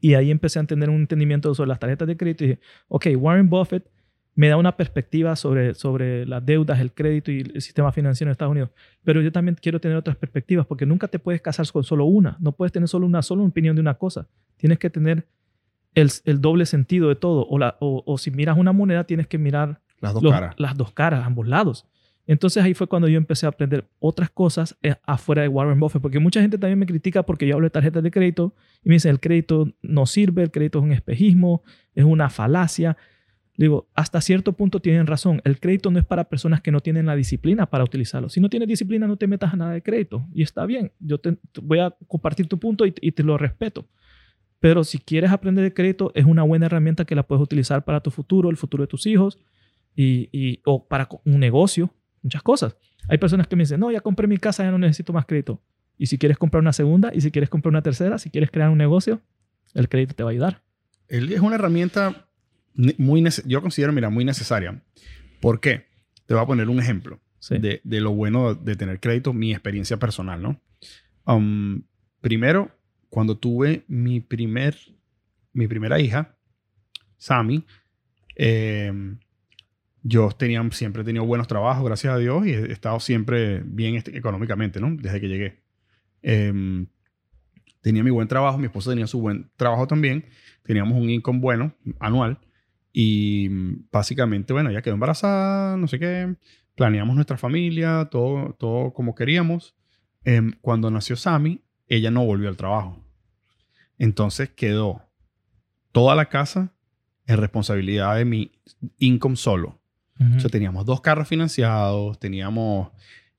Y 0.00 0.14
ahí 0.14 0.30
empecé 0.30 0.60
a 0.60 0.64
tener 0.64 0.88
un 0.88 1.02
entendimiento 1.02 1.54
sobre 1.54 1.68
las 1.68 1.78
tarjetas 1.78 2.08
de 2.08 2.16
crédito 2.16 2.44
y 2.44 2.46
dije, 2.46 2.60
ok, 2.88 3.08
Warren 3.18 3.50
Buffett 3.50 3.86
me 4.34 4.48
da 4.48 4.56
una 4.56 4.76
perspectiva 4.76 5.36
sobre, 5.36 5.74
sobre 5.74 6.26
las 6.26 6.44
deudas, 6.44 6.80
el 6.80 6.92
crédito 6.92 7.30
y 7.30 7.40
el 7.40 7.62
sistema 7.62 7.92
financiero 7.92 8.28
en 8.28 8.32
Estados 8.32 8.52
Unidos. 8.52 8.70
Pero 9.04 9.22
yo 9.22 9.30
también 9.30 9.56
quiero 9.60 9.80
tener 9.80 9.96
otras 9.96 10.16
perspectivas 10.16 10.66
porque 10.66 10.86
nunca 10.86 11.08
te 11.08 11.18
puedes 11.18 11.40
casar 11.40 11.70
con 11.70 11.84
solo 11.84 12.04
una. 12.04 12.36
No 12.40 12.52
puedes 12.52 12.72
tener 12.72 12.88
solo 12.88 13.06
una 13.06 13.22
sola 13.22 13.42
opinión 13.42 13.76
de 13.76 13.80
una 13.80 13.94
cosa. 13.94 14.26
Tienes 14.56 14.78
que 14.78 14.90
tener 14.90 15.26
el, 15.94 16.10
el 16.24 16.40
doble 16.40 16.66
sentido 16.66 17.08
de 17.08 17.14
todo. 17.14 17.46
O, 17.46 17.58
la, 17.58 17.76
o, 17.80 18.02
o, 18.04 18.18
si 18.18 18.30
miras 18.32 18.58
una 18.58 18.72
moneda, 18.72 19.04
tienes 19.04 19.28
que 19.28 19.38
mirar 19.38 19.80
las 20.00 20.14
dos 20.14 20.32
caras. 20.32 20.54
Las 20.58 20.76
dos 20.76 20.92
caras, 20.92 21.24
ambos 21.24 21.46
lados. 21.46 21.86
Entonces 22.26 22.62
ahí 22.62 22.74
fue 22.74 22.86
cuando 22.86 23.06
yo 23.06 23.18
empecé 23.18 23.46
a 23.46 23.50
aprender 23.50 23.86
otras 23.98 24.30
cosas 24.30 24.76
eh, 24.82 24.94
afuera 25.04 25.42
de 25.42 25.48
Warren 25.48 25.78
Buffett, 25.78 26.00
porque 26.00 26.18
mucha 26.18 26.40
gente 26.40 26.56
también 26.56 26.78
me 26.78 26.86
critica 26.86 27.22
porque 27.22 27.46
yo 27.46 27.54
hablo 27.54 27.66
de 27.66 27.70
tarjetas 27.70 28.02
de 28.02 28.10
crédito 28.10 28.54
y 28.82 28.88
me 28.88 28.94
dicen 28.94 29.10
el 29.10 29.20
crédito 29.20 29.68
no 29.82 30.06
sirve, 30.06 30.42
el 30.42 30.50
crédito 30.50 30.78
es 30.78 30.84
un 30.84 30.92
espejismo, 30.92 31.62
es 31.94 32.04
una 32.04 32.30
falacia 32.30 32.96
digo, 33.56 33.88
hasta 33.94 34.20
cierto 34.20 34.52
punto 34.52 34.80
tienen 34.80 35.06
razón. 35.06 35.40
El 35.44 35.60
crédito 35.60 35.90
no 35.90 35.98
es 35.98 36.04
para 36.04 36.24
personas 36.24 36.60
que 36.60 36.72
no 36.72 36.80
tienen 36.80 37.06
la 37.06 37.14
disciplina 37.14 37.66
para 37.66 37.84
utilizarlo. 37.84 38.28
Si 38.28 38.40
no 38.40 38.48
tienes 38.48 38.68
disciplina, 38.68 39.06
no 39.06 39.16
te 39.16 39.26
metas 39.26 39.52
a 39.52 39.56
nada 39.56 39.72
de 39.72 39.82
crédito. 39.82 40.26
Y 40.34 40.42
está 40.42 40.66
bien. 40.66 40.92
Yo 40.98 41.18
te, 41.18 41.36
voy 41.62 41.78
a 41.78 41.94
compartir 42.08 42.48
tu 42.48 42.58
punto 42.58 42.84
y, 42.86 42.92
te 42.92 43.22
lo 43.22 43.38
respeto. 43.38 43.86
Pero 44.58 44.82
si 44.82 44.98
quieres 44.98 45.30
aprender 45.30 45.62
de 45.62 45.72
crédito, 45.72 46.10
es 46.14 46.24
una 46.24 46.42
buena 46.42 46.66
herramienta 46.66 47.04
que 47.04 47.14
la 47.14 47.22
puedes 47.22 47.42
utilizar 47.42 47.84
para 47.84 48.00
tu 48.00 48.10
futuro, 48.10 48.50
el 48.50 48.56
futuro 48.56 48.82
de 48.82 48.88
tus 48.88 49.06
hijos, 49.06 49.38
y, 49.94 50.60
o 50.64 50.86
para 50.86 51.08
un 51.24 51.38
negocio. 51.38 51.94
muchas 52.22 52.42
cosas. 52.42 52.76
Hay 53.08 53.18
personas 53.18 53.46
que 53.46 53.54
me 53.54 53.62
dicen, 53.62 53.78
no, 53.78 53.90
ya 53.90 54.00
compré 54.00 54.26
mi 54.26 54.38
casa, 54.38 54.64
ya 54.64 54.70
no 54.70 54.78
necesito 54.78 55.12
más 55.12 55.26
crédito. 55.26 55.60
Y 55.98 56.06
si 56.06 56.18
quieres 56.18 56.38
comprar 56.38 56.62
una 56.62 56.72
segunda, 56.72 57.12
y 57.14 57.20
si 57.20 57.30
quieres 57.30 57.50
comprar 57.50 57.70
una 57.70 57.82
tercera, 57.82 58.18
si 58.18 58.30
quieres 58.30 58.50
crear 58.50 58.70
un 58.70 58.78
negocio, 58.78 59.20
el 59.74 59.88
crédito 59.88 60.14
te 60.14 60.24
va 60.24 60.30
a 60.30 60.32
ayudar. 60.32 60.62
Es 61.08 61.40
una 61.40 61.56
herramienta 61.56 62.26
muy, 62.74 63.24
yo 63.46 63.62
considero, 63.62 63.92
mira, 63.92 64.10
muy 64.10 64.24
necesaria. 64.24 64.82
¿Por 65.40 65.60
qué? 65.60 65.86
Te 66.26 66.34
voy 66.34 66.42
a 66.42 66.46
poner 66.46 66.68
un 66.68 66.80
ejemplo 66.80 67.20
de, 67.50 67.80
de, 67.84 68.00
lo 68.00 68.12
bueno 68.12 68.54
de 68.54 68.76
tener 68.76 69.00
crédito, 69.00 69.32
mi 69.32 69.52
experiencia 69.52 69.98
personal, 69.98 70.40
¿no? 70.40 70.60
Um, 71.26 71.82
primero, 72.20 72.70
cuando 73.08 73.36
tuve 73.38 73.84
mi, 73.86 74.20
primer, 74.20 74.76
mi 75.52 75.66
primera 75.68 76.00
hija, 76.00 76.36
Sammy, 77.16 77.64
em, 78.34 79.18
yo 80.02 80.30
tenía, 80.30 80.66
siempre 80.72 81.02
he 81.02 81.04
tenido 81.04 81.24
buenos 81.24 81.46
trabajos, 81.46 81.84
gracias 81.84 82.14
a 82.14 82.18
Dios, 82.18 82.46
y 82.46 82.50
he 82.50 82.72
estado 82.72 83.00
siempre 83.00 83.62
bien 83.64 84.02
económicamente, 84.06 84.80
¿no? 84.80 84.94
Desde 84.96 85.20
que 85.20 85.28
llegué. 85.28 85.62
Em, 86.22 86.86
tenía 87.80 88.02
mi 88.02 88.10
buen 88.10 88.28
trabajo, 88.28 88.58
mi 88.58 88.66
esposa 88.66 88.90
tenía 88.90 89.06
su 89.06 89.20
buen 89.20 89.50
trabajo 89.56 89.86
también, 89.86 90.24
teníamos 90.62 90.98
un 90.98 91.10
income 91.10 91.38
bueno, 91.40 91.74
anual, 92.00 92.40
y 92.96 93.48
básicamente, 93.90 94.52
bueno, 94.52 94.70
ella 94.70 94.80
quedó 94.80 94.94
embarazada, 94.94 95.76
no 95.76 95.88
sé 95.88 95.98
qué, 95.98 96.36
planeamos 96.76 97.16
nuestra 97.16 97.36
familia, 97.36 98.08
todo, 98.08 98.54
todo 98.54 98.92
como 98.92 99.16
queríamos. 99.16 99.74
Em, 100.24 100.52
cuando 100.60 100.92
nació 100.92 101.16
Sammy, 101.16 101.60
ella 101.88 102.12
no 102.12 102.24
volvió 102.24 102.48
al 102.48 102.56
trabajo. 102.56 103.04
Entonces 103.98 104.48
quedó 104.50 105.02
toda 105.90 106.14
la 106.14 106.26
casa 106.26 106.72
en 107.26 107.38
responsabilidad 107.38 108.16
de 108.16 108.24
mi 108.24 108.52
income 108.98 109.36
solo. 109.36 109.80
O 110.36 110.38
sea, 110.38 110.48
teníamos 110.48 110.86
dos 110.86 111.00
carros 111.00 111.26
financiados, 111.26 112.20
teníamos, 112.20 112.92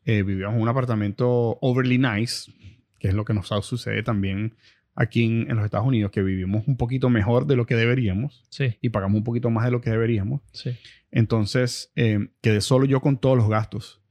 eh, 0.04 0.24
vivíamos 0.24 0.58
en 0.58 0.64
un 0.64 0.68
apartamento 0.68 1.58
overly 1.62 1.98
nice, 1.98 2.52
que 3.00 3.08
es 3.08 3.14
lo 3.14 3.24
que 3.24 3.34
nos 3.34 3.48
sucede 3.66 4.04
también 4.04 4.58
aquí 4.96 5.24
en, 5.24 5.56
los 5.56 5.66
Estados 5.66 5.86
Unidos, 5.86 6.12
que 6.12 6.24
vivimos 6.24 6.68
un 6.68 6.78
poquito 6.78 7.10
mejor 7.10 7.46
de 7.46 7.56
lo 7.56 7.66
que 7.66 7.76
deberíamos 7.76 8.46
sí. 8.50 8.78
y 8.82 8.90
pagamos 8.90 9.18
un 9.18 9.24
poquito 9.24 9.50
más 9.50 9.66
de 9.66 9.72
lo 9.72 9.82
que 9.82 9.90
deberíamos. 9.90 10.42
Sí. 10.54 10.76
Entonces, 11.12 11.92
eh, 11.96 12.30
quedé 12.42 12.62
solo 12.62 12.86
yo 12.86 13.02
con 13.02 13.18
todos 13.18 13.38
los 13.38 13.50
gastos. 13.50 14.02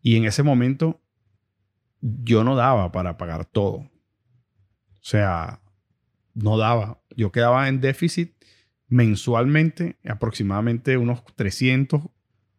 Y 0.00 0.16
en 0.16 0.24
ese 0.24 0.42
momento, 0.42 1.00
yo 2.00 2.42
no 2.44 2.56
daba 2.56 2.90
para 2.90 3.18
pagar 3.18 3.44
todo. 3.44 3.76
O 3.76 3.90
sea, 5.02 5.60
no 6.34 6.56
daba. 6.56 7.02
Yo 7.16 7.30
quedaba 7.30 7.68
en 7.68 7.80
déficit 7.80 8.32
mensualmente 8.88 9.98
aproximadamente 10.04 10.96
unos 10.96 11.22
300 11.36 12.02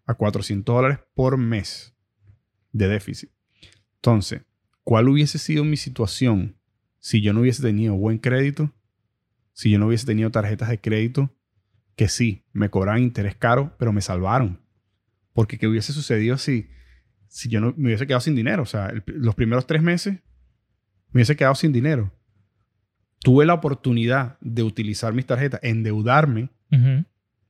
a 0.06 0.14
400 0.14 0.76
dólares 0.76 1.00
por 1.16 1.38
mes 1.38 1.96
de 2.72 2.88
déficit. 2.88 3.32
Entonces, 3.96 4.44
¿cuál 4.84 5.10
hubiese 5.10 5.40
sido 5.40 5.64
mi 5.64 5.78
situación 5.78 6.59
si 7.00 7.22
yo 7.22 7.34
no 7.34 7.42
hubiese 7.42 7.62
tenido 7.62 7.96
buen 7.96 8.18
crédito? 8.18 8.74
Si 9.54 9.70
yo 9.70 9.80
no 9.80 9.88
hubiese 9.88 10.06
tenido 10.06 10.32
tarjetas 10.32 10.70
de 10.70 10.80
crédito 10.80 11.36
que 11.96 12.08
sí, 12.08 12.46
me 12.54 12.70
cobraban 12.70 13.04
interés 13.04 13.36
caro, 13.36 13.76
pero 13.78 13.92
me 13.92 14.02
salvaron. 14.02 14.62
Porque 15.34 15.58
¿qué 15.58 15.68
hubiese 15.68 15.92
sucedido 15.92 16.38
si, 16.38 16.70
si 17.28 17.50
yo 17.50 17.60
no 17.60 17.74
me 17.76 17.88
hubiese 17.88 18.08
quedado 18.08 18.22
sin 18.22 18.36
dinero? 18.36 18.64
O 18.64 18.66
sea, 18.66 18.94
los 19.06 19.36
primeros 19.36 19.68
tres 19.68 19.82
meses 19.82 20.14
me 21.12 21.20
hubiese 21.20 21.36
quedado 21.36 21.56
sin 21.56 21.74
dinero 21.74 22.12
tuve 23.22 23.46
la 23.46 23.54
oportunidad 23.54 24.38
de 24.42 24.64
utilizar 24.64 25.14
mis 25.14 25.26
tarjetas, 25.26 25.60
endeudarme 25.64 26.50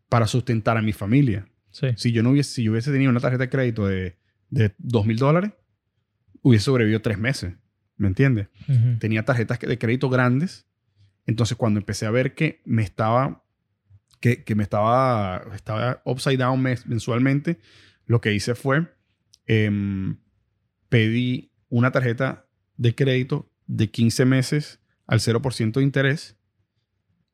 para 0.08 0.28
sustentar 0.28 0.78
a 0.78 0.82
mi 0.82 0.94
familia. 0.94 1.48
Si 1.96 2.12
yo 2.12 2.24
no 2.24 2.32
hubiese, 2.32 2.52
si 2.52 2.64
yo 2.64 2.72
hubiese 2.72 2.92
tenido 2.92 3.12
una 3.12 3.20
tarjeta 3.20 3.44
de 3.44 3.50
crédito 3.50 3.86
de, 3.86 4.18
de 4.50 4.76
$2,000 4.78 5.06
mil 5.06 5.18
dólares, 5.18 5.52
hubiese 6.42 6.66
sobrevivido 6.66 7.02
tres 7.02 7.18
meses. 7.18 7.54
¿Me 8.00 8.08
entiendes? 8.08 8.48
Tenía 9.00 9.24
tarjetas 9.24 9.60
de 9.60 9.78
crédito 9.78 10.10
grandes. 10.10 10.66
Entonces, 11.28 11.56
cuando 11.58 11.80
empecé 11.80 12.08
a 12.08 12.12
ver 12.12 12.34
que 12.34 12.62
me 12.66 12.82
estaba, 12.82 13.44
que, 14.20 14.44
que 14.44 14.56
me 14.56 14.64
estaba, 14.64 15.44
estaba 15.54 16.02
upside 16.06 16.38
down 16.38 16.62
mensualmente, 16.62 17.60
lo 18.08 18.22
que 18.22 18.34
hice 18.34 18.56
fue 18.56 18.88
eh, 19.46 19.70
pedí 20.88 21.52
una 21.68 21.92
tarjeta 21.92 22.48
de 22.78 22.96
crédito 22.96 23.52
de 23.68 23.90
15 23.90 24.26
meses 24.26 24.80
al 25.08 25.20
0% 25.20 25.74
de 25.74 25.84
interés 25.84 26.38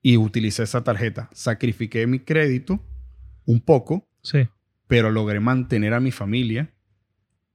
y 0.01 0.17
utilicé 0.17 0.63
esa 0.63 0.83
tarjeta. 0.83 1.29
Sacrifiqué 1.33 2.07
mi 2.07 2.19
crédito 2.19 2.83
un 3.45 3.61
poco, 3.61 4.09
sí. 4.23 4.47
pero 4.87 5.11
logré 5.11 5.39
mantener 5.39 5.93
a 5.93 5.99
mi 5.99 6.11
familia 6.11 6.73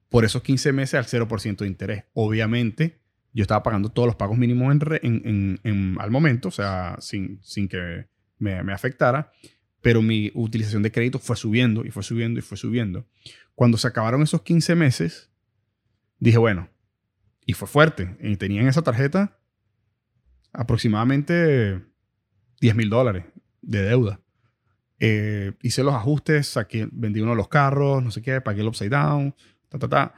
por 0.09 0.25
esos 0.25 0.43
15 0.43 0.73
meses 0.73 0.93
al 0.95 1.05
0% 1.05 1.57
de 1.57 1.67
interés. 1.67 2.03
Obviamente, 2.13 3.00
yo 3.33 3.41
estaba 3.43 3.63
pagando 3.63 3.89
todos 3.89 4.07
los 4.07 4.15
pagos 4.15 4.37
mínimos 4.37 4.75
en, 5.01 5.97
al 5.99 6.11
momento, 6.11 6.49
o 6.49 6.51
sea, 6.51 6.97
sin, 6.99 7.39
sin 7.43 7.67
que 7.67 8.07
me, 8.37 8.63
me, 8.63 8.73
afectara, 8.73 9.31
pero 9.81 10.01
mi 10.01 10.31
utilización 10.33 10.83
de 10.83 10.91
crédito 10.91 11.19
fue 11.19 11.35
subiendo 11.35 11.85
y 11.85 11.91
fue 11.91 12.03
subiendo 12.03 12.39
y 12.39 12.41
fue 12.41 12.57
subiendo. 12.57 13.05
Cuando 13.55 13.77
se 13.77 13.87
acabaron 13.87 14.21
esos 14.21 14.41
15 14.41 14.75
meses, 14.75 15.31
dije, 16.19 16.37
bueno, 16.37 16.69
y 17.45 17.53
fue 17.53 17.67
fuerte. 17.67 18.17
Y 18.21 18.37
tenía 18.37 18.61
en 18.61 18.67
esa 18.67 18.81
tarjeta 18.81 19.37
aproximadamente 20.53 21.81
10 22.59 22.75
mil 22.75 22.89
dólares 22.89 23.25
de 23.61 23.81
deuda. 23.83 24.19
Eh, 24.99 25.53
hice 25.61 25.83
los 25.83 25.95
ajustes, 25.95 26.47
saqué, 26.47 26.87
vendí 26.91 27.21
uno 27.21 27.31
de 27.31 27.37
los 27.37 27.47
carros, 27.47 28.03
no 28.03 28.11
sé 28.11 28.21
qué, 28.21 28.39
pagué 28.39 28.61
el 28.61 28.67
upside 28.67 28.89
down, 28.89 29.35
ta, 29.69 29.79
ta, 29.79 29.89
ta. 29.89 30.13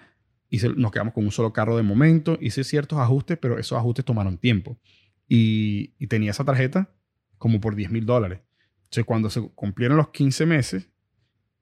Nos 0.75 0.91
quedamos 0.91 1.13
con 1.13 1.25
un 1.25 1.31
solo 1.31 1.51
carro 1.53 1.77
de 1.77 1.83
momento. 1.83 2.37
Hice 2.39 2.63
ciertos 2.63 2.99
ajustes, 2.99 3.37
pero 3.37 3.57
esos 3.57 3.77
ajustes 3.77 4.05
tomaron 4.05 4.37
tiempo. 4.37 4.79
Y, 5.27 5.93
y 5.97 6.07
tenía 6.07 6.31
esa 6.31 6.43
tarjeta 6.43 6.89
como 7.37 7.59
por 7.59 7.75
10 7.75 7.91
mil 7.91 8.05
dólares. 8.05 8.41
Entonces, 8.83 9.05
cuando 9.05 9.29
se 9.29 9.41
cumplieron 9.55 9.97
los 9.97 10.09
15 10.09 10.45
meses, 10.45 10.89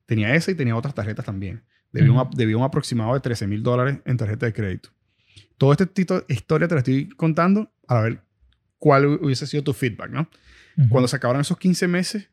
tenía 0.05 0.35
esa 0.35 0.51
y 0.51 0.55
tenía 0.55 0.75
otras 0.75 0.93
tarjetas 0.93 1.25
también. 1.25 1.63
Debía, 1.91 2.11
un, 2.11 2.55
un, 2.55 2.63
aproximado 2.63 3.13
de 3.13 3.19
13 3.19 3.47
mil 3.47 3.63
dólares 3.63 3.99
en 4.05 4.17
tarjeta 4.17 4.45
de 4.45 4.53
crédito. 4.53 4.89
Todo 5.57 5.71
este 5.71 5.85
tipo 5.85 6.19
de 6.19 6.33
historia 6.33 6.67
te 6.67 6.75
la 6.75 6.79
estoy 6.79 7.09
contando 7.09 7.71
a 7.87 8.01
ver 8.01 8.21
cuál 8.77 9.05
hubiese 9.05 9.45
sido 9.47 9.63
tu 9.63 9.73
feedback, 9.73 10.09
¿no? 10.09 10.29
Cuando 10.89 11.07
se 11.07 11.15
acabaron 11.15 11.41
esos 11.41 11.57
15 11.57 11.87
meses, 11.87 12.29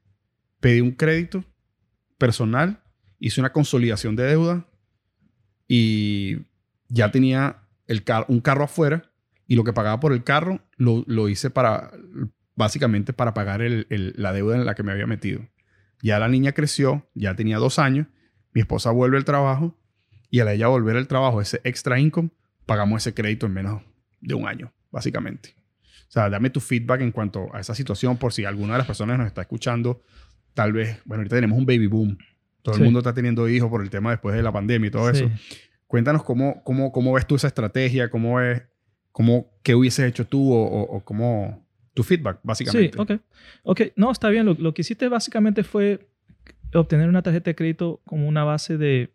pedí 0.61 0.81
un 0.81 0.93
crédito 0.93 1.45
personal, 2.19 2.83
hice 3.19 3.41
una 3.41 3.53
consolidación 3.53 4.17
de 4.17 4.25
deuda 4.25 4.68
y 5.69 6.39
ya 6.89 7.11
tenía 7.11 7.59
el 7.87 8.03
un 8.29 8.41
carro 8.41 8.65
afuera 8.65 9.11
y 9.47 9.55
lo 9.55 9.65
que 9.65 9.73
pagaba 9.73 10.01
por 10.01 10.13
el 10.13 10.25
carro 10.25 10.61
lo, 10.77 11.29
hice 11.29 11.51
para, 11.51 11.93
básicamente 12.57 13.13
para 13.13 13.35
pagar 13.35 13.61
la 13.61 14.33
deuda 14.33 14.57
en 14.57 14.65
la 14.65 14.75
que 14.75 14.83
me 14.83 14.93
había 14.93 15.07
metido. 15.07 15.47
Ya 16.03 16.19
la 16.19 16.29
niña 16.29 16.53
creció, 16.53 17.09
ya 17.15 17.35
tenía 17.35 17.59
dos 17.59 17.79
años, 17.79 18.07
mi 18.53 18.61
esposa 18.61 18.91
vuelve 18.91 19.17
al 19.17 19.25
trabajo 19.25 19.77
y 20.31 20.41
al 20.41 20.49
ella 20.49 20.69
volver 20.69 20.97
al 20.97 21.09
trabajo, 21.09 21.41
ese 21.41 21.61
extra 21.65 21.99
income, 21.99 22.31
pagamos 22.67 23.03
ese 23.03 23.15
crédito 23.15 23.47
en 23.47 23.53
menos 23.53 23.83
de 24.21 24.35
un 24.35 24.47
año, 24.47 24.73
básicamente. 24.91 25.55
O 26.09 26.11
sea, 26.11 26.31
dame 26.31 26.51
tu 26.51 26.61
feedback 26.61 27.01
en 27.03 27.13
cuanto 27.13 27.55
a 27.55 27.61
esa 27.61 27.75
situación 27.75 28.17
por 28.17 28.33
si 28.33 28.45
alguna 28.45 28.75
de 28.75 28.79
las 28.79 28.87
personas 28.87 29.19
nos 29.19 29.27
está 29.27 29.43
escuchando. 29.43 30.03
Tal 30.55 30.73
vez, 30.73 31.01
bueno, 31.05 31.21
ahorita 31.21 31.37
tenemos 31.37 31.59
un 31.59 31.67
baby 31.67 31.87
boom. 31.87 32.19
Todo 32.63 32.77
el 32.77 32.83
mundo 32.83 32.99
está 33.01 33.15
teniendo 33.15 33.49
hijos 33.49 33.71
por 33.71 33.83
el 33.83 33.91
tema 33.91 34.11
después 34.11 34.35
de 34.35 34.43
la 34.43 34.53
pandemia 34.53 34.89
y 34.89 34.91
todo 34.91 35.11
eso. 35.11 35.31
Cuéntanos 35.87 36.23
cómo, 36.23 36.63
cómo, 36.65 36.93
cómo 36.93 37.13
ves 37.15 37.27
tú 37.27 37.37
esa 37.37 37.47
estrategia, 37.47 38.11
cómo 38.11 38.37
ves, 38.37 38.63
cómo, 39.13 39.51
qué 39.63 39.75
hubieses 39.75 40.07
hecho 40.07 40.27
tú 40.27 40.53
o, 40.53 40.83
o, 40.83 41.05
cómo 41.05 41.67
tu 41.95 42.03
feedback, 42.03 42.41
básicamente. 42.43 42.93
Sí, 42.93 43.01
ok. 43.01 43.13
Ok, 43.63 43.81
no, 43.97 44.11
está 44.11 44.29
bien. 44.29 44.45
Lo, 44.45 44.55
lo 44.55 44.75
que 44.75 44.83
hiciste 44.83 45.09
básicamente 45.09 45.65
fue 45.65 46.09
obtener 46.75 47.09
una 47.09 47.23
tarjeta 47.23 47.51
de 47.51 47.55
crédito 47.55 48.03
como 48.05 48.29
una 48.29 48.45
base 48.45 48.77
de, 48.77 49.15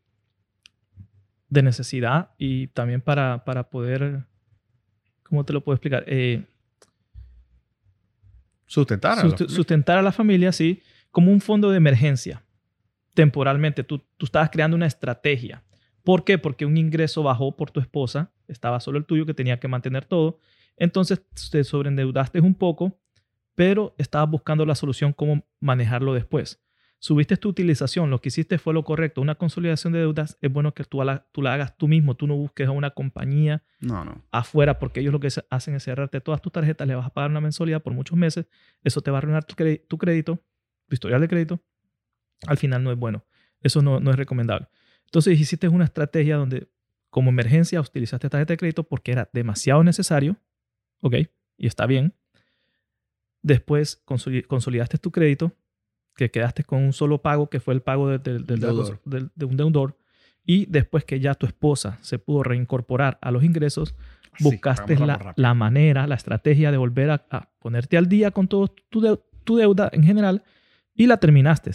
de 1.49 1.61
necesidad 1.61 2.31
y 2.37 2.67
también 2.67 3.01
para, 3.01 3.45
para 3.45 3.69
poder, 3.69 4.25
¿cómo 5.21 5.45
te 5.45 5.53
lo 5.53 5.63
puedo 5.63 5.75
explicar? 5.75 6.03
Eh, 6.07 6.43
Sustentar 8.65 9.19
a, 9.19 9.23
la 9.23 9.37
sustentar 9.37 9.99
a 9.99 10.01
la 10.01 10.11
familia, 10.11 10.51
sí, 10.51 10.81
como 11.11 11.31
un 11.31 11.41
fondo 11.41 11.69
de 11.69 11.77
emergencia. 11.77 12.41
Temporalmente, 13.13 13.83
tú, 13.83 14.03
tú 14.17 14.25
estabas 14.25 14.49
creando 14.49 14.75
una 14.75 14.87
estrategia. 14.87 15.63
¿Por 16.03 16.23
qué? 16.23 16.37
Porque 16.37 16.65
un 16.65 16.77
ingreso 16.77 17.23
bajó 17.23 17.55
por 17.55 17.71
tu 17.71 17.79
esposa, 17.79 18.31
estaba 18.47 18.79
solo 18.79 18.97
el 18.97 19.05
tuyo 19.05 19.25
que 19.25 19.33
tenía 19.33 19.59
que 19.59 19.67
mantener 19.67 20.05
todo. 20.05 20.39
Entonces 20.75 21.21
te 21.51 21.63
sobreendeudaste 21.63 22.41
un 22.41 22.55
poco, 22.55 22.99
pero 23.55 23.93
estabas 23.97 24.29
buscando 24.29 24.65
la 24.65 24.75
solución 24.75 25.13
cómo 25.13 25.45
manejarlo 25.59 26.13
después 26.13 26.63
subiste 27.03 27.35
tu 27.35 27.49
utilización, 27.49 28.09
lo 28.09 28.21
que 28.21 28.29
hiciste 28.29 28.57
fue 28.57 28.73
lo 28.73 28.85
correcto. 28.85 29.19
Una 29.19 29.35
consolidación 29.35 29.91
de 29.91 29.99
deudas 29.99 30.37
es 30.39 30.49
bueno 30.49 30.73
que 30.73 30.85
tú 30.85 31.03
la, 31.03 31.27
tú 31.33 31.41
la 31.41 31.53
hagas 31.53 31.77
tú 31.77 31.89
mismo, 31.89 32.15
tú 32.15 32.27
no 32.27 32.37
busques 32.37 32.65
a 32.65 32.71
una 32.71 32.91
compañía 32.91 33.61
afuera, 34.31 34.79
porque 34.79 35.01
ellos 35.01 35.11
lo 35.11 35.19
que 35.19 35.27
hacen 35.49 35.75
es 35.75 35.83
cerrarte 35.83 36.21
todas 36.21 36.41
tus 36.41 36.53
tarjetas, 36.53 36.87
le 36.87 36.95
vas 36.95 37.05
a 37.05 37.09
pagar 37.09 37.29
una 37.29 37.41
mensualidad 37.41 37.83
por 37.83 37.91
muchos 37.91 38.17
meses, 38.17 38.45
eso 38.85 39.01
te 39.01 39.11
va 39.11 39.17
a 39.17 39.19
arruinar 39.19 39.43
tu, 39.43 39.53
crédito, 39.53 40.39
tu 40.87 40.93
historial 40.93 41.19
de 41.19 41.27
crédito. 41.27 41.59
Al 42.47 42.57
final 42.57 42.83
no 42.83 42.91
es 42.91 42.97
bueno. 42.97 43.25
Eso 43.61 43.81
no, 43.81 43.99
no 43.99 44.11
es 44.11 44.17
recomendable. 44.17 44.67
Entonces 45.05 45.39
hiciste 45.39 45.67
una 45.67 45.85
estrategia 45.85 46.37
donde 46.37 46.67
como 47.09 47.29
emergencia 47.29 47.79
utilizaste 47.79 48.29
tarjeta 48.29 48.53
de 48.53 48.57
crédito 48.57 48.83
porque 48.83 49.11
era 49.11 49.29
demasiado 49.33 49.83
necesario, 49.83 50.37
¿ok? 51.01 51.15
Y 51.57 51.67
está 51.67 51.85
bien. 51.85 52.13
Después 53.41 54.01
consolidaste 54.05 54.97
tu 54.97 55.11
crédito, 55.11 55.51
que 56.15 56.31
quedaste 56.31 56.63
con 56.63 56.81
un 56.81 56.93
solo 56.93 57.21
pago, 57.21 57.49
que 57.49 57.59
fue 57.59 57.73
el 57.73 57.81
pago 57.81 58.09
de, 58.09 58.17
de 58.19 59.45
un 59.45 59.57
deudor. 59.57 59.97
Y 60.45 60.65
después 60.65 61.05
que 61.05 61.19
ya 61.19 61.35
tu 61.35 61.45
esposa 61.45 61.97
se 62.01 62.19
pudo 62.19 62.43
reincorporar 62.43 63.17
a 63.21 63.31
los 63.31 63.43
ingresos, 63.43 63.95
buscaste 64.39 64.97
la, 64.97 65.53
manera, 65.53 66.07
la 66.07 66.15
estrategia 66.15 66.71
de 66.71 66.77
volver 66.77 67.11
a, 67.11 67.49
ponerte 67.59 67.97
al 67.97 68.07
día 68.07 68.31
con 68.31 68.47
todo 68.47 68.67
tu, 68.67 69.19
tu 69.43 69.57
deuda 69.57 69.89
en 69.93 70.03
general 70.03 70.43
y 70.95 71.07
la 71.07 71.17
terminaste. 71.17 71.71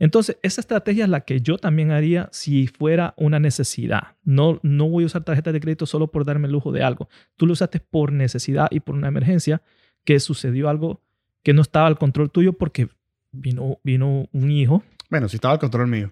Entonces, 0.00 0.38
esa 0.42 0.62
estrategia 0.62 1.04
es 1.04 1.10
la 1.10 1.20
que 1.20 1.42
yo 1.42 1.58
también 1.58 1.90
haría 1.90 2.30
si 2.32 2.66
fuera 2.66 3.12
una 3.18 3.38
necesidad. 3.38 4.16
No, 4.24 4.58
no 4.62 4.88
voy 4.88 5.04
a 5.04 5.06
usar 5.06 5.24
tarjeta 5.24 5.52
de 5.52 5.60
crédito 5.60 5.84
solo 5.84 6.10
por 6.10 6.24
darme 6.24 6.46
el 6.46 6.52
lujo 6.52 6.72
de 6.72 6.82
algo. 6.82 7.10
Tú 7.36 7.46
lo 7.46 7.52
usaste 7.52 7.80
por 7.80 8.10
necesidad 8.10 8.68
y 8.70 8.80
por 8.80 8.94
una 8.94 9.08
emergencia 9.08 9.60
que 10.04 10.18
sucedió 10.18 10.70
algo 10.70 11.02
que 11.42 11.52
no 11.52 11.60
estaba 11.60 11.86
al 11.86 11.98
control 11.98 12.30
tuyo 12.30 12.54
porque 12.54 12.88
vino, 13.30 13.78
vino 13.84 14.26
un 14.32 14.50
hijo. 14.50 14.82
Bueno, 15.10 15.28
sí 15.28 15.36
estaba 15.36 15.52
al 15.52 15.60
control 15.60 15.86
mío. 15.86 16.10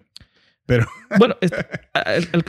Pero... 0.66 0.86
Bueno, 1.19 1.36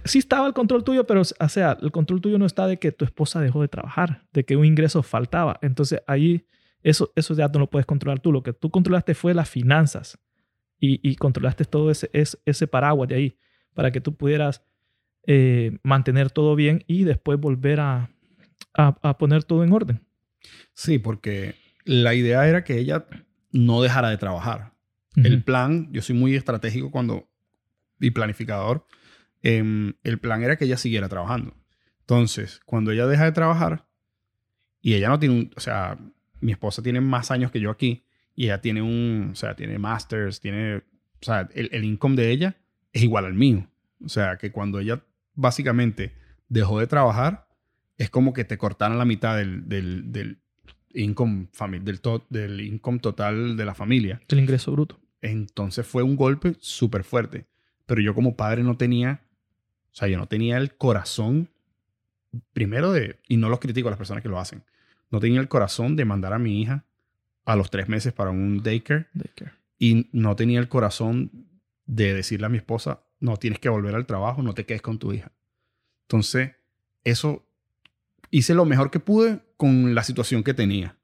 sí 0.04 0.20
estaba 0.20 0.46
al 0.46 0.54
control 0.54 0.84
tuyo, 0.84 1.08
pero, 1.08 1.22
o 1.22 1.50
sea, 1.50 1.78
el 1.82 1.92
control 1.94 2.20
tuyo 2.20 2.38
no 2.38 2.46
está 2.46 2.68
de 2.68 2.78
que 2.80 2.92
tu 2.92 3.06
esposa 3.06 3.40
dejó 3.40 3.62
de 3.62 3.70
trabajar, 3.70 4.26
de 4.34 4.44
que 4.44 4.58
un 4.58 4.66
ingreso 4.66 5.04
faltaba. 5.04 5.58
Entonces, 5.62 6.02
ahí, 6.06 6.46
eso, 6.84 7.14
eso 7.16 7.34
ya 7.34 7.48
no 7.48 7.60
lo 7.60 7.70
puedes 7.70 7.86
controlar 7.86 8.20
tú. 8.20 8.34
Lo 8.34 8.44
que 8.44 8.52
tú 8.52 8.70
controlaste 8.70 9.16
fue 9.16 9.34
las 9.34 9.50
finanzas 9.50 10.20
y, 10.80 11.16
controlaste 11.16 11.66
todo 11.66 11.92
ese, 11.92 12.10
ese, 12.14 12.68
paraguas 12.68 13.10
de 13.10 13.16
ahí 13.16 13.38
para 13.74 13.92
que 13.92 14.02
tú 14.02 14.16
pudieras 14.16 14.64
eh, 15.28 15.78
mantener 15.84 16.32
todo 16.32 16.56
bien 16.56 16.84
y 16.88 17.04
después 17.04 17.40
volver 17.40 17.80
a, 17.80 18.10
a, 18.74 19.18
poner 19.18 19.44
todo 19.44 19.64
en 19.64 19.74
orden. 19.74 20.02
Sí, 20.74 21.00
porque 21.00 21.56
la 21.84 22.14
idea 22.14 22.48
era 22.48 22.64
que 22.64 22.78
ella 22.78 23.06
no 23.52 23.82
dejara 23.82 24.10
de 24.10 24.18
trabajar. 24.18 24.74
El 25.16 25.44
plan, 25.44 25.90
yo 25.92 26.02
soy 26.02 26.16
muy 26.16 26.34
estratégico 26.36 26.92
cuando 26.92 27.30
y 28.00 28.12
planificador. 28.12 28.86
Em, 29.42 29.94
el 30.04 30.20
plan 30.20 30.44
era 30.44 30.56
que 30.58 30.66
ella 30.66 30.78
siguiera 30.78 31.10
trabajando. 31.10 31.56
Entonces, 32.02 32.62
cuando 32.66 32.92
ella 32.92 33.06
deja 33.06 33.26
de 33.26 33.32
trabajar 33.32 33.88
y 34.82 34.94
ella 34.94 35.10
no 35.10 35.20
tiene 35.20 35.36
un, 35.36 35.52
o 35.56 35.60
sea, 35.60 35.98
mi 36.40 36.52
esposa 36.52 36.82
tiene 36.82 37.02
más 37.02 37.32
años 37.32 37.52
que 37.52 37.60
yo 37.60 37.70
aquí, 37.70 38.06
y 38.40 38.46
ella 38.46 38.62
tiene 38.62 38.82
un, 38.82 39.32
o 39.34 39.36
sea, 39.36 39.54
tiene 39.58 39.78
masters, 39.80 40.40
tiene, 40.40 40.78
o 40.78 40.84
sea, 41.20 41.50
el, 41.54 41.68
el 41.74 41.84
income 41.84 42.16
de 42.16 42.32
ella 42.32 42.56
es 42.94 43.04
igual 43.04 43.26
al 43.26 43.34
mío. 43.34 43.68
O 44.02 44.08
sea, 44.08 44.38
que 44.38 44.50
cuando 44.50 44.80
ella 44.80 45.04
básicamente 45.36 46.14
dejó 46.48 46.80
de 46.80 46.88
trabajar, 46.88 47.50
es 47.98 48.10
como 48.10 48.32
que 48.32 48.46
te 48.46 48.58
cortaran 48.58 48.98
la 48.98 49.04
mitad 49.04 49.36
del, 49.36 49.68
del, 49.68 50.14
del 50.14 50.40
income, 50.94 51.50
del, 51.82 52.00
del 52.30 52.62
income 52.62 53.00
total 53.00 53.58
de 53.58 53.66
la 53.66 53.76
familia. 53.76 54.22
El 54.30 54.40
ingreso 54.40 54.72
bruto. 54.72 55.02
Entonces 55.22 55.86
fue 55.86 56.04
un 56.04 56.16
golpe 56.16 56.56
súper 56.62 57.04
fuerte. 57.04 57.46
Pero 57.88 58.00
yo 58.00 58.16
como 58.16 58.38
padre 58.38 58.64
no 58.64 58.78
tenía, 58.78 59.22
o 59.92 59.96
sea, 59.96 60.08
yo 60.08 60.18
no 60.18 60.28
tenía 60.28 60.56
el 60.60 60.78
corazón, 60.78 61.50
primero 62.54 62.94
de, 62.94 63.20
y 63.28 63.36
no 63.36 63.50
los 63.50 63.60
critico 63.60 63.90
a 63.90 63.92
las 63.92 63.98
personas 63.98 64.24
que 64.24 64.30
lo 64.30 64.40
hacen, 64.40 64.64
no 65.12 65.20
tenía 65.20 65.42
el 65.42 65.50
corazón 65.50 65.98
de 65.98 66.06
mandar 66.06 66.32
a 66.32 66.40
mi 66.40 66.62
hija 66.62 66.86
a 67.50 67.56
los 67.56 67.72
tres 67.72 67.90
meses 67.90 68.14
para 68.14 68.30
un 68.30 68.62
daycare. 68.62 69.08
Y 69.80 70.08
no 70.12 70.36
tenía 70.36 70.60
el 70.60 70.70
corazón 70.70 71.32
de 71.88 72.14
decirle 72.14 72.46
a 72.46 72.50
mi 72.50 72.58
esposa, 72.58 73.02
no, 73.20 73.38
tienes 73.38 73.60
que 73.60 73.70
volver 73.70 73.96
al 73.96 74.06
trabajo, 74.06 74.44
no 74.44 74.54
te 74.54 74.68
quedes 74.68 74.84
con 74.84 75.00
tu 75.00 75.14
hija. 75.14 75.32
Entonces, 76.04 76.52
eso 77.04 77.44
hice 78.30 78.54
lo 78.54 78.66
mejor 78.66 78.92
que 78.92 79.00
pude 79.00 79.40
con 79.58 79.96
la 79.96 80.04
situación 80.04 80.44
que 80.44 80.54
tenía. 80.54 80.96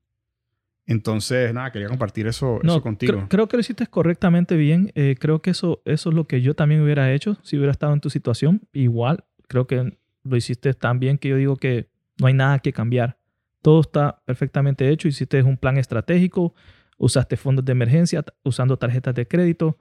Entonces, 0.85 1.51
nada, 1.51 1.71
quería 1.71 1.87
compartir 1.87 2.27
eso, 2.27 2.59
contigo. 2.83 3.25
Creo, 3.27 3.47
que 3.47 3.57
lo 3.57 3.61
hiciste 3.61 3.87
correctamente 3.87 4.55
bien. 4.55 4.91
Eh, 4.93 5.15
creo 5.19 5.41
que 5.41 5.49
eso, 5.49 5.81
eso 5.83 6.09
es 6.09 6.15
lo 6.15 6.25
que 6.25 6.43
yo 6.43 6.53
también 6.53 6.81
hubiera 6.81 7.11
hecho 7.11 7.39
si 7.41 7.57
hubiera 7.57 7.71
estado 7.71 7.93
en 7.93 8.01
tu 8.01 8.11
situación. 8.11 8.61
Igual, 8.71 9.23
creo 9.47 9.65
que 9.65 9.97
lo 10.23 10.37
hiciste 10.37 10.75
tan 10.75 10.99
bien 10.99 11.17
que 11.17 11.29
yo 11.29 11.37
digo 11.37 11.55
que 11.55 11.89
no 12.19 12.27
hay 12.27 12.35
nada 12.35 12.59
que 12.59 12.71
cambiar. 12.71 13.17
Todo 13.65 13.81
está 13.81 14.21
perfectamente 14.25 14.91
hecho. 14.91 15.07
Hiciste 15.07 15.41
un 15.41 15.57
plan 15.57 15.77
estratégico, 15.77 16.53
usaste 16.99 17.35
fondos 17.35 17.65
de 17.65 17.71
emergencia, 17.71 18.23
usando 18.43 18.77
tarjetas 18.77 19.15
de 19.15 19.27
crédito, 19.27 19.79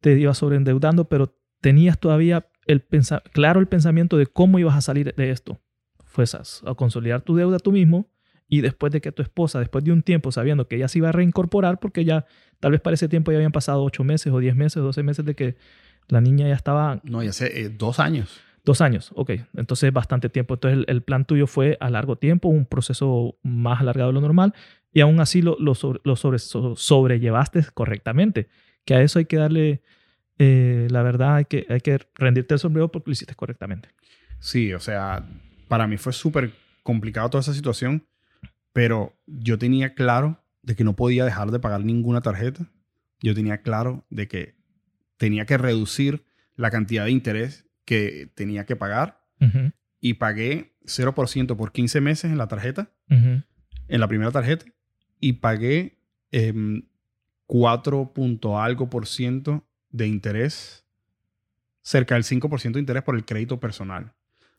te 0.00 0.16
ibas 0.16 0.38
sobreendeudando, 0.38 1.08
pero 1.08 1.34
tenías 1.60 1.98
todavía 1.98 2.46
el 2.68 2.86
claro 3.32 3.58
el 3.58 3.66
pensamiento 3.66 4.18
de 4.18 4.28
cómo 4.28 4.60
ibas 4.60 4.76
a 4.76 4.82
salir 4.82 5.12
de 5.16 5.30
esto. 5.32 5.60
Fuerzas 6.04 6.62
a, 6.64 6.76
consolidar 6.76 7.22
tu 7.22 7.34
deuda 7.34 7.58
tú 7.58 7.72
mismo 7.72 8.08
y 8.46 8.60
después 8.60 8.92
de 8.92 9.00
que 9.00 9.10
tu 9.10 9.20
esposa, 9.20 9.58
después 9.58 9.82
de 9.82 9.90
un 9.90 10.04
tiempo, 10.04 10.30
sabiendo 10.30 10.68
que 10.68 10.76
ella 10.76 10.86
se 10.86 10.98
iba 10.98 11.08
a 11.08 11.12
reincorporar, 11.12 11.80
porque 11.80 12.04
ya 12.04 12.26
tal 12.60 12.70
vez 12.70 12.80
para 12.80 12.94
ese 12.94 13.08
tiempo 13.08 13.32
ya 13.32 13.38
habían 13.38 13.50
pasado 13.50 13.82
ocho 13.82 14.04
meses 14.04 14.32
o 14.32 14.38
diez 14.38 14.54
meses, 14.54 14.80
doce 14.80 15.02
meses 15.02 15.24
de 15.24 15.34
que 15.34 15.56
la 16.06 16.20
niña 16.20 16.46
ya 16.46 16.54
estaba... 16.54 17.00
No, 17.02 17.20
ya 17.20 17.30
hace 17.30 17.62
eh, 17.62 17.68
dos 17.68 17.98
años. 17.98 18.38
Dos 18.64 18.80
años, 18.80 19.12
ok. 19.14 19.32
Entonces 19.56 19.92
bastante 19.92 20.30
tiempo. 20.30 20.54
Entonces 20.54 20.84
el, 20.88 21.02
plan 21.02 21.26
tuyo 21.26 21.46
fue 21.46 21.76
a 21.80 21.90
largo 21.90 22.16
tiempo, 22.16 22.48
un 22.48 22.64
proceso 22.64 23.36
más 23.42 23.80
alargado 23.80 24.10
de 24.10 24.14
lo 24.14 24.20
normal 24.22 24.54
y 24.92 25.00
aún 25.00 25.20
así 25.20 25.42
lo, 25.42 25.56
lo, 25.58 25.74
sobre, 25.74 26.38
sobrellevaste 26.38 27.66
correctamente. 27.74 28.48
Que 28.86 28.94
a 28.94 29.02
eso 29.02 29.18
hay 29.18 29.26
que 29.26 29.36
darle, 29.36 29.82
eh, 30.38 30.88
la 30.90 31.02
verdad, 31.02 31.36
hay 31.36 31.44
que, 31.44 31.66
hay 31.68 31.80
que 31.80 31.98
rendirte 32.14 32.54
el 32.54 32.60
sombrero 32.60 32.90
porque 32.90 33.10
lo 33.10 33.12
hiciste 33.12 33.34
correctamente. 33.34 33.90
Sí, 34.38 34.72
o 34.72 34.80
sea, 34.80 35.26
para 35.68 35.86
mí 35.86 35.98
fue 35.98 36.12
súper 36.12 36.52
complicado 36.82 37.28
toda 37.28 37.42
esa 37.42 37.52
situación, 37.52 38.06
pero 38.72 39.14
yo 39.26 39.58
tenía 39.58 39.94
claro 39.94 40.42
de 40.62 40.74
que 40.74 40.84
no 40.84 40.96
podía 40.96 41.24
dejar 41.24 41.50
de 41.50 41.60
pagar 41.60 41.84
ninguna 41.84 42.22
tarjeta. 42.22 42.66
Yo 43.20 43.34
tenía 43.34 43.58
claro 43.58 44.04
de 44.08 44.26
que 44.26 44.54
tenía 45.18 45.44
que 45.44 45.58
reducir 45.58 46.24
la 46.56 46.70
cantidad 46.70 47.04
de 47.04 47.10
interés 47.10 47.66
que 47.84 48.30
tenía 48.34 48.64
que 48.64 48.76
pagar 48.76 49.20
y 50.00 50.14
pagué 50.14 50.74
0% 50.84 51.56
por 51.56 51.72
15 51.72 52.00
meses 52.00 52.30
en 52.30 52.38
la 52.38 52.48
tarjeta, 52.48 52.90
en 53.08 53.44
la 53.88 54.08
primera 54.08 54.30
tarjeta, 54.30 54.66
y 55.20 55.34
pagué 55.34 55.98
4 57.46 58.12
em, 58.16 58.38
algo 58.54 58.90
por 58.90 59.06
ciento 59.06 59.66
de 59.90 60.06
interés, 60.06 60.84
cerca 61.82 62.14
del 62.14 62.24
5% 62.24 62.72
de 62.72 62.80
interés 62.80 63.02
por 63.02 63.14
el 63.16 63.24
crédito 63.24 63.60
personal. 63.60 64.12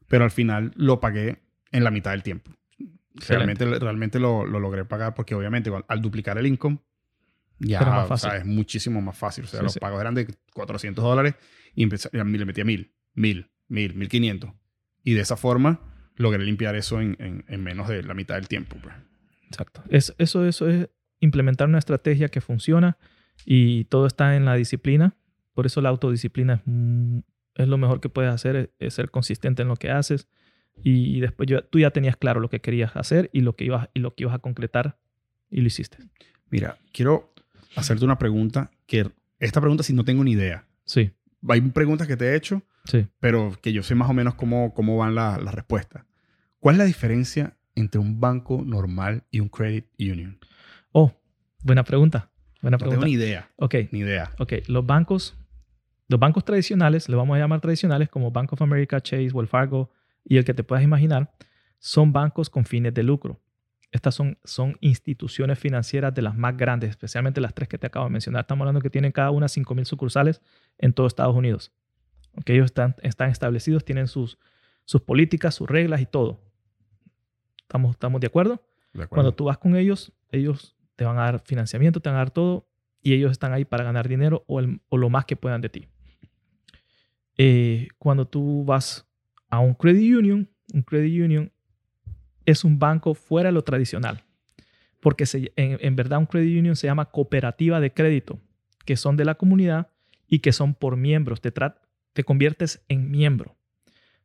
Pero 0.07 0.23
al 0.23 0.31
final 0.31 0.71
lo 0.75 0.99
pagué 0.99 1.41
en 1.71 1.83
la 1.83 1.91
mitad 1.91 2.11
del 2.11 2.23
tiempo. 2.23 2.51
Realmente, 3.27 3.65
realmente 3.65 4.19
lo, 4.19 4.45
logré 4.45 4.85
pagar 4.85 5.13
porque 5.15 5.35
obviamente 5.35 5.71
al 5.87 6.01
duplicar 6.01 6.37
el 6.37 6.47
income, 6.47 6.79
ya 7.59 8.07
es 8.35 8.45
muchísimo 8.45 9.01
más 9.01 9.17
fácil. 9.17 9.45
O 9.45 9.47
sea, 9.47 9.61
los 9.61 9.77
pagos 9.77 10.01
eran 10.01 10.13
de 10.13 10.27
400 10.53 11.03
dólares 11.03 11.35
y, 11.73 11.83
empecé, 11.83 12.09
y 12.11 12.17
le 12.17 12.45
metía 12.45 12.65
mil 12.65 12.91
mil, 13.15 13.49
mil, 13.67 13.95
mil 13.95 14.09
quinientos. 14.09 14.51
Y 15.03 15.13
de 15.13 15.21
esa 15.21 15.37
forma 15.37 15.81
logré 16.15 16.43
limpiar 16.43 16.75
eso 16.75 17.01
en, 17.01 17.17
en, 17.19 17.63
menos 17.63 17.87
de 17.87 18.03
la 18.03 18.13
mitad 18.13 18.35
del 18.35 18.47
tiempo. 18.47 18.77
Pues. 18.81 18.95
Exacto. 19.47 19.83
Es, 19.89 20.13
eso, 20.17 20.45
eso 20.45 20.69
es 20.69 20.89
implementar 21.19 21.67
una 21.67 21.79
estrategia 21.79 22.29
que 22.29 22.41
funciona 22.41 22.97
y 23.45 23.85
todo 23.85 24.05
está 24.07 24.35
en 24.35 24.45
la 24.45 24.55
disciplina. 24.55 25.15
Por 25.53 25.65
eso 25.65 25.81
la 25.81 25.89
autodisciplina 25.89 26.55
es, 26.55 26.61
es 27.55 27.67
lo 27.67 27.77
mejor 27.77 28.01
que 28.01 28.09
puedes 28.09 28.31
hacer, 28.31 28.73
es, 28.79 28.93
ser 28.93 29.11
consistente 29.11 29.61
en 29.61 29.67
lo 29.67 29.75
que 29.75 29.91
haces. 29.91 30.27
Y, 30.83 31.21
después 31.21 31.47
tú 31.69 31.79
ya 31.79 31.91
tenías 31.91 32.17
claro 32.17 32.41
lo 32.41 32.49
que 32.49 32.59
querías 32.59 32.95
hacer 32.97 33.29
y 33.31 33.39
lo 33.41 33.55
que 33.55 33.63
ibas, 33.63 33.89
y 33.93 34.01
lo 34.01 34.13
que 34.13 34.23
ibas 34.23 34.35
a 34.35 34.39
concretar 34.39 34.97
y 35.49 35.61
lo 35.61 35.67
hiciste. 35.67 35.99
Mira, 36.49 36.77
quiero 36.91 37.33
hacerte 37.77 38.03
una 38.03 38.17
pregunta 38.17 38.71
que 38.85 39.09
esta 39.39 39.61
pregunta 39.61 39.83
si 39.83 39.93
no 39.93 40.03
tengo 40.03 40.23
ni 40.23 40.31
idea. 40.31 40.67
Sí. 40.83 41.11
Hay 41.49 41.61
preguntas 41.61 42.07
que 42.07 42.17
te 42.17 42.25
he 42.25 42.35
hecho 42.35 42.61
Sí. 42.85 43.07
Pero 43.19 43.53
que 43.61 43.73
yo 43.73 43.83
sé 43.83 43.95
más 43.95 44.09
o 44.09 44.13
menos 44.13 44.35
cómo, 44.35 44.73
cómo 44.73 44.97
van 44.97 45.15
las 45.15 45.53
respuestas. 45.53 46.05
¿Cuál 46.59 46.75
es 46.75 46.79
la 46.79 46.85
diferencia 46.85 47.57
entre 47.75 47.99
un 47.99 48.19
banco 48.19 48.63
normal 48.65 49.23
y 49.31 49.39
un 49.39 49.49
credit 49.49 49.85
union? 49.99 50.39
Oh, 50.91 51.11
buena 51.63 51.83
pregunta. 51.83 52.29
Buena 52.61 52.77
pregunta. 52.77 52.97
No 52.97 53.05
tengo 53.05 53.17
ni 53.17 53.23
idea. 53.23 53.51
Ok. 53.57 53.75
Ni 53.91 53.99
idea. 53.99 54.31
Ok, 54.39 54.53
los 54.67 54.85
bancos, 54.85 55.37
los 56.07 56.19
bancos 56.19 56.45
tradicionales, 56.45 57.09
le 57.09 57.15
vamos 57.15 57.35
a 57.35 57.39
llamar 57.39 57.61
tradicionales 57.61 58.09
como 58.09 58.31
Bank 58.31 58.53
of 58.53 58.61
America, 58.61 59.01
Chase, 59.01 59.31
Wells 59.31 59.49
Fargo 59.49 59.91
y 60.23 60.37
el 60.37 60.45
que 60.45 60.53
te 60.53 60.63
puedas 60.63 60.83
imaginar, 60.83 61.31
son 61.77 62.13
bancos 62.13 62.49
con 62.49 62.65
fines 62.65 62.93
de 62.93 63.03
lucro. 63.03 63.39
Estas 63.91 64.15
son, 64.15 64.37
son 64.43 64.75
instituciones 64.81 65.59
financieras 65.59 66.13
de 66.13 66.21
las 66.21 66.35
más 66.35 66.57
grandes, 66.57 66.89
especialmente 66.89 67.39
las 67.39 67.53
tres 67.53 67.69
que 67.69 67.77
te 67.77 67.87
acabo 67.87 68.05
de 68.05 68.11
mencionar. 68.11 68.41
Estamos 68.41 68.63
hablando 68.63 68.81
que 68.81 68.89
tienen 68.89 69.11
cada 69.11 69.31
una 69.31 69.45
5.000 69.45 69.85
sucursales 69.85 70.41
en 70.77 70.93
todo 70.93 71.07
Estados 71.07 71.35
Unidos 71.35 71.71
que 72.43 72.53
ellos 72.53 72.65
están, 72.65 72.95
están 73.01 73.29
establecidos, 73.29 73.85
tienen 73.85 74.07
sus, 74.07 74.37
sus 74.83 75.01
políticas, 75.01 75.55
sus 75.55 75.69
reglas 75.69 76.01
y 76.01 76.05
todo. 76.05 76.41
¿Estamos, 77.61 77.91
estamos 77.91 78.19
de, 78.21 78.27
acuerdo? 78.27 78.61
Cuando 79.09 79.33
tú 79.33 79.45
vas 79.45 79.57
con 79.57 79.75
ellos, 79.75 80.11
ellos 80.31 80.75
te 80.95 81.05
van 81.05 81.17
a 81.17 81.23
dar 81.23 81.39
financiamiento, 81.39 81.99
te 81.99 82.09
van 82.09 82.17
a 82.17 82.19
dar 82.19 82.31
todo 82.31 82.67
y 83.01 83.13
ellos 83.13 83.31
están 83.31 83.53
ahí 83.53 83.65
para 83.65 83.83
ganar 83.83 84.07
dinero 84.07 84.43
o, 84.47 84.61
o 84.89 84.97
lo 84.97 85.09
más 85.09 85.25
que 85.25 85.35
puedan 85.35 85.61
de 85.61 85.69
ti. 85.69 85.87
eh, 87.37 87.87
cuando 87.97 88.27
tú 88.27 88.63
vas 88.65 89.07
a 89.49 89.59
un 89.59 89.73
credit 89.73 90.15
union, 90.15 90.49
un 90.73 90.81
credit 90.81 91.23
union 91.23 91.51
es 92.45 92.63
un 92.63 92.79
banco 92.79 93.13
fuera 93.13 93.49
de 93.49 93.53
lo 93.53 93.63
tradicional. 93.63 94.23
Porque 94.99 95.25
en, 95.55 95.95
verdad 95.95 96.17
un 96.17 96.25
credit 96.25 96.57
union 96.57 96.75
se 96.75 96.87
llama 96.87 97.05
cooperativa 97.05 97.79
de 97.79 97.93
crédito, 97.93 98.39
que 98.85 98.97
son 98.97 99.17
de 99.17 99.25
la 99.25 99.35
comunidad 99.35 99.91
y 100.27 100.39
que 100.39 100.51
son 100.51 100.73
por 100.73 100.97
miembros. 100.97 101.41
Te, 101.41 101.51
te 102.13 102.23
conviertes 102.23 102.83
en 102.87 103.11
miembro. 103.11 103.55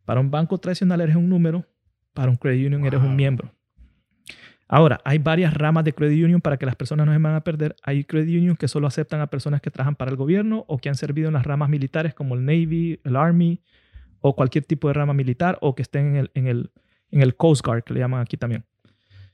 Para 0.04 0.20
un 0.20 0.30
banco 0.30 0.58
tradicional 0.58 1.00
eres 1.00 1.16
un 1.16 1.28
número, 1.28 1.66
para 2.14 2.30
un 2.30 2.36
credit 2.36 2.66
union 2.66 2.84
eres 2.84 3.00
un 3.00 3.16
miembro. 3.16 3.52
Ahora, 4.72 5.00
hay 5.04 5.18
varias 5.18 5.52
ramas 5.52 5.82
de 5.82 5.92
credit 5.92 6.24
union 6.24 6.40
para 6.40 6.56
que 6.56 6.64
las 6.64 6.76
personas 6.76 7.04
no 7.04 7.12
se 7.12 7.18
van 7.18 7.34
a 7.34 7.42
perder. 7.42 7.74
Hay 7.82 8.04
credit 8.04 8.38
unions 8.38 8.56
que 8.56 8.68
solo 8.68 8.86
aceptan 8.86 9.20
a 9.20 9.26
personas 9.26 9.60
que 9.60 9.70
trabajan 9.70 9.96
para 9.96 10.12
el 10.12 10.16
gobierno 10.16 10.64
o 10.68 10.78
que 10.78 10.88
han 10.88 10.94
servido 10.94 11.26
en 11.26 11.34
las 11.34 11.44
ramas 11.44 11.68
militares 11.68 12.14
como 12.14 12.36
el 12.36 12.44
Navy, 12.44 13.00
el 13.02 13.16
Army 13.16 13.62
o 14.20 14.36
cualquier 14.36 14.64
tipo 14.64 14.86
de 14.86 14.94
rama 14.94 15.12
militar 15.12 15.58
o 15.60 15.74
que 15.74 15.82
estén 15.82 16.08
en 16.08 16.16
el, 16.16 16.30
en 16.34 16.46
el, 16.46 16.70
en 17.10 17.20
el 17.22 17.34
Coast 17.34 17.66
Guard, 17.66 17.82
que 17.82 17.94
le 17.94 18.00
llaman 18.00 18.20
aquí 18.20 18.36
también. 18.36 18.64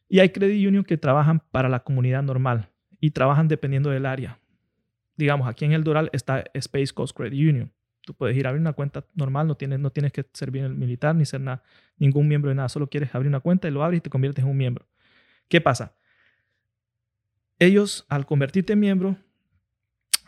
Y 0.09 0.21
hay 0.21 0.31
credit 0.31 0.67
unions 0.67 0.87
que 0.87 0.97
trabajan 0.97 1.43
para 1.51 1.69
la 1.69 1.81
comunidad 1.81 2.23
normal 2.23 2.71
y 2.99 3.11
trabajan 3.11 3.47
dependiendo 3.47 3.91
del 3.91 4.07
área. 4.07 4.39
Digamos, 5.17 5.49
aquí 5.49 5.65
en 5.65 5.73
el 5.73 5.85
Doral 5.85 6.11
está 6.13 6.45
Space 6.55 6.93
Coast 6.93 7.17
Credit 7.17 7.51
Union. 7.51 7.73
Tú 8.03 8.15
puedes 8.15 8.37
ir 8.37 8.47
a 8.47 8.51
abrir 8.51 8.61
una 8.61 8.73
cuenta 8.73 9.05
normal, 9.15 9.49
no 9.49 9.57
tienes, 9.57 9.81
no 9.81 9.91
tienes 9.91 10.13
que 10.13 10.25
servir 10.33 10.61
en 10.63 10.73
el 10.73 10.75
militar 10.77 11.17
ni 11.17 11.27
ser 11.27 11.41
nada, 11.41 11.63
ningún 11.99 12.29
miembro 12.29 12.51
de 12.51 12.55
nada, 12.55 12.69
solo 12.69 12.87
quieres 12.87 13.13
abrir 13.15 13.29
una 13.29 13.41
cuenta 13.41 13.67
y 13.67 13.73
lo 13.73 13.83
abres 13.83 13.99
y 13.99 14.01
te 14.01 14.11
conviertes 14.11 14.45
en 14.45 14.51
un 14.51 14.57
miembro. 14.57 14.87
¿Qué 15.49 15.61
pasa? 15.61 15.97
Ellos, 17.59 18.07
al 18.09 18.27
convertirte 18.27 18.75
en 18.75 18.81
miembro, 18.81 19.17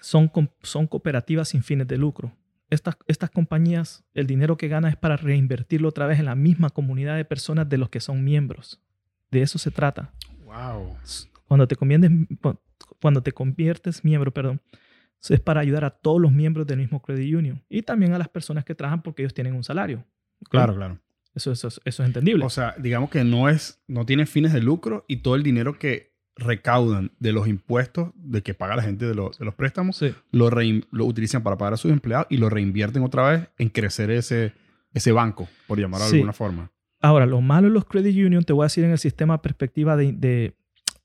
son, 0.01 0.31
son 0.63 0.87
cooperativas 0.87 1.51
sin 1.51 1.63
fines 1.63 1.87
de 1.87 1.99
lucro. 1.99 2.33
Estas, 2.71 2.97
estas 3.07 3.31
compañías, 3.31 4.05
el 4.13 4.27
dinero 4.27 4.57
que 4.57 4.69
ganan 4.69 4.91
es 4.91 4.97
para 4.97 5.17
reinvertirlo 5.17 5.89
otra 5.89 6.07
vez 6.07 6.19
en 6.19 6.27
la 6.27 6.35
misma 6.35 6.71
comunidad 6.71 7.17
de 7.17 7.25
personas 7.25 7.69
de 7.69 7.79
los 7.79 7.91
que 7.91 8.01
son 8.01 8.25
miembros. 8.25 8.81
De 9.31 9.43
eso 9.43 9.59
se 9.59 9.71
trata. 9.71 10.13
Wow. 10.45 10.97
Cuando 11.47 11.69
te 11.69 11.77
conviertes, 11.77 12.11
cuando 13.01 13.23
te 13.23 13.33
conviertes 13.33 14.05
miembro, 14.05 14.33
perdón, 14.33 14.61
es 15.29 15.41
para 15.41 15.61
ayudar 15.61 15.85
a 15.85 15.91
todos 15.91 16.21
los 16.21 16.33
miembros 16.33 16.67
del 16.67 16.79
mismo 16.79 17.03
credit 17.03 17.35
union 17.35 17.65
y 17.69 17.83
también 17.83 18.15
a 18.15 18.19
las 18.19 18.29
personas 18.29 18.65
que 18.65 18.75
trabajan 18.75 19.03
porque 19.03 19.23
ellos 19.23 19.35
tienen 19.35 19.55
un 19.55 19.65
salario. 19.65 20.05
Claro, 20.51 20.75
claro. 20.75 20.99
Eso, 21.35 21.53
eso, 21.53 21.69
eso, 21.69 21.81
es 21.85 22.01
entendible. 22.01 22.45
O 22.45 22.51
sea, 22.51 22.75
digamos 22.79 23.11
que 23.11 23.23
no 23.25 23.49
es, 23.49 23.81
no 23.87 24.07
tiene 24.07 24.27
fines 24.27 24.53
de 24.53 24.61
lucro 24.61 25.05
y 25.09 25.19
todo 25.19 25.35
el 25.35 25.43
dinero 25.43 25.79
que 25.79 26.17
recaudan 26.37 27.13
de 27.19 27.33
los 27.33 27.49
impuestos 27.49 28.11
de 28.15 28.43
que 28.43 28.55
paga 28.55 28.77
la 28.77 28.83
gente 28.83 29.07
de 29.07 29.15
los, 29.15 29.39
de 29.39 29.45
los 29.45 29.55
préstamos, 29.55 30.03
lo, 30.31 30.51
lo, 30.51 31.05
utilizan 31.05 31.43
para 31.43 31.59
pagar 31.59 31.75
a 31.75 31.77
sus 31.77 31.91
empleados 31.91 32.27
y 32.31 32.39
lo 32.39 32.49
reinvierten 32.49 33.03
otra 33.03 33.31
vez 33.31 33.49
en 33.59 33.69
crecer 33.69 34.11
ese, 34.11 34.53
ese 34.93 35.13
banco, 35.13 35.49
por 35.67 35.79
llamarlo 35.79 36.09
de 36.09 36.15
alguna 36.15 36.33
forma. 36.33 36.71
Ahora, 37.01 37.27
lo 37.27 37.41
malo 37.41 37.69
de 37.69 37.75
los 37.75 37.85
credit 37.85 38.17
union, 38.17 38.45
te 38.45 38.53
voy 38.53 38.65
a 38.65 38.67
decir 38.67 38.85
en 38.85 38.93
el 38.93 38.99
sistema 38.99 39.43
perspectiva 39.43 39.97
de, 39.97 40.13
de, 40.13 40.55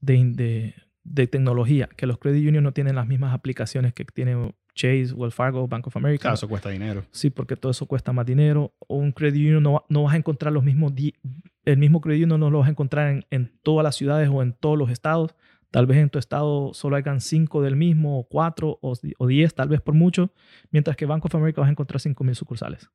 de, 0.02 0.24
de 0.34 0.76
tecnología, 1.04 1.90
que 1.96 2.08
los 2.08 2.18
credit 2.18 2.48
union 2.48 2.64
no 2.64 2.72
tienen 2.72 2.96
las 2.96 3.08
mismas 3.08 3.34
aplicaciones 3.34 3.94
que 3.94 4.06
tiene 4.06 4.54
Chase, 4.76 5.14
Wells 5.14 5.36
Fargo, 5.36 5.68
Bank 5.68 5.88
of 5.88 5.98
America. 5.98 6.24
Claro, 6.24 6.36
eso 6.36 6.48
cuesta 6.48 6.70
dinero. 6.70 7.04
Sí, 7.12 7.30
porque 7.30 7.56
todo 7.56 7.72
eso 7.72 7.86
cuesta 7.86 8.12
más 8.14 8.26
dinero. 8.26 8.74
O 8.88 8.96
un 8.98 9.12
credit 9.12 9.42
union 9.42 9.64
no, 9.64 9.84
no 9.90 10.04
vas 10.04 10.14
a 10.14 10.18
encontrar 10.18 10.54
los 10.54 10.64
mismos, 10.64 10.94
el 11.66 11.78
mismo 11.78 12.02
credit 12.02 12.24
union 12.24 12.40
no 12.40 12.50
lo 12.50 12.60
vas 12.60 12.68
a 12.68 12.72
encontrar 12.72 13.10
en, 13.10 13.26
en, 13.30 13.52
todas 13.62 13.84
las 13.84 13.96
ciudades 13.96 14.30
o 14.32 14.42
en 14.42 14.54
todos 14.54 14.78
los 14.78 14.90
estados. 14.90 15.36
Tal 15.72 15.86
vez 15.86 15.98
en 15.98 16.10
tu 16.10 16.20
estado 16.20 16.74
solo 16.74 16.96
hayan 16.96 17.20
cinco 17.20 17.62
del 17.62 17.76
mismo, 17.76 18.20
o 18.20 18.28
cuatro, 18.28 18.78
o, 18.82 18.94
o 19.18 19.28
diez, 19.28 19.54
tal 19.56 19.70
vez 19.70 19.82
por 19.82 19.96
mucho. 19.96 20.32
Mientras 20.72 20.96
que 20.96 21.06
Bank 21.06 21.26
of 21.26 21.36
America 21.36 21.62
vas 21.62 21.68
a 21.68 21.72
encontrar 21.72 22.00
cinco 22.00 22.24
mil 22.24 22.36
sucursales. 22.36 22.90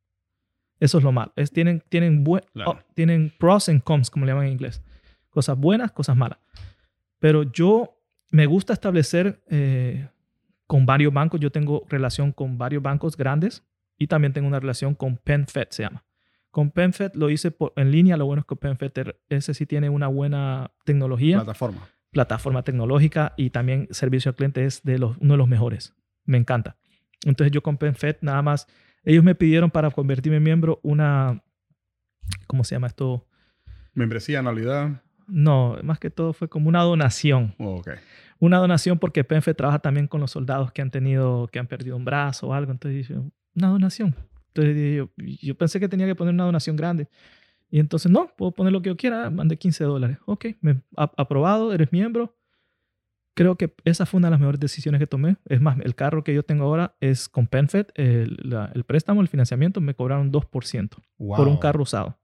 Eso 0.80 0.98
es 0.98 1.05
lo 1.05 1.12
malo. 1.12 1.32
Es, 1.36 1.51
tienen, 1.51 1.82
tienen, 1.89 2.24
oh, 2.64 2.78
tienen 2.94 3.32
pros 3.39 3.68
and 3.68 3.82
cons, 3.82 4.10
como 4.10 4.26
le 4.26 4.32
llaman 4.32 4.47
en 4.47 4.52
inglés. 4.52 4.82
Cosas 5.30 5.59
buenas, 5.59 5.90
cosas 5.93 6.16
malas. 6.16 6.39
Pero 7.18 7.43
yo 7.43 7.98
me 8.31 8.47
gusta 8.47 8.73
establecer 8.73 9.43
eh, 9.49 10.09
con 10.67 10.87
varios 10.87 11.13
bancos. 11.13 11.41
Yo 11.41 11.51
tengo 11.51 11.85
relación 11.89 12.33
con 12.33 12.59
varios 12.59 12.83
bancos 12.83 13.17
grandes 13.17 13.65
y 13.97 14.07
también 14.07 14.33
tengo 14.33 14.49
una 14.49 14.61
relación 14.61 14.95
con 14.95 15.17
PenFed, 15.17 15.69
se 15.71 15.83
llama. 15.83 16.05
Con 16.51 16.71
PenFed 16.71 17.15
lo 17.15 17.31
hice 17.31 17.55
en 17.77 17.91
línea. 17.91 18.17
Lo 18.17 18.27
bueno 18.27 18.41
es 18.41 18.47
que 18.47 18.57
PenFed, 18.57 19.15
ese 19.29 19.55
sí 19.55 19.67
tiene 19.67 19.91
una 19.91 20.09
buena 20.09 20.71
tecnología. 20.85 21.39
Plataforma. 21.39 21.89
Plataforma 22.11 22.63
tecnológica 22.63 23.35
y 23.37 23.51
también 23.51 23.87
servicio 23.91 24.31
al 24.31 24.35
cliente 24.35 24.65
es 24.65 24.83
de 24.83 24.99
los, 24.99 25.17
uno 25.19 25.35
de 25.35 25.39
los 25.39 25.49
mejores. 25.49 25.95
Me 26.25 26.39
encanta. 26.39 26.77
Entonces 27.25 27.53
yo 27.53 27.63
con 27.63 27.77
PenFed 27.77 28.17
nada 28.23 28.43
más, 28.43 28.67
ellos 29.05 29.25
me 29.25 29.35
pidieron 29.35 29.71
para 29.71 29.91
convertirme 29.91 30.39
en 30.39 30.43
miembro 30.43 30.81
una, 30.83 31.43
¿cómo 32.47 32.65
se 32.65 32.75
llama 32.75 32.87
esto? 32.87 33.27
Membresía, 33.95 34.39
anualidad. 34.39 35.03
No, 35.29 35.77
más 35.83 35.99
que 35.99 36.11
todo 36.11 36.33
fue 36.33 36.49
como 36.49 36.69
una 36.69 36.83
donación. 36.83 37.55
Oh, 37.59 37.83
una 38.41 38.59
donación 38.59 38.99
porque 38.99 39.25
PENFE 39.25 39.55
trabaja 39.55 39.79
también 39.79 40.07
con 40.07 40.21
los 40.21 40.31
soldados 40.31 40.73
que 40.73 40.83
han 40.83 40.91
tenido, 40.91 41.49
que 41.49 41.59
han 41.59 41.67
perdido 41.67 41.97
un 41.97 42.05
brazo 42.05 42.49
o 42.49 42.55
algo. 42.55 42.73
Entonces 42.73 42.97
dije, 42.97 43.21
una 43.55 43.69
donación. 43.69 44.15
Entonces 44.49 44.97
yo, 44.97 45.11
yo 45.17 45.55
pensé 45.55 45.79
que 45.79 45.89
tenía 45.89 46.07
que 46.07 46.15
poner 46.15 46.35
una 46.35 46.45
donación 46.45 46.77
grande. 46.77 47.09
Y 47.71 47.81
entonces, 47.81 48.11
no, 48.11 48.31
puedo 48.37 48.53
poner 48.53 48.73
lo 48.73 48.81
que 48.81 48.89
yo 48.89 48.97
quiera, 48.97 49.29
mandé 49.31 49.59
15 49.59 49.85
dólares. 49.85 50.19
Ok, 50.25 50.47
me, 50.61 50.81
aprobado, 50.97 51.73
eres 51.73 51.93
miembro. 51.93 52.35
Creo 53.35 53.57
que 53.57 53.73
esa 53.85 54.07
fue 54.07 54.19
una 54.19 54.29
de 54.29 54.33
las 54.33 54.41
mejores 54.41 54.59
decisiones 54.59 54.99
que 54.99 55.07
tomé. 55.07 55.37
Es 55.45 55.61
más, 55.61 55.79
el 55.81 55.95
carro 55.95 56.25
que 56.25 56.35
yo 56.35 56.43
tengo 56.43 56.65
ahora 56.65 56.97
es 57.01 57.29
con 57.29 57.47
PenFed, 57.47 57.87
el, 57.95 58.39
el 58.75 58.85
préstamo, 58.85 59.21
el 59.21 59.29
financiamiento, 59.29 59.81
me 59.81 59.95
cobraron 59.95 60.33
2% 60.33 60.97
por 61.19 61.47
un 61.47 61.59
carro 61.59 61.83
usado. 61.83 62.19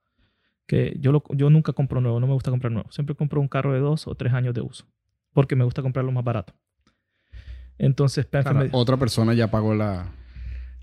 Que 0.66 0.97
yo, 0.99 1.12
lo, 1.12 1.23
yo 1.31 1.51
nunca 1.51 1.73
compro 1.73 2.01
nuevo, 2.01 2.20
no 2.20 2.27
me 2.27 2.32
gusta 2.32 2.51
comprar 2.51 2.73
nuevo. 2.73 2.91
Siempre 2.91 3.15
compro 3.15 3.41
un 3.41 3.49
carro 3.49 3.73
de 3.74 3.81
dos 3.81 4.07
o 4.07 4.15
tres 4.15 4.32
años 4.32 4.55
de 4.55 4.62
uso 4.62 4.86
porque 5.35 5.57
me 5.57 5.65
gusta 5.65 5.82
comprarlo 5.82 6.11
más 6.12 6.24
barato. 6.24 6.55
Entonces, 7.77 8.27
otra 8.73 8.97
persona 8.97 9.35
ya 9.35 9.51
pagó 9.51 9.74
la... 9.74 10.12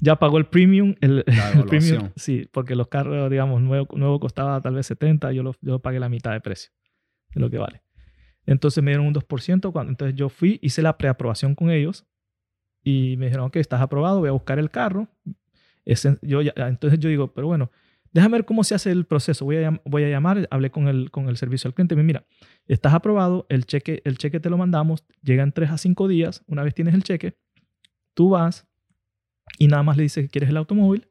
Ya 0.02 0.18
pagó 0.18 0.38
el 0.38 0.46
premium. 0.46 0.96
El, 1.00 1.24
premium, 1.70 2.10
sí, 2.16 2.48
porque 2.52 2.76
los 2.76 2.88
carros, 2.88 3.30
digamos, 3.30 3.62
nuevo, 3.62 3.88
nuevo 3.96 4.20
costaba 4.20 4.60
tal 4.60 4.76
vez 4.76 4.88
70, 4.88 5.32
yo 5.32 5.42
lo, 5.42 5.56
yo 5.62 5.80
pagué 5.80 6.00
la 6.00 6.10
mitad 6.10 6.34
de 6.34 6.42
precio 6.42 6.72
de 7.34 7.40
lo 7.40 7.50
que 7.50 7.58
vale. 7.58 7.82
Entonces 8.46 8.84
me 8.84 8.92
dieron 8.92 9.08
un 9.08 9.14
2%. 9.14 9.72
Cuando, 9.72 9.92
entonces 9.92 10.16
yo 10.16 10.28
fui, 10.28 10.60
hice 10.62 10.82
la 10.82 10.98
preaprobación 10.98 11.56
con 11.56 11.70
ellos 11.70 12.06
y 12.84 13.16
me 13.18 13.28
dijeron, 13.28 13.46
ok, 13.46 13.56
estás 13.58 13.80
aprobado, 13.80 14.20
voy 14.20 14.30
a 14.30 14.34
buscar 14.34 14.60
el 14.60 14.70
carro. 14.70 15.08
yo 16.22 16.42
entonces 16.42 17.00
yo 17.00 17.10
digo, 17.10 17.34
pero 17.34 17.48
bueno, 17.48 17.72
déjame 18.12 18.38
ver 18.38 18.46
cómo 18.46 18.64
se 18.64 18.76
hace 18.76 18.92
el 18.92 19.06
proceso. 19.06 19.46
Voy 19.46 19.58
a, 19.58 19.82
voy 19.86 20.10
llamar, 20.10 20.48
hablé 20.52 20.72
con 20.72 20.88
el, 20.88 21.10
servicio 21.38 21.68
al 21.68 21.74
cliente. 21.74 21.96
Mira, 21.96 22.26
estás 22.68 22.94
aprobado, 22.94 23.46
el 23.50 23.66
cheque, 23.66 24.02
el 24.06 24.18
cheque 24.18 24.40
te 24.40 24.50
lo 24.50 24.58
mandamos, 24.58 25.04
llega 25.24 25.44
en 25.44 25.52
3 25.52 25.72
a 25.72 25.78
5 25.78 26.08
días. 26.08 26.44
Una 26.48 26.64
vez 26.64 26.74
tienes 26.74 26.94
el 26.94 27.04
cheque, 27.04 27.38
tú 28.14 28.30
vas 28.30 28.68
y 29.58 29.68
nada 29.68 29.84
más 29.84 29.98
le 29.98 30.04
dices 30.04 30.26
que 30.26 30.30
quieres 30.30 30.50
el 30.50 30.58
automóvil. 30.58 31.08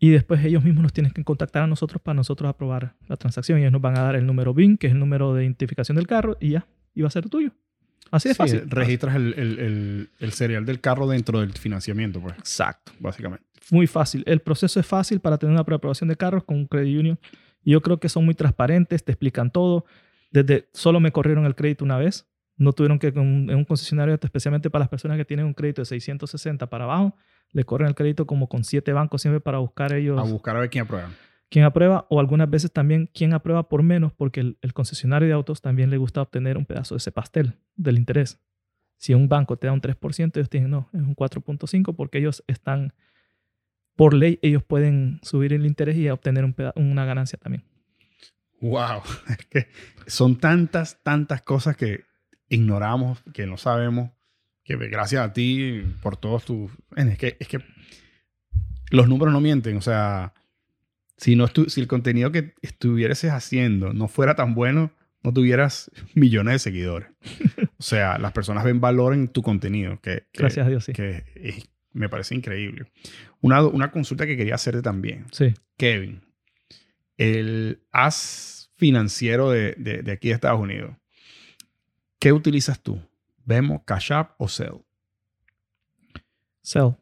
Y 0.00 0.10
después 0.10 0.44
ellos 0.44 0.62
mismos 0.62 0.82
nos 0.84 0.92
tienen 0.92 1.12
que 1.12 1.24
contactar 1.24 1.64
a 1.64 1.66
nosotros 1.66 2.00
para 2.00 2.14
nosotros 2.14 2.48
aprobar 2.48 2.94
la 3.08 3.16
transacción. 3.16 3.58
Ellos 3.58 3.72
nos 3.72 3.80
van 3.82 3.98
a 3.98 4.02
dar 4.02 4.14
el 4.14 4.26
número 4.26 4.54
BIN, 4.54 4.78
que 4.78 4.86
es 4.86 4.92
el 4.92 5.00
número 5.00 5.34
de 5.34 5.42
identificación 5.42 5.96
del 5.96 6.06
carro, 6.06 6.36
y 6.40 6.50
ya, 6.50 6.68
y 6.94 7.02
va 7.02 7.08
a 7.08 7.10
ser 7.10 7.28
tuyo. 7.28 7.52
Así 8.10 8.28
de 8.28 8.34
fácil. 8.34 8.70
Registras 8.70 9.16
el, 9.16 9.34
el, 9.34 10.10
el, 10.18 10.32
serial 10.32 10.64
del 10.64 10.80
carro 10.80 11.06
dentro 11.06 11.40
del 11.40 11.52
financiamiento, 11.52 12.20
pues. 12.20 12.34
Exacto. 12.38 12.92
Básicamente. 12.98 13.44
Muy 13.70 13.86
fácil. 13.86 14.22
El 14.26 14.40
proceso 14.40 14.80
es 14.80 14.86
fácil 14.86 15.20
para 15.20 15.38
tener 15.38 15.52
una 15.52 15.64
preaprobación 15.64 16.08
de 16.08 16.16
carros 16.16 16.44
con 16.44 16.56
un 16.56 16.66
credit 16.66 16.98
union. 16.98 17.18
Y 17.62 17.72
yo 17.72 17.82
creo 17.82 17.98
que 18.00 18.08
son 18.08 18.24
muy 18.24 18.34
transparentes, 18.34 19.04
te 19.04 19.12
explican 19.12 19.50
todo. 19.50 19.84
Desde 20.30 20.68
solo 20.72 21.00
me 21.00 21.12
corrieron 21.12 21.44
el 21.44 21.54
crédito 21.54 21.84
una 21.84 21.98
vez. 21.98 22.26
No 22.56 22.72
tuvieron 22.72 22.98
que, 22.98 23.08
en 23.08 23.54
un 23.54 23.64
concesionario, 23.64 24.18
especialmente 24.20 24.68
para 24.68 24.82
las 24.82 24.88
personas 24.88 25.16
que 25.16 25.24
tienen 25.24 25.46
un 25.46 25.54
crédito 25.54 25.82
de 25.82 25.86
660 25.86 26.68
para 26.68 26.84
abajo, 26.84 27.14
le 27.52 27.64
corren 27.64 27.88
el 27.88 27.94
crédito 27.94 28.26
como 28.26 28.48
con 28.48 28.64
siete 28.64 28.92
bancos 28.92 29.22
siempre 29.22 29.40
para 29.40 29.58
buscar 29.58 29.92
ellos. 29.92 30.18
A 30.18 30.22
buscar 30.22 30.56
a 30.56 30.60
ver 30.60 30.70
quién 30.70 30.84
aprueba. 30.84 31.10
Quién 31.50 31.64
aprueba, 31.64 32.06
o 32.10 32.20
algunas 32.20 32.50
veces 32.50 32.72
también 32.72 33.08
quién 33.12 33.32
aprueba 33.32 33.68
por 33.68 33.82
menos, 33.82 34.12
porque 34.12 34.40
el, 34.40 34.58
el 34.60 34.74
concesionario 34.74 35.28
de 35.28 35.34
autos 35.34 35.62
también 35.62 35.90
le 35.90 35.96
gusta 35.96 36.20
obtener 36.20 36.58
un 36.58 36.66
pedazo 36.66 36.94
de 36.94 36.98
ese 36.98 37.12
pastel 37.12 37.54
del 37.74 37.96
interés. 37.96 38.38
Si 38.98 39.14
un 39.14 39.28
banco 39.28 39.56
te 39.56 39.68
da 39.68 39.72
un 39.72 39.80
3%, 39.80 40.36
ellos 40.36 40.50
tienen, 40.50 40.70
no, 40.70 40.88
es 40.92 41.00
un 41.00 41.14
4.5% 41.14 41.94
porque 41.94 42.18
ellos 42.18 42.44
están, 42.48 42.92
por 43.96 44.12
ley, 44.12 44.38
ellos 44.42 44.62
pueden 44.64 45.20
subir 45.22 45.52
el 45.52 45.64
interés 45.64 45.96
y 45.96 46.08
obtener 46.10 46.44
un 46.44 46.54
una 46.74 47.04
ganancia 47.04 47.38
también. 47.38 47.64
Wow, 48.60 49.02
son 50.06 50.36
tantas, 50.36 51.00
tantas 51.02 51.42
cosas 51.42 51.76
que 51.76 52.04
ignoramos, 52.48 53.22
que 53.32 53.46
no 53.46 53.56
sabemos, 53.56 54.10
que 54.64 54.76
gracias 54.76 55.24
a 55.24 55.32
ti 55.32 55.82
por 56.02 56.16
todos 56.16 56.44
tus... 56.44 56.70
Es 56.96 57.18
que, 57.18 57.36
es 57.38 57.46
que 57.46 57.58
los 58.90 59.08
números 59.08 59.32
no 59.32 59.40
mienten, 59.40 59.76
o 59.76 59.80
sea, 59.80 60.34
si, 61.18 61.36
no 61.36 61.48
si 61.48 61.80
el 61.80 61.88
contenido 61.88 62.32
que 62.32 62.54
estuvieras 62.62 63.22
haciendo 63.24 63.92
no 63.92 64.08
fuera 64.08 64.34
tan 64.34 64.54
bueno, 64.54 64.92
no 65.22 65.32
tuvieras 65.32 65.90
millones 66.14 66.54
de 66.54 66.58
seguidores. 66.60 67.08
o 67.78 67.82
sea, 67.82 68.18
las 68.18 68.32
personas 68.32 68.64
ven 68.64 68.80
valor 68.80 69.12
en 69.12 69.28
tu 69.28 69.42
contenido, 69.42 70.00
que, 70.00 70.26
gracias 70.32 70.66
a 70.66 70.70
Dios, 70.70 70.84
sí. 70.84 70.92
Que 70.92 71.24
me 71.92 72.08
parece 72.08 72.34
increíble. 72.34 72.90
Una, 73.40 73.66
una 73.66 73.90
consulta 73.90 74.26
que 74.26 74.36
quería 74.36 74.54
hacerte 74.54 74.80
también. 74.80 75.26
Sí. 75.32 75.54
Kevin, 75.76 76.22
el 77.16 77.82
as 77.90 78.70
financiero 78.76 79.50
de, 79.50 79.74
de, 79.76 80.02
de 80.02 80.12
aquí 80.12 80.28
de 80.28 80.34
Estados 80.34 80.60
Unidos, 80.60 80.96
¿qué 82.20 82.32
utilizas 82.32 82.80
tú? 82.80 83.02
¿Vemos 83.44 83.82
Cash 83.84 84.12
App 84.12 84.34
o 84.38 84.48
Zelle? 84.48 84.84
Sell. 86.62 86.96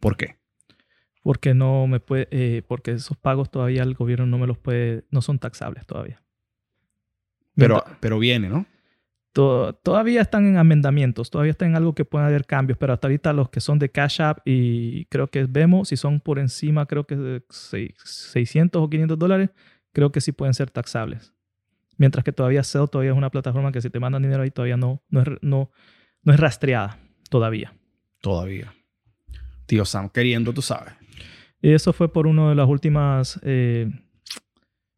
¿Por 0.00 0.16
qué? 0.16 0.39
Porque 1.22 1.52
no 1.54 1.86
me 1.86 2.00
puede, 2.00 2.28
eh, 2.30 2.62
porque 2.66 2.92
esos 2.92 3.16
pagos 3.16 3.50
todavía 3.50 3.82
el 3.82 3.94
gobierno 3.94 4.26
no 4.26 4.38
me 4.38 4.46
los 4.46 4.58
puede, 4.58 5.04
no 5.10 5.20
son 5.20 5.38
taxables 5.38 5.86
todavía. 5.86 6.22
Pero, 7.54 7.84
pero 8.00 8.18
viene, 8.18 8.48
¿no? 8.48 8.66
to- 9.32 9.74
todavía 9.84 10.22
están 10.22 10.46
en 10.46 10.56
amendamientos, 10.56 11.30
todavía 11.30 11.52
están 11.52 11.68
en 11.70 11.76
algo 11.76 11.94
que 11.94 12.04
puede 12.04 12.24
haber 12.26 12.46
cambios, 12.46 12.78
pero 12.78 12.92
hasta 12.92 13.06
ahorita 13.06 13.32
los 13.32 13.48
que 13.50 13.60
son 13.60 13.78
de 13.78 13.88
Cash 13.90 14.20
App 14.22 14.38
y 14.44 15.04
creo 15.06 15.28
que 15.28 15.44
vemos, 15.44 15.88
si 15.88 15.96
son 15.96 16.20
por 16.20 16.38
encima, 16.38 16.86
creo 16.86 17.04
que 17.04 17.16
de 17.16 17.44
seis- 17.50 17.94
600 18.04 18.82
o 18.82 18.88
500 18.90 19.18
dólares, 19.18 19.50
creo 19.92 20.10
que 20.10 20.20
sí 20.20 20.32
pueden 20.32 20.54
ser 20.54 20.70
taxables. 20.70 21.32
Mientras 21.96 22.24
que 22.24 22.32
todavía 22.32 22.64
Zelle 22.64 22.88
todavía 22.88 23.12
es 23.12 23.16
una 23.16 23.30
plataforma 23.30 23.72
que 23.72 23.80
si 23.82 23.90
te 23.90 24.00
mandan 24.00 24.22
dinero 24.22 24.42
ahí 24.42 24.50
todavía 24.50 24.76
no, 24.78 25.02
no, 25.10 25.20
es, 25.20 25.28
no, 25.42 25.70
no 26.22 26.32
es 26.32 26.40
rastreada 26.40 26.98
todavía. 27.28 27.74
Todavía. 28.20 28.74
Tío 29.66 29.84
Sam 29.84 30.08
queriendo, 30.08 30.52
tú 30.52 30.62
sabes. 30.62 30.94
Y 31.62 31.72
eso 31.72 31.92
fue 31.92 32.12
por 32.12 32.26
una 32.26 32.48
de 32.50 32.54
las 32.54 32.68
últimas 32.68 33.38
eh, 33.42 33.90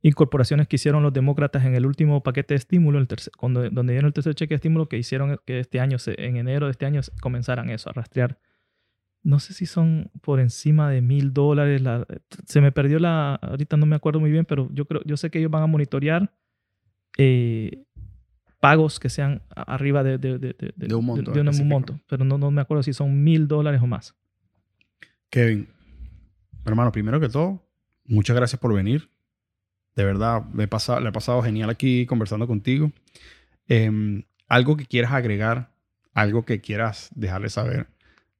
incorporaciones 0.02 0.68
que 0.68 0.76
hicieron 0.76 1.02
los 1.02 1.12
demócratas 1.12 1.64
en 1.64 1.74
el 1.74 1.86
último 1.86 2.22
paquete 2.22 2.54
de 2.54 2.58
estímulo, 2.58 2.98
el 2.98 3.06
tercer- 3.08 3.32
cuando, 3.36 3.68
donde 3.70 3.92
dieron 3.92 4.08
el 4.08 4.12
tercer 4.12 4.34
cheque 4.34 4.50
de 4.54 4.56
estímulo, 4.56 4.88
que 4.88 4.98
hicieron 4.98 5.38
que 5.44 5.60
este 5.60 5.80
año, 5.80 5.96
en 6.06 6.36
enero 6.36 6.66
de 6.66 6.72
este 6.72 6.86
año, 6.86 7.00
comenzaran 7.20 7.70
eso, 7.70 7.90
a 7.90 7.92
rastrear. 7.92 8.38
No 9.24 9.38
sé 9.38 9.54
si 9.54 9.66
son 9.66 10.10
por 10.20 10.40
encima 10.40 10.90
de 10.90 11.00
mil 11.00 11.32
dólares. 11.32 11.80
la- 11.80 12.04
se 12.46 12.60
me 12.60 12.72
perdió 12.72 12.98
la. 12.98 13.36
Ahorita 13.36 13.76
no 13.76 13.86
me 13.86 13.94
acuerdo 13.94 14.18
muy 14.18 14.32
bien, 14.32 14.44
pero 14.44 14.68
yo 14.72 14.84
creo, 14.84 15.00
yo 15.04 15.16
sé 15.16 15.30
que 15.30 15.38
ellos 15.38 15.50
van 15.50 15.62
a 15.62 15.68
monitorear 15.68 16.32
eh, 17.18 17.84
pagos 18.58 18.98
que 18.98 19.08
sean 19.08 19.42
arriba 19.54 20.02
de, 20.02 20.18
de, 20.18 20.38
de, 20.38 20.54
de- 20.58 20.88
un 20.98 21.06
monto 21.06 21.30
un 21.62 21.68
monto. 21.68 21.92
Pero 22.08 22.24
no, 22.24 22.36
no 22.38 22.50
me 22.50 22.60
acuerdo 22.62 22.82
si 22.82 22.92
son 22.92 23.22
mil 23.22 23.46
dólares 23.46 23.80
o 23.80 23.86
más. 23.86 24.12
Kevin, 25.30 25.68
hermano, 26.64 26.92
primero 26.92 27.20
que 27.20 27.28
todo, 27.28 27.66
muchas 28.04 28.36
gracias 28.36 28.60
por 28.60 28.74
venir. 28.74 29.10
De 29.96 30.04
verdad, 30.04 30.44
me 30.52 30.64
he 30.64 30.68
pasado, 30.68 31.00
le 31.00 31.08
he 31.10 31.12
pasado 31.12 31.42
genial 31.42 31.68
aquí 31.70 32.06
conversando 32.06 32.46
contigo. 32.46 32.92
Em, 33.68 34.24
algo 34.48 34.76
que 34.76 34.86
quieras 34.86 35.12
agregar, 35.12 35.72
algo 36.14 36.44
que 36.44 36.60
quieras 36.60 37.10
dejarle 37.14 37.48
saber 37.50 37.88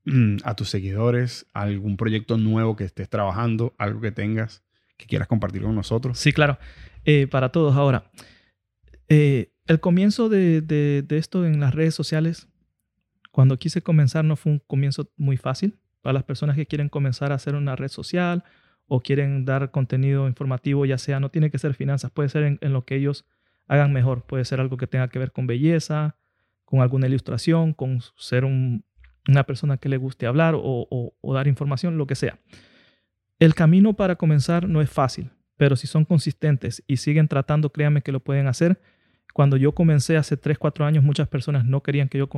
mm, 0.04 0.38
a 0.44 0.54
tus 0.56 0.68
seguidores, 0.70 1.46
algún 1.52 1.96
proyecto 1.96 2.36
nuevo 2.38 2.74
que 2.76 2.84
estés 2.84 3.08
trabajando, 3.08 3.74
algo 3.78 4.00
que 4.00 4.12
tengas 4.12 4.62
que 4.96 5.06
quieras 5.06 5.28
compartir 5.28 5.62
con 5.62 5.74
nosotros. 5.74 6.18
Sí, 6.18 6.32
claro. 6.32 6.58
Eh, 7.04 7.26
para 7.26 7.50
todos 7.50 7.76
ahora. 7.76 8.10
eh, 9.08 9.52
el 9.66 9.78
comienzo 9.80 10.28
de- 10.28 10.60
de 10.60 11.18
esto 11.18 11.44
en 11.46 11.60
las 11.60 11.74
redes 11.74 11.94
sociales, 11.94 12.48
cuando 13.30 13.58
quise 13.58 13.82
comenzar, 13.82 14.24
no 14.24 14.36
fue 14.36 14.52
un 14.52 14.58
comienzo 14.58 15.10
muy 15.16 15.36
fácil. 15.36 15.78
Para 16.02 16.14
las 16.14 16.24
personas 16.24 16.56
que 16.56 16.66
quieren 16.66 16.88
comenzar 16.88 17.32
a 17.32 17.36
hacer 17.36 17.54
una 17.54 17.76
red 17.76 17.88
social 17.88 18.44
o 18.86 19.00
quieren 19.00 19.44
dar 19.44 19.70
contenido 19.70 20.26
informativo, 20.28 20.84
ya 20.84 20.98
sea, 20.98 21.20
no 21.20 21.30
tiene 21.30 21.50
que 21.50 21.58
ser 21.58 21.74
finanzas, 21.74 22.10
puede 22.10 22.28
ser 22.28 22.58
en, 22.60 22.72
lo 22.72 22.84
que 22.84 22.96
ellos 22.96 23.24
hagan 23.68 23.92
mejor. 23.92 24.22
Puede 24.26 24.44
ser 24.44 24.60
algo 24.60 24.76
que 24.76 24.86
tenga 24.86 25.08
que 25.08 25.18
ver 25.18 25.32
con 25.32 25.46
belleza, 25.46 26.16
con 26.64 26.80
alguna 26.80 27.06
ilustración, 27.06 27.72
con 27.72 28.00
ser 28.16 28.44
un- 28.44 28.84
una 29.28 29.44
persona 29.44 29.76
que 29.76 29.88
le 29.88 29.96
guste 29.96 30.26
hablar 30.26 30.54
o, 30.56 30.60
o- 30.90 31.34
dar 31.34 31.46
información, 31.46 31.96
lo 31.96 32.06
que 32.06 32.16
sea. 32.16 32.38
El 33.38 33.54
camino 33.54 33.94
para 33.94 34.16
comenzar 34.16 34.68
no 34.68 34.80
es 34.82 34.90
fácil, 34.90 35.30
pero 35.56 35.76
si 35.76 35.86
son 35.86 36.04
consistentes 36.04 36.82
y 36.86 36.96
siguen 36.98 37.28
tratando, 37.28 37.70
créanme 37.70 38.02
que 38.02 38.12
lo 38.12 38.20
pueden 38.20 38.46
hacer. 38.46 38.80
Cuando 39.32 39.56
yo 39.56 39.72
comencé 39.72 40.16
hace 40.16 40.36
3, 40.36 40.58
4 40.58 40.84
años, 40.84 41.02
muchas 41.04 41.28
personas 41.28 41.64
no 41.64 41.82
querían 41.82 42.08
que 42.08 42.18
yo 42.18 42.28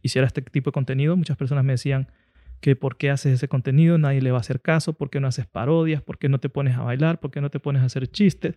hiciera 0.00 0.26
este 0.26 0.42
tipo 0.42 0.70
de 0.70 0.72
contenido. 0.74 1.16
Muchas 1.16 1.36
personas 1.36 1.64
me 1.64 1.72
decían 1.74 2.08
que 2.62 2.76
por 2.76 2.96
qué 2.96 3.10
haces 3.10 3.34
ese 3.34 3.48
contenido, 3.48 3.98
nadie 3.98 4.22
le 4.22 4.30
va 4.30 4.38
a 4.38 4.40
hacer 4.40 4.62
caso, 4.62 4.92
por 4.94 5.10
qué 5.10 5.18
no 5.20 5.26
haces 5.26 5.46
parodias, 5.46 6.00
por 6.00 6.16
qué 6.16 6.28
no 6.28 6.38
te 6.38 6.48
pones 6.48 6.76
a 6.76 6.82
bailar, 6.82 7.18
por 7.20 7.32
qué 7.32 7.40
no 7.40 7.50
te 7.50 7.58
pones 7.58 7.82
a 7.82 7.86
hacer 7.86 8.06
chistes. 8.06 8.54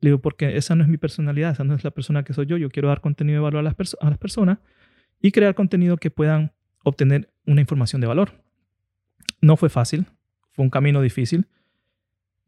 Le 0.00 0.10
digo, 0.10 0.18
porque 0.18 0.56
esa 0.56 0.74
no 0.74 0.82
es 0.82 0.88
mi 0.90 0.96
personalidad, 0.98 1.52
esa 1.52 1.62
no 1.62 1.74
es 1.74 1.84
la 1.84 1.92
persona 1.92 2.24
que 2.24 2.34
soy 2.34 2.46
yo. 2.46 2.56
Yo 2.56 2.68
quiero 2.68 2.88
dar 2.88 3.00
contenido 3.00 3.36
de 3.38 3.42
valor 3.44 3.60
a 3.60 3.62
las, 3.62 3.76
perso- 3.76 3.96
a 4.00 4.10
las 4.10 4.18
personas 4.18 4.58
y 5.22 5.30
crear 5.30 5.54
contenido 5.54 5.96
que 5.96 6.10
puedan 6.10 6.52
obtener 6.82 7.32
una 7.46 7.60
información 7.60 8.00
de 8.00 8.08
valor. 8.08 8.32
No 9.40 9.56
fue 9.56 9.70
fácil, 9.70 10.06
fue 10.50 10.64
un 10.64 10.70
camino 10.70 11.00
difícil. 11.00 11.46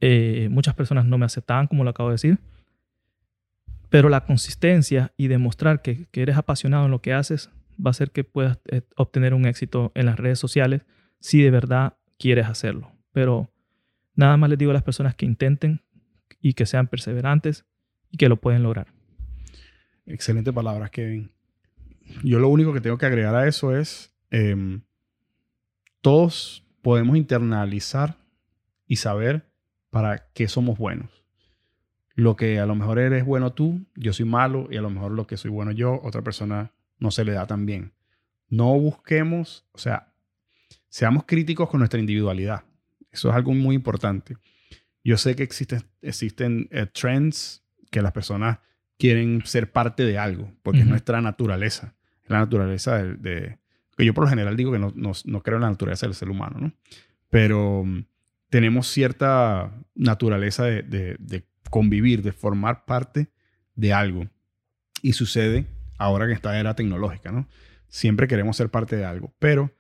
Eh, 0.01 0.49
muchas 0.51 0.75
personas 0.75 1.05
no 1.07 1.19
me 1.19 1.25
aceptaban, 1.25 1.69
como 1.69 1.85
lo 1.85 1.91
acabo 1.91 2.09
de 2.09 2.15
decir. 2.15 2.39
Pero 3.91 4.09
la 4.09 4.25
consistencia 4.25 5.13
y 5.17 5.29
demostrar 5.29 5.83
que, 5.83 6.07
que 6.11 6.23
eres 6.23 6.37
apasionado 6.37 6.87
en 6.87 6.91
lo 6.91 7.01
que 7.01 7.13
haces 7.15 7.49
va 7.79 7.91
a 7.91 7.93
hacer 7.93 8.11
que 8.11 8.25
puedas 8.25 8.59
eh, 8.73 8.83
obtener 8.97 9.35
un 9.35 9.47
éxito 9.47 9.93
en 9.95 10.07
las 10.07 10.19
redes 10.19 10.41
sociales 10.41 10.83
si 11.27 11.43
de 11.43 11.51
verdad 11.51 11.97
quieres 12.21 12.47
hacerlo. 12.47 12.93
Pero 13.11 13.51
nada 14.15 14.37
más 14.37 14.49
les 14.49 14.61
digo 14.61 14.71
a 14.71 14.75
las 14.75 14.85
personas 14.85 15.17
que 15.17 15.27
intenten 15.27 15.83
y 16.41 16.53
que 16.53 16.67
sean 16.67 16.87
perseverantes 16.87 17.65
y 18.13 18.17
que 18.17 18.29
lo 18.29 18.37
pueden 18.37 18.63
lograr. 18.63 18.87
Excelente 20.07 20.53
palabras, 20.53 20.93
Kevin. 20.93 21.33
Yo 22.23 22.39
lo 22.39 22.49
único 22.49 22.73
que 22.73 22.81
tengo 22.81 22.97
que 22.97 23.07
agregar 23.07 23.35
a 23.35 23.49
eso 23.49 23.77
es, 23.77 24.15
em, 24.31 24.83
todos 26.01 26.65
podemos 26.81 27.17
internalizar 27.17 28.19
y 28.87 28.95
saber 28.95 29.51
para 29.91 30.29
qué 30.33 30.47
somos 30.47 30.79
buenos. 30.79 31.25
Lo 32.15 32.37
que 32.37 32.61
a 32.61 32.67
lo 32.67 32.77
mejor 32.77 33.01
eres 33.01 33.25
bueno 33.25 33.53
tú, 33.53 33.85
yo 33.97 34.13
soy 34.13 34.27
malo, 34.27 34.69
y 34.71 34.77
a 34.77 34.81
lo 34.81 34.91
mejor 34.91 35.11
lo 35.11 35.27
que 35.27 35.37
soy 35.37 35.51
bueno 35.51 35.73
yo, 35.73 36.01
otra 36.05 36.23
persona 36.23 36.71
no 37.01 37.11
se 37.11 37.25
le 37.25 37.33
da 37.33 37.49
tan 37.49 37.67
bien. 37.67 37.95
No 38.49 38.79
busquemos, 38.79 39.67
o 39.73 39.79
sea, 39.79 40.13
seamos 40.97 41.25
críticos 41.27 41.69
con 41.69 41.81
nuestra 41.81 42.01
individualidad. 42.01 42.65
Eso 43.13 43.29
es 43.29 43.35
algo 43.37 43.53
muy 43.53 43.75
importante. 43.77 44.37
Yo 45.05 45.19
sé 45.19 45.37
que 45.37 45.43
existen, 45.43 45.83
existen 46.01 46.69
eh, 46.71 46.87
trends 46.87 47.63
que 47.91 48.01
las 48.01 48.13
personas 48.13 48.61
quieren 48.99 49.43
ser 49.45 49.71
parte 49.73 50.05
de 50.07 50.17
algo, 50.17 50.51
porque 50.63 50.81
es 50.81 50.87
nuestra 50.87 51.21
naturaleza. 51.21 51.95
Es 52.25 52.31
la 52.31 52.39
naturaleza 52.39 52.97
de, 53.03 53.15
de- 53.17 53.59
que 53.97 54.07
yo 54.07 54.15
por 54.15 54.25
lo 54.25 54.31
general 54.31 54.57
digo 54.57 54.73
que 54.73 54.79
no, 54.79 54.91
no- 54.97 55.13
no 55.27 55.43
creo 55.43 55.57
en 55.57 55.63
la 55.65 55.71
naturaleza 55.71 56.07
del 56.07 56.15
ser 56.15 56.31
humano, 56.31 56.57
¿no? 56.61 56.73
Pero 57.29 57.85
mm, 57.85 58.05
tenemos 58.49 58.87
cierta 58.89 59.71
naturaleza 59.95 60.65
de, 60.65 60.83
de- 60.83 61.17
de 61.19 61.45
convivir, 61.69 62.23
de 62.23 62.33
formar 62.33 62.87
parte 62.87 63.29
de 63.75 63.93
algo. 63.93 64.29
Y 65.03 65.13
sucede 65.13 65.67
ahora 65.99 66.25
que 66.25 66.31
en 66.33 66.37
esta 66.37 66.59
era 66.59 66.75
tecnológica, 66.75 67.33
¿no? 67.33 67.47
Siempre 67.89 68.27
queremos 68.29 68.57
ser 68.57 68.71
parte 68.71 68.97
de 68.97 69.05
algo, 69.05 69.35
pero 69.39 69.71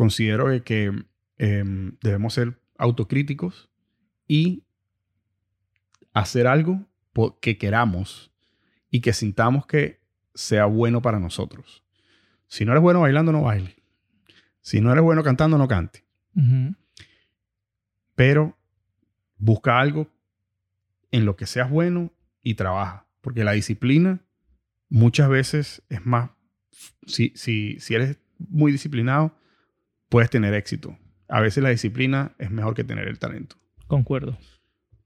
considero 0.00 0.48
de 0.48 0.62
que 0.62 0.90
em, 1.36 1.92
debemos 2.00 2.32
ser 2.32 2.58
autocríticos 2.78 3.68
y 4.26 4.64
hacer 6.14 6.46
algo 6.46 6.86
que 7.42 7.58
queramos 7.58 8.32
y 8.90 9.02
que 9.02 9.12
sintamos 9.12 9.66
que 9.66 10.00
sea 10.34 10.64
bueno 10.64 11.02
para 11.02 11.20
nosotros. 11.20 11.84
Si 12.46 12.64
no 12.64 12.72
eres 12.72 12.82
bueno 12.82 13.02
bailando, 13.02 13.30
no 13.30 13.42
baile. 13.42 13.76
Si 14.62 14.80
no 14.80 14.90
eres 14.90 15.04
bueno 15.04 15.22
cantando, 15.22 15.58
no 15.58 15.68
cante. 15.68 16.02
Pero 18.14 18.56
busca 19.36 19.80
algo 19.80 20.10
en 21.10 21.26
lo 21.26 21.36
que 21.36 21.44
seas 21.44 21.68
bueno 21.68 22.10
y 22.42 22.54
trabaja. 22.54 23.06
Porque 23.20 23.44
la 23.44 23.52
disciplina 23.52 24.24
muchas 24.88 25.28
veces 25.28 25.82
es 25.90 26.06
más... 26.06 26.30
Si, 27.06 27.34
si, 27.36 27.78
si 27.80 27.94
eres 27.94 28.16
muy 28.38 28.72
disciplinado, 28.72 29.38
puedes 30.10 30.28
tener 30.28 30.52
éxito. 30.52 30.98
A 31.28 31.40
veces 31.40 31.62
la 31.62 31.70
disciplina 31.70 32.32
es 32.38 32.50
mejor 32.50 32.74
que 32.74 32.84
tener 32.84 33.08
el 33.08 33.18
talento. 33.18 33.56
Concuerdo. 33.86 34.36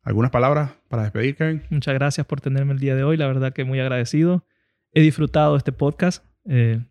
¿Algunas 0.03 0.33
palabras 0.33 0.73
para 0.89 1.05
despedir, 1.05 1.37
Kevin? 1.37 1.63
Muchas 1.71 1.95
gracias 1.95 2.27
por 2.27 2.41
tenerme 2.41 2.73
el 2.73 2.81
día 2.81 2.97
de 2.97 3.05
hoy. 3.05 3.17
La 3.17 3.27
verdad 3.27 3.53
que 3.53 3.65
muy 3.65 3.79
agradecido. 3.79 4.45
He 4.93 5.01
disfrutado 5.01 5.57
este 5.57 5.71
podcast. 5.71 6.25
Eh, 6.47 6.83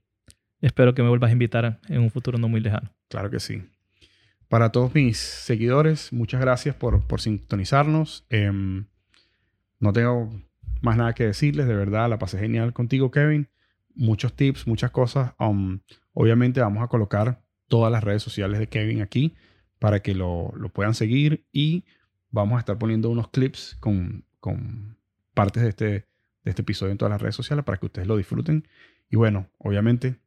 espero 0.61 0.94
que 0.94 1.03
me 1.03 1.10
vuelvas 1.10 1.30
a 1.30 1.34
invitar 1.34 1.80
en 1.90 2.02
un 2.02 2.10
futuro 2.10 2.38
no 2.38 2.48
muy 2.48 2.61
lejano. 2.61 2.90
Claro 3.10 3.30
que 3.30 3.40
sí. 3.40 3.64
Para 4.48 4.72
todos 4.72 4.94
mis 4.94 5.18
seguidores, 5.18 6.14
muchas 6.14 6.40
gracias 6.40 6.76
por, 6.76 7.06
por 7.07 7.22
sintonizarnos. 7.22 8.26
Em, 8.30 8.85
no 9.80 9.94
tengo 9.94 10.31
más 10.81 10.98
nada 10.98 11.14
que 11.14 11.26
decirles, 11.26 11.68
de 11.68 11.76
verdad, 11.76 12.10
la 12.10 12.19
pasé 12.19 12.38
genial 12.40 12.73
contigo, 12.73 13.10
Kevin. 13.10 13.48
Muchos 13.95 14.35
tips, 14.35 14.68
muchas 14.68 14.91
cosas. 14.91 15.34
Um, 15.40 15.80
obviamente 16.14 16.61
vamos 16.61 16.84
a 16.84 16.88
colocar 16.88 17.44
todas 17.68 17.91
las 17.91 18.03
redes 18.03 18.23
sociales 18.23 18.60
de 18.60 18.68
Kevin 18.68 19.02
aquí 19.02 19.35
para 19.80 20.02
que 20.02 20.14
lo, 20.14 20.53
lo 20.56 20.69
puedan 20.69 20.94
seguir 20.94 21.45
y 21.52 21.85
vamos 22.30 22.57
a 22.57 22.60
estar 22.60 22.77
poniendo 22.77 23.10
unos 23.10 23.30
clips 23.30 23.77
con, 23.80 24.26
con 24.40 24.98
partes 25.34 25.64
de 25.64 25.69
este, 25.69 25.85
de 25.85 26.06
este 26.45 26.61
episodio 26.61 26.91
en 26.91 26.98
todas 26.98 27.11
las 27.11 27.22
redes 27.22 27.35
sociales 27.35 27.65
para 27.65 27.77
que 27.77 27.85
ustedes 27.85 28.07
lo 28.07 28.18
disfruten. 28.18 28.68
Y 29.10 29.15
bueno, 29.15 29.49
obviamente, 29.57 30.18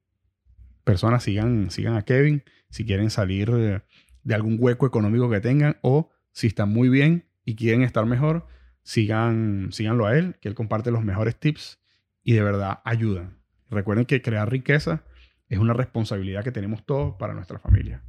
personas 0.84 1.22
sigan, 1.22 1.70
sigan 1.70 1.96
a 1.96 2.02
Kevin 2.02 2.44
si 2.70 2.84
quieren 2.84 3.10
salir 3.10 3.50
de 3.50 4.34
algún 4.34 4.56
hueco 4.60 4.86
económico 4.86 5.30
que 5.30 5.40
tengan 5.40 5.78
o 5.82 6.10
si 6.32 6.46
están 6.48 6.68
muy 6.68 6.88
bien 6.88 7.24
y 7.44 7.56
quieren 7.56 7.82
estar 7.82 8.04
mejor, 8.06 8.46
sigan, 8.82 9.70
síganlo 9.72 10.06
a 10.06 10.16
él, 10.16 10.36
que 10.40 10.48
él 10.48 10.54
comparte 10.54 10.90
los 10.90 11.02
mejores 11.02 11.36
tips 11.36 11.80
y 12.22 12.34
de 12.34 12.42
verdad 12.42 12.80
ayudan. 12.84 13.38
Recuerden 13.70 14.04
que 14.04 14.22
crear 14.22 14.50
riqueza 14.50 15.04
es 15.48 15.58
una 15.58 15.72
responsabilidad 15.72 16.44
que 16.44 16.52
tenemos 16.52 16.84
todos 16.84 17.14
para 17.16 17.34
nuestra 17.34 17.58
familia. 17.58 18.02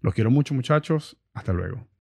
Los 0.00 0.14
quiero 0.14 0.30
mucho 0.30 0.54
muchachos. 0.54 1.16
Hasta 1.32 1.52
luego. 1.52 1.86